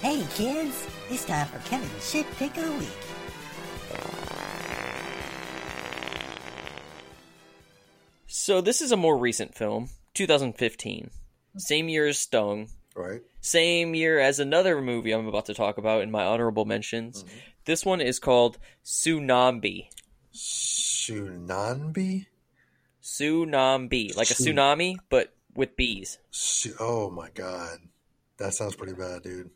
Hey 0.01 0.25
kids, 0.35 0.87
it's 1.11 1.25
time 1.25 1.47
for 1.47 1.59
Kevin's 1.69 2.11
shit 2.11 2.27
pick 2.37 2.57
of 2.57 2.65
the 2.65 2.73
week. 2.73 2.89
so 8.27 8.61
this 8.61 8.81
is 8.81 8.93
a 8.93 8.97
more 8.97 9.17
recent 9.17 9.55
film, 9.55 9.89
2015. 10.15 11.11
Same 11.57 11.89
year 11.89 12.07
as 12.07 12.19
Stung. 12.19 12.69
Right. 12.95 13.23
Same 13.41 13.95
year 13.95 14.21
as 14.21 14.39
another 14.39 14.81
movie 14.81 15.13
I'm 15.13 15.27
about 15.27 15.47
to 15.47 15.55
talk 15.55 15.79
about 15.79 16.03
in 16.03 16.11
my 16.11 16.25
honorable 16.25 16.65
mentions. 16.65 17.25
Mm-hmm. 17.25 17.39
This 17.65 17.85
one 17.85 18.01
is 18.01 18.19
called 18.21 18.59
Tsunambee. 18.85 19.89
Tsunambee. 20.33 22.27
Tsunambee, 23.03 24.17
like 24.17 24.31
a 24.31 24.35
tsunami, 24.35 24.97
but 25.09 25.33
with 25.55 25.77
bees. 25.77 26.19
Oh 26.79 27.11
my 27.11 27.31
god, 27.31 27.79
that 28.37 28.55
sounds 28.55 28.77
pretty 28.77 28.95
bad, 28.95 29.23
dude. 29.23 29.51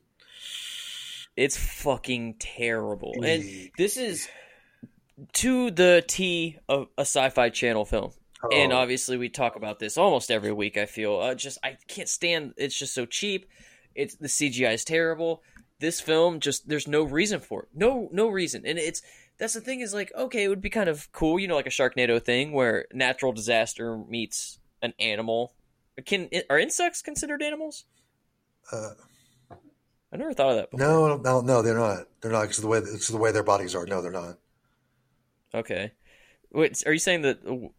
It's 1.41 1.57
fucking 1.57 2.35
terrible. 2.39 3.15
And 3.25 3.71
this 3.79 3.97
is 3.97 4.29
to 5.33 5.71
the 5.71 6.05
T 6.07 6.59
of 6.69 6.89
a 6.99 7.01
sci-fi 7.01 7.49
channel 7.49 7.87
film. 7.87 8.13
And 8.53 8.75
Oh. 8.75 8.77
obviously 8.77 9.17
we 9.17 9.31
talk 9.31 9.57
about 9.57 9.79
this 9.79 9.97
almost 9.97 10.31
every 10.31 10.53
week, 10.53 10.77
I 10.77 10.85
feel. 10.85 11.17
Uh, 11.17 11.35
just 11.35 11.57
I 11.63 11.79
can't 11.89 12.11
stand 12.11 12.53
it's 12.59 12.79
just 12.79 12.93
so 12.93 13.07
cheap. 13.07 13.49
It's 13.95 14.17
the 14.17 14.29
CGI 14.29 14.75
is 14.75 14.85
terrible. 14.85 15.43
This 15.79 15.99
film 15.99 16.41
just 16.41 16.69
there's 16.69 16.87
no 16.87 17.05
reason 17.05 17.41
for 17.41 17.63
it. 17.63 17.69
No 17.75 18.11
no 18.13 18.29
reason. 18.29 18.67
And 18.67 18.79
it's 18.79 19.01
that's 19.39 19.55
the 19.55 19.63
thing 19.63 19.81
is 19.81 19.95
like 19.95 20.13
okay, 20.15 20.45
it 20.45 20.49
would 20.49 20.61
be 20.61 20.69
kind 20.69 20.91
of 20.91 21.11
cool, 21.13 21.39
you 21.39 21.49
know, 21.49 21.57
like 21.57 21.67
a 21.67 21.71
Sharknado 21.71 22.23
thing 22.23 22.53
where 22.53 22.85
natural 22.93 23.33
disaster 23.33 23.97
meets 23.97 24.59
an 24.83 24.93
animal. 24.99 25.55
Can 26.05 26.29
are 26.51 26.59
insects 26.59 27.01
considered 27.01 27.43
animals? 27.43 27.87
Uh, 28.71 28.91
I 30.13 30.17
never 30.17 30.33
thought 30.35 30.51
of 30.51 30.57
that 30.57 30.71
before. 30.71 30.87
no, 30.87 31.17
no, 31.17 31.41
no, 31.41 31.63
they're 31.63 31.79
not. 31.79 32.07
They're 32.21 32.33
not 32.33 32.43
because 32.43 32.59
the 32.59 32.67
way 32.67 32.79
it's 32.79 33.09
the 33.09 33.17
way 33.17 33.33
their 33.33 33.43
bodies 33.45 33.75
are. 33.75 33.87
No, 33.87 34.03
they're 34.03 34.11
not. 34.11 34.39
Okay. 35.55 35.93
Wait, 36.53 36.83
are 36.87 36.93
you 36.93 36.99
saying 36.99 37.23
that 37.23 37.71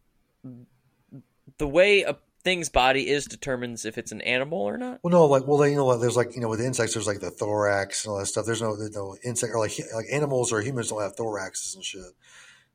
the 1.58 1.68
way 1.68 2.02
a 2.02 2.16
thing's 2.44 2.68
body 2.68 3.08
is 3.08 3.26
determines 3.26 3.84
if 3.84 3.98
it's 3.98 4.12
an 4.12 4.20
animal 4.22 4.60
or 4.60 4.76
not. 4.76 5.00
Well, 5.02 5.12
no, 5.12 5.26
like, 5.26 5.46
well, 5.46 5.66
you 5.66 5.76
know, 5.76 5.96
there's 5.96 6.16
like, 6.16 6.34
you 6.34 6.40
know, 6.40 6.48
with 6.48 6.60
insects, 6.60 6.94
there's 6.94 7.06
like 7.06 7.20
the 7.20 7.30
thorax 7.30 8.04
and 8.04 8.12
all 8.12 8.18
that 8.18 8.26
stuff. 8.26 8.46
There's 8.46 8.62
no, 8.62 8.76
there's 8.76 8.94
no 8.94 9.16
insect 9.24 9.54
or 9.54 9.58
like, 9.60 9.72
like 9.94 10.06
animals 10.10 10.52
or 10.52 10.60
humans 10.60 10.88
don't 10.90 11.02
have 11.02 11.16
thoraxes 11.16 11.74
and 11.74 11.84
shit. 11.84 12.02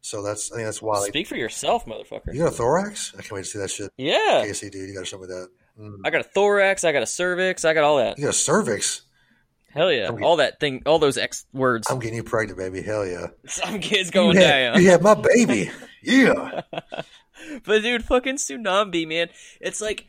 So 0.02 0.24
that's, 0.24 0.52
I 0.52 0.56
think 0.56 0.68
that's 0.68 0.82
why. 0.82 1.00
Like, 1.00 1.10
Speak 1.10 1.28
for 1.28 1.36
yourself, 1.36 1.86
motherfucker. 1.86 2.34
you 2.34 2.40
got 2.40 2.54
a 2.54 2.56
thorax? 2.56 3.14
I 3.18 3.22
can't 3.22 3.34
wait 3.34 3.46
to 3.46 3.50
see 3.50 3.60
that 3.60 3.72
shit. 3.72 3.92
Yeah, 3.98 4.44
Casey, 4.46 4.70
dude, 4.70 4.88
you 4.88 4.94
got 4.94 5.02
to 5.02 5.06
show 5.06 5.18
me 5.18 5.28
that. 5.28 5.50
Mm. 5.80 5.98
I 6.06 6.10
got 6.10 6.22
a 6.22 6.30
thorax, 6.30 6.84
I 6.84 6.92
got 6.92 7.04
a 7.04 7.08
cervix, 7.08 7.66
I 7.66 7.74
got 7.74 7.84
all 7.84 7.98
that. 7.98 8.18
You 8.18 8.26
got 8.26 8.30
a 8.32 8.34
cervix? 8.34 9.02
Hell 9.70 9.92
yeah, 9.92 10.06
I'm- 10.06 10.24
all 10.24 10.38
that 10.38 10.60
thing, 10.60 10.84
all 10.86 11.00
those 11.00 11.18
X 11.18 11.46
words. 11.54 11.90
I'm 11.90 12.00
getting 12.00 12.16
you 12.16 12.24
pregnant, 12.24 12.58
baby. 12.58 12.82
Hell 12.82 13.06
yeah. 13.06 13.28
Some 13.48 13.80
kids 13.80 14.10
going 14.10 14.36
you 14.38 14.44
had, 14.44 14.74
down. 14.74 14.82
You 14.82 14.90
had 14.90 15.02
my 15.02 15.16
baby. 15.16 15.72
Yeah. 16.04 16.62
But 17.64 17.84
dude, 17.84 18.04
fucking 18.04 18.38
Tsunambee, 18.38 19.08
man. 19.08 19.30
It's 19.62 19.80
like 19.80 20.08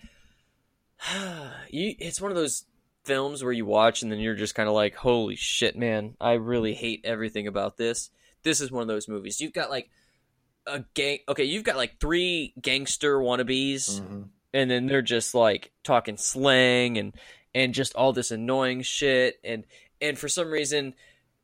you 1.70 1.94
it's 1.98 2.20
one 2.20 2.30
of 2.30 2.36
those 2.36 2.64
films 3.04 3.42
where 3.42 3.52
you 3.52 3.66
watch 3.66 4.02
and 4.02 4.11
then 4.11 4.18
you're 4.18 4.34
just 4.34 4.54
kind 4.54 4.68
of 4.68 4.74
like, 4.74 4.94
"Holy 4.94 5.36
shit, 5.36 5.76
man. 5.76 6.14
I 6.20 6.32
really 6.34 6.74
hate 6.74 7.02
everything 7.04 7.46
about 7.46 7.76
this." 7.76 8.11
This 8.44 8.61
is 8.61 8.70
one 8.70 8.82
of 8.82 8.88
those 8.88 9.09
movies. 9.09 9.40
You've 9.40 9.52
got 9.52 9.70
like 9.70 9.90
a 10.66 10.84
gang 10.94 11.18
Okay, 11.28 11.44
you've 11.44 11.64
got 11.64 11.76
like 11.76 12.00
three 12.00 12.54
gangster 12.61 13.18
wannabes 13.18 14.00
hmm 14.00 14.22
and 14.54 14.70
then 14.70 14.86
they're 14.86 15.02
just 15.02 15.34
like 15.34 15.72
talking 15.84 16.16
slang 16.16 16.96
and 16.96 17.12
and 17.59 17.74
just 17.74 17.94
all 17.96 18.12
this 18.12 18.30
annoying 18.30 18.82
shit. 18.82 19.38
And 19.42 19.64
and 20.00 20.18
for 20.18 20.28
some 20.28 20.50
reason 20.50 20.94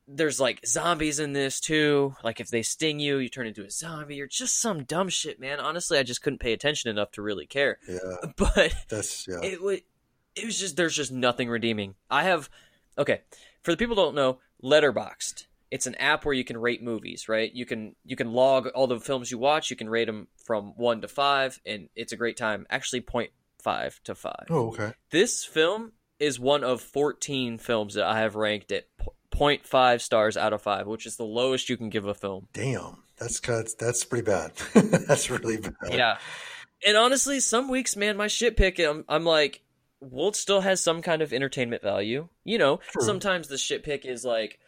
there's 0.06 0.38
like 0.38 0.64
zombies 0.66 1.18
in 1.18 1.32
this 1.32 1.60
too. 1.60 2.14
Like 2.22 2.40
if 2.40 2.48
they 2.48 2.62
sting 2.62 3.00
you 3.00 3.18
you 3.18 3.28
turn 3.28 3.46
into 3.46 3.64
a 3.64 3.70
zombie. 3.70 4.20
Or 4.20 4.26
just 4.26 4.60
some 4.60 4.84
dumb 4.84 5.08
shit 5.08 5.40
man. 5.40 5.60
Honestly 5.60 5.98
i 5.98 6.02
just 6.02 6.22
couldn't 6.22 6.40
pay 6.40 6.52
attention 6.52 6.90
enough 6.90 7.10
to 7.12 7.22
really 7.22 7.46
care. 7.46 7.78
Yeah. 7.88 8.30
but 8.36 8.74
That's, 8.88 9.26
yeah. 9.26 9.40
it 9.42 9.60
was 9.60 9.80
it 10.36 10.44
was 10.44 10.58
just 10.58 10.76
there's 10.76 10.96
just 10.96 11.12
nothing 11.12 11.48
redeeming. 11.48 11.94
I 12.10 12.24
have 12.24 12.48
okay 12.96 13.22
for 13.62 13.72
the 13.72 13.76
people 13.76 13.96
who 13.96 14.02
don't 14.02 14.14
know 14.14 14.38
Letterboxd 14.62 15.46
it's 15.70 15.88
an 15.88 15.96
app 15.96 16.24
where 16.24 16.34
you 16.34 16.44
can 16.44 16.56
rate 16.56 16.84
movies 16.84 17.28
right? 17.28 17.52
You 17.52 17.66
can 17.66 17.96
you 18.04 18.14
can 18.14 18.32
log 18.32 18.68
all 18.68 18.86
the 18.86 19.00
films 19.00 19.30
you 19.30 19.38
watch. 19.38 19.70
You 19.70 19.76
can 19.76 19.88
rate 19.88 20.06
them 20.06 20.28
from 20.44 20.74
1 20.76 21.00
to 21.00 21.08
5 21.08 21.60
and 21.66 21.88
it's 21.96 22.12
a 22.12 22.16
great 22.16 22.36
time. 22.36 22.66
Actually 22.70 23.00
0.5 23.00 24.00
to 24.04 24.14
5 24.14 24.34
oh, 24.50 24.68
okay. 24.68 24.92
this 25.10 25.44
film 25.44 25.92
is 26.18 26.38
one 26.38 26.64
of 26.64 26.80
14 26.80 27.58
films 27.58 27.94
that 27.94 28.04
i 28.04 28.20
have 28.20 28.34
ranked 28.34 28.72
at 28.72 28.84
po- 28.98 29.14
0.5 29.30 30.00
stars 30.00 30.36
out 30.36 30.52
of 30.52 30.62
5 30.62 30.86
which 30.86 31.06
is 31.06 31.16
the 31.16 31.24
lowest 31.24 31.68
you 31.68 31.76
can 31.76 31.90
give 31.90 32.06
a 32.06 32.14
film 32.14 32.48
Damn. 32.52 32.98
That's, 33.18 33.40
that's, 33.40 33.74
that's 33.74 34.04
pretty 34.04 34.24
bad. 34.24 34.52
that's 34.74 35.30
really 35.30 35.58
bad. 35.58 35.72
yeah. 35.92 36.18
And 36.86 36.96
honestly, 36.96 37.40
some 37.40 37.70
weeks, 37.70 37.96
man, 37.96 38.16
my 38.16 38.26
shit 38.26 38.56
pick, 38.56 38.78
I'm, 38.78 39.04
I'm 39.08 39.24
like, 39.24 39.62
well, 40.00 40.28
it 40.28 40.36
still 40.36 40.60
has 40.60 40.82
some 40.82 41.00
kind 41.00 41.22
of 41.22 41.32
entertainment 41.32 41.82
value. 41.82 42.28
You 42.44 42.58
know, 42.58 42.80
True. 42.90 43.02
sometimes 43.02 43.48
the 43.48 43.56
shit 43.56 43.84
pick 43.84 44.04
is 44.04 44.24
like, 44.24 44.58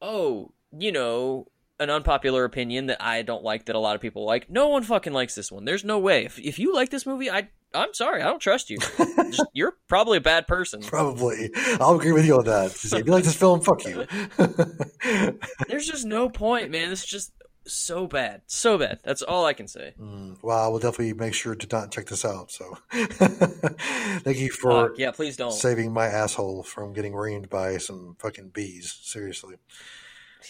oh, 0.00 0.52
you 0.78 0.92
know, 0.92 1.48
an 1.80 1.90
unpopular 1.90 2.44
opinion 2.44 2.86
that 2.86 3.02
I 3.02 3.22
don't 3.22 3.42
like 3.42 3.66
that 3.66 3.74
a 3.76 3.78
lot 3.80 3.96
of 3.96 4.00
people 4.00 4.24
like. 4.24 4.48
No 4.50 4.68
one 4.68 4.82
fucking 4.82 5.12
likes 5.12 5.34
this 5.34 5.50
one. 5.50 5.64
There's 5.64 5.84
no 5.84 5.98
way. 5.98 6.24
If, 6.24 6.38
if 6.38 6.58
you 6.58 6.72
like 6.72 6.90
this 6.90 7.04
movie, 7.06 7.30
I, 7.30 7.48
I'm 7.74 7.92
sorry, 7.94 8.22
I 8.22 8.26
don't 8.26 8.40
trust 8.40 8.70
you. 8.70 8.78
Just- 8.98 9.42
you're 9.52 9.76
probably 9.88 10.18
a 10.18 10.20
bad 10.20 10.46
person. 10.46 10.80
Probably. 10.82 11.50
I'll 11.80 11.96
agree 11.96 12.12
with 12.12 12.26
you 12.26 12.36
on 12.38 12.44
that. 12.44 12.66
If 12.72 12.92
you 12.92 13.12
like 13.12 13.24
this 13.24 13.34
film, 13.36 13.60
fuck 13.60 13.84
you. 13.84 14.06
There's 15.68 15.86
just 15.86 16.04
no 16.04 16.28
point, 16.28 16.70
man. 16.70 16.92
It's 16.92 17.04
just 17.04 17.32
so 17.66 18.06
bad. 18.06 18.42
So 18.46 18.78
bad. 18.78 19.00
That's 19.02 19.22
all 19.22 19.44
I 19.44 19.54
can 19.54 19.66
say. 19.66 19.94
Mm, 20.00 20.36
well, 20.42 20.64
I 20.64 20.68
will 20.68 20.78
definitely 20.78 21.14
make 21.14 21.34
sure 21.34 21.54
to 21.54 21.66
not 21.76 21.90
check 21.90 22.06
this 22.06 22.24
out. 22.24 22.50
So 22.52 22.76
thank 22.92 24.38
you 24.38 24.50
for 24.50 24.88
Fuck, 24.90 24.98
yeah, 24.98 25.10
please 25.10 25.36
don't. 25.36 25.50
saving 25.52 25.92
my 25.92 26.06
asshole 26.06 26.62
from 26.62 26.92
getting 26.92 27.12
reamed 27.14 27.48
by 27.48 27.78
some 27.78 28.16
fucking 28.20 28.50
bees. 28.50 28.96
Seriously. 29.02 29.56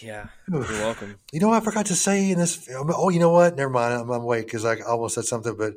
Yeah, 0.01 0.27
you're 0.49 0.61
welcome. 0.61 1.17
You 1.31 1.39
know 1.39 1.49
what 1.49 1.61
I 1.61 1.65
forgot 1.65 1.85
to 1.87 1.95
say 1.95 2.31
in 2.31 2.37
this? 2.37 2.69
Oh, 2.73 3.09
you 3.09 3.19
know 3.19 3.29
what? 3.29 3.55
Never 3.55 3.69
mind. 3.69 3.93
I'm, 3.93 4.09
I'm 4.09 4.23
wait 4.23 4.45
because 4.45 4.65
I 4.65 4.79
almost 4.81 5.15
said 5.15 5.25
something, 5.25 5.55
but 5.55 5.73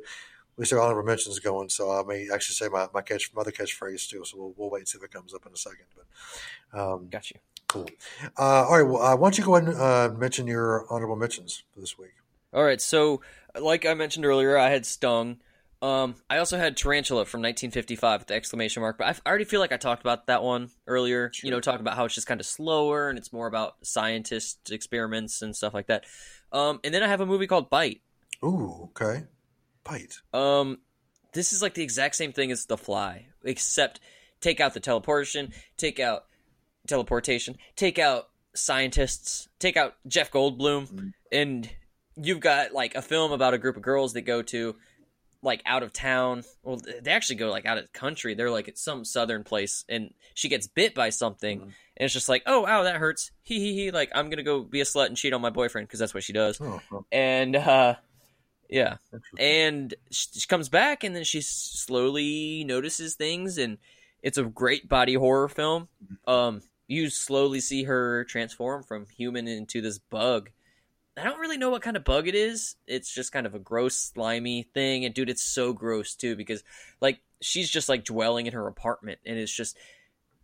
we 0.57 0.65
still 0.65 0.79
got 0.79 0.87
honorable 0.87 1.07
mentions 1.07 1.39
going, 1.39 1.69
so 1.69 1.89
I 1.91 2.03
may 2.05 2.27
actually 2.33 2.55
say 2.55 2.67
my, 2.67 2.87
my 2.93 3.01
catch, 3.01 3.31
my 3.33 3.41
other 3.41 3.51
catchphrase 3.51 4.09
too. 4.09 4.23
So 4.25 4.37
we'll, 4.37 4.53
we'll 4.57 4.69
wait 4.69 4.79
and 4.79 4.87
see 4.87 4.97
if 4.97 5.03
it 5.03 5.11
comes 5.11 5.33
up 5.33 5.45
in 5.45 5.53
a 5.53 5.57
second. 5.57 5.85
But 5.95 6.79
um, 6.79 7.07
Got 7.09 7.31
you. 7.31 7.37
cool. 7.67 7.89
Uh, 8.37 8.65
all 8.67 8.83
right. 8.83 8.89
Well, 8.91 9.01
uh, 9.01 9.15
why 9.15 9.25
don't 9.27 9.37
you 9.37 9.43
go 9.45 9.55
ahead 9.55 9.69
and 9.69 9.77
uh, 9.77 10.09
mention 10.17 10.47
your 10.47 10.85
honorable 10.89 11.15
mentions 11.15 11.63
for 11.73 11.79
this 11.79 11.97
week? 11.97 12.11
All 12.51 12.63
right, 12.63 12.81
so 12.81 13.21
like 13.59 13.85
I 13.85 13.93
mentioned 13.93 14.25
earlier, 14.25 14.57
I 14.57 14.69
had 14.69 14.85
Stung. 14.85 15.37
Um, 15.81 16.15
I 16.29 16.39
also 16.39 16.57
had 16.57 16.75
Tarantula 16.75 17.25
from 17.25 17.41
1955 17.41 18.21
with 18.21 18.27
the 18.27 18.33
exclamation 18.33 18.81
mark, 18.81 18.97
but 18.97 19.07
I, 19.07 19.11
I 19.11 19.29
already 19.29 19.45
feel 19.45 19.61
like 19.61 19.71
I 19.71 19.77
talked 19.77 20.01
about 20.01 20.27
that 20.27 20.43
one 20.43 20.69
earlier. 20.87 21.31
You 21.41 21.51
know, 21.51 21.61
talking 21.61 21.81
about 21.81 21.95
how 21.95 22.05
it's 22.05 22.15
just 22.15 22.27
kind 22.27 22.41
of 22.41 22.45
slower 22.45 23.09
and 23.09 23.17
it's 23.17 23.31
more 23.31 23.47
about 23.47 23.75
scientist 23.83 24.71
experiments 24.71 25.41
and 25.41 25.55
stuff 25.55 25.73
like 25.73 25.87
that. 25.87 26.05
Um, 26.51 26.79
and 26.83 26.93
then 26.93 27.01
I 27.01 27.07
have 27.07 27.21
a 27.21 27.25
movie 27.25 27.47
called 27.47 27.69
Bite. 27.69 28.01
Ooh, 28.43 28.89
okay. 28.91 29.23
Bite. 29.83 30.15
Um, 30.33 30.79
this 31.33 31.53
is 31.53 31.61
like 31.61 31.75
the 31.75 31.83
exact 31.83 32.15
same 32.15 32.33
thing 32.33 32.51
as 32.51 32.65
The 32.65 32.77
Fly, 32.77 33.27
except 33.43 34.01
take 34.41 34.59
out 34.59 34.73
the 34.73 34.79
teleportation, 34.79 35.53
take 35.77 35.99
out 35.99 36.25
teleportation, 36.87 37.57
take 37.75 37.99
out 37.99 38.29
scientists, 38.53 39.47
take 39.59 39.77
out 39.77 39.95
Jeff 40.07 40.31
Goldblum, 40.31 41.13
and 41.31 41.69
you've 42.15 42.39
got 42.39 42.73
like 42.73 42.95
a 42.95 43.01
film 43.01 43.31
about 43.31 43.53
a 43.53 43.57
group 43.57 43.77
of 43.77 43.81
girls 43.81 44.13
that 44.13 44.21
go 44.21 44.41
to 44.41 44.75
like 45.41 45.61
out 45.65 45.83
of 45.83 45.93
town. 45.93 46.43
Well, 46.63 46.79
they 47.01 47.11
actually 47.11 47.37
go 47.37 47.49
like 47.49 47.65
out 47.65 47.77
of 47.77 47.91
country. 47.93 48.33
They're 48.33 48.51
like 48.51 48.67
at 48.67 48.77
some 48.77 49.05
southern 49.05 49.43
place, 49.43 49.85
and 49.87 50.13
she 50.33 50.49
gets 50.49 50.67
bit 50.67 50.93
by 50.93 51.09
something, 51.09 51.61
and 51.61 51.71
it's 51.97 52.13
just 52.13 52.29
like, 52.29 52.43
oh, 52.45 52.65
ow, 52.65 52.83
that 52.83 52.97
hurts. 52.97 53.31
He 53.43 53.59
he 53.59 53.73
hee. 53.73 53.91
Like 53.91 54.11
I'm 54.13 54.29
gonna 54.29 54.43
go 54.43 54.61
be 54.61 54.81
a 54.81 54.85
slut 54.85 55.07
and 55.07 55.17
cheat 55.17 55.33
on 55.33 55.41
my 55.41 55.49
boyfriend 55.49 55.87
because 55.87 55.99
that's 55.99 56.13
what 56.13 56.23
she 56.23 56.33
does. 56.33 56.59
Oh, 56.61 56.81
well, 56.91 57.05
And 57.11 57.55
uh, 57.55 57.95
yeah, 58.69 58.97
and 59.37 59.93
she 60.11 60.27
she 60.39 60.47
comes 60.47 60.69
back 60.69 61.03
and 61.03 61.15
then 61.15 61.23
she 61.23 61.41
slowly 61.41 62.63
notices 62.63 63.15
things 63.15 63.57
and 63.57 63.77
it's 64.21 64.37
a 64.37 64.43
great 64.43 64.89
body 64.89 65.13
horror 65.13 65.47
film 65.47 65.87
um 66.27 66.61
you 66.87 67.09
slowly 67.09 67.61
see 67.61 67.83
her 67.83 68.25
transform 68.25 68.83
from 68.83 69.05
human 69.15 69.47
into 69.47 69.81
this 69.81 69.97
bug 69.97 70.49
i 71.19 71.23
don't 71.23 71.39
really 71.39 71.57
know 71.57 71.69
what 71.69 71.81
kind 71.81 71.97
of 71.97 72.03
bug 72.03 72.27
it 72.27 72.35
is 72.35 72.75
it's 72.87 73.13
just 73.13 73.31
kind 73.31 73.45
of 73.45 73.53
a 73.55 73.59
gross 73.59 73.95
slimy 73.95 74.63
thing 74.73 75.05
and 75.05 75.13
dude 75.13 75.29
it's 75.29 75.43
so 75.43 75.73
gross 75.73 76.15
too 76.15 76.35
because 76.35 76.63
like 77.01 77.19
she's 77.41 77.69
just 77.69 77.89
like 77.89 78.03
dwelling 78.05 78.45
in 78.47 78.53
her 78.53 78.67
apartment 78.67 79.19
and 79.25 79.37
it's 79.37 79.51
just 79.53 79.77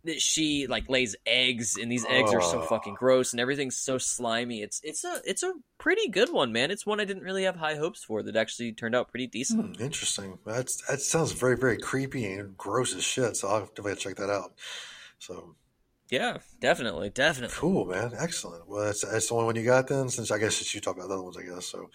that 0.04 0.20
she 0.20 0.68
like 0.68 0.88
lays 0.88 1.16
eggs 1.26 1.76
and 1.76 1.90
these 1.90 2.04
eggs 2.08 2.32
are 2.32 2.40
so 2.40 2.58
Oh. 2.58 2.66
fucking 2.66 2.94
gross 2.94 3.32
and 3.32 3.40
everything's 3.40 3.76
so 3.76 3.98
slimy 3.98 4.62
it's 4.62 4.80
it's 4.84 5.02
a 5.02 5.20
it's 5.24 5.42
a 5.42 5.52
pretty 5.78 6.08
good 6.08 6.32
one 6.32 6.52
man 6.52 6.70
it's 6.70 6.86
one 6.86 7.00
i 7.00 7.04
didn't 7.04 7.24
really 7.24 7.42
have 7.42 7.56
high 7.56 7.74
hopes 7.74 8.04
for 8.04 8.22
that 8.22 8.36
actually 8.36 8.72
turned 8.72 8.94
out 8.94 9.08
pretty 9.08 9.26
decent 9.26 9.76
Hmm, 9.76 9.82
interesting. 9.82 10.38
That's 10.46 10.86
that 10.88 11.00
sounds 11.00 11.32
very 11.32 11.56
very 11.56 11.76
creepy 11.78 12.24
and 12.24 12.56
gross 12.56 12.94
as 12.94 13.02
shit. 13.02 13.36
So 13.36 13.48
I'll 13.48 13.60
definitely 13.66 13.96
check 13.96 14.16
that 14.16 14.30
out. 14.30 14.52
So 15.18 15.56
Yeah, 16.10 16.38
definitely, 16.60 17.10
definitely. 17.10 17.56
cool, 17.56 17.84
man. 17.86 18.12
Excellent. 18.16 18.68
Well, 18.68 18.84
that's 18.84 19.04
that's 19.04 19.28
the 19.28 19.34
only 19.34 19.46
one 19.46 19.56
you 19.56 19.64
got 19.64 19.88
then. 19.88 20.08
Since 20.08 20.30
I 20.30 20.38
guess 20.38 20.74
you 20.74 20.80
talked 20.80 20.98
about 20.98 21.08
the 21.08 21.14
other 21.14 21.22
ones, 21.22 21.36
I 21.36 21.42
guess. 21.42 21.66
So 21.66 21.90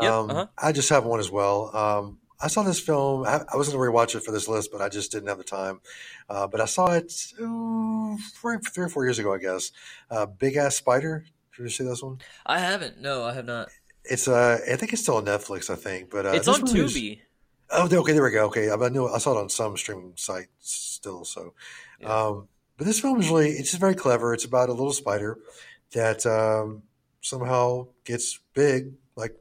Yep, 0.00 0.12
um, 0.12 0.30
uh-huh. 0.30 0.46
I 0.56 0.70
just 0.72 0.88
have 0.90 1.04
one 1.04 1.18
as 1.18 1.30
well. 1.30 1.74
Um, 1.76 2.18
I 2.40 2.46
saw 2.46 2.62
this 2.62 2.78
film. 2.78 3.26
I, 3.26 3.40
I 3.52 3.56
was 3.56 3.68
going 3.68 3.82
to 3.84 3.90
rewatch 3.92 4.14
it 4.14 4.20
for 4.24 4.30
this 4.30 4.46
list, 4.46 4.70
but 4.70 4.80
I 4.80 4.88
just 4.88 5.10
didn't 5.10 5.28
have 5.28 5.38
the 5.38 5.44
time. 5.44 5.80
Uh, 6.30 6.46
but 6.46 6.60
I 6.60 6.66
saw 6.66 6.92
it 6.92 7.12
ooh, 7.40 8.16
three, 8.40 8.58
three 8.72 8.84
or 8.84 8.88
four 8.88 9.04
years 9.04 9.18
ago, 9.18 9.34
I 9.34 9.38
guess. 9.38 9.72
Uh, 10.08 10.26
Big 10.26 10.54
Ass 10.54 10.76
Spider. 10.76 11.24
Did 11.56 11.64
you 11.64 11.68
see 11.70 11.82
this 11.82 12.00
one? 12.00 12.18
I 12.46 12.60
haven't. 12.60 13.00
No, 13.00 13.24
I 13.24 13.34
have 13.34 13.44
not. 13.44 13.70
It's 14.04 14.28
uh, 14.28 14.60
I 14.70 14.76
think 14.76 14.92
it's 14.92 15.02
still 15.02 15.16
on 15.16 15.24
Netflix. 15.24 15.68
I 15.68 15.74
think, 15.74 16.10
but 16.10 16.26
uh, 16.26 16.30
it's 16.30 16.46
on 16.46 16.60
movie 16.60 16.82
was- 16.82 16.94
Tubi. 16.94 17.20
Oh, 17.70 17.84
okay, 17.92 18.12
there 18.12 18.22
we 18.22 18.30
go. 18.30 18.46
Okay, 18.46 18.70
I 18.70 18.88
knew 18.88 19.08
I 19.08 19.18
saw 19.18 19.36
it 19.36 19.40
on 19.42 19.48
some 19.50 19.76
streaming 19.76 20.12
site 20.16 20.46
still. 20.60 21.24
So, 21.26 21.52
Yeah. 22.00 22.08
um, 22.26 22.48
but 22.78 22.86
this 22.86 23.00
film 23.00 23.20
is 23.20 23.28
really 23.28 23.50
it's 23.50 23.70
just 23.70 23.80
very 23.80 23.94
clever. 23.94 24.32
It's 24.32 24.44
about 24.44 24.70
a 24.70 24.72
little 24.72 24.92
spider 24.92 25.38
that 25.92 26.24
um, 26.24 26.84
somehow 27.20 27.88
gets 28.04 28.38
big, 28.54 28.94
like 29.16 29.36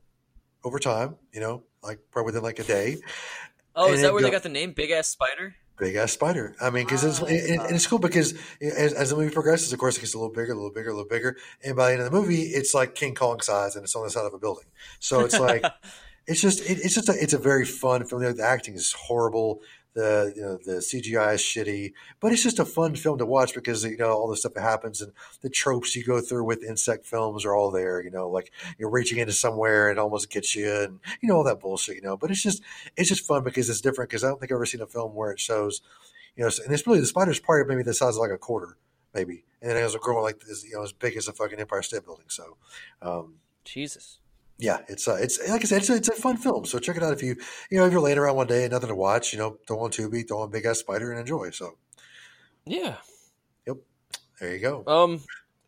over 0.64 0.80
time. 0.80 1.16
You 1.32 1.40
know, 1.40 1.64
like 1.84 2.00
probably 2.12 2.28
within 2.28 2.44
like 2.44 2.60
a 2.60 2.64
day. 2.64 2.98
Oh, 3.76 3.86
and 3.86 3.96
is 3.96 4.02
that 4.02 4.12
where 4.12 4.24
they 4.24 4.32
got 4.32 4.44
the 4.44 4.50
name 4.50 4.74
Big 4.74 4.90
Ass 4.90 5.08
Spider? 5.08 5.56
Big 5.78 5.96
ass 5.96 6.12
spider. 6.12 6.56
I 6.60 6.72
mean, 6.72 6.86
because 6.86 7.04
it's 7.04 7.20
and 7.20 7.76
it's 7.76 7.86
cool 7.86 8.00
because 8.00 8.34
as, 8.60 8.94
as 8.94 9.12
the 9.12 9.16
movie 9.16 9.32
progresses, 9.32 9.72
of 9.72 9.78
course, 9.78 9.96
it 9.96 10.00
gets 10.00 10.16
a 10.16 10.18
little 10.18 10.34
bigger, 10.34 10.54
a 10.54 10.56
little 10.56 10.72
bigger, 10.72 10.90
a 10.90 10.94
little 10.94 11.08
bigger, 11.08 11.38
and 11.64 11.76
by 11.76 11.90
the 11.90 11.94
end 11.94 12.02
of 12.02 12.12
the 12.12 12.20
movie, 12.20 12.42
it's 12.42 12.74
like 12.74 12.96
King 12.96 13.14
Kong 13.14 13.42
size, 13.42 13.76
and 13.76 13.84
it's 13.84 13.96
on 13.96 14.04
the 14.04 14.10
side 14.10 14.26
of 14.26 14.34
a 14.34 14.40
building. 14.40 14.66
So 15.00 15.20
it's 15.20 15.40
like 15.40 15.64
it's 16.28 16.42
just 16.42 16.62
it, 16.62 16.80
it's 16.84 16.96
just 16.96 17.10
a, 17.10 17.14
it's 17.22 17.34
a 17.34 17.38
very 17.38 17.64
fun 17.64 18.04
film. 18.06 18.24
The 18.24 18.44
acting 18.44 18.74
is 18.74 18.92
horrible. 18.94 19.62
The 19.98 20.32
you 20.36 20.42
know 20.44 20.60
the 20.64 20.80
CGI 20.80 21.34
is 21.34 21.42
shitty, 21.42 21.94
but 22.20 22.32
it's 22.32 22.44
just 22.44 22.60
a 22.60 22.66
fun 22.66 22.96
film 22.96 23.18
to 23.18 23.26
watch 23.26 23.56
because 23.56 23.84
you 23.84 23.98
know 23.98 24.12
all 24.12 24.30
the 24.30 24.38
stuff 24.38 24.54
that 24.54 24.62
happens 24.62 25.02
and 25.02 25.12
the 25.42 25.50
tropes 25.50 25.96
you 25.96 26.04
go 26.04 26.22
through 26.22 26.44
with 26.44 26.64
insect 26.64 27.08
films 27.08 27.44
are 27.44 27.56
all 27.56 27.72
there. 27.72 28.00
You 28.04 28.12
know, 28.12 28.30
like 28.30 28.52
you're 28.78 28.92
reaching 28.92 29.18
into 29.18 29.34
somewhere 29.34 29.90
and 29.90 29.98
almost 29.98 30.30
gets 30.30 30.56
you, 30.56 30.72
and 30.72 31.00
you 31.20 31.28
know 31.28 31.38
all 31.38 31.44
that 31.46 31.60
bullshit. 31.60 31.96
You 31.96 32.04
know, 32.04 32.16
but 32.16 32.30
it's 32.30 32.44
just 32.44 32.62
it's 32.96 33.10
just 33.10 33.26
fun 33.26 33.44
because 33.44 33.72
it's 33.72 33.82
different. 33.82 34.12
Because 34.12 34.24
I 34.24 34.28
don't 34.28 34.40
think 34.40 34.52
I've 34.52 34.58
ever 34.58 34.68
seen 34.68 34.82
a 34.82 34.86
film 34.86 35.16
where 35.16 35.32
it 35.32 35.40
shows, 35.40 35.82
you 36.36 36.44
know, 36.44 36.52
and 36.64 36.72
it's 36.72 36.86
really 36.86 37.00
the 37.00 37.08
spider's 37.08 37.40
probably 37.40 37.66
maybe 37.68 37.82
the 37.82 37.96
size 37.96 38.18
of 38.18 38.22
like 38.22 38.30
a 38.30 38.38
quarter, 38.38 38.78
maybe, 39.16 39.46
and 39.64 39.72
then 39.72 39.78
it 39.78 39.82
has 39.82 39.96
a 39.96 40.00
growing 40.00 40.22
like 40.22 40.42
this, 40.42 40.64
you 40.64 40.76
know 40.76 40.84
as 40.84 40.94
big 40.94 41.18
as 41.18 41.28
a 41.28 41.34
fucking 41.34 41.60
Empire 41.60 41.82
State 41.82 42.06
Building. 42.06 42.26
So. 42.28 42.58
um 43.02 43.40
Jesus. 43.66 44.20
Yeah, 44.60 44.80
it's 44.88 45.08
uh, 45.08 45.18
it's 45.20 45.40
like 45.48 45.62
I 45.62 45.66
said, 45.66 45.80
it's 45.80 45.90
a, 45.90 45.96
it's 45.96 46.10
a 46.10 46.14
fun 46.14 46.38
film. 46.38 46.66
So 46.66 46.80
check 46.80 46.98
it 46.98 47.04
out 47.04 47.14
if 47.14 47.22
you 47.22 47.36
you 47.70 47.78
know 47.78 47.86
if 47.86 47.92
you're 47.92 48.02
laying 48.02 48.18
around 48.18 48.36
one 48.36 48.48
day 48.48 48.64
and 48.64 48.72
nothing 48.72 48.90
to 48.90 48.96
watch, 48.96 49.32
you 49.34 49.40
know, 49.40 49.58
throw 49.68 49.80
on 49.80 49.92
Tubi, 49.92 50.28
throw 50.28 50.40
on 50.40 50.50
Big 50.50 50.66
Ass 50.66 50.80
Spider, 50.80 51.12
and 51.12 51.20
enjoy. 51.20 51.52
So 51.52 51.78
Yeah. 52.66 52.96
Yep, 53.68 53.78
there 54.40 54.54
you 54.54 54.60
go. 54.60 54.84
Um, 54.88 55.22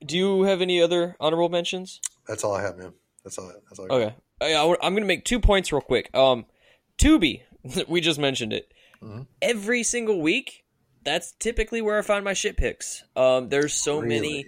do 0.03 0.17
you 0.17 0.43
have 0.43 0.61
any 0.61 0.81
other 0.81 1.15
honorable 1.19 1.49
mentions? 1.49 2.01
That's 2.27 2.43
all 2.43 2.55
I 2.55 2.61
have, 2.63 2.77
man. 2.77 2.93
That's 3.23 3.37
all. 3.37 3.51
That's 3.69 3.79
all. 3.79 3.85
I 3.85 3.87
got. 3.87 3.95
Okay, 3.95 4.15
I, 4.41 4.53
I, 4.53 4.87
am 4.87 4.93
going 4.93 5.03
to 5.03 5.07
make 5.07 5.25
two 5.25 5.39
points 5.39 5.71
real 5.71 5.81
quick. 5.81 6.09
Um, 6.15 6.45
Tubi, 6.97 7.41
we 7.87 8.01
just 8.01 8.19
mentioned 8.19 8.53
it. 8.53 8.73
Mhm. 9.03 9.27
Every 9.41 9.83
single 9.83 10.21
week, 10.21 10.63
that's 11.03 11.33
typically 11.33 11.81
where 11.81 11.99
I 11.99 12.01
find 12.01 12.25
my 12.25 12.33
shit 12.33 12.57
picks. 12.57 13.03
Um, 13.15 13.49
there's 13.49 13.73
so 13.73 14.01
many. 14.01 14.45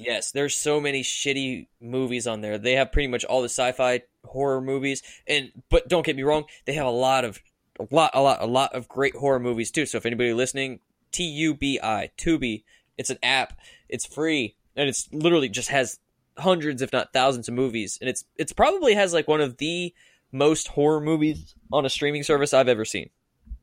Yes, 0.00 0.30
there's 0.30 0.54
so 0.54 0.80
many 0.80 1.02
shitty 1.02 1.66
movies 1.80 2.28
on 2.28 2.40
there. 2.40 2.56
They 2.56 2.74
have 2.74 2.92
pretty 2.92 3.08
much 3.08 3.24
all 3.24 3.42
the 3.42 3.48
sci-fi 3.48 4.02
horror 4.24 4.60
movies, 4.60 5.02
and 5.26 5.50
but 5.70 5.88
don't 5.88 6.06
get 6.06 6.14
me 6.14 6.22
wrong, 6.22 6.44
they 6.66 6.74
have 6.74 6.86
a 6.86 6.90
lot 6.90 7.24
of 7.24 7.40
a 7.80 7.86
lot, 7.90 8.12
a 8.14 8.20
lot, 8.20 8.40
a 8.40 8.46
lot 8.46 8.74
of 8.74 8.88
great 8.88 9.16
horror 9.16 9.40
movies 9.40 9.72
too. 9.72 9.86
So 9.86 9.98
if 9.98 10.06
anybody 10.06 10.32
listening, 10.32 10.78
T 11.10 11.24
U 11.24 11.54
B 11.54 11.80
I 11.82 12.10
Tubi, 12.16 12.62
it's 12.96 13.10
an 13.10 13.18
app, 13.24 13.58
it's 13.88 14.06
free, 14.06 14.54
and 14.76 14.88
it's 14.88 15.08
literally 15.12 15.48
just 15.48 15.70
has 15.70 15.98
hundreds, 16.36 16.80
if 16.80 16.92
not 16.92 17.12
thousands, 17.12 17.48
of 17.48 17.54
movies, 17.54 17.98
and 18.00 18.08
it's 18.08 18.24
it's 18.36 18.52
probably 18.52 18.94
has 18.94 19.12
like 19.12 19.26
one 19.26 19.40
of 19.40 19.56
the 19.56 19.92
most 20.30 20.68
horror 20.68 21.00
movies 21.00 21.56
on 21.72 21.84
a 21.84 21.90
streaming 21.90 22.22
service 22.22 22.54
I've 22.54 22.68
ever 22.68 22.84
seen. 22.84 23.10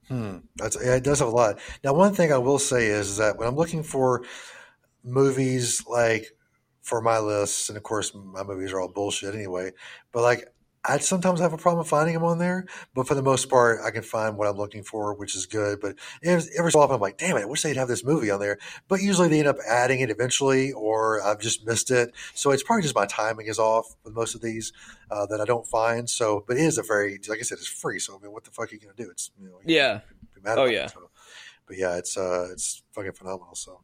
Hmm. 0.10 0.40
That's, 0.58 0.76
it 0.76 1.04
does 1.04 1.20
have 1.20 1.30
a 1.30 1.32
lot. 1.32 1.60
Now, 1.84 1.94
one 1.94 2.14
thing 2.14 2.32
I 2.32 2.38
will 2.38 2.60
say 2.60 2.88
is 2.88 3.18
that 3.18 3.38
when 3.38 3.48
I'm 3.48 3.56
looking 3.56 3.84
for 3.84 4.24
movies 5.06 5.86
like 5.88 6.26
for 6.82 7.02
my 7.02 7.20
lists, 7.20 7.70
and 7.70 7.78
of 7.78 7.84
course 7.84 8.14
my 8.14 8.44
movies 8.44 8.74
are 8.74 8.80
all 8.82 8.88
bullshit 8.90 9.34
anyway, 9.36 9.72
but 10.12 10.22
like 10.24 10.46
I 10.88 11.00
sometimes 11.00 11.40
have 11.40 11.52
a 11.52 11.58
problem 11.58 11.84
finding 11.84 12.14
them 12.14 12.24
on 12.24 12.38
there. 12.38 12.66
But 12.94 13.08
for 13.08 13.16
the 13.16 13.24
most 13.24 13.50
part, 13.50 13.80
I 13.84 13.90
can 13.90 14.04
find 14.04 14.38
what 14.38 14.48
I'm 14.48 14.56
looking 14.56 14.84
for, 14.84 15.16
which 15.16 15.36
is 15.36 15.48
good. 15.48 15.80
But 15.82 15.96
every 16.24 16.72
so 16.72 16.80
often, 16.80 16.94
I'm 16.94 17.02
like, 17.02 17.18
damn 17.18 17.38
it, 17.38 17.42
I 17.42 17.46
wish 17.46 17.64
they'd 17.64 17.76
have 17.76 17.88
this 17.88 18.04
movie 18.04 18.30
on 18.30 18.40
there. 18.40 18.60
But 18.88 19.02
usually 19.02 19.28
they 19.28 19.40
end 19.40 19.48
up 19.48 19.58
adding 19.68 20.02
it 20.02 20.12
eventually, 20.12 20.74
or 20.74 21.24
I've 21.24 21.40
just 21.40 21.66
missed 21.66 21.90
it. 21.90 22.14
So 22.36 22.52
it's 22.52 22.62
probably 22.62 22.84
just 22.84 22.94
my 22.94 23.08
timing 23.08 23.48
is 23.48 23.58
off 23.58 23.96
with 24.04 24.14
most 24.14 24.36
of 24.36 24.42
these 24.42 24.74
uh, 25.10 25.26
that 25.26 25.42
I 25.42 25.46
don't 25.46 25.66
find. 25.66 26.08
So, 26.08 26.44
but 26.48 26.58
it 26.58 26.62
is 26.62 26.78
a 26.78 26.84
very, 26.84 27.20
like 27.28 27.40
I 27.40 27.42
said, 27.42 27.58
it's 27.58 27.68
free. 27.68 27.98
So 27.98 28.16
I 28.16 28.22
mean, 28.22 28.32
what 28.32 28.44
the 28.44 28.52
fuck 28.52 28.72
are 28.72 28.76
you 28.76 28.80
gonna 28.82 28.94
do? 28.96 29.10
It's 29.10 29.32
you 29.42 29.48
know, 29.48 29.60
Yeah, 29.66 30.02
be 30.36 30.42
mad 30.44 30.60
Oh, 30.60 30.66
about 30.66 30.68
it, 30.70 30.74
yeah. 30.74 30.88
so. 30.88 31.10
But 31.66 31.78
yeah, 31.80 31.96
it's 31.98 32.16
uh, 32.16 32.50
it's 32.52 32.84
fucking 32.92 33.14
phenomenal. 33.14 33.56
So, 33.56 33.82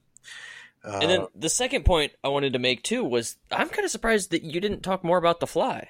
uh, 0.83 0.99
and 1.01 1.09
then 1.11 1.25
the 1.35 1.49
second 1.49 1.85
point 1.85 2.11
I 2.23 2.29
wanted 2.29 2.53
to 2.53 2.59
make 2.59 2.83
too 2.83 3.03
was 3.03 3.37
I'm 3.51 3.69
kind 3.69 3.85
of 3.85 3.91
surprised 3.91 4.31
that 4.31 4.43
you 4.43 4.59
didn't 4.61 4.81
talk 4.81 5.03
more 5.03 5.17
about 5.17 5.39
The 5.39 5.47
Fly. 5.47 5.89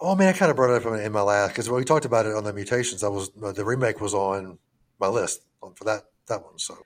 oh 0.00 0.14
man, 0.14 0.28
I 0.28 0.36
kind 0.36 0.50
of 0.50 0.56
brought 0.56 0.70
it 0.74 0.86
up 0.86 1.00
in 1.00 1.12
my 1.12 1.20
last 1.22 1.48
because 1.48 1.68
when 1.68 1.78
we 1.78 1.84
talked 1.84 2.04
about 2.04 2.26
it 2.26 2.34
on 2.34 2.44
the 2.44 2.52
mutations, 2.52 3.02
I 3.04 3.08
was 3.08 3.30
uh, 3.42 3.52
the 3.52 3.64
remake 3.64 4.00
was 4.00 4.14
on 4.14 4.58
my 5.00 5.08
list 5.08 5.42
for 5.74 5.84
that 5.84 6.04
that 6.28 6.42
one. 6.44 6.58
So 6.58 6.76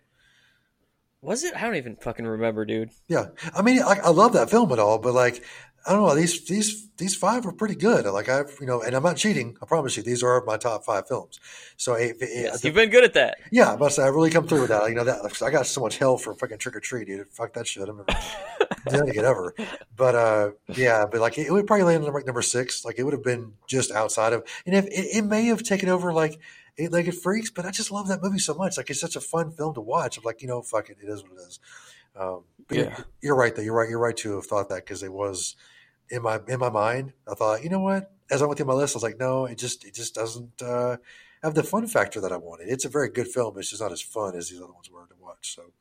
Was 1.20 1.44
it? 1.44 1.54
I 1.56 1.60
don't 1.60 1.76
even 1.76 1.96
fucking 1.96 2.26
remember, 2.26 2.64
dude. 2.64 2.90
yeah, 3.08 3.26
I 3.54 3.62
mean, 3.62 3.78
like 3.80 4.02
I 4.04 4.10
love 4.10 4.32
that 4.32 4.50
film 4.50 4.72
at 4.72 4.78
all, 4.78 4.98
but 4.98 5.14
like 5.14 5.42
I 5.86 5.92
don't 5.92 6.06
know 6.06 6.14
these 6.14 6.44
these 6.46 6.88
these 6.96 7.14
five 7.16 7.44
are 7.46 7.52
pretty 7.52 7.74
good. 7.74 8.04
Like 8.06 8.28
I've 8.28 8.56
you 8.60 8.66
know, 8.66 8.82
and 8.82 8.94
I'm 8.94 9.02
not 9.02 9.16
cheating. 9.16 9.56
I 9.62 9.66
promise 9.66 9.96
you, 9.96 10.02
these 10.02 10.22
are 10.22 10.42
my 10.44 10.56
top 10.56 10.84
five 10.84 11.08
films. 11.08 11.40
So 11.76 11.94
it, 11.94 12.16
it, 12.20 12.28
Yes, 12.32 12.64
you've 12.64 12.74
been 12.74 12.90
good 12.90 13.04
at 13.04 13.14
that. 13.14 13.38
Yeah, 13.50 13.72
I 13.72 13.76
must 13.76 13.96
say 13.96 14.02
I 14.02 14.08
really 14.08 14.30
come 14.30 14.46
through 14.46 14.60
with 14.62 14.70
that. 14.70 14.88
You 14.88 14.94
know 14.94 15.04
that 15.04 15.42
I 15.42 15.50
got 15.50 15.66
so 15.66 15.80
much 15.80 15.98
hell 15.98 16.16
for 16.16 16.34
fucking 16.34 16.58
trick 16.58 16.76
or 16.76 16.80
treat, 16.80 17.08
dude. 17.08 17.28
Fuck 17.32 17.54
that 17.54 17.66
shit. 17.66 17.88
I'm 17.88 17.96
never 17.96 18.06
doing 19.04 19.14
it 19.14 19.24
ever. 19.24 19.54
But 19.96 20.14
uh, 20.14 20.50
yeah, 20.74 21.04
but 21.10 21.20
like 21.20 21.38
it 21.38 21.50
would 21.50 21.66
probably 21.66 21.84
land 21.84 22.04
on 22.04 22.12
like 22.12 22.26
number 22.26 22.42
six. 22.42 22.84
Like 22.84 22.98
it 22.98 23.02
would 23.04 23.14
have 23.14 23.24
been 23.24 23.54
just 23.66 23.90
outside 23.90 24.32
of, 24.32 24.44
and 24.66 24.74
if 24.76 24.86
it, 24.86 25.16
it 25.16 25.24
may 25.24 25.46
have 25.46 25.62
taken 25.62 25.88
over 25.88 26.12
like 26.12 26.38
Eight 26.78 26.92
Legged 26.92 27.14
Freaks, 27.16 27.50
but 27.50 27.66
I 27.66 27.70
just 27.70 27.90
love 27.90 28.08
that 28.08 28.22
movie 28.22 28.38
so 28.38 28.54
much. 28.54 28.76
Like 28.76 28.88
it's 28.90 29.00
such 29.00 29.16
a 29.16 29.20
fun 29.20 29.50
film 29.52 29.74
to 29.74 29.80
watch. 29.80 30.16
I'm 30.16 30.24
like, 30.24 30.42
you 30.42 30.48
know, 30.48 30.62
fuck 30.62 30.88
it, 30.90 30.98
it 31.02 31.08
is 31.08 31.22
what 31.22 31.32
it 31.32 31.38
is. 31.46 31.60
Um, 32.14 32.44
but 32.68 32.76
Yeah. 32.76 32.82
you're, 32.84 33.06
you're 33.22 33.36
right 33.36 33.54
though. 33.56 33.62
You're 33.62 33.74
right. 33.74 33.88
You're 33.90 33.98
right 33.98 34.16
to 34.18 34.36
have 34.36 34.46
thought 34.46 34.68
that 34.68 34.84
because 34.84 35.02
it 35.02 35.12
was 35.12 35.56
in 36.12 36.22
my 36.22 36.38
in 36.46 36.60
my 36.60 36.70
mind. 36.70 37.12
I 37.28 37.34
thought, 37.34 37.64
you 37.64 37.70
know 37.70 37.80
what? 37.80 38.12
As 38.30 38.40
I 38.40 38.46
went 38.46 38.58
through 38.58 38.66
my 38.66 38.74
list, 38.74 38.94
I 38.94 38.98
was 38.98 39.02
like, 39.02 39.18
no, 39.18 39.46
it 39.46 39.58
just 39.58 39.84
it 39.84 39.94
just 39.94 40.14
doesn't. 40.14 40.62
Uh, 40.62 40.98
have 41.42 41.54
the 41.54 41.62
fun 41.64 41.88
factor 41.88 42.20
that 42.20 42.30
I 42.30 42.36
wanted. 42.36 42.68
It's 42.68 42.84
a 42.84 42.88
very 42.88 43.08
good 43.08 43.26
film. 43.26 43.58
It's 43.58 43.70
just 43.70 43.82
not 43.82 43.90
as 43.90 44.00
fun 44.00 44.36
as 44.36 44.48
these 44.48 44.60
other 44.60 44.72
ones 44.72 44.88
were 44.88 45.04
to 45.06 45.14
watch. 45.20 45.56
So, 45.56 45.72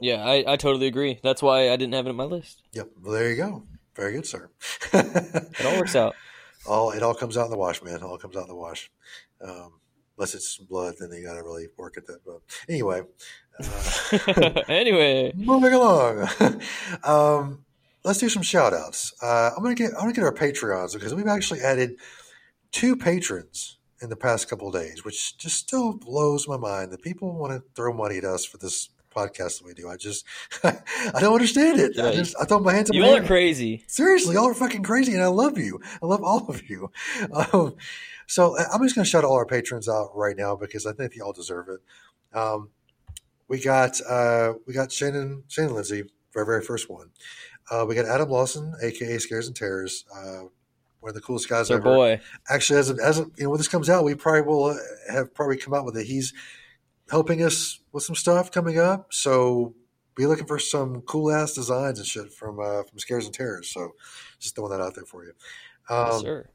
Yeah, 0.00 0.22
I, 0.24 0.44
I 0.52 0.56
totally 0.56 0.86
agree. 0.86 1.18
That's 1.24 1.42
why 1.42 1.70
I 1.70 1.76
didn't 1.76 1.94
have 1.94 2.06
it 2.06 2.10
on 2.10 2.14
my 2.16 2.22
list. 2.22 2.62
yep. 2.72 2.88
Well, 3.02 3.14
there 3.14 3.28
you 3.30 3.36
go. 3.36 3.64
Very 3.96 4.12
good, 4.12 4.26
sir. 4.26 4.48
It 4.92 5.66
all 5.66 5.76
works 5.76 5.96
out. 5.96 6.14
all 6.66 6.92
it 6.92 7.02
all 7.02 7.14
comes 7.14 7.36
out 7.36 7.46
in 7.46 7.50
the 7.50 7.58
wash, 7.58 7.82
man. 7.82 7.96
It 7.96 8.02
all 8.04 8.16
comes 8.16 8.36
out 8.36 8.42
in 8.42 8.48
the 8.48 8.54
wash. 8.54 8.92
Um, 9.40 9.80
unless 10.16 10.36
it's 10.36 10.56
some 10.56 10.66
blood, 10.66 10.94
then 11.00 11.10
you 11.12 11.24
got 11.24 11.34
to 11.34 11.42
really 11.42 11.66
work 11.76 11.96
at 11.96 12.06
that. 12.06 12.20
But 12.24 12.40
anyway, 12.68 13.02
uh, 13.58 14.60
anyway, 14.68 15.32
moving 15.34 15.72
along. 15.74 16.28
um, 17.02 17.64
let's 18.04 18.18
do 18.18 18.28
some 18.28 18.42
shout 18.42 18.72
outs. 18.72 19.12
Uh, 19.22 19.50
I'm 19.56 19.62
gonna 19.62 19.74
get 19.74 19.90
I'm 19.94 20.00
gonna 20.02 20.12
get 20.12 20.24
our 20.24 20.32
Patreons 20.34 20.94
because 20.94 21.14
we've 21.14 21.26
actually 21.26 21.60
added 21.60 21.96
two 22.72 22.96
patrons 22.96 23.78
in 24.02 24.08
the 24.08 24.16
past 24.16 24.48
couple 24.48 24.68
of 24.68 24.74
days, 24.74 25.04
which 25.04 25.36
just 25.36 25.56
still 25.58 25.92
blows 25.92 26.48
my 26.48 26.56
mind 26.56 26.90
that 26.92 27.02
people 27.02 27.32
want 27.36 27.52
to 27.52 27.62
throw 27.74 27.92
money 27.92 28.18
at 28.18 28.24
us 28.24 28.44
for 28.44 28.56
this 28.58 28.88
podcast 29.14 29.58
that 29.58 29.64
we 29.66 29.74
do. 29.74 29.88
I 29.88 29.96
just 29.96 30.24
I 30.64 30.72
don't 31.20 31.34
understand 31.34 31.80
it. 31.80 31.98
I 31.98 32.12
just 32.12 32.34
I 32.40 32.44
throw 32.44 32.60
my 32.60 32.72
hands 32.72 32.90
up. 32.90 32.94
you 32.94 33.02
in 33.02 33.08
all 33.08 33.16
the 33.16 33.22
are 33.22 33.26
crazy. 33.26 33.84
Seriously, 33.88 34.34
y'all 34.34 34.48
are 34.48 34.54
fucking 34.54 34.82
crazy, 34.84 35.12
and 35.14 35.22
I 35.22 35.26
love 35.26 35.58
you. 35.58 35.80
I 36.02 36.06
love 36.06 36.22
all 36.22 36.46
of 36.48 36.68
you. 36.70 36.90
Um, 37.32 37.74
so 38.26 38.56
I- 38.56 38.66
I'm 38.72 38.82
just 38.84 38.94
going 38.94 39.04
to 39.04 39.10
shout 39.10 39.24
all 39.24 39.34
our 39.34 39.44
patrons 39.44 39.88
out 39.88 40.10
right 40.14 40.36
now 40.36 40.54
because 40.54 40.86
I 40.86 40.92
think 40.92 41.12
they 41.12 41.20
all 41.20 41.32
deserve 41.32 41.68
it. 41.68 41.80
Um, 42.38 42.68
we 43.48 43.60
got 43.60 44.00
uh, 44.08 44.52
we 44.68 44.72
got 44.72 44.92
Shannon 44.92 45.42
Shannon 45.48 45.74
Lindsay 45.74 46.04
for 46.30 46.38
our 46.42 46.46
very 46.46 46.62
first 46.62 46.88
one. 46.88 47.10
Uh, 47.70 47.84
we 47.86 47.94
got 47.94 48.06
Adam 48.06 48.28
Lawson, 48.28 48.74
aka 48.82 49.18
Scares 49.18 49.46
and 49.46 49.54
Terrors, 49.54 50.04
uh, 50.14 50.42
one 51.00 51.10
of 51.10 51.14
the 51.14 51.20
coolest 51.20 51.48
guys 51.48 51.68
So 51.68 51.76
ever 51.76 51.84
boy, 51.84 52.20
actually 52.48 52.78
as 52.78 52.90
of, 52.90 52.98
as 52.98 53.18
of, 53.18 53.30
you 53.36 53.44
know 53.44 53.50
when 53.50 53.58
this 53.58 53.68
comes 53.68 53.88
out 53.88 54.04
we 54.04 54.14
probably 54.14 54.42
will 54.42 54.64
uh, 54.66 54.76
have 55.12 55.34
probably 55.34 55.56
come 55.56 55.74
out 55.74 55.84
with 55.84 55.96
it. 55.96 56.06
He's 56.06 56.32
helping 57.10 57.42
us 57.42 57.80
with 57.92 58.04
some 58.04 58.14
stuff 58.14 58.50
coming 58.50 58.78
up 58.78 59.12
so 59.12 59.74
be 60.14 60.26
looking 60.26 60.46
for 60.46 60.58
some 60.58 61.00
cool 61.02 61.32
ass 61.32 61.54
designs 61.54 61.98
and 61.98 62.06
shit 62.06 62.32
from 62.32 62.60
uh, 62.60 62.82
from 62.82 62.98
scares 62.98 63.24
and 63.24 63.34
terrors 63.34 63.72
so 63.72 63.92
just 64.38 64.54
throwing 64.54 64.70
that 64.70 64.80
out 64.80 64.94
there 64.94 65.04
for 65.04 65.24
you. 65.24 65.32
Yes, 65.88 66.14
um, 66.14 66.20
sir. 66.20 66.48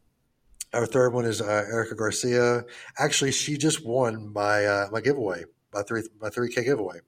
our 0.74 0.86
third 0.86 1.13
one 1.13 1.26
is 1.26 1.41
uh, 1.41 1.66
erica 1.72 1.95
garcia. 1.95 2.66
Actually 2.97 3.32
she 3.32 3.57
just 3.57 3.86
won 3.86 4.32
my 4.32 4.66
uh, 4.66 4.88
my 4.91 5.01
giveaway 5.01 5.45
my 5.74 5.82
three 5.82 6.03
my 6.22 6.30
3k 6.30 6.63
giveaway 6.63 6.99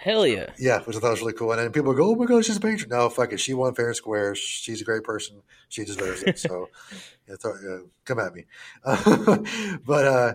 Hell 0.00 0.26
yeah. 0.26 0.46
yeah, 0.58 0.80
which 0.80 0.96
I 0.96 1.00
thought 1.00 1.10
was 1.10 1.20
really 1.20 1.34
cool. 1.34 1.52
And 1.52 1.60
then 1.60 1.72
people 1.72 1.92
go, 1.92 2.10
"Oh 2.10 2.14
my 2.14 2.24
god, 2.24 2.44
she's 2.44 2.56
a 2.56 2.60
patron." 2.60 2.88
No, 2.88 3.08
fuck 3.10 3.32
it. 3.32 3.40
She 3.40 3.52
won 3.54 3.74
fair 3.74 3.88
and 3.88 3.96
square. 3.96 4.34
She's 4.34 4.80
a 4.80 4.84
great 4.84 5.04
person. 5.04 5.42
She 5.68 5.84
deserves 5.84 6.22
it. 6.22 6.38
So, 6.38 6.68
yeah, 7.28 7.36
th- 7.40 7.54
uh, 7.68 7.78
come 8.06 8.18
at 8.18 8.34
me. 8.34 8.46
but 9.84 10.06
uh, 10.06 10.34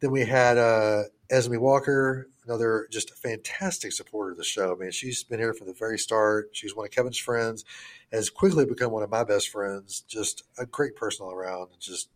then 0.00 0.10
we 0.12 0.22
had 0.24 0.56
uh, 0.56 1.02
Esme 1.30 1.58
Walker, 1.58 2.30
another 2.46 2.88
just 2.90 3.10
a 3.10 3.14
fantastic 3.14 3.92
supporter 3.92 4.32
of 4.32 4.38
the 4.38 4.44
show. 4.44 4.74
Man, 4.80 4.90
she's 4.92 5.22
been 5.24 5.38
here 5.38 5.52
from 5.52 5.66
the 5.66 5.74
very 5.74 5.98
start. 5.98 6.48
She's 6.52 6.74
one 6.74 6.86
of 6.86 6.90
Kevin's 6.90 7.18
friends, 7.18 7.64
has 8.10 8.30
quickly 8.30 8.64
become 8.64 8.92
one 8.92 9.02
of 9.02 9.10
my 9.10 9.24
best 9.24 9.50
friends. 9.50 10.00
Just 10.08 10.42
a 10.58 10.64
great 10.64 10.96
person 10.96 11.26
all 11.26 11.32
around. 11.32 11.68
Just 11.78 12.08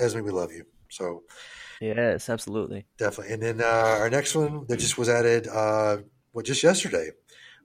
Esme, 0.00 0.20
we 0.20 0.30
love 0.30 0.52
you. 0.52 0.64
So 0.88 1.24
Yes, 1.80 2.28
absolutely. 2.28 2.86
definitely. 2.96 3.34
And 3.34 3.42
then 3.42 3.60
uh, 3.60 3.98
our 4.00 4.10
next 4.10 4.34
one 4.34 4.66
that 4.68 4.78
just 4.78 4.98
was 4.98 5.08
added, 5.08 5.46
uh, 5.46 5.98
well, 6.32 6.42
just 6.42 6.62
yesterday, 6.62 7.10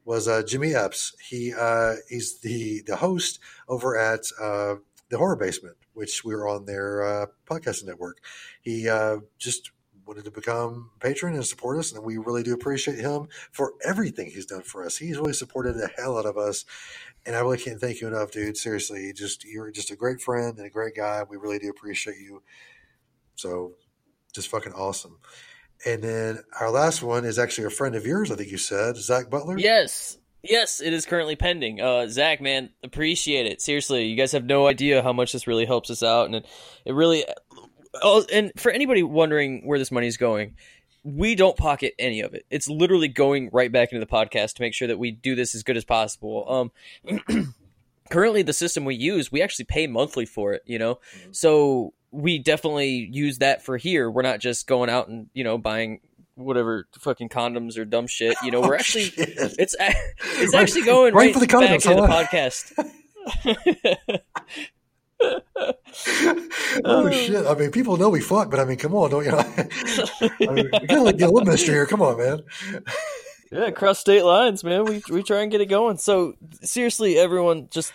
was 0.06 0.28
uh, 0.28 0.44
Jimmy 0.44 0.74
Epps. 0.74 1.16
He 1.30 1.54
uh, 1.54 1.96
he's 2.10 2.40
the 2.40 2.82
the 2.86 2.98
host 2.98 3.40
over 3.68 3.98
at 3.98 4.22
uh, 4.42 4.76
the 5.10 5.18
Horror 5.18 5.36
Basement, 5.36 5.78
which 5.94 6.24
we're 6.24 6.48
on 6.48 6.66
their 6.66 7.04
uh, 7.04 7.26
podcasting 7.50 7.86
network. 7.86 8.18
He 8.62 8.90
uh, 8.90 9.18
just 9.38 9.72
wanted 10.06 10.26
to 10.26 10.32
become 10.32 10.92
a 10.96 11.00
patron 11.00 11.36
and 11.36 11.46
support 11.46 11.80
us, 11.80 11.94
and 11.94 12.04
we 12.04 12.18
really 12.18 12.44
do 12.44 12.54
appreciate 12.54 13.00
him 13.00 13.28
for 13.52 13.74
everything 13.86 14.30
he's 14.30 14.46
done 14.46 14.64
for 14.64 14.84
us. 14.84 14.98
He's 14.98 15.18
really 15.18 15.34
supported 15.34 15.74
the 15.74 15.90
hell 15.98 16.18
out 16.18 16.26
of 16.26 16.38
us, 16.38 16.66
and 17.26 17.36
I 17.36 17.40
really 17.40 17.58
can't 17.58 17.80
thank 17.80 18.02
you 18.02 18.08
enough, 18.08 18.32
dude. 18.32 18.58
Seriously, 18.58 19.14
just 19.14 19.46
you're 19.46 19.72
just 19.72 19.92
a 19.92 19.96
great 19.96 20.22
friend 20.22 20.58
and 20.58 20.68
a 20.68 20.70
great 20.70 20.96
guy. 20.96 21.24
We 21.30 21.38
really 21.38 21.60
do 21.60 21.70
appreciate 21.70 22.18
you. 22.18 22.44
So, 23.36 23.74
just 24.34 24.50
fucking 24.50 24.74
awesome. 24.74 25.20
And 25.86 26.02
then 26.02 26.40
our 26.60 26.72
last 26.72 27.04
one 27.04 27.26
is 27.26 27.38
actually 27.38 27.66
a 27.66 27.70
friend 27.70 27.96
of 27.96 28.06
yours. 28.06 28.32
I 28.32 28.36
think 28.36 28.52
you 28.52 28.58
said 28.58 28.96
Zach 28.98 29.30
Butler. 29.30 29.58
Yes. 29.58 30.18
Yes, 30.44 30.82
it 30.82 30.92
is 30.92 31.06
currently 31.06 31.38
pending. 31.38 31.80
Uh, 31.80 32.08
Zach, 32.08 32.42
man, 32.42 32.70
appreciate 32.84 33.46
it. 33.46 33.62
Seriously, 33.62 34.08
you 34.08 34.18
guys 34.18 34.34
have 34.34 34.44
no 34.44 34.68
idea 34.68 35.02
how 35.02 35.14
much 35.14 35.32
this 35.32 35.48
really 35.48 35.66
helps 35.66 35.90
us 35.90 36.04
out, 36.04 36.26
and 36.26 36.36
it, 36.36 36.46
it 36.84 36.94
really. 36.94 37.26
Oh, 38.02 38.26
and 38.32 38.52
for 38.58 38.70
anybody 38.70 39.04
wondering 39.04 39.66
where 39.66 39.80
this 39.80 39.92
money 39.92 40.08
is 40.08 40.18
going, 40.18 40.56
we 41.04 41.36
don't 41.36 41.56
pocket 41.56 41.94
any 41.98 42.20
of 42.22 42.34
it. 42.34 42.46
It's 42.50 42.68
literally 42.68 43.08
going 43.08 43.52
right 43.54 43.72
back 43.72 43.94
into 43.94 44.06
the 44.06 44.12
podcast 44.12 44.56
to 44.56 44.62
make 44.62 44.74
sure 44.74 44.90
that 44.90 45.00
we 45.00 45.12
do 45.12 45.34
this 45.34 45.56
as 45.56 45.64
good 45.64 45.78
as 45.78 45.86
possible. 45.86 46.72
Um, 47.08 47.54
currently, 48.10 48.42
the 48.42 48.52
system 48.52 48.84
we 48.84 48.96
use, 48.96 49.32
we 49.32 49.42
actually 49.42 49.66
pay 49.66 49.88
monthly 49.88 50.26
for 50.26 50.52
it. 50.52 50.64
You 50.66 50.78
know, 50.78 51.00
so 51.32 51.94
we 52.14 52.40
definitely 52.40 53.10
use 53.12 53.40
that 53.40 53.66
for 53.66 53.76
here. 53.76 54.10
We're 54.10 54.22
not 54.22 54.40
just 54.40 54.68
going 54.68 54.90
out 54.90 55.10
and 55.10 55.28
you 55.34 55.44
know 55.44 55.58
buying 55.58 56.00
whatever 56.36 56.88
fucking 57.00 57.30
condoms 57.30 57.78
or 57.78 57.86
dumb 57.86 58.08
shit. 58.08 58.36
You 58.44 58.52
know, 58.52 58.62
we're 58.62 58.76
Oh, 58.76 58.80
actually 58.80 59.06
shit. 59.06 59.30
it's 59.38 59.56
it's 59.60 59.76
Right- 59.80 59.96
actually 60.62 60.84
going 60.84 61.14
right 61.14 61.26
right, 61.26 61.34
for 61.34 61.40
the 61.40 61.48
back 61.48 61.82
condoms, 61.82 61.90
into 61.90 62.02
the 62.02 62.08
podcast. 62.08 62.72
oh 66.86 67.10
shit! 67.12 67.46
I 67.48 67.54
mean, 67.56 67.72
people 67.72 67.98
know 67.98 68.10
we 68.10 68.22
fuck, 68.22 68.52
but 68.52 68.60
I 68.60 68.66
mean, 68.66 68.78
come 68.78 68.94
on, 68.96 69.10
don't 69.10 69.26
you? 69.26 69.32
Know? 69.32 69.40
I 69.40 70.54
mean, 70.54 70.70
we 70.82 70.88
gotta 70.88 71.04
like, 71.04 71.18
get 71.18 71.30
a 71.30 71.32
little 71.32 71.50
mystery 71.50 71.76
here. 71.76 71.86
Come 71.86 72.02
on, 72.02 72.18
man. 72.18 72.42
yeah, 73.52 73.66
across 73.68 74.00
state 74.00 74.24
lines, 74.24 74.64
man. 74.64 74.86
We 74.86 75.02
we 75.10 75.24
try 75.24 75.42
and 75.42 75.52
get 75.52 75.62
it 75.62 75.68
going. 75.68 75.98
So 75.98 76.34
seriously, 76.62 77.18
everyone, 77.18 77.68
just 77.72 77.94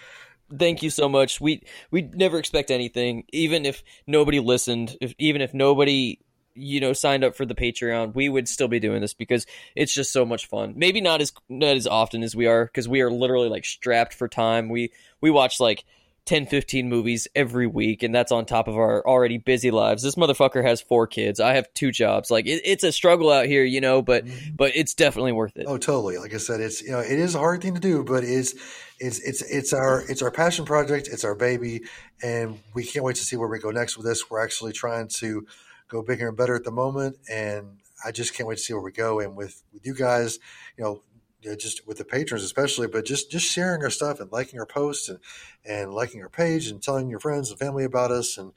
thank 0.57 0.82
you 0.82 0.90
so 0.90 1.09
much. 1.09 1.40
We 1.40 1.62
we 1.90 2.03
never 2.03 2.38
expect 2.38 2.70
anything, 2.70 3.24
even 3.32 3.66
if 3.66 3.82
nobody 4.07 4.40
listened, 4.40 4.96
if 5.01 5.14
even 5.18 5.42
if 5.42 5.55
nobody 5.55 6.18
you 6.55 6.80
know 6.80 6.92
signed 6.92 7.24
up 7.24 7.36
for 7.36 7.46
the 7.46 7.55
Patreon, 7.55 8.14
we 8.14 8.28
would 8.28 8.49
still 8.49 8.68
be 8.68 8.80
doing 8.80 9.01
this 9.01 9.14
because 9.14 9.46
it's 9.74 9.94
just 9.94 10.12
so 10.12 10.24
much 10.24 10.46
fun. 10.46 10.74
Maybe 10.76 11.01
not 11.01 11.20
as 11.20 11.32
not 11.49 11.76
as 11.76 11.86
often 11.86 12.22
as 12.22 12.34
we 12.34 12.46
are 12.46 12.66
because 12.66 12.88
we 12.88 13.01
are 13.01 13.11
literally 13.11 13.49
like 13.49 13.64
strapped 13.64 14.14
for 14.14 14.28
time. 14.28 14.68
We 14.68 14.92
we 15.20 15.30
watch 15.30 15.61
like 15.61 15.84
10 16.29 16.47
15 16.47 16.89
movies 16.89 17.29
every 17.35 17.66
week 17.66 18.03
and 18.03 18.14
that's 18.14 18.33
on 18.33 18.45
top 18.45 18.68
of 18.68 18.76
our 18.76 19.07
already 19.07 19.39
busy 19.39 19.70
lives 19.70 20.03
this 20.03 20.16
motherfucker 20.16 20.62
has 20.62 20.81
four 20.81 21.07
kids 21.07 21.41
i 21.41 21.55
have 21.55 21.72
two 21.74 21.91
jobs 21.91 22.31
like 22.31 22.47
it, 22.47 22.61
it's 22.64 22.85
a 22.85 22.93
struggle 22.93 23.31
out 23.31 23.47
here 23.47 23.64
you 23.64 23.81
know 23.81 24.03
but 24.03 24.24
mm-hmm. 24.24 24.57
but 24.57 24.72
it's 24.74 24.95
definitely 24.95 25.33
worth 25.33 25.57
it 25.57 25.68
Oh, 25.68 25.76
totally. 25.76 26.16
Like 26.16 26.33
I 26.33 26.39
said, 26.39 26.61
it's 26.61 26.81
you 26.81 26.93
know, 26.93 27.01
it 27.01 27.18
is 27.18 27.35
a 27.35 27.39
hard 27.39 27.61
thing 27.61 27.74
to 27.74 27.81
do, 27.81 28.03
but 28.03 28.24
it's 28.24 28.55
it's 28.99 29.20
it's 29.20 29.43
it's 29.43 29.74
our 29.74 30.03
it's 30.09 30.22
our 30.22 30.31
passion 30.31 30.64
project. 30.64 31.09
It's 31.12 31.24
our 31.24 31.35
baby, 31.35 31.83
and 32.22 32.59
we 32.74 32.85
can't 32.85 33.05
wait 33.05 33.16
to 33.16 33.22
see 33.22 33.37
where 33.37 33.49
we 33.49 33.59
go 33.59 33.70
next 33.70 33.99
with 33.99 34.07
this. 34.07 34.31
We're 34.31 34.43
actually 34.43 34.72
trying 34.72 35.09
to 35.18 35.47
go 35.89 36.03
bigger 36.03 36.29
and 36.29 36.37
better 36.37 36.55
at 36.55 36.64
the 36.64 36.70
moment, 36.70 37.16
and 37.31 37.81
I 38.03 38.12
just 38.12 38.35
can't 38.35 38.49
wait 38.49 38.57
to 38.57 38.64
see 38.64 38.72
where 38.72 38.83
we 38.83 38.93
go. 38.93 39.20
And 39.20 39.37
with 39.37 39.62
with 39.74 39.85
you 39.85 39.95
guys, 39.95 40.39
you 40.76 40.85
know. 40.85 41.03
You 41.41 41.51
know, 41.51 41.57
just 41.57 41.86
with 41.86 41.99
the 41.99 42.05
patrons 42.05 42.43
especially, 42.43 42.89
but 42.89 43.05
just 43.05 43.30
just 43.30 43.47
sharing 43.47 43.82
our 43.82 43.91
stuff 43.91 44.18
and 44.20 44.32
liking 44.32 44.59
our 44.59 44.66
posts 44.66 45.09
and, 45.09 45.20
and 45.64 45.95
liking 45.95 46.20
our 46.22 46.28
page 46.28 46.66
and 46.66 46.82
telling 46.82 47.09
your 47.09 47.20
friends 47.20 47.51
and 47.51 47.59
family 47.59 47.84
about 47.84 48.11
us 48.11 48.39
and 48.39 48.53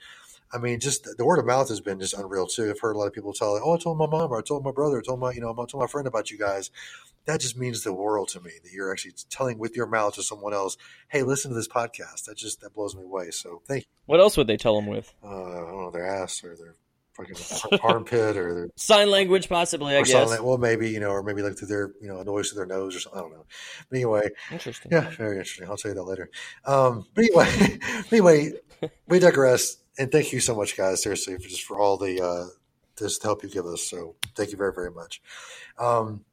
I 0.54 0.58
mean, 0.58 0.80
just 0.80 1.08
the 1.18 1.26
word 1.26 1.40
of 1.40 1.46
mouth 1.46 1.70
has 1.70 1.80
been 1.80 2.00
just 2.00 2.14
unreal 2.14 2.46
too. 2.46 2.70
I've 2.70 2.80
heard 2.80 2.96
a 2.96 3.00
lot 3.00 3.08
of 3.08 3.14
people 3.14 3.32
tell, 3.32 3.54
like, 3.54 3.62
"Oh, 3.64 3.74
I 3.74 3.78
told 3.78 3.98
my 3.98 4.06
mom, 4.08 4.32
or 4.32 4.40
I 4.40 4.42
told 4.42 4.64
my 4.64 4.72
brother, 4.72 5.00
I 5.00 5.02
told 5.02 5.20
my, 5.20 5.32
you 5.32 5.40
know, 5.40 5.52
I 5.52 5.66
told 5.66 5.82
my 5.82 5.88
friend 5.88 6.08
about 6.08 6.30
you 6.30 6.38
guys." 6.38 6.72
That 7.26 7.40
just 7.40 7.58
means 7.58 7.84
the 7.84 7.94
world 7.94 8.30
to 8.30 8.42
me 8.42 8.52
that 8.64 8.72
you're 8.74 8.92
actually 8.92 9.14
telling 9.30 9.60
with 9.60 9.76
your 9.78 9.86
mouth 9.86 10.16
to 10.16 10.24
someone 10.24 10.54
else, 10.54 10.76
"Hey, 11.08 11.24
listen 11.24 11.52
to 11.52 11.56
this 11.56 11.68
podcast." 11.70 12.26
That 12.26 12.36
just 12.36 12.62
that 12.62 12.74
blows 12.74 12.96
me 12.96 13.04
away. 13.04 13.32
So 13.32 13.62
thank 13.66 13.84
you. 13.84 13.88
what 14.08 14.20
else 14.20 14.36
would 14.36 14.48
they 14.48 14.58
tell 14.58 14.76
them 14.76 14.88
with 14.88 15.14
Uh, 15.24 15.28
I 15.28 15.56
don't 15.60 15.84
know 15.84 15.92
their 15.92 16.06
ass 16.06 16.44
or 16.44 16.56
their 16.58 16.76
fucking 17.14 17.80
armpit 17.84 18.38
or 18.38 18.54
their 18.54 18.70
sign 18.76 19.10
language 19.10 19.50
possibly 19.50 19.96
i 19.96 20.02
guess. 20.02 20.30
Like, 20.30 20.44
well, 20.44 20.58
maybe 20.58 20.90
you 20.90 21.00
know, 21.00 21.10
or 21.10 21.24
maybe 21.24 21.42
like 21.42 21.58
through 21.58 21.68
their 21.68 21.92
you 22.02 22.08
know 22.08 22.20
a 22.20 22.24
noise 22.24 22.50
through 22.50 22.66
their 22.66 22.78
nose 22.78 22.96
or 22.96 23.00
something. 23.00 23.20
I 23.20 23.22
don't 23.24 23.32
know. 23.34 23.46
But 23.90 23.96
anyway, 23.96 24.30
interesting 24.52 24.92
yeah, 24.92 25.10
very 25.12 25.38
interesting. 25.38 25.68
I'll 25.68 25.78
tell 25.78 25.92
you 25.92 25.96
that 25.96 26.04
later. 26.04 26.30
Um, 26.66 27.06
but 27.14 27.26
anyway, 27.26 27.80
anyway, 28.12 28.52
we 29.08 29.20
digress. 29.20 29.78
And 29.98 30.12
thank 30.12 30.32
you 30.32 30.40
so 30.40 30.56
much, 30.56 30.78
guys. 30.78 31.04
Seriously, 31.04 31.36
for 31.36 31.48
just 31.48 31.64
for 31.64 31.80
all 31.80 31.98
the 31.98 32.22
uh, 32.22 32.46
this 32.98 33.22
help 33.22 33.44
you 33.44 33.50
give 33.50 33.66
us. 33.66 33.84
So 33.84 34.16
thank 34.36 34.52
you 34.52 34.58
very, 34.58 34.74
very 34.74 34.92
much. 34.92 35.22
Um, 35.78 36.24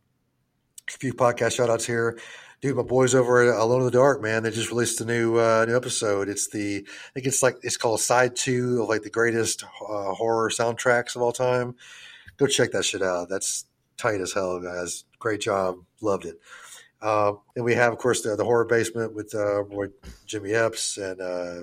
a 0.88 0.92
few 0.92 1.12
podcast 1.12 1.56
shout 1.56 1.70
outs 1.70 1.86
here. 1.86 2.18
Dude, 2.60 2.76
my 2.76 2.82
boys 2.82 3.14
over 3.14 3.42
at 3.42 3.56
Alone 3.56 3.80
in 3.80 3.84
the 3.84 3.92
Dark, 3.92 4.20
man, 4.20 4.42
they 4.42 4.50
just 4.50 4.70
released 4.70 5.00
a 5.00 5.04
new 5.04 5.36
uh, 5.36 5.64
new 5.68 5.76
episode. 5.76 6.28
It's 6.28 6.48
the 6.48 6.84
I 6.88 7.12
think 7.14 7.26
it's 7.26 7.42
like 7.42 7.56
it's 7.62 7.76
called 7.76 8.00
Side 8.00 8.34
Two 8.34 8.82
of 8.82 8.88
like 8.88 9.02
the 9.02 9.10
greatest 9.10 9.62
uh, 9.64 10.12
horror 10.14 10.50
soundtracks 10.50 11.14
of 11.14 11.22
all 11.22 11.32
time. 11.32 11.76
Go 12.36 12.46
check 12.46 12.72
that 12.72 12.84
shit 12.84 13.02
out. 13.02 13.28
That's 13.28 13.64
tight 13.96 14.20
as 14.20 14.32
hell, 14.32 14.58
guys. 14.60 15.04
Great 15.20 15.40
job. 15.40 15.76
Loved 16.00 16.24
it. 16.24 16.40
Uh, 17.00 17.34
then 17.54 17.64
we 17.64 17.74
have, 17.74 17.92
of 17.92 17.98
course, 17.98 18.22
the, 18.22 18.34
the 18.34 18.44
horror 18.44 18.64
basement 18.64 19.14
with 19.14 19.32
uh, 19.34 19.62
boy 19.62 19.86
Jimmy 20.26 20.52
Epps 20.52 20.96
and 20.98 21.20
uh, 21.20 21.60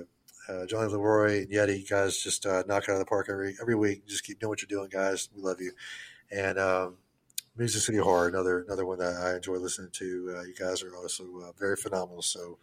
uh, 0.48 0.64
Johnny 0.66 0.90
Leroy 0.90 1.42
and 1.42 1.50
Yeti. 1.50 1.88
Guys 1.88 2.18
just 2.22 2.46
uh, 2.46 2.62
knock 2.66 2.84
it 2.84 2.90
out 2.90 2.94
of 2.94 2.98
the 3.00 3.04
park 3.04 3.26
every 3.28 3.54
every 3.60 3.74
week. 3.74 4.06
Just 4.06 4.24
keep 4.24 4.38
doing 4.38 4.48
what 4.48 4.62
you're 4.62 4.78
doing, 4.78 4.88
guys. 4.90 5.28
We 5.36 5.42
love 5.42 5.60
you. 5.60 5.72
And 6.30 6.58
um, 6.58 6.96
Music 7.56 7.80
City 7.82 7.98
Horror, 7.98 8.28
another 8.28 8.60
another 8.60 8.84
one 8.84 8.98
that 8.98 9.14
I 9.16 9.36
enjoy 9.36 9.56
listening 9.56 9.90
to. 9.92 10.34
Uh, 10.36 10.42
you 10.42 10.54
guys 10.54 10.82
are 10.82 10.94
also 10.94 11.24
uh, 11.42 11.52
very 11.58 11.76
phenomenal. 11.76 12.22
So 12.22 12.58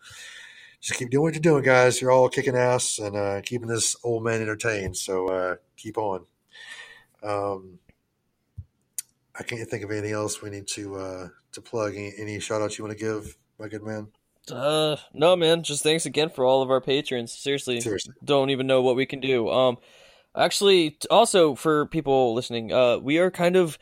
just 0.81 0.99
keep 0.99 1.09
doing 1.09 1.23
what 1.23 1.33
you're 1.33 1.41
doing, 1.41 1.63
guys. 1.63 2.01
You're 2.01 2.11
all 2.11 2.29
kicking 2.29 2.55
ass 2.55 2.99
and 2.99 3.15
uh, 3.15 3.41
keeping 3.41 3.67
this 3.67 3.95
old 4.03 4.23
man 4.23 4.41
entertained. 4.41 4.97
So 4.97 5.27
uh, 5.27 5.55
keep 5.77 5.97
on. 5.97 6.25
Um, 7.23 7.79
I 9.37 9.43
can't 9.43 9.67
think 9.67 9.83
of 9.83 9.91
anything 9.91 10.11
else 10.13 10.41
we 10.41 10.49
need 10.49 10.67
to 10.69 10.95
uh, 10.95 11.27
to 11.53 11.61
plug. 11.61 11.95
Any, 11.95 12.13
any 12.17 12.39
shout 12.39 12.61
outs 12.61 12.77
you 12.77 12.83
want 12.83 12.97
to 12.97 13.03
give, 13.03 13.35
my 13.59 13.67
good 13.67 13.83
man? 13.83 14.07
uh 14.51 14.97
no 15.13 15.37
man 15.37 15.63
just 15.63 15.83
thanks 15.83 16.05
again 16.05 16.29
for 16.29 16.43
all 16.43 16.61
of 16.61 16.69
our 16.69 16.81
patrons 16.81 17.31
seriously 17.31 17.79
Seriously. 17.79 18.13
don't 18.25 18.49
even 18.49 18.67
know 18.67 18.81
what 18.81 18.97
we 18.97 19.05
can 19.05 19.21
do 19.21 19.49
um 19.49 19.77
actually 20.35 20.97
also 21.09 21.55
for 21.55 21.85
people 21.85 22.33
listening 22.33 22.73
uh 22.73 22.97
we 22.97 23.19
are 23.19 23.31
kind 23.31 23.55
of 23.55 23.77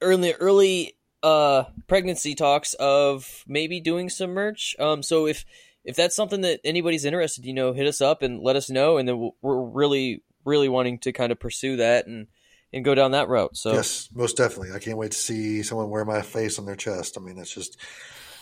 early 0.00 0.32
early 0.34 0.96
uh 1.22 1.64
pregnancy 1.86 2.34
talks 2.34 2.74
of 2.74 3.44
maybe 3.46 3.80
doing 3.80 4.08
some 4.08 4.30
merch 4.30 4.74
um 4.78 5.02
so 5.02 5.26
if 5.26 5.44
if 5.84 5.96
that's 5.96 6.16
something 6.16 6.40
that 6.40 6.60
anybody's 6.64 7.04
interested 7.04 7.44
you 7.44 7.52
know 7.52 7.72
hit 7.72 7.86
us 7.86 8.00
up 8.00 8.22
and 8.22 8.40
let 8.40 8.56
us 8.56 8.70
know 8.70 8.96
and 8.96 9.08
then 9.08 9.18
we'll, 9.18 9.36
we're 9.42 9.60
really 9.60 10.22
really 10.44 10.68
wanting 10.68 10.98
to 10.98 11.12
kind 11.12 11.30
of 11.30 11.38
pursue 11.38 11.76
that 11.76 12.06
and 12.06 12.26
and 12.72 12.84
go 12.84 12.94
down 12.94 13.10
that 13.10 13.28
route 13.28 13.56
so 13.56 13.72
Yes, 13.72 14.08
most 14.14 14.36
definitely. 14.36 14.72
I 14.72 14.78
can't 14.78 14.96
wait 14.96 15.12
to 15.12 15.18
see 15.18 15.62
someone 15.62 15.90
wear 15.90 16.04
my 16.04 16.22
face 16.22 16.58
on 16.58 16.66
their 16.66 16.76
chest. 16.76 17.16
I 17.18 17.20
mean, 17.20 17.36
that's 17.36 17.52
just. 17.52 17.76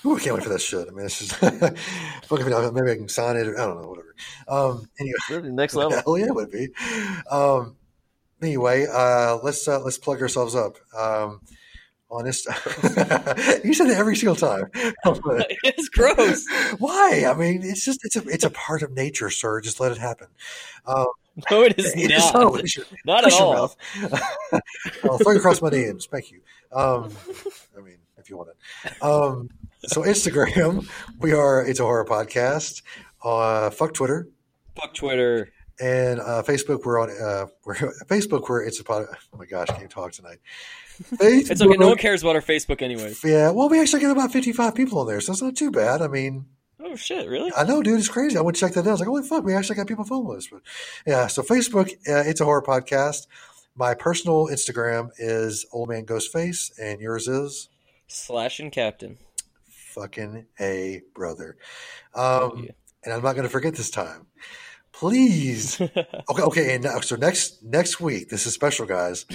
Ooh, 0.04 0.16
I 0.16 0.20
can't 0.20 0.34
wait 0.34 0.44
for 0.44 0.50
that 0.50 0.60
shit. 0.60 0.86
I 0.86 0.90
mean, 0.92 1.06
it's 1.06 1.18
just. 1.18 1.42
maybe 1.42 2.90
I 2.90 2.94
can 2.94 3.08
sign 3.08 3.36
it. 3.36 3.48
Or, 3.48 3.58
I 3.58 3.66
don't 3.66 3.80
know. 3.82 3.88
Whatever. 3.88 4.14
Um. 4.46 4.88
Anyway. 5.00 5.50
Next 5.50 5.74
level 5.74 5.98
Hell 5.98 6.18
yeah, 6.18 6.26
it 6.26 6.34
would 6.34 6.50
be. 6.50 6.68
Um, 7.30 7.76
anyway, 8.42 8.86
uh, 8.90 9.38
let's 9.42 9.66
uh, 9.68 9.80
let's 9.80 9.98
plug 9.98 10.20
ourselves 10.22 10.54
up. 10.54 10.76
Um, 10.96 11.40
on 12.10 12.24
this, 12.24 12.46
you 13.64 13.74
said 13.74 13.88
it 13.88 13.98
every 13.98 14.16
single 14.16 14.34
time. 14.34 14.64
it's 14.74 15.88
gross 15.90 16.46
Why? 16.78 17.24
I 17.28 17.34
mean, 17.34 17.60
it's 17.62 17.84
just 17.84 18.00
it's 18.04 18.16
a 18.16 18.22
it's 18.28 18.44
a 18.44 18.50
part 18.50 18.82
of 18.82 18.92
nature, 18.92 19.28
sir. 19.28 19.60
Just 19.60 19.78
let 19.78 19.92
it 19.92 19.98
happen. 19.98 20.28
Um, 20.86 21.06
no 21.50 21.62
it 21.62 21.78
is 21.78 21.92
it 21.94 22.08
not 22.08 22.18
is 22.18 22.30
so. 22.30 22.80
Your- 22.82 22.86
not 23.04 23.26
at 23.26 23.32
all. 23.34 23.76
I'll 25.04 25.18
throw 25.18 25.32
you 25.32 25.38
across 25.38 25.60
my 25.60 25.68
DMs. 25.70 26.08
Thank 26.08 26.32
you. 26.32 26.40
Um, 26.72 27.12
I 27.76 27.80
mean, 27.82 27.98
if 28.16 28.30
you 28.30 28.38
want 28.38 28.50
it. 28.50 29.02
Um, 29.02 29.50
so 29.86 30.02
Instagram, 30.02 30.88
we 31.18 31.32
are 31.32 31.64
it's 31.64 31.78
a 31.78 31.84
horror 31.84 32.06
podcast. 32.06 32.82
Uh, 33.22 33.68
fuck 33.70 33.92
Twitter. 33.94 34.28
fuck 34.76 34.94
twitter 34.94 35.50
And 35.80 36.20
uh, 36.20 36.42
Facebook, 36.42 36.84
we're 36.84 37.00
on 37.00 37.10
uh, 37.10 37.46
we're 37.64 37.74
Facebook, 38.06 38.48
where 38.48 38.62
it's 38.62 38.80
a 38.80 38.84
pod. 38.84 39.06
Oh 39.32 39.38
my 39.38 39.46
gosh, 39.46 39.68
can't 39.68 39.90
talk 39.90 40.12
tonight. 40.12 40.38
Facebook, 41.02 41.50
It's 41.50 41.62
okay. 41.62 41.76
No 41.76 41.88
one 41.88 41.98
cares 41.98 42.22
about 42.22 42.34
our 42.34 42.42
Facebook 42.42 42.82
anyway. 42.82 43.14
Yeah, 43.24 43.50
well, 43.50 43.68
we 43.68 43.80
actually 43.80 44.00
got 44.02 44.10
about 44.10 44.32
fifty-five 44.32 44.74
people 44.74 44.98
on 44.98 45.06
there, 45.06 45.20
so 45.20 45.32
it's 45.32 45.42
not 45.42 45.54
too 45.56 45.70
bad. 45.70 46.02
I 46.02 46.08
mean, 46.08 46.46
Oh 46.80 46.96
shit! 46.96 47.28
Really? 47.28 47.52
I 47.56 47.64
know, 47.64 47.82
dude, 47.82 47.98
it's 47.98 48.08
crazy. 48.08 48.36
I 48.36 48.40
went 48.40 48.56
to 48.56 48.60
check 48.60 48.72
that 48.74 48.80
out. 48.80 48.88
I 48.88 48.90
was 48.92 49.00
like, 49.00 49.08
holy 49.08 49.22
fuck, 49.22 49.44
we 49.44 49.54
actually 49.54 49.76
got 49.76 49.86
people 49.86 50.04
following 50.04 50.38
us. 50.38 50.48
But 50.48 50.62
yeah, 51.06 51.26
so 51.28 51.42
Facebook, 51.42 51.90
uh, 52.08 52.24
it's 52.28 52.40
a 52.40 52.44
horror 52.44 52.62
podcast. 52.62 53.26
My 53.76 53.94
personal 53.94 54.48
Instagram 54.48 55.10
is 55.18 55.64
Old 55.72 55.88
Man 55.88 56.04
Ghost 56.04 56.32
Face, 56.32 56.72
and 56.80 57.00
yours 57.00 57.28
is 57.28 57.68
Slash 58.08 58.58
and 58.58 58.72
Captain. 58.72 59.18
fucking 59.68 60.46
a 60.58 61.02
brother. 61.14 61.56
Um, 62.14 62.64
yeah. 62.64 62.70
And 63.04 63.14
I'm 63.14 63.22
not 63.22 63.34
going 63.34 63.44
to 63.44 63.48
forget 63.48 63.74
this 63.74 63.90
time. 63.90 64.26
Please, 64.98 65.80
okay, 65.80 66.42
okay. 66.42 66.74
And 66.74 66.82
now, 66.82 66.98
so 66.98 67.14
next 67.14 67.62
next 67.62 68.00
week, 68.00 68.30
this 68.30 68.46
is 68.46 68.54
special, 68.54 68.84
guys. 68.84 69.26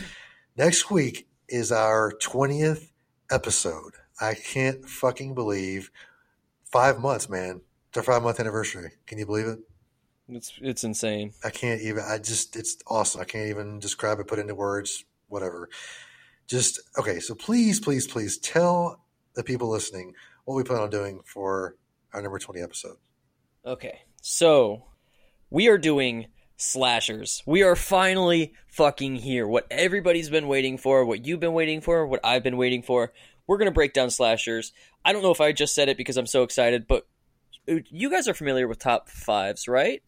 Next 0.58 0.92
week 0.92 1.30
is 1.48 1.72
our 1.72 2.12
20th 2.22 2.90
episode. 3.32 3.94
I 4.20 4.34
can't 4.34 4.84
fucking 4.90 5.36
believe 5.36 5.90
five 6.66 7.00
months, 7.00 7.30
man. 7.30 7.62
It's 7.88 7.98
our 7.98 8.04
five 8.04 8.24
month 8.24 8.42
anniversary. 8.42 8.92
Can 9.08 9.20
you 9.20 9.26
believe 9.26 9.48
it? 9.48 9.60
It's 10.28 10.52
it's 10.62 10.84
insane. 10.84 11.32
I 11.46 11.50
can't 11.50 11.80
even. 11.80 12.04
I 12.06 12.18
just. 12.18 12.58
It's 12.58 12.76
awesome. 12.86 13.22
I 13.22 13.24
can't 13.24 13.50
even 13.50 13.80
describe 13.80 14.20
it. 14.20 14.28
Put 14.28 14.40
into 14.40 14.56
words. 14.56 15.06
Whatever. 15.30 15.70
Just 16.46 16.82
okay. 17.00 17.22
So 17.22 17.36
please, 17.36 17.80
please, 17.80 18.06
please 18.06 18.38
tell 18.38 19.00
the 19.34 19.46
people 19.46 19.70
listening 19.70 20.14
what 20.44 20.56
we 20.56 20.64
plan 20.64 20.82
on 20.82 20.90
doing 20.90 21.22
for 21.26 21.78
our 22.14 22.22
number 22.22 22.38
twenty 22.38 22.62
episode. 22.62 22.98
Okay, 23.66 24.02
so 24.22 24.84
we 25.54 25.68
are 25.68 25.78
doing 25.78 26.26
slashers. 26.58 27.44
We 27.46 27.62
are 27.62 27.76
finally 27.76 28.54
fucking 28.68 29.18
here. 29.18 29.48
What 29.48 29.68
everybody's 29.70 30.32
been 30.32 30.48
waiting 30.48 30.80
for, 30.80 31.06
what 31.06 31.28
you've 31.28 31.40
been 31.40 31.54
waiting 31.54 31.80
for, 31.80 32.08
what 32.08 32.20
I've 32.24 32.44
been 32.44 32.58
waiting 32.58 32.82
for. 32.82 33.14
We're 33.46 33.60
gonna 33.60 33.72
break 33.72 33.94
down 33.94 34.10
slashers. 34.10 34.74
I 35.06 35.14
don't 35.14 35.22
know 35.22 35.32
if 35.32 35.40
I 35.40 35.52
just 35.52 35.76
said 35.76 35.90
it 35.90 35.98
because 35.98 36.18
I'm 36.18 36.26
so 36.26 36.42
excited, 36.42 36.88
but 36.88 37.06
you 37.68 38.10
guys 38.10 38.28
are 38.28 38.34
familiar 38.34 38.68
with 38.68 38.80
top 38.80 39.10
fives, 39.10 39.68
right? 39.68 40.02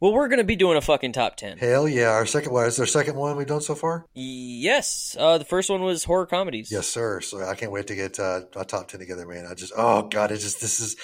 Well, 0.00 0.12
we're 0.12 0.26
going 0.26 0.38
to 0.38 0.44
be 0.44 0.56
doing 0.56 0.76
a 0.76 0.80
fucking 0.80 1.12
top 1.12 1.36
10. 1.36 1.58
Hell 1.58 1.88
yeah. 1.88 2.08
Our 2.08 2.26
second 2.26 2.52
one. 2.52 2.66
Is 2.66 2.78
there 2.78 2.84
a 2.84 2.88
second 2.88 3.14
one 3.14 3.36
we've 3.36 3.46
done 3.46 3.60
so 3.60 3.76
far? 3.76 4.06
Yes. 4.12 5.16
Uh, 5.16 5.38
the 5.38 5.44
first 5.44 5.70
one 5.70 5.82
was 5.82 6.02
horror 6.02 6.26
comedies. 6.26 6.72
Yes, 6.72 6.88
sir. 6.88 7.20
So 7.20 7.44
I 7.44 7.54
can't 7.54 7.70
wait 7.70 7.86
to 7.86 7.94
get 7.94 8.18
uh, 8.18 8.40
a 8.56 8.64
top 8.64 8.88
10 8.88 8.98
together, 8.98 9.24
man. 9.24 9.46
I 9.46 9.54
just, 9.54 9.72
oh, 9.76 10.02
God, 10.02 10.32
it 10.32 10.38
just, 10.38 10.60
this 10.60 10.80
is, 10.80 10.96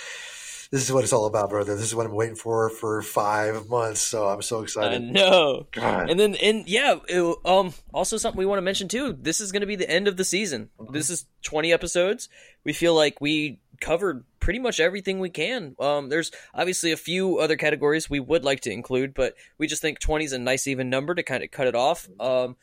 this 0.75 0.83
is 0.83 0.93
what 0.93 1.05
it's 1.05 1.13
all 1.13 1.27
about, 1.27 1.51
brother. 1.51 1.77
This 1.77 1.85
is 1.85 1.95
what 1.95 2.05
I'm 2.05 2.17
waiting 2.17 2.35
for 2.35 2.69
for 2.69 3.01
five 3.01 3.69
months. 3.69 4.01
So 4.01 4.27
I'm 4.27 4.43
so 4.43 4.59
I 4.59 4.63
excited. 4.65 5.03
know. 5.03 5.69
God. 5.71 6.11
And 6.11 6.19
then, 6.19 6.35
and 6.35 6.69
yeah, 6.69 6.97
it, 7.09 7.37
um, 7.45 7.73
also 7.93 8.17
something 8.17 8.37
we 8.37 8.45
want 8.45 8.59
to 8.59 8.63
mention 8.63 8.89
too. 8.89 9.13
This 9.13 9.41
is 9.41 9.53
going 9.53 9.61
to 9.61 9.69
be 9.69 9.77
the 9.77 9.89
end 9.89 10.09
of 10.09 10.17
the 10.17 10.25
season. 10.25 10.71
Mm-hmm. 10.81 10.93
This 10.93 11.11
is 11.11 11.27
20 11.43 11.73
episodes. 11.73 12.29
We 12.65 12.73
feel 12.73 12.93
like 12.93 13.21
we 13.21 13.61
covered 13.81 14.25
pretty 14.41 14.59
much 14.59 14.81
everything 14.81 15.21
we 15.21 15.31
can. 15.31 15.77
Um, 15.79 16.09
there's 16.09 16.33
obviously 16.53 16.91
a 16.91 16.97
few 16.97 17.39
other 17.39 17.57
categories 17.57 18.11
we 18.11 18.19
would 18.19 18.43
like 18.45 18.63
to 18.63 18.73
include, 18.73 19.15
but 19.15 19.37
we 19.59 19.69
just 19.69 19.81
think 19.81 20.01
20 20.01 20.25
is 20.25 20.33
a 20.33 20.41
nice 20.41 20.67
even 20.67 20.91
number 20.91 21.15
to 21.15 21.23
kind 21.23 21.45
of 21.45 21.53
cut 21.53 21.69
it 21.69 21.77
off. 21.77 22.09
Um, 22.19 22.57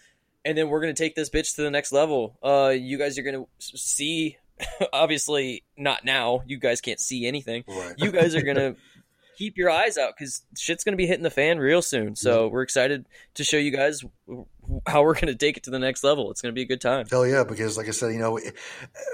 and 0.44 0.58
then 0.58 0.68
we're 0.68 0.82
going 0.82 0.94
to 0.94 1.02
take 1.02 1.16
this 1.16 1.30
bitch 1.30 1.56
to 1.56 1.62
the 1.62 1.72
next 1.72 1.94
level. 1.94 2.38
Uh, 2.44 2.74
you 2.78 2.98
guys 2.98 3.18
are 3.18 3.24
going 3.24 3.46
to 3.46 3.48
see, 3.58 4.36
obviously 4.94 5.64
not 5.78 6.06
now. 6.06 6.42
You 6.46 6.58
guys 6.58 6.82
can't 6.82 7.00
see 7.00 7.28
anything. 7.28 7.64
Right. 7.68 7.94
You 7.98 8.12
guys 8.12 8.36
are 8.36 8.42
going 8.42 8.56
to 8.58 8.76
keep 9.42 9.58
your 9.58 9.72
eyes 9.72 9.98
out 9.98 10.14
because 10.16 10.44
shit's 10.56 10.84
going 10.84 10.94
to 10.94 10.98
be 10.98 11.08
hitting 11.08 11.24
the 11.24 11.32
fan 11.32 11.58
real 11.58 11.82
soon. 11.82 12.16
So 12.16 12.46
mm-hmm. 12.46 12.54
we're 12.54 12.62
excited 12.62 13.08
to 13.36 13.44
show 13.44 13.58
you 13.58 13.72
guys 13.72 14.04
how 14.86 15.02
we're 15.02 15.16
going 15.16 15.28
to 15.28 15.36
take 15.36 15.58
it 15.58 15.64
to 15.64 15.72
the 15.72 15.80
next 15.80 16.04
level. 16.04 16.30
It's 16.30 16.42
going 16.42 16.54
to 16.54 16.56
be 16.56 16.62
a 16.62 16.68
good 16.68 16.82
time. 16.82 17.06
Hell 17.10 17.26
yeah, 17.26 17.44
because 17.44 17.78
like 17.78 17.88
I 17.88 17.92
said, 17.92 18.14
you 18.14 18.20
know, 18.20 18.32
we, 18.34 18.44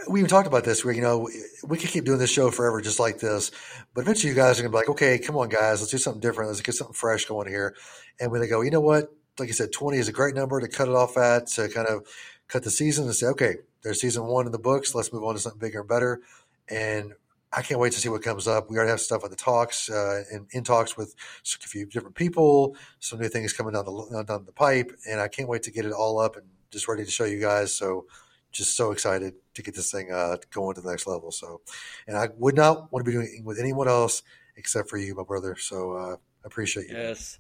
we 0.10 0.20
even 0.20 0.30
talked 0.30 0.48
about 0.48 0.66
this 0.66 0.84
where, 0.84 0.94
you 0.94 1.02
know, 1.02 1.30
we 1.64 1.78
could 1.78 1.90
keep 1.90 2.04
doing 2.04 2.20
this 2.20 2.32
show 2.32 2.52
forever 2.52 2.82
just 2.82 3.00
like 3.00 3.20
this. 3.20 3.52
But 3.94 4.02
eventually 4.02 4.32
you 4.32 4.36
guys 4.36 4.60
are 4.60 4.64
going 4.64 4.72
to 4.72 4.76
be 4.76 4.80
like, 4.80 4.90
okay, 4.90 5.18
come 5.18 5.38
on, 5.38 5.50
guys, 5.50 5.80
let's 5.80 5.92
do 5.92 5.98
something 5.98 6.22
different. 6.22 6.50
Let's 6.50 6.62
get 6.62 6.76
something 6.76 6.94
fresh 6.94 7.26
going 7.26 7.48
here. 7.48 7.76
And 8.20 8.32
when 8.32 8.42
they 8.42 8.48
go, 8.48 8.62
you 8.62 8.72
know 8.72 8.82
what? 8.82 9.14
Like 9.40 9.50
I 9.50 9.54
said, 9.54 9.72
20 9.72 9.98
is 9.98 10.08
a 10.10 10.14
great 10.14 10.36
number 10.36 10.60
to 10.60 10.68
cut 10.68 10.88
it 10.88 10.96
off 10.96 11.16
at, 11.16 11.48
to 11.48 11.70
kind 11.70 11.88
of 11.88 12.06
cut 12.48 12.64
the 12.64 12.72
season 12.72 13.06
and 13.06 13.16
say, 13.16 13.28
okay, 13.28 13.56
there's 13.84 14.02
season 14.02 14.26
one 14.26 14.46
in 14.46 14.52
the 14.52 14.60
books. 14.60 14.96
Let's 14.96 15.12
move 15.12 15.24
on 15.24 15.36
to 15.36 15.40
something 15.40 15.60
bigger 15.60 15.80
and 15.80 15.88
better. 15.88 16.22
And 16.70 17.14
I 17.52 17.62
can't 17.62 17.80
wait 17.80 17.94
to 17.94 18.00
see 18.00 18.10
what 18.10 18.24
comes 18.24 18.48
up. 18.48 18.70
We 18.70 18.78
already 18.78 18.92
have 18.92 19.00
stuff 19.00 19.24
in 19.24 19.30
the 19.30 19.38
talks 19.38 19.90
uh, 19.90 20.24
and 20.32 20.48
in 20.52 20.64
talks 20.64 20.98
with 20.98 21.16
a 21.44 21.68
few 21.68 21.86
different 21.86 22.16
people. 22.16 22.76
Some 23.00 23.20
new 23.20 23.30
things 23.30 23.54
coming 23.54 23.74
down 23.74 23.86
the 23.86 24.24
down 24.28 24.46
the 24.46 24.52
pipe, 24.52 24.92
and 25.10 25.22
I 25.22 25.28
can't 25.28 25.48
wait 25.48 25.64
to 25.64 25.72
get 25.72 25.86
it 25.86 25.94
all 25.94 26.20
up 26.20 26.36
and 26.36 26.46
just 26.72 26.88
ready 26.88 27.06
to 27.06 27.12
show 27.12 27.24
you 27.24 27.40
guys. 27.40 27.74
So, 27.74 28.06
just 28.52 28.76
so 28.76 28.92
excited 28.92 29.34
to 29.54 29.62
get 29.62 29.76
this 29.76 29.92
thing 29.92 30.12
uh, 30.12 30.38
going 30.52 30.76
to 30.76 30.82
the 30.82 30.90
next 30.90 31.08
level. 31.08 31.32
So, 31.32 31.62
and 32.06 32.18
I 32.18 32.30
would 32.38 32.56
not 32.56 32.92
want 32.92 33.06
to 33.06 33.10
be 33.10 33.16
doing 33.16 33.34
it 33.40 33.46
with 33.46 33.60
anyone 33.60 33.88
else 33.88 34.24
except 34.58 34.90
for 34.90 34.98
you, 34.98 35.16
my 35.16 35.24
brother. 35.24 35.56
So, 35.58 35.94
uh, 35.94 36.16
appreciate 36.44 36.90
you. 36.90 36.98
Yes. 36.98 37.40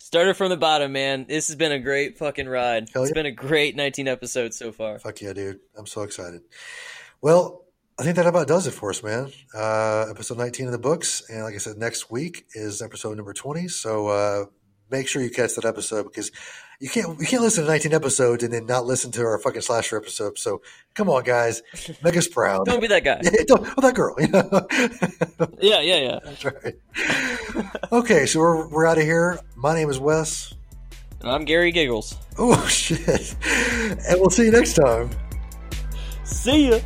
Started 0.00 0.34
from 0.34 0.48
the 0.48 0.56
bottom, 0.56 0.92
man. 0.92 1.26
This 1.28 1.48
has 1.48 1.56
been 1.56 1.72
a 1.72 1.78
great 1.78 2.16
fucking 2.16 2.48
ride. 2.48 2.88
Hell 2.92 3.02
It's 3.02 3.10
yeah. 3.10 3.14
been 3.14 3.26
a 3.26 3.32
great 3.32 3.76
19 3.76 4.08
episodes 4.08 4.56
so 4.56 4.72
far. 4.72 4.98
Fuck 4.98 5.20
yeah, 5.20 5.34
dude! 5.34 5.60
I'm 5.76 5.86
so 5.86 6.02
excited. 6.02 6.40
Well, 7.20 7.66
I 7.98 8.02
think 8.02 8.16
that 8.16 8.26
about 8.26 8.48
does 8.48 8.66
it 8.66 8.70
for 8.70 8.88
us, 8.88 9.02
man. 9.02 9.30
Uh, 9.54 10.06
episode 10.08 10.38
19 10.38 10.66
of 10.66 10.72
the 10.72 10.78
books, 10.78 11.22
and 11.28 11.42
like 11.42 11.54
I 11.54 11.58
said, 11.58 11.76
next 11.76 12.10
week 12.10 12.46
is 12.54 12.80
episode 12.80 13.18
number 13.18 13.34
20. 13.34 13.68
So 13.68 14.08
uh, 14.08 14.44
make 14.90 15.08
sure 15.08 15.22
you 15.22 15.30
catch 15.30 15.54
that 15.54 15.64
episode 15.64 16.04
because 16.04 16.30
you 16.80 16.88
can't 16.88 17.18
you 17.20 17.26
can't 17.26 17.42
listen 17.42 17.64
to 17.64 17.70
19 17.70 17.92
episodes 17.92 18.42
and 18.42 18.52
then 18.52 18.66
not 18.66 18.86
listen 18.86 19.10
to 19.12 19.22
our 19.22 19.38
fucking 19.38 19.60
slasher 19.60 19.96
episode. 19.96 20.38
So 20.38 20.62
come 20.94 21.08
on, 21.10 21.24
guys, 21.24 21.62
make 22.02 22.16
us 22.16 22.26
proud. 22.26 22.66
Don't 22.66 22.80
be 22.80 22.86
that 22.88 23.04
guy. 23.04 23.20
Yeah, 23.22 23.30
don't, 23.46 23.62
well, 23.62 23.74
that 23.82 23.94
girl. 23.94 24.14
You 24.18 24.28
know? 24.28 25.46
Yeah, 25.60 25.80
yeah, 25.80 25.96
yeah. 25.96 26.18
That's 26.24 26.44
right. 26.44 26.74
Okay, 27.92 28.24
so 28.24 28.40
we're, 28.40 28.68
we're 28.68 28.86
out 28.86 28.96
of 28.96 29.04
here. 29.04 29.38
My 29.56 29.74
name 29.74 29.90
is 29.90 29.98
Wes. 29.98 30.54
And 31.20 31.30
I'm 31.30 31.44
Gary 31.44 31.70
Giggles. 31.70 32.16
Oh 32.38 32.66
shit! 32.68 33.36
And 34.08 34.20
we'll 34.20 34.30
see 34.30 34.44
you 34.44 34.50
next 34.50 34.74
time. 34.74 35.10
See 36.24 36.70
ya. 36.70 36.80